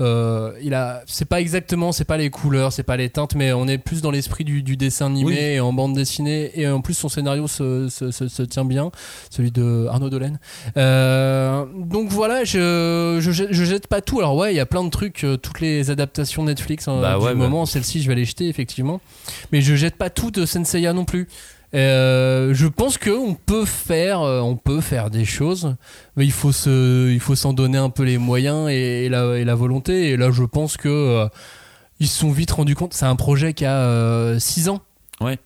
Euh, 0.00 0.52
il 0.62 0.74
a, 0.74 1.02
c'est 1.06 1.24
pas 1.24 1.40
exactement, 1.40 1.90
c'est 1.92 2.04
pas 2.04 2.18
les 2.18 2.28
couleurs, 2.28 2.72
c'est 2.72 2.82
pas 2.82 2.96
les 2.98 3.08
teintes, 3.08 3.34
mais 3.34 3.52
on 3.52 3.66
est 3.66 3.78
plus 3.78 4.02
dans 4.02 4.10
l'esprit 4.10 4.44
du, 4.44 4.62
du 4.62 4.76
dessin 4.76 5.06
animé 5.06 5.24
Oui. 5.32 5.38
et 5.38 5.60
en 5.60 5.72
bande 5.72 5.94
dessinée. 5.94 6.50
Et 6.54 6.68
en 6.68 6.80
plus, 6.82 6.94
son 6.94 7.08
scénario 7.08 7.48
se, 7.48 7.88
se, 7.88 8.10
se, 8.10 8.28
se 8.28 8.42
tient 8.42 8.64
bien, 8.66 8.90
celui 9.30 9.50
de 9.50 9.86
Arnaud 9.88 10.10
Delaine. 10.10 10.38
Euh, 10.76 11.64
donc 11.74 12.08
voilà, 12.10 12.44
je, 12.44 13.18
je, 13.20 13.30
jette- 13.30 13.52
je 13.52 13.64
jette 13.64 13.86
pas 13.86 14.00
tout. 14.00 14.18
Alors 14.18 14.36
ouais, 14.36 14.52
il 14.52 14.56
y 14.56 14.60
a 14.60 14.66
plein 14.66 14.84
de 14.84 14.90
trucs, 14.90 15.24
euh, 15.24 15.36
toutes 15.36 15.60
les 15.60 15.90
adaptations 15.90 16.44
Netflix 16.44 16.86
euh, 16.88 17.00
Bah 17.00 17.16
du 17.18 17.24
ouais, 17.24 17.30
bah. 17.32 17.38
moment, 17.38 17.66
celle-ci 17.66 18.02
je 18.02 18.08
vais 18.08 18.14
les 18.14 18.24
jeter 18.24 18.48
effectivement. 18.48 19.00
Mais 19.52 19.60
je 19.62 19.74
jette 19.74 19.96
pas 19.96 20.10
tout 20.10 20.30
de 20.30 20.44
Senseiya 20.46 20.92
non 20.92 21.04
plus. 21.04 21.28
Euh, 21.74 22.54
je 22.54 22.66
pense 22.66 22.96
que 22.96 23.10
on 23.10 23.34
peut 23.34 23.64
faire, 23.64 24.20
euh, 24.22 24.40
on 24.40 24.56
peut 24.56 24.80
faire 24.80 25.10
des 25.10 25.24
choses, 25.24 25.74
mais 26.16 26.24
il 26.24 26.32
faut 26.32 26.52
se, 26.52 27.10
il 27.10 27.20
faut 27.20 27.34
s'en 27.34 27.52
donner 27.52 27.78
un 27.78 27.90
peu 27.90 28.04
les 28.04 28.18
moyens 28.18 28.68
et, 28.70 29.04
et 29.04 29.08
la, 29.08 29.36
et 29.36 29.44
la 29.44 29.54
volonté. 29.54 30.10
Et 30.10 30.16
là, 30.16 30.30
je 30.30 30.44
pense 30.44 30.76
que 30.76 30.88
euh, 30.88 31.28
ils 32.00 32.08
se 32.08 32.18
sont 32.20 32.30
vite 32.30 32.50
rendus 32.52 32.74
compte. 32.74 32.94
C'est 32.94 33.06
un 33.06 33.16
projet 33.16 33.52
qui 33.52 33.64
a 33.64 34.38
6 34.38 34.68
ans. 34.68 34.80
Ouais. 35.20 35.38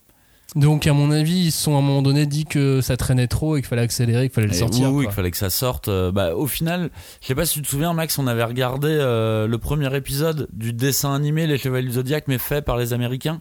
Donc 0.57 0.87
à 0.89 0.93
mon 0.93 1.13
avis, 1.13 1.47
ils 1.47 1.53
se 1.53 1.63
sont 1.63 1.77
à 1.77 1.79
un 1.79 1.83
moment 1.83 2.03
donné 2.03 2.27
dit 2.27 2.45
que 2.45 2.81
ça 2.81 2.97
traînait 2.97 3.29
trop 3.29 3.57
et 3.57 3.61
qu'il 3.61 3.69
fallait 3.69 3.83
accélérer, 3.83 4.29
qu'il 4.29 4.35
fallait 4.35 4.49
le 4.49 4.53
Et 4.53 4.57
sortir. 4.59 4.89
oui, 4.89 4.89
oui, 4.89 5.05
quoi. 5.05 5.13
qu'il 5.13 5.17
fallait 5.17 5.31
que 5.31 5.37
ça 5.37 5.49
sorte. 5.51 5.89
Bah, 6.13 6.35
au 6.35 6.49
final, 6.49 6.91
je 7.21 7.29
sais 7.29 7.37
pas 7.37 7.47
si 7.47 7.55
tu 7.55 7.63
te 7.63 7.69
souviens, 7.69 7.93
Max, 7.93 8.19
on 8.19 8.27
avait 8.27 8.43
regardé 8.45 8.89
le 8.89 9.57
premier 9.59 9.95
épisode 9.97 10.49
du 10.53 10.73
dessin 10.73 11.15
animé 11.15 11.47
Les 11.47 11.57
Chevaliers 11.57 11.87
du 11.87 11.95
Zodiac, 11.95 12.25
mais 12.27 12.39
fait 12.39 12.63
par 12.63 12.77
les 12.79 12.93
Américains. 12.93 13.41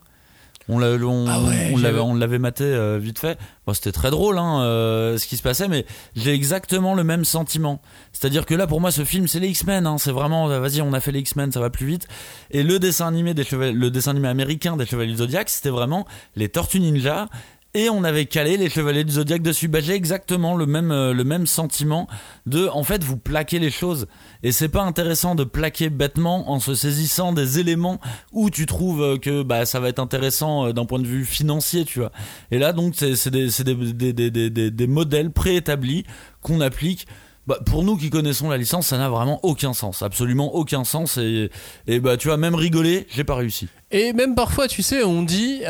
On 0.72 0.80
Ah 0.84 1.41
ouais, 1.41 1.74
on 1.99 2.13
l'avait, 2.13 2.38
maté 2.38 2.63
euh, 2.63 2.99
vite 2.99 3.17
fait. 3.17 3.39
Bon, 3.65 3.74
c'était 3.74 3.91
très 3.91 4.11
drôle, 4.11 4.38
hein, 4.38 4.61
euh, 4.61 5.17
ce 5.17 5.26
qui 5.26 5.36
se 5.36 5.41
passait, 5.41 5.67
mais 5.67 5.84
j'ai 6.15 6.32
exactement 6.32 6.93
le 6.93 7.03
même 7.03 7.26
sentiment. 7.26 7.82
C'est-à-dire 8.13 8.45
que 8.45 8.53
là, 8.53 8.67
pour 8.67 8.80
moi, 8.80 8.91
ce 8.91 9.03
film, 9.03 9.28
c'est 9.28 9.39
les 9.39 9.47
X-Men. 9.47 9.88
Hein, 9.88 9.97
c'est 9.97 10.11
vraiment, 10.11 10.47
euh, 10.47 10.59
vas-y, 10.59 10.84
on 10.84 10.93
a 10.93 10.99
fait 10.99 11.11
les 11.11 11.22
X-Men, 11.22 11.51
ça 11.51 11.59
va 11.59 11.72
plus 11.72 11.88
vite. 11.88 12.07
Et 12.51 12.61
le 12.61 12.78
dessin 12.78 13.07
animé 13.07 13.34
des 13.34 13.47
le 13.51 13.89
dessin 13.89 14.11
animé 14.11 14.28
américain 14.28 14.78
des 14.78 14.86
Chevaliers 14.86 15.15
Zodiac, 15.15 15.49
c'était 15.49 15.70
vraiment 15.70 16.05
les 16.36 16.49
Tortues 16.49 16.80
Ninja. 16.80 17.28
Et 17.76 17.88
on 17.88 18.03
avait 18.03 18.26
calé 18.26 18.57
les 18.57 18.67
Chevaliers 18.67 19.03
du 19.03 19.11
Zodiac 19.13 19.43
dessus. 19.43 19.67
Bah, 19.67 19.80
j'ai 19.80 19.93
exactement 19.93 20.55
le 20.55 20.65
même, 20.65 20.91
euh, 20.91 21.13
le 21.13 21.24
même 21.24 21.45
sentiment 21.45 22.07
de, 22.47 22.67
en 22.67 22.84
fait, 22.84 23.03
vous 23.03 23.17
plaquez 23.17 23.59
les 23.59 23.70
choses. 23.70 24.07
Et 24.41 24.51
c'est 24.51 24.70
pas 24.70 24.82
intéressant 24.82 25.36
de 25.36 25.43
plaquer 25.43 25.91
bêtement 25.91 26.49
en 26.49 26.59
se 26.59 26.74
saisissant 26.74 27.32
des 27.32 27.59
éléments 27.59 27.99
où 28.32 28.49
tu 28.49 28.65
trouves 28.65 29.03
euh, 29.03 29.17
que 29.17 29.43
bah, 29.43 29.67
ça 29.67 29.80
va 29.80 29.89
être 29.89 29.99
intéressant 29.99 30.65
euh, 30.65 30.74
d'un 30.74 30.86
point 30.86 30.97
de 30.97 31.05
vue 31.05 31.26
financier, 31.26 31.86
tu 31.86 31.99
vois. 31.99 32.11
Et 32.49 32.57
là, 32.57 32.74
donc, 32.74 32.95
c'est 32.95 33.30
des, 33.30 33.49
des, 33.93 34.13
des, 34.32 34.72
des, 34.72 34.88
modèles 34.88 35.30
préétablis 35.30 36.05
qu'on 36.41 36.61
applique. 36.61 37.05
Bah, 37.45 37.59
pour 37.67 37.84
nous 37.84 37.97
qui 37.97 38.09
connaissons 38.09 38.49
la 38.49 38.57
licence, 38.57 38.88
ça 38.88 38.97
n'a 38.97 39.09
vraiment 39.09 39.39
aucun 39.43 39.74
sens, 39.74 40.01
absolument 40.01 40.55
aucun 40.55 40.84
sens. 40.84 41.17
Et, 41.17 41.51
et 41.86 41.99
bah, 41.99 42.17
tu 42.17 42.30
vois, 42.30 42.38
même 42.38 42.55
rigoler, 42.55 43.05
j'ai 43.11 43.24
pas 43.24 43.36
réussi. 43.36 43.67
Et 43.91 44.11
même 44.13 44.34
parfois, 44.34 44.67
tu 44.67 44.82
sais, 44.82 45.03
on 45.03 45.22
dit. 45.22 45.61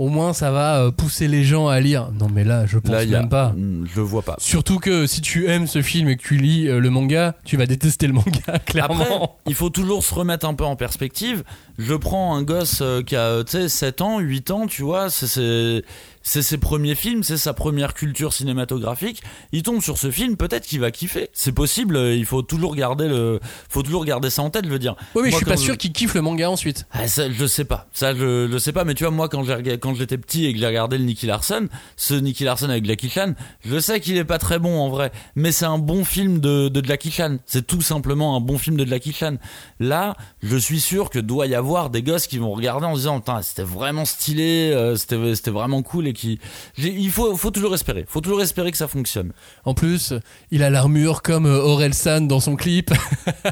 Au 0.00 0.08
moins, 0.08 0.32
ça 0.32 0.50
va 0.50 0.78
euh, 0.80 0.90
pousser 0.90 1.28
les 1.28 1.44
gens 1.44 1.68
à 1.68 1.78
lire. 1.78 2.08
Non, 2.18 2.28
mais 2.32 2.42
là, 2.42 2.64
je 2.64 2.78
pense 2.78 2.90
Là, 2.90 3.00
a- 3.00 3.04
même 3.06 3.28
pas. 3.28 3.50
Hmm, 3.54 3.84
Je 3.94 4.00
vois 4.00 4.22
pas. 4.22 4.34
Surtout 4.38 4.78
que 4.78 5.06
si 5.06 5.20
tu 5.20 5.46
aimes 5.46 5.66
ce 5.66 5.82
film 5.82 6.08
et 6.08 6.16
que 6.16 6.22
tu 6.22 6.38
lis 6.38 6.68
euh, 6.68 6.80
le 6.80 6.88
manga, 6.88 7.34
tu 7.44 7.58
vas 7.58 7.66
détester 7.66 8.06
le 8.06 8.14
manga, 8.14 8.58
clairement. 8.64 9.04
Après, 9.04 9.28
il 9.46 9.54
faut 9.54 9.68
toujours 9.68 10.02
se 10.02 10.14
remettre 10.14 10.46
un 10.46 10.54
peu 10.54 10.64
en 10.64 10.74
perspective. 10.74 11.44
Je 11.80 11.94
prends 11.94 12.34
un 12.36 12.42
gosse 12.42 12.80
euh, 12.82 13.02
qui 13.02 13.16
a, 13.16 13.42
tu 13.42 13.52
sais, 13.52 13.68
7 13.70 14.02
ans, 14.02 14.18
8 14.18 14.50
ans, 14.50 14.66
tu 14.66 14.82
vois, 14.82 15.08
c'est 15.08 15.82
ses 16.22 16.58
premiers 16.58 16.94
films, 16.94 17.22
c'est 17.22 17.38
sa 17.38 17.54
première 17.54 17.94
culture 17.94 18.34
cinématographique. 18.34 19.22
Il 19.52 19.62
tombe 19.62 19.80
sur 19.80 19.96
ce 19.96 20.10
film, 20.10 20.36
peut-être 20.36 20.66
qu'il 20.66 20.78
va 20.80 20.90
kiffer. 20.90 21.30
C'est 21.32 21.52
possible, 21.52 21.96
euh, 21.96 22.14
il 22.14 22.26
faut 22.26 22.42
toujours 22.42 22.76
garder 22.76 23.08
le, 23.08 23.40
faut 23.70 23.82
toujours 23.82 24.04
garder 24.04 24.28
ça 24.28 24.42
en 24.42 24.50
tête, 24.50 24.66
je 24.66 24.70
veux 24.70 24.78
dire. 24.78 24.94
oui, 25.14 25.22
mais 25.22 25.28
je 25.28 25.30
Moi, 25.30 25.38
suis 25.38 25.46
pas 25.46 25.56
sûr 25.56 25.78
qu'il 25.78 25.92
kiffe 25.92 26.12
le 26.12 26.20
manga 26.20 26.50
ensuite. 26.50 26.84
ah, 26.92 27.08
ça, 27.08 27.30
je 27.30 27.46
sais 27.46 27.64
pas. 27.64 27.88
Ça, 27.94 28.14
je, 28.14 28.48
je 28.52 28.58
sais 28.58 28.72
pas. 28.72 28.84
Mais 28.84 28.92
tu 28.92 29.04
vois, 29.04 29.10
moi, 29.10 29.30
quand 29.30 29.42
j'ai 29.44 29.78
quand 29.78 29.94
j'étais 29.94 30.18
petit 30.18 30.44
et 30.44 30.52
que 30.52 30.58
j'ai 30.58 30.66
regardé 30.66 30.98
le 30.98 31.04
Nicky 31.04 31.24
Larson, 31.24 31.68
ce 31.96 32.12
Nicky 32.12 32.44
Larson 32.44 32.68
avec 32.68 32.84
Jackie 32.84 33.08
Chan, 33.08 33.32
je 33.64 33.78
sais 33.78 34.00
qu'il 34.00 34.18
est 34.18 34.24
pas 34.24 34.38
très 34.38 34.58
bon 34.58 34.78
en 34.78 34.90
vrai, 34.90 35.12
mais 35.34 35.50
c'est 35.50 35.64
un 35.64 35.78
bon 35.78 36.04
film 36.04 36.40
de, 36.40 36.68
de 36.68 36.84
Jackie 36.84 37.10
Chan. 37.10 37.38
C'est 37.46 37.66
tout 37.66 37.80
simplement 37.80 38.36
un 38.36 38.40
bon 38.40 38.58
film 38.58 38.76
de 38.76 38.84
Jackie 38.84 39.14
Chan. 39.14 39.36
Là, 39.80 40.14
je 40.42 40.58
suis 40.58 40.80
sûr 40.80 41.08
que 41.08 41.18
doit 41.18 41.46
y 41.46 41.54
avoir 41.54 41.69
des 41.90 42.02
gosses 42.02 42.26
qui 42.26 42.38
vont 42.38 42.52
regarder 42.52 42.86
en 42.86 42.94
se 42.94 43.00
disant, 43.00 43.20
putain, 43.20 43.42
c'était 43.42 43.62
vraiment 43.62 44.04
stylé, 44.04 44.72
euh, 44.74 44.96
c'était, 44.96 45.34
c'était 45.34 45.50
vraiment 45.50 45.82
cool 45.82 46.08
et 46.08 46.12
qui, 46.12 46.38
il 46.76 47.10
faut, 47.10 47.36
faut 47.36 47.50
toujours 47.50 47.74
espérer. 47.74 48.04
Faut 48.08 48.20
toujours 48.20 48.42
espérer 48.42 48.70
que 48.70 48.76
ça 48.76 48.88
fonctionne. 48.88 49.32
En 49.64 49.74
plus, 49.74 50.12
il 50.50 50.62
a 50.62 50.70
l'armure 50.70 51.22
comme 51.22 51.46
euh, 51.46 51.62
Aurel 51.62 51.94
San 51.94 52.26
dans 52.26 52.40
son 52.40 52.56
clip. 52.56 52.90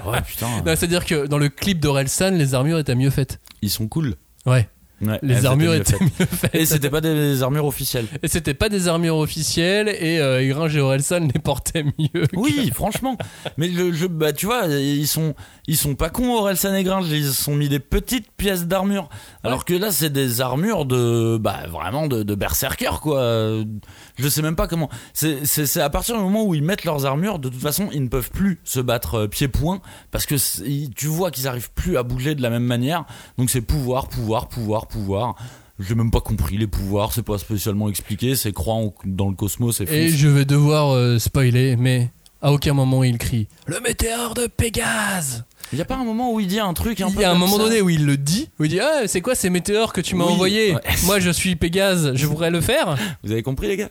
Ouais, 0.04 0.20
putain, 0.26 0.48
Non, 0.66 0.74
C'est-à-dire 0.76 1.04
que 1.04 1.26
dans 1.26 1.38
le 1.38 1.48
clip 1.48 1.80
d'Aurel 1.80 2.08
San, 2.08 2.36
les 2.36 2.54
armures 2.54 2.78
étaient 2.78 2.94
mieux 2.94 3.10
faites. 3.10 3.38
ils 3.62 3.70
sont 3.70 3.88
cool. 3.88 4.16
Ouais, 4.46 4.68
Ouais, 5.00 5.18
les 5.22 5.46
armures 5.46 5.74
étaient 5.74 5.94
mieux 6.00 6.10
mieux 6.18 6.26
faites. 6.26 6.54
Et 6.54 6.66
c'était 6.66 6.90
pas 6.90 7.00
des 7.00 7.42
armures 7.44 7.66
officielles. 7.66 8.06
Et 8.22 8.26
c'était 8.28 8.54
pas 8.54 8.68
des 8.68 8.88
armures 8.88 9.16
officielles 9.16 9.88
et 9.88 10.18
euh, 10.18 10.44
Gringe 10.48 10.76
et 10.76 10.80
Orelsan 10.80 11.28
les 11.32 11.40
portaient 11.40 11.84
mieux. 11.84 12.26
que- 12.26 12.36
Oui, 12.36 12.70
franchement. 12.74 13.16
Mais 13.56 13.68
le 13.68 13.92
jeu, 13.92 14.08
bah 14.08 14.32
tu 14.32 14.46
vois, 14.46 14.66
ils 14.66 15.06
sont, 15.06 15.34
ils 15.68 15.76
sont 15.76 15.94
pas 15.94 16.10
cons 16.10 16.34
Orelsan 16.34 16.74
et 16.74 16.82
Gringe, 16.82 17.06
ils 17.10 17.26
se 17.26 17.32
sont 17.44 17.54
mis 17.54 17.68
des 17.68 17.78
petites 17.78 18.30
pièces 18.36 18.66
d'armure. 18.66 19.08
Alors 19.44 19.64
que 19.64 19.74
là, 19.74 19.92
c'est 19.92 20.10
des 20.12 20.40
armures 20.40 20.84
de, 20.84 21.38
bah 21.40 21.60
vraiment 21.70 22.08
de, 22.08 22.22
de 22.24 22.34
berserker 22.34 22.98
quoi. 23.00 23.22
Je 24.18 24.28
sais 24.28 24.42
même 24.42 24.56
pas 24.56 24.66
comment. 24.66 24.90
C'est, 25.12 25.76
à 25.78 25.90
partir 25.90 26.16
du 26.16 26.22
moment 26.22 26.44
où 26.44 26.54
ils 26.54 26.62
mettent 26.62 26.84
leurs 26.84 27.06
armures, 27.06 27.38
de 27.38 27.48
toute 27.48 27.60
façon, 27.60 27.88
ils 27.92 28.02
ne 28.02 28.08
peuvent 28.08 28.30
plus 28.30 28.60
se 28.64 28.80
battre 28.80 29.14
euh, 29.14 29.28
pied-point 29.28 29.80
parce 30.10 30.26
que 30.26 30.34
tu 30.94 31.06
vois 31.06 31.30
qu'ils 31.30 31.46
arrivent 31.46 31.70
plus 31.72 31.96
à 31.96 32.02
bouger 32.02 32.34
de 32.34 32.42
la 32.42 32.50
même 32.50 32.64
manière. 32.64 33.04
Donc 33.36 33.50
c'est 33.50 33.60
pouvoir, 33.60 34.08
pouvoir, 34.08 34.48
pouvoir, 34.48 34.86
pouvoir. 34.88 35.36
J'ai 35.78 35.94
même 35.94 36.10
pas 36.10 36.20
compris 36.20 36.58
les 36.58 36.66
pouvoirs, 36.66 37.12
c'est 37.12 37.22
pas 37.22 37.38
spécialement 37.38 37.88
expliqué, 37.88 38.34
c'est 38.34 38.52
croire 38.52 38.90
dans 39.04 39.28
le 39.28 39.36
cosmos 39.36 39.80
et 39.80 39.84
Et 39.84 40.08
je 40.08 40.26
vais 40.26 40.44
devoir 40.44 40.90
euh, 40.90 41.20
spoiler, 41.20 41.76
mais 41.76 42.10
à 42.40 42.52
aucun 42.52 42.72
moment 42.72 43.02
il 43.04 43.18
crie 43.18 43.48
Le 43.66 43.80
météore 43.80 44.34
de 44.34 44.46
Pégase 44.46 45.44
Il 45.72 45.78
y 45.78 45.82
a 45.82 45.84
pas 45.84 45.96
un 45.96 46.04
moment 46.04 46.32
où 46.32 46.40
il 46.40 46.46
dit 46.46 46.60
un 46.60 46.72
truc 46.74 47.00
un 47.00 47.08
Il 47.08 47.14
peu 47.14 47.22
y 47.22 47.24
a 47.24 47.28
un 47.30 47.32
comme 47.32 47.40
moment 47.40 47.56
ça 47.56 47.62
donné 47.64 47.80
où 47.80 47.90
il 47.90 48.06
le 48.06 48.16
dit, 48.16 48.48
où 48.58 48.64
il 48.64 48.70
dit 48.70 48.80
Ah, 48.80 49.06
c'est 49.06 49.20
quoi 49.20 49.34
ces 49.34 49.50
météores 49.50 49.92
que 49.92 50.00
tu 50.00 50.14
m'as 50.14 50.24
Oui, 50.26 50.32
envoyés 50.32 50.74
ouais. 50.74 50.80
Moi 51.04 51.18
je 51.20 51.30
suis 51.30 51.56
Pégase, 51.56 52.12
je 52.14 52.26
pourrais 52.26 52.50
le 52.50 52.60
faire 52.60 52.96
Vous 53.24 53.32
avez 53.32 53.42
compris 53.42 53.66
les 53.68 53.76
gars? 53.76 53.90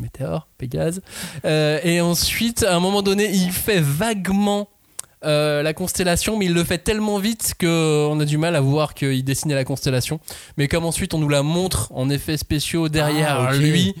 Météore, 0.00 0.46
Pégase. 0.58 1.02
Euh, 1.44 1.80
et 1.82 2.00
ensuite, 2.00 2.62
à 2.62 2.76
un 2.76 2.78
moment 2.78 3.02
donné, 3.02 3.30
il 3.34 3.50
fait 3.50 3.80
vaguement 3.80 4.68
euh, 5.24 5.60
la 5.64 5.72
constellation, 5.74 6.38
mais 6.38 6.44
il 6.44 6.54
le 6.54 6.62
fait 6.62 6.78
tellement 6.78 7.18
vite 7.18 7.54
qu'on 7.60 8.20
a 8.20 8.24
du 8.24 8.38
mal 8.38 8.54
à 8.54 8.60
voir 8.60 8.94
qu'il 8.94 9.24
dessinait 9.24 9.56
la 9.56 9.64
constellation. 9.64 10.20
Mais 10.56 10.68
comme 10.68 10.84
ensuite 10.84 11.14
on 11.14 11.18
nous 11.18 11.28
la 11.28 11.42
montre 11.42 11.90
en 11.92 12.10
effets 12.10 12.36
spéciaux 12.36 12.88
derrière 12.88 13.40
Ah, 13.48 13.52
ok. 13.52 13.58
lui, 13.58 13.96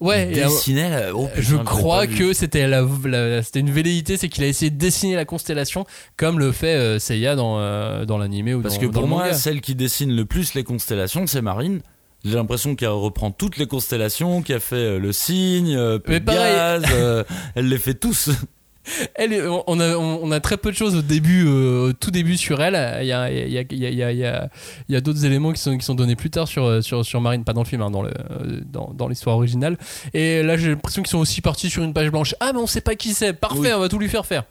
ouais, 0.00 0.40
à- 0.42 0.46
Dessinait 0.48 0.90
la- 0.90 1.14
oh, 1.14 1.26
putain, 1.28 1.40
je 1.42 1.56
crois 1.56 2.06
que 2.06 2.32
c'était 2.32 2.66
la, 2.66 2.84
la- 3.04 3.42
c'était 3.42 3.60
une 3.60 3.70
velléité, 3.70 4.16
c'est 4.16 4.28
qu'il 4.28 4.42
a 4.44 4.46
essayé 4.46 4.70
de 4.70 4.76
dessiner 4.78 5.14
la 5.16 5.24
constellation 5.24 5.86
comme 6.16 6.38
le 6.38 6.52
fait 6.52 6.74
euh, 6.74 6.98
Seiya 6.98 7.36
dans, 7.36 7.58
euh, 7.58 8.04
dans 8.04 8.18
l'animé 8.18 8.54
ou 8.54 8.62
Parce 8.62 8.74
dans, 8.76 8.80
que 8.80 8.86
pour 8.86 9.06
moi, 9.06 9.32
celle 9.34 9.60
qui 9.60 9.74
dessine 9.74 10.14
le 10.14 10.24
plus 10.24 10.54
les 10.54 10.64
constellations, 10.64 11.26
c'est 11.26 11.42
Marine. 11.42 11.80
J'ai 12.24 12.34
l'impression 12.34 12.74
qu'elle 12.76 12.88
reprend 12.90 13.30
toutes 13.30 13.56
les 13.56 13.66
constellations, 13.66 14.42
qu'elle 14.42 14.60
fait 14.60 14.76
euh, 14.76 14.98
le 14.98 15.10
signe, 15.12 15.74
euh. 15.74 15.98
Pégase, 15.98 16.84
euh, 16.92 17.24
elle 17.54 17.68
les 17.68 17.78
fait 17.78 17.94
tous. 17.94 18.28
Elle, 19.14 19.32
est- 19.32 19.42
on 19.66 19.80
a, 19.80 19.96
on 19.96 20.30
a 20.30 20.40
très 20.40 20.56
peu 20.56 20.70
de 20.70 20.76
choses 20.76 20.94
au 20.96 21.02
début, 21.02 21.44
euh, 21.46 21.88
au 21.88 21.92
tout 21.92 22.10
début 22.10 22.36
sur 22.36 22.60
elle. 22.62 22.74
Il 23.02 23.06
y 23.08 23.12
a, 23.12 23.30
il 23.30 23.50
y 23.52 23.58
a, 23.58 23.62
il 23.70 23.78
y 23.78 23.86
a, 23.86 23.90
il 23.90 23.94
y 23.96 24.02
a, 24.02 24.12
il 24.12 24.18
y 24.18 24.24
a- 24.24 24.48
il 24.88 24.92
y 24.94 24.96
a 24.96 25.00
d'autres 25.00 25.24
éléments 25.24 25.52
qui 25.52 25.60
sont, 25.60 25.76
qui 25.76 25.84
sont 25.84 25.94
donnés 25.94 26.16
plus 26.16 26.30
tard 26.30 26.48
sur, 26.48 26.64
euh, 26.64 26.80
sur, 26.80 27.04
sur 27.04 27.20
Marine, 27.20 27.44
pas 27.44 27.52
dans 27.52 27.62
le 27.62 27.66
film, 27.68 27.82
hein, 27.82 27.90
dans 27.90 28.02
le- 28.02 28.10
euh, 28.10 28.60
dans, 28.72 28.92
dans 28.94 29.08
l'histoire 29.08 29.36
originale. 29.36 29.76
Et 30.14 30.42
là, 30.42 30.56
j'ai 30.56 30.68
l'impression 30.70 31.02
qu'ils 31.02 31.10
sont 31.10 31.18
aussi 31.18 31.40
partis 31.40 31.70
sur 31.70 31.82
une 31.82 31.92
page 31.92 32.10
blanche. 32.10 32.34
Ah, 32.40 32.52
mais 32.52 32.60
on 32.60 32.66
sait 32.66 32.80
pas 32.80 32.94
qui 32.94 33.14
c'est. 33.14 33.32
Parfait, 33.32 33.58
Oui. 33.60 33.68
on 33.74 33.80
va 33.80 33.88
tout 33.88 33.98
lui 33.98 34.08
faire 34.08 34.26
faire. 34.26 34.44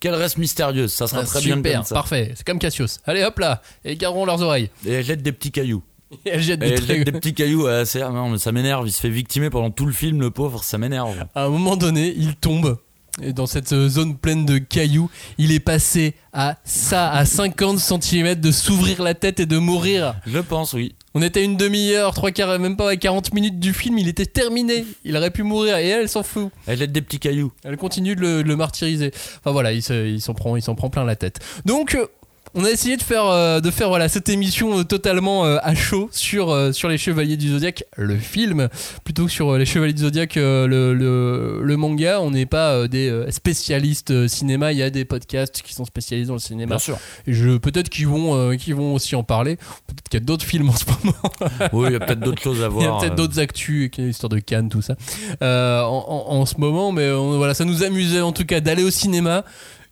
Qu'elle 0.00 0.14
reste 0.14 0.38
mystérieuse, 0.38 0.92
ça 0.92 1.06
sera 1.06 1.20
Ah, 1.22 1.26
très 1.26 1.40
bien 1.40 1.56
super, 1.56 1.74
comme 1.78 1.84
ça. 1.84 1.94
parfait. 1.94 2.32
C'est 2.34 2.46
comme 2.46 2.58
Cassius. 2.58 2.98
Allez, 3.06 3.22
hop 3.24 3.38
là, 3.38 3.62
égarons 3.84 4.24
leurs 4.24 4.42
oreilles. 4.42 4.70
Et 4.86 4.92
elle 4.92 5.04
jette 5.04 5.22
des 5.22 5.32
petits 5.32 5.50
cailloux. 5.50 5.82
Et 6.24 6.30
elle 6.30 6.40
jette 6.42 6.62
Et 6.62 6.66
des 6.66 6.72
elle 6.72 6.80
trucs. 6.80 6.96
jette 6.96 7.04
des 7.06 7.12
petits 7.12 7.34
cailloux 7.34 7.66
à 7.66 7.84
c'est- 7.84 8.02
ah 8.02 8.10
non, 8.10 8.30
mais 8.30 8.38
ça 8.38 8.50
m'énerve, 8.52 8.86
il 8.88 8.92
se 8.92 9.00
fait 9.00 9.10
victimer 9.10 9.48
pendant 9.50 9.70
tout 9.70 9.86
le 9.86 9.92
film, 9.92 10.20
le 10.20 10.30
pauvre, 10.30 10.64
ça 10.64 10.76
m'énerve. 10.78 11.14
À 11.34 11.44
un 11.44 11.48
moment 11.48 11.76
donné, 11.76 12.12
il 12.16 12.34
tombe. 12.34 12.78
Et 13.22 13.32
dans 13.32 13.46
cette 13.46 13.72
euh, 13.72 13.88
zone 13.88 14.16
pleine 14.16 14.46
de 14.46 14.58
cailloux, 14.58 15.10
il 15.38 15.52
est 15.52 15.60
passé 15.60 16.14
à 16.32 16.56
ça, 16.64 17.10
à 17.10 17.24
50 17.24 17.78
cm 17.78 18.34
de 18.36 18.50
s'ouvrir 18.52 19.02
la 19.02 19.14
tête 19.14 19.40
et 19.40 19.46
de 19.46 19.58
mourir. 19.58 20.14
Je 20.26 20.38
pense, 20.38 20.72
oui. 20.72 20.94
On 21.12 21.22
était 21.22 21.40
à 21.40 21.42
une 21.42 21.56
demi-heure, 21.56 22.14
trois 22.14 22.30
quarts, 22.30 22.56
même 22.60 22.76
pas 22.76 22.90
à 22.90 22.96
40 22.96 23.34
minutes 23.34 23.58
du 23.58 23.72
film, 23.74 23.98
il 23.98 24.06
était 24.06 24.26
terminé. 24.26 24.86
Il 25.04 25.16
aurait 25.16 25.32
pu 25.32 25.42
mourir 25.42 25.76
et 25.78 25.88
elle, 25.88 26.02
elle 26.02 26.08
s'en 26.08 26.22
fout. 26.22 26.50
Elle 26.68 26.78
jette 26.78 26.92
des 26.92 27.02
petits 27.02 27.18
cailloux. 27.18 27.50
Elle 27.64 27.76
continue 27.76 28.14
de 28.14 28.20
le, 28.20 28.42
de 28.44 28.48
le 28.48 28.54
martyriser. 28.56 29.10
Enfin 29.40 29.50
voilà, 29.50 29.72
il 29.72 29.82
se- 29.82 30.06
il 30.08 30.20
s'en 30.20 30.34
prend, 30.34 30.54
il 30.54 30.62
s'en 30.62 30.76
prend 30.76 30.88
plein 30.88 31.04
la 31.04 31.16
tête. 31.16 31.40
Donc 31.64 31.96
euh, 31.96 32.06
on 32.54 32.64
a 32.64 32.70
essayé 32.70 32.96
de 32.96 33.02
faire, 33.02 33.26
euh, 33.26 33.60
de 33.60 33.70
faire 33.70 33.88
voilà 33.88 34.08
cette 34.08 34.28
émission 34.28 34.78
euh, 34.80 34.84
totalement 34.84 35.44
euh, 35.44 35.58
à 35.62 35.74
chaud 35.74 36.08
sur 36.12 36.74
sur 36.74 36.88
les 36.88 36.98
Chevaliers 36.98 37.36
du 37.36 37.50
Zodiaque, 37.50 37.84
le 37.96 38.16
film, 38.16 38.68
plutôt 39.04 39.26
que 39.26 39.30
sur 39.30 39.56
les 39.56 39.64
Chevaliers 39.66 39.92
du 39.92 40.02
Zodiaque, 40.02 40.36
euh, 40.36 40.66
le, 40.66 40.94
le, 40.94 41.60
le 41.62 41.76
manga. 41.76 42.20
On 42.20 42.30
n'est 42.32 42.46
pas 42.46 42.88
des 42.88 43.26
spécialistes 43.30 44.26
cinéma. 44.28 44.72
Il 44.72 44.78
y 44.78 44.82
a 44.82 44.90
des 44.90 45.04
podcasts 45.04 45.62
qui 45.62 45.74
sont 45.74 45.84
spécialisés 45.84 46.28
dans 46.28 46.34
le 46.34 46.38
cinéma. 46.40 46.78
sûr. 46.78 46.98
Et 47.26 47.32
je 47.32 47.56
peut-être 47.58 47.88
qu'ils 47.88 48.08
vont, 48.08 48.34
vont 48.74 48.94
aussi 48.94 49.14
en 49.16 49.22
parler. 49.22 49.56
Peut-être 49.56 50.08
qu'il 50.10 50.20
y 50.20 50.22
a 50.22 50.26
d'autres 50.26 50.44
films 50.44 50.68
en 50.70 50.74
ce 50.76 50.84
moment. 50.86 51.16
Oui, 51.72 51.88
il 51.88 51.92
y 51.92 51.96
a 51.96 52.00
peut-être 52.00 52.20
d'autres 52.20 52.42
choses 52.42 52.62
à 52.62 52.66
Il 52.76 52.82
y 52.82 52.84
a 52.84 52.88
voir. 52.88 53.00
peut-être 53.00 53.14
d'autres 53.14 53.38
actus, 53.38 53.90
l'histoire 53.98 54.28
de 54.30 54.38
Cannes, 54.38 54.68
tout 54.68 54.82
ça, 54.82 54.94
en, 55.40 56.04
en- 56.08 56.32
en 56.40 56.46
ce 56.46 56.54
moment. 56.58 56.92
Mais 56.92 57.10
voilà, 57.12 57.54
ça 57.54 57.64
nous 57.64 57.82
amusait 57.82 58.20
en 58.20 58.32
tout 58.32 58.44
cas 58.44 58.60
d'aller 58.60 58.82
au 58.82 58.90
cinéma 58.90 59.44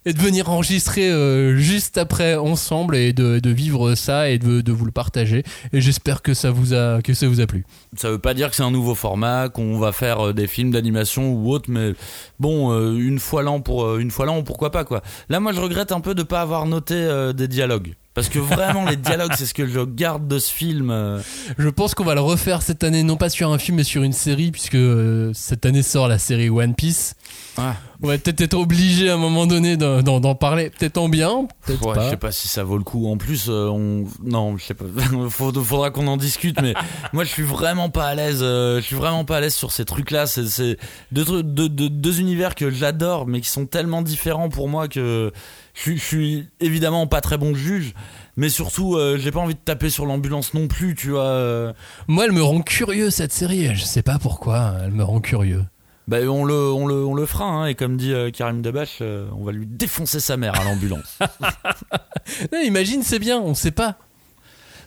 et 0.05 0.13
de 0.13 0.19
venir 0.19 0.49
enregistrer 0.49 1.11
euh, 1.11 1.57
juste 1.57 1.99
après 1.99 2.37
ensemble 2.37 2.97
et 2.97 3.13
de, 3.13 3.39
de 3.39 3.51
vivre 3.51 3.95
ça 3.95 4.31
et 4.31 4.39
de, 4.39 4.61
de 4.61 4.73
vous 4.73 4.85
le 4.85 4.91
partager. 4.91 5.43
Et 5.73 5.81
j'espère 5.81 6.23
que 6.23 6.35
ça 6.35 6.51
vous 6.51 6.75
a 6.75 7.03
que 7.03 7.15
ça 7.15 7.29
vous 7.29 7.41
a 7.41 7.47
plu. 7.47 7.65
Ça 7.97 8.11
veut 8.11 8.19
pas 8.19 8.35
dire 8.35 8.51
que 8.51 8.57
c'est 8.57 8.63
un 8.63 8.71
nouveau 8.71 8.95
format, 8.95 9.49
qu'on 9.49 9.79
va 9.79 9.93
faire 9.93 10.29
euh, 10.29 10.33
des 10.33 10.47
films 10.47 10.71
d'animation 10.71 11.33
ou 11.33 11.51
autre, 11.51 11.71
mais 11.71 11.93
bon, 12.39 12.73
euh, 12.73 12.97
une 12.97 13.19
fois 13.19 13.43
l'an 13.43 13.61
pour 13.61 13.97
une 13.97 14.11
fois 14.11 14.27
l'an, 14.27 14.43
pourquoi 14.43 14.71
pas 14.71 14.85
quoi. 14.85 15.03
Là, 15.29 15.41
moi, 15.41 15.53
je 15.53 15.61
regrette 15.61 15.93
un 15.93 16.01
peu 16.01 16.15
de 16.15 16.23
pas 16.23 16.41
avoir 16.41 16.67
noté 16.67 17.33
des 17.35 17.49
dialogues. 17.49 17.95
Parce 18.19 18.29
que 18.29 18.39
vraiment, 18.41 18.85
les 18.85 18.97
dialogues, 18.97 19.33
c'est 19.37 19.47
ce 19.47 19.55
que 19.55 19.67
je 19.67 19.81
garde 19.81 20.27
de 20.27 20.39
ce 20.41 20.53
film. 20.53 20.91
euh. 20.91 21.21
Je 21.57 21.69
pense 21.69 21.95
qu'on 21.95 22.05
va 22.05 22.15
le 22.17 22.21
refaire 22.21 22.63
cette 22.63 22.83
année, 22.83 23.05
non 23.05 23.17
pas 23.17 23.29
sur 23.31 23.53
un 23.53 23.59
film, 23.59 23.77
mais 23.77 23.85
sur 23.85 24.03
une 24.03 24.13
série, 24.13 24.51
puisque 24.51 24.75
euh, 24.75 25.31
cette 25.35 25.65
année 25.67 25.83
sort 25.83 26.09
la 26.09 26.19
série 26.19 26.51
One 26.51 26.75
Piece. 26.75 27.15
Ah. 27.57 27.75
On 28.03 28.07
va 28.09 28.17
peut-être 28.19 28.41
être 28.41 28.55
obligé 28.55 29.11
à 29.11 29.15
un 29.15 29.19
moment 29.19 29.47
donné 29.47 29.77
d'en 29.77 30.35
parler, 30.35 30.71
peut-être 30.71 30.99
en 30.99 31.09
bien, 31.09 31.47
peut-être 31.65 31.85
Ouais, 31.87 31.95
pas. 31.95 32.05
je 32.07 32.11
sais 32.11 32.17
pas 32.17 32.31
si 32.33 32.47
ça 32.49 32.63
vaut 32.65 32.79
le 32.79 32.85
coup. 32.85 33.09
En 33.11 33.17
plus, 33.17 33.47
euh, 33.49 33.69
on... 33.69 34.05
non, 34.23 34.57
je 34.57 34.65
sais 34.65 34.75
pas. 34.75 34.85
Faudra 35.31 35.91
qu'on 35.91 36.07
en 36.07 36.17
discute, 36.17 36.61
mais 36.63 36.75
moi, 37.13 37.25
je 37.25 37.29
suis 37.31 37.43
vraiment 37.43 37.89
pas 37.91 38.07
à 38.07 38.15
l'aise. 38.15 38.41
euh, 38.43 38.81
je 38.81 38.85
suis 38.87 38.97
vraiment 38.97 39.25
pas 39.25 39.37
à 39.39 39.41
l'aise 39.41 39.55
sur 39.55 39.73
ces 39.73 39.85
trucs-là. 39.85 40.27
C'est 40.27 40.47
c'est 40.47 40.77
deux, 41.13 41.25
trucs- 41.25 41.47
deux, 41.47 41.69
deux- 41.69 41.89
deux 41.91 42.21
univers 42.21 42.55
que 42.55 42.71
j'adore, 42.71 43.27
mais 43.27 43.41
qui 43.41 43.49
sont 43.49 43.67
tellement 43.67 44.03
différents 44.03 44.49
pour 44.49 44.69
moi 44.69 44.87
que 44.89 45.33
je 45.79 45.83
suis, 45.83 45.97
je 45.99 46.05
suis 46.05 46.49
évidemment 46.61 47.07
pas 47.07 47.21
très 47.21 47.39
bon 47.39 47.55
juge. 47.55 47.95
Mais 48.37 48.49
surtout, 48.49 48.97
euh, 48.97 49.17
j'ai 49.19 49.31
pas 49.31 49.41
envie 49.41 49.55
de 49.55 49.61
taper 49.65 49.91
sur 49.91 50.07
l'ambulance 50.07 50.55
non 50.55 50.69
plus, 50.69 50.95
tu 50.95 51.11
vois. 51.11 51.25
euh. 51.25 51.73
Moi, 52.09 52.25
elle 52.25 52.33
me 52.33 52.43
rend 52.43 52.61
curieux 52.63 53.11
cette 53.11 53.33
série. 53.33 53.75
Je 53.75 53.85
sais 53.85 54.03
pas 54.03 54.19
pourquoi, 54.19 54.75
elle 54.85 54.93
me 54.93 55.03
rend 55.05 55.21
curieux. 55.21 55.65
Bah, 56.07 56.19
on 56.23 56.45
le, 56.45 56.73
on 56.73 56.87
le, 56.87 57.05
on 57.05 57.15
le 57.15 57.27
fera, 57.27 57.45
hein, 57.45 57.67
et 57.67 57.75
comme 57.75 57.97
dit 57.97 58.13
euh, 58.13 58.31
Karim 58.31 58.63
Debache, 58.63 58.99
euh, 59.03 59.29
on 59.39 59.45
va 59.45 59.53
lui 59.53 59.67
défoncer 59.67 60.21
sa 60.21 60.37
mère 60.37 60.59
à 60.59 60.65
l'ambulance. 60.65 61.19
Imagine, 62.65 63.03
c'est 63.03 63.19
bien, 63.19 63.39
on 63.41 63.55
sait 63.55 63.73
pas. 63.73 63.97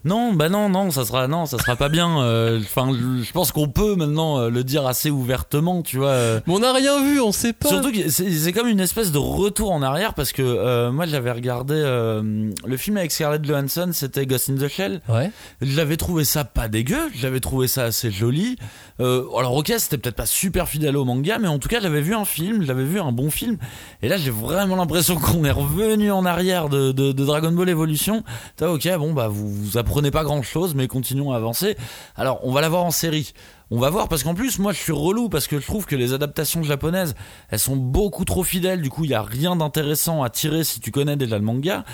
Non, 0.04 0.34
bah 0.34 0.50
non, 0.50 0.68
non, 0.70 0.90
ça 0.90 1.06
sera, 1.06 1.28
non, 1.28 1.46
ça 1.46 1.60
sera 1.60 1.76
pas 1.76 1.88
bien. 1.90 2.22
euh, 2.22 2.60
Enfin, 2.60 2.92
je 2.92 3.22
je 3.24 3.32
pense 3.32 3.52
qu'on 3.52 3.68
peut 3.68 3.96
maintenant 3.96 4.40
euh, 4.40 4.50
le 4.50 4.64
dire 4.64 4.88
assez 4.88 5.12
ouvertement, 5.12 5.84
tu 5.84 5.98
vois. 5.98 6.08
euh. 6.10 6.40
Mais 6.48 6.54
on 6.56 6.60
n'a 6.60 6.74
rien 6.74 7.04
vu, 7.04 7.22
on 7.22 7.32
sait 7.32 7.54
pas. 7.54 7.70
Surtout 7.70 7.92
que 7.92 8.10
c'est 8.10 8.52
comme 8.52 8.68
une 8.68 8.80
espèce 8.80 9.12
de 9.12 9.20
retour 9.20 9.72
en 9.72 9.84
arrière 9.84 10.16
parce 10.16 10.32
que 10.32 10.42
euh, 10.42 10.92
moi 10.92 11.06
j'avais 11.06 11.32
regardé 11.32 11.76
euh, 11.76 12.50
le 12.66 12.78
film 12.78 12.98
avec 12.98 13.12
Scarlett 13.12 13.46
Johansson, 13.46 13.92
c'était 13.94 14.26
Ghost 14.26 14.50
in 14.50 14.56
the 14.56 14.68
Shell. 14.68 15.02
Ouais. 15.08 15.30
J'avais 15.62 15.98
trouvé 15.98 16.24
ça 16.24 16.46
pas 16.46 16.68
dégueu, 16.68 17.10
j'avais 17.16 17.40
trouvé 17.40 17.68
ça 17.68 17.84
assez 17.84 18.10
joli. 18.10 18.56
Alors 19.00 19.56
ok, 19.56 19.72
c'était 19.78 19.98
peut-être 19.98 20.16
pas 20.16 20.26
super 20.28 20.68
fidèle 20.68 20.96
au 20.98 21.06
manga, 21.06 21.38
mais 21.40 21.48
en 21.48 21.58
tout 21.60 21.68
cas 21.70 21.80
j'avais 21.80 22.02
vu 22.02 22.14
un 22.16 22.26
film, 22.26 22.64
j'avais 22.64 22.84
vu 22.84 23.00
un 23.00 23.12
bon 23.12 23.30
film. 23.32 23.58
Et 24.02 24.08
là 24.10 24.18
j'ai 24.18 24.30
vraiment 24.32 24.76
l'impression 24.76 25.16
qu'on 25.16 25.44
est 25.46 25.52
revenu 25.52 26.12
en 26.12 26.26
arrière 26.26 26.70
de, 26.70 26.92
de, 26.92 27.12
de 27.12 27.26
Dragon 27.26 27.52
Ball 27.52 27.70
Evolution. 27.70 28.24
T'as 28.58 28.68
ok, 28.70 28.88
bon 28.98 29.14
bah 29.14 29.28
vous, 29.28 29.48
vous 29.52 29.78
apprenez 29.78 29.91
pas 30.12 30.24
grand 30.24 30.42
chose, 30.42 30.76
mais 30.76 30.88
continuons 30.88 31.32
à 31.32 31.36
avancer. 31.36 31.76
Alors 32.16 32.40
on 32.44 32.52
va 32.52 32.62
la 32.62 32.70
voir 32.70 32.84
en 32.84 32.92
série. 32.92 33.34
On 33.74 33.80
va 33.80 33.90
voir 33.90 34.10
parce 34.10 34.24
qu'en 34.24 34.34
plus 34.34 34.60
moi 34.60 34.74
je 34.74 34.80
suis 34.80 34.92
relou 34.92 35.30
parce 35.30 35.48
que 35.48 35.60
je 35.60 35.66
trouve 35.66 35.86
que 35.86 35.96
les 35.96 36.14
adaptations 36.14 36.62
japonaises 36.62 37.16
elles 37.50 37.60
sont 37.60 37.76
beaucoup 37.76 38.26
trop 38.26 38.44
fidèles. 38.44 38.82
Du 38.82 38.90
coup 38.90 39.06
il 39.06 39.12
y 39.12 39.14
a 39.14 39.22
rien 39.22 39.56
d'intéressant 39.56 40.24
à 40.24 40.30
tirer 40.30 40.64
si 40.64 40.80
tu 40.80 40.92
connais 40.92 41.16
déjà 41.16 41.38
le 41.38 41.44
manga. 41.44 41.86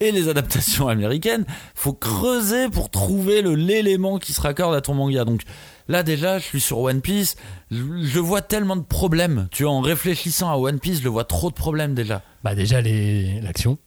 Et 0.00 0.12
les 0.12 0.28
adaptations 0.28 0.88
américaines 0.88 1.44
faut 1.74 1.92
creuser 1.92 2.68
pour 2.68 2.90
trouver 2.90 3.42
l'élément 3.42 4.18
qui 4.18 4.32
se 4.32 4.40
raccorde 4.40 4.74
à 4.74 4.80
ton 4.80 4.94
manga. 4.94 5.24
Donc 5.24 5.42
là 5.88 6.02
déjà 6.02 6.38
je 6.38 6.44
suis 6.44 6.60
sur 6.60 6.78
One 6.78 7.00
Piece. 7.00 7.36
Je, 7.70 7.82
je 8.02 8.18
vois 8.18 8.42
tellement 8.42 8.76
de 8.76 8.82
problèmes. 8.82 9.48
Tu 9.50 9.64
vois 9.64 9.72
en 9.72 9.80
réfléchissant 9.80 10.50
à 10.50 10.56
One 10.56 10.78
Piece 10.78 11.00
je 11.02 11.08
vois 11.08 11.24
trop 11.24 11.50
de 11.50 11.54
problèmes 11.54 11.94
déjà. 11.94 12.22
Bah, 12.42 12.54
déjà, 12.54 12.80
les... 12.80 13.40
l'action, 13.40 13.78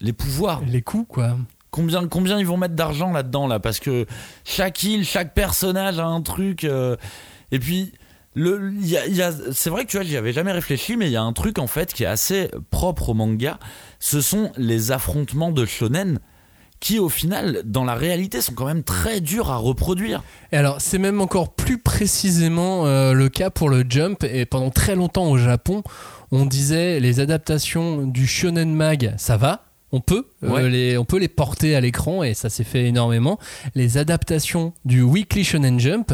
les 0.00 0.12
pouvoirs. 0.12 0.62
Les 0.66 0.82
coups, 0.82 1.06
quoi. 1.08 1.36
Combien 1.76 2.08
combien 2.08 2.38
ils 2.38 2.46
vont 2.46 2.56
mettre 2.56 2.74
d'argent 2.74 3.12
là-dedans 3.12 3.46
là? 3.46 3.60
Parce 3.60 3.78
que 3.78 4.06
chaque 4.44 4.82
île 4.82 5.04
chaque 5.04 5.34
personnage 5.34 5.98
a 6.00 6.06
un 6.06 6.22
truc 6.22 6.64
euh, 6.64 6.96
et 7.52 7.58
puis 7.60 7.92
le 8.34 8.72
y 8.80 8.96
a- 9.22 9.32
c'est 9.52 9.70
vrai 9.70 9.84
que 9.84 9.90
tu 9.90 9.96
vois 9.98 10.04
j'y 10.06 10.16
avais 10.16 10.32
jamais 10.32 10.52
réfléchi 10.52 10.96
mais 10.96 11.06
il 11.06 11.12
y 11.12 11.16
a 11.16 11.22
un 11.22 11.32
truc 11.32 11.58
en 11.58 11.66
fait 11.66 11.92
qui 11.94 12.02
est 12.02 12.06
assez 12.06 12.50
propre 12.70 13.10
au 13.10 13.14
manga 13.14 13.58
ce 14.00 14.20
sont 14.20 14.50
les 14.56 14.90
affrontements 14.92 15.52
de 15.52 15.64
shonen 15.64 16.18
qui 16.78 16.98
au 16.98 17.08
final 17.08 17.62
dans 17.64 17.84
la 17.84 17.94
réalité 17.94 18.42
sont 18.42 18.52
quand 18.52 18.66
même 18.66 18.82
très 18.82 19.20
durs 19.22 19.50
à 19.50 19.56
reproduire 19.56 20.22
Et 20.52 20.58
alors, 20.58 20.82
c'est 20.82 20.98
même 20.98 21.22
encore 21.22 21.54
plus 21.54 21.78
précisément 21.78 22.86
euh, 22.86 23.14
le 23.14 23.30
cas 23.30 23.48
pour 23.48 23.70
le 23.70 23.82
Jump. 23.88 24.22
Et 24.24 24.44
pendant 24.44 24.68
très 24.68 24.94
longtemps 24.94 25.24
au 25.30 25.38
Japon, 25.38 25.82
on 26.32 26.44
disait 26.44 27.00
les 27.00 27.18
adaptations 27.18 28.06
du 28.06 28.26
Shonen 28.26 28.74
Mag, 28.74 29.14
ça 29.16 29.38
va. 29.38 29.64
On 29.92 30.00
peut, 30.00 30.26
euh, 30.42 30.68
les, 30.68 30.98
on 30.98 31.04
peut 31.04 31.18
les 31.18 31.28
porter 31.28 31.76
à 31.76 31.80
l'écran 31.80 32.22
et 32.22 32.34
ça 32.34 32.50
s'est 32.50 32.64
fait 32.64 32.86
énormément. 32.86 33.38
Les 33.74 33.98
adaptations 33.98 34.72
du 34.84 35.02
Weekly 35.02 35.44
Shonen 35.44 35.78
Jump, 35.78 36.12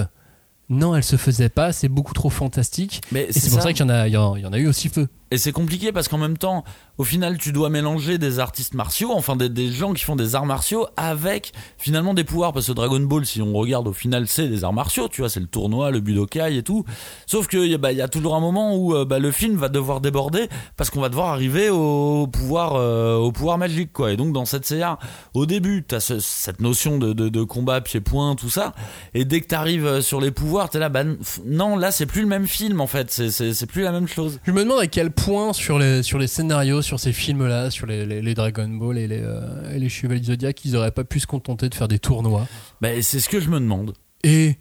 non, 0.68 0.94
elles 0.94 1.02
se 1.04 1.16
faisaient 1.16 1.48
pas. 1.48 1.72
C'est 1.72 1.88
beaucoup 1.88 2.12
trop 2.14 2.30
fantastique. 2.30 3.00
mais 3.12 3.24
Et 3.28 3.32
c'est 3.32 3.50
pour 3.50 3.62
ça, 3.62 3.72
qu'il 3.72 3.80
y, 3.80 3.82
en 3.84 3.88
a- 3.88 4.08
il 4.08 4.12
y 4.12 4.16
en 4.16 4.36
il 4.36 4.42
y 4.42 4.46
en 4.46 4.52
a 4.52 4.58
eu 4.58 4.66
aussi 4.68 4.88
peu. 4.88 5.06
Et 5.32 5.38
c'est 5.38 5.52
compliqué 5.52 5.92
parce 5.92 6.08
qu'en 6.08 6.18
même 6.18 6.36
temps, 6.36 6.62
au 6.98 7.04
final, 7.04 7.38
tu 7.38 7.52
dois 7.52 7.70
mélanger 7.70 8.18
des 8.18 8.38
artistes 8.38 8.74
martiaux, 8.74 9.12
enfin 9.14 9.34
des, 9.34 9.72
gens 9.72 9.94
qui 9.94 10.04
font 10.04 10.14
des 10.14 10.34
arts 10.34 10.44
martiaux, 10.44 10.86
avec 10.98 11.52
finalement 11.78 12.12
des 12.12 12.22
pouvoirs. 12.22 12.52
Parce 12.52 12.66
que 12.66 12.72
Dragon 12.72 13.00
Ball, 13.00 13.24
si 13.24 13.40
on 13.40 13.54
regarde 13.54 13.88
au 13.88 13.94
final, 13.94 14.28
c'est 14.28 14.46
des 14.46 14.62
arts 14.62 14.74
martiaux, 14.74 15.08
tu 15.08 15.22
vois, 15.22 15.30
c'est 15.30 15.40
le 15.40 15.46
tournoi, 15.46 15.90
le 15.90 16.00
budokai 16.00 16.58
et 16.58 16.62
tout. 16.62 16.84
Sauf 17.26 17.48
qu'il 17.48 17.74
bah, 17.78 17.92
y 17.92 18.02
a 18.02 18.08
toujours 18.08 18.34
un 18.34 18.40
moment 18.40 18.76
où 18.76 18.94
euh, 18.94 19.06
bah, 19.06 19.18
le 19.18 19.30
film 19.30 19.56
va 19.56 19.70
devoir 19.70 20.02
déborder 20.02 20.50
parce 20.76 20.90
qu'on 20.90 21.00
va 21.00 21.08
devoir 21.08 21.28
arriver 21.28 21.70
au 21.70 22.26
pouvoir, 22.26 22.74
euh, 22.74 23.16
au 23.16 23.32
pouvoir 23.32 23.56
magique, 23.56 23.94
quoi. 23.94 24.12
Et 24.12 24.18
donc 24.18 24.34
dans 24.34 24.44
cette 24.44 24.66
CA, 24.66 24.98
au 25.32 25.46
début, 25.46 25.82
t'as 25.82 26.00
ce, 26.00 26.18
cette 26.18 26.60
notion 26.60 26.98
de, 26.98 27.42
combat 27.44 27.80
pied-point, 27.80 28.34
tout 28.34 28.50
ça. 28.50 28.74
Et 29.14 29.24
dès 29.24 29.40
que 29.40 29.46
t'arrives 29.46 29.86
euh, 29.86 30.00
sur 30.02 30.20
les 30.20 30.30
pouvoirs, 30.30 30.68
t'es 30.68 30.78
là, 30.78 30.90
bah 30.90 31.04
non, 31.46 31.78
là 31.78 31.90
c'est 31.90 32.06
plus 32.06 32.20
le 32.20 32.28
même 32.28 32.46
film 32.46 32.82
en 32.82 32.86
fait, 32.86 33.10
c'est 33.10 33.66
plus 33.66 33.80
la 33.80 33.92
même 33.92 34.08
chose. 34.08 34.38
Je 34.44 34.52
me 34.52 34.60
demande 34.60 34.80
à 34.80 34.86
quel 34.86 35.10
point 35.10 35.21
sur 35.52 35.78
les, 35.78 36.02
sur 36.02 36.18
les 36.18 36.26
scénarios, 36.26 36.82
sur 36.82 36.98
ces 36.98 37.12
films-là, 37.12 37.70
sur 37.70 37.86
les, 37.86 38.04
les, 38.04 38.20
les 38.20 38.34
Dragon 38.34 38.68
Ball 38.68 38.98
et 38.98 39.06
les, 39.06 39.20
euh, 39.22 39.74
et 39.74 39.78
les 39.78 39.88
Chevaliers 39.88 40.24
Zodiac, 40.24 40.64
ils 40.64 40.76
auraient 40.76 40.90
pas 40.90 41.04
pu 41.04 41.20
se 41.20 41.26
contenter 41.26 41.68
de 41.68 41.74
faire 41.74 41.88
des 41.88 41.98
tournois. 41.98 42.46
Bah, 42.80 42.88
c'est 43.02 43.20
ce 43.20 43.28
que 43.28 43.40
je 43.40 43.48
me 43.48 43.60
demande. 43.60 43.94
Et 44.24 44.56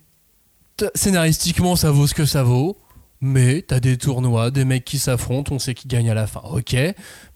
scénaristiquement, 0.93 1.76
ça 1.76 1.91
vaut 1.91 2.07
ce 2.07 2.14
que 2.14 2.26
ça 2.26 2.43
vaut. 2.43 2.78
Mais 3.24 3.64
t'as 3.68 3.80
des 3.80 3.97
tournois, 3.97 4.49
des 4.49 4.66
mecs 4.66 4.84
qui 4.84 4.97
s'affrontent, 4.97 5.53
on 5.53 5.59
sait 5.59 5.76
qui 5.76 5.88
gagne 5.88 6.09
à 6.09 6.16
la 6.16 6.26
fin. 6.26 6.41
Ok, 6.51 6.76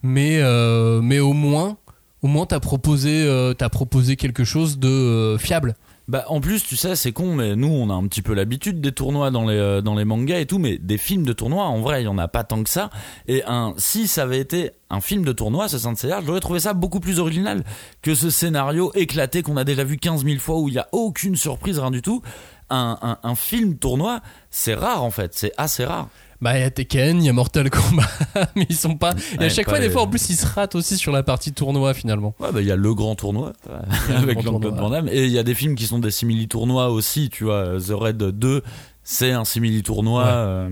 mais 0.02 0.38
euh, 0.40 1.00
mais 1.00 1.20
au 1.20 1.32
moins, 1.32 1.78
au 2.22 2.26
moins 2.26 2.44
t'as 2.44 2.58
proposé, 2.58 3.22
euh, 3.24 3.54
t'as 3.54 3.68
proposé 3.68 4.16
quelque 4.16 4.42
chose 4.42 4.80
de 4.80 5.36
fiable. 5.38 5.76
Bah 6.08 6.24
en 6.28 6.40
plus 6.40 6.62
tu 6.62 6.76
sais 6.76 6.94
c'est 6.94 7.10
con 7.10 7.34
mais 7.34 7.56
nous 7.56 7.66
on 7.66 7.90
a 7.90 7.94
un 7.94 8.06
petit 8.06 8.22
peu 8.22 8.32
l'habitude 8.32 8.80
des 8.80 8.92
tournois 8.92 9.32
dans 9.32 9.44
les 9.44 9.56
euh, 9.56 9.80
dans 9.80 9.96
les 9.96 10.04
mangas 10.04 10.38
et 10.38 10.46
tout 10.46 10.60
mais 10.60 10.78
des 10.78 10.98
films 10.98 11.24
de 11.24 11.32
tournois 11.32 11.64
en 11.64 11.80
vrai 11.80 12.02
il 12.02 12.04
y 12.04 12.08
en 12.08 12.16
a 12.18 12.28
pas 12.28 12.44
tant 12.44 12.62
que 12.62 12.70
ça. 12.70 12.90
Et 13.26 13.42
un 13.44 13.74
si 13.76 14.06
ça 14.06 14.22
avait 14.22 14.38
été 14.38 14.70
un 14.88 15.00
film 15.00 15.24
de 15.24 15.32
tournoi 15.32 15.68
ce 15.68 15.78
Saint 15.78 15.96
Seiya 15.96 16.20
j'aurais 16.24 16.38
trouvé 16.38 16.60
ça 16.60 16.74
beaucoup 16.74 17.00
plus 17.00 17.18
original 17.18 17.64
que 18.02 18.14
ce 18.14 18.30
scénario 18.30 18.92
éclaté 18.94 19.42
qu'on 19.42 19.56
a 19.56 19.64
déjà 19.64 19.82
vu 19.82 19.96
15 19.96 20.24
000 20.24 20.38
fois 20.38 20.58
où 20.60 20.68
il 20.68 20.74
y 20.74 20.78
a 20.78 20.88
aucune 20.92 21.34
surprise 21.34 21.80
rien 21.80 21.90
du 21.90 22.02
tout. 22.02 22.22
Un 22.70 23.34
film 23.36 23.76
tournoi 23.76 24.20
c'est 24.50 24.74
rare 24.74 25.02
en 25.02 25.10
fait. 25.10 25.34
C'est 25.34 25.52
assez 25.56 25.84
rare 25.84 26.08
Bah, 26.40 26.58
il 26.58 26.60
y 26.60 26.64
a 26.64 26.70
Tekken, 26.70 27.18
il 27.18 27.24
y 27.24 27.28
a 27.28 27.32
Mortal 27.32 27.70
Kombat, 27.70 28.04
mais 28.56 28.66
ils 28.68 28.76
sont 28.76 28.96
pas. 28.96 29.14
Et 29.40 29.44
à 29.44 29.48
chaque 29.48 29.68
fois, 29.68 29.78
des 29.78 29.90
fois, 29.90 30.02
en 30.02 30.06
plus, 30.06 30.28
ils 30.30 30.36
se 30.36 30.46
ratent 30.46 30.74
aussi 30.74 30.96
sur 30.96 31.12
la 31.12 31.22
partie 31.22 31.52
tournoi 31.52 31.94
finalement. 31.94 32.34
Ouais, 32.40 32.52
bah, 32.52 32.60
il 32.60 32.66
y 32.66 32.72
a 32.72 32.76
le 32.76 32.94
grand 32.94 33.14
tournoi 33.14 33.52
euh, 33.70 33.80
avec 34.16 34.40
Jean-Claude 34.40 34.62
tournoi. 34.62 34.80
Van 34.80 34.90
Damme. 34.90 35.08
Et 35.10 35.24
il 35.24 35.32
y 35.32 35.38
a 35.38 35.42
des 35.42 35.54
films 35.54 35.74
qui 35.74 35.86
sont 35.86 35.98
des 35.98 36.10
simili-tournois 36.10 36.90
aussi, 36.90 37.30
tu 37.30 37.44
vois. 37.44 37.78
The 37.78 37.92
Raid 37.92 38.18
2, 38.18 38.62
c'est 39.02 39.32
un 39.32 39.44
simili-tournoi. 39.44 40.22
Ouais. 40.22 40.30
euh, 40.30 40.68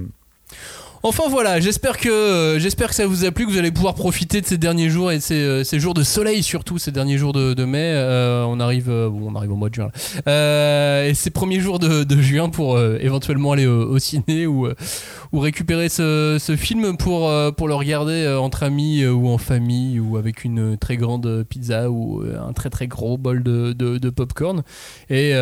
Enfin 1.07 1.25
voilà, 1.29 1.61
j'espère 1.61 1.99
que 1.99 2.09
euh, 2.09 2.59
j'espère 2.59 2.89
que 2.89 2.95
ça 2.95 3.07
vous 3.07 3.27
a 3.27 3.31
plu, 3.31 3.45
que 3.45 3.51
vous 3.51 3.59
allez 3.59 3.71
pouvoir 3.71 3.95
profiter 3.95 4.41
de 4.41 4.47
ces 4.47 4.57
derniers 4.57 4.89
jours 4.89 5.13
et 5.13 5.19
de 5.19 5.23
ces, 5.23 5.35
euh, 5.35 5.79
jours 5.79 5.93
de 5.93 6.03
soleil 6.03 6.43
surtout, 6.43 6.79
ces 6.79 6.93
derniers 6.93 7.19
jours 7.19 7.35
de, 7.35 7.65
mai. 7.67 7.93
Euh, 7.93 8.43
on 8.45 8.59
arrive, 8.59 8.89
au 8.89 9.21
mois 9.21 9.69
de 9.69 9.75
juin. 9.75 9.91
là. 10.25 11.07
Et 11.07 11.13
ces 11.13 11.29
premiers 11.29 11.61
jours 11.61 11.79
de, 11.79 12.23
juin 12.23 12.49
pour 12.49 12.81
éventuellement 12.81 13.53
aller 13.53 13.67
au, 13.67 13.99
ciné 13.99 14.47
ou 14.47 14.67
récupérer 15.35 15.91
ce, 15.91 16.57
film 16.57 16.97
pour 16.97 17.29
le 17.29 17.75
regarder 17.75 18.27
entre 18.41 18.63
amis 18.63 19.05
ou 19.07 19.29
en 19.29 19.37
famille 19.37 20.01
ou 20.01 20.17
avec 20.17 20.43
une 20.43 20.79
très 20.79 20.97
grande 20.97 21.45
pizza 21.47 21.91
ou 21.91 22.23
un 22.23 22.55
très 22.55 22.71
très 22.71 22.87
gros 22.87 23.19
bol 23.19 23.43
de, 23.43 24.11
popcorn. 24.11 24.63
Et, 25.11 25.35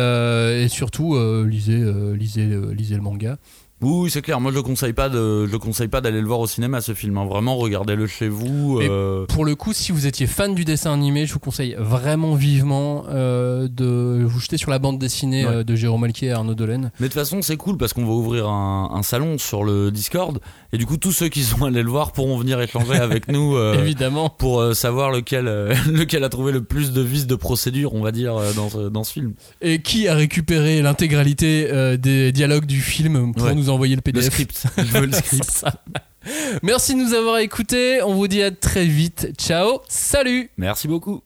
surtout 0.67 1.15
lisez 1.45 1.77
le 1.77 3.01
manga. 3.01 3.37
Oui, 3.83 4.09
c'est 4.09 4.21
clair. 4.21 4.39
Moi, 4.39 4.51
je 4.51 4.55
le 4.57 4.63
conseille 4.63 4.93
pas 4.93 5.09
de, 5.09 5.45
je 5.45 5.51
le 5.51 5.59
conseille 5.59 5.87
pas 5.87 6.01
d'aller 6.01 6.21
le 6.21 6.27
voir 6.27 6.39
au 6.39 6.47
cinéma, 6.47 6.81
ce 6.81 6.93
film. 6.93 7.17
hein. 7.17 7.25
Vraiment, 7.25 7.57
regardez-le 7.57 8.07
chez 8.07 8.27
vous. 8.29 8.79
Et 8.81 8.87
euh, 8.89 9.25
Pour 9.27 9.45
le 9.45 9.55
coup, 9.55 9.73
si 9.73 9.91
vous 9.91 10.07
étiez 10.07 10.25
fan 10.27 10.55
du 10.55 10.65
dessin 10.65 10.93
animé, 10.93 11.25
je 11.25 11.33
vous 11.33 11.39
conseille 11.39 11.75
vraiment 11.77 12.33
vivement 12.35 13.03
euh, 13.09 13.67
de 13.69 14.23
vous 14.25 14.39
jeter 14.39 14.57
sur 14.57 14.71
la 14.71 14.79
bande 14.79 14.99
dessinée 14.99 15.45
Ouais. 15.45 15.51
euh, 15.55 15.63
de 15.63 15.75
Jérôme 15.75 16.03
Alquier 16.05 16.27
et 16.27 16.31
Arnaud 16.31 16.55
Delaine. 16.55 16.91
Mais 16.99 17.07
de 17.07 17.11
toute 17.13 17.19
façon, 17.19 17.41
c'est 17.41 17.57
cool 17.57 17.77
parce 17.77 17.93
qu'on 17.93 18.05
va 18.05 18.11
ouvrir 18.13 18.47
un, 18.47 18.89
un 18.93 19.03
salon 19.03 19.37
sur 19.37 19.63
le 19.63 19.91
Discord. 19.91 20.39
Et 20.71 20.77
du 20.77 20.85
coup, 20.85 20.97
tous 20.97 21.11
ceux 21.11 21.27
qui 21.29 21.43
sont 21.43 21.65
allés 21.65 21.83
le 21.83 21.89
voir 21.89 22.11
pourront 22.13 22.37
venir 22.37 22.61
échanger 22.61 22.95
avec 22.99 23.27
nous. 23.27 23.55
euh, 23.57 23.73
Évidemment. 23.79 24.29
pour 24.29 24.73
savoir 24.75 25.11
lequel, 25.11 25.45
lequel 25.91 26.23
a 26.23 26.29
trouvé 26.29 26.51
le 26.51 26.63
plus 26.63 26.91
de 26.93 27.01
vices 27.01 27.27
de 27.27 27.35
procédure, 27.35 27.93
on 27.93 28.01
va 28.01 28.11
dire, 28.11 28.35
dans, 28.55 28.69
ce- 28.69 28.89
dans 28.89 29.03
ce 29.03 29.11
film. 29.13 29.33
Et 29.61 29.81
qui 29.81 30.07
a 30.07 30.15
récupéré 30.15 30.81
l'intégralité 30.81 31.97
des 31.97 32.31
dialogues 32.31 32.65
du 32.65 32.79
film 32.81 33.33
pour 33.33 33.43
Ouais. 33.47 33.55
nous 33.55 33.69
envoyer 33.73 33.95
le 33.95 34.01
Le 34.05 34.11
PDF 34.11 34.31
script. 34.31 34.63
Je 34.77 34.83
veux 34.83 35.05
le 35.05 35.13
script. 35.13 35.65
Merci 36.63 36.93
de 36.95 36.99
nous 36.99 37.13
avoir 37.13 37.39
écoutés. 37.39 38.01
On 38.01 38.13
vous 38.13 38.27
dit 38.27 38.41
à 38.41 38.51
très 38.51 38.85
vite. 38.85 39.33
Ciao. 39.37 39.81
Salut. 39.87 40.49
Merci 40.57 40.87
beaucoup. 40.87 41.23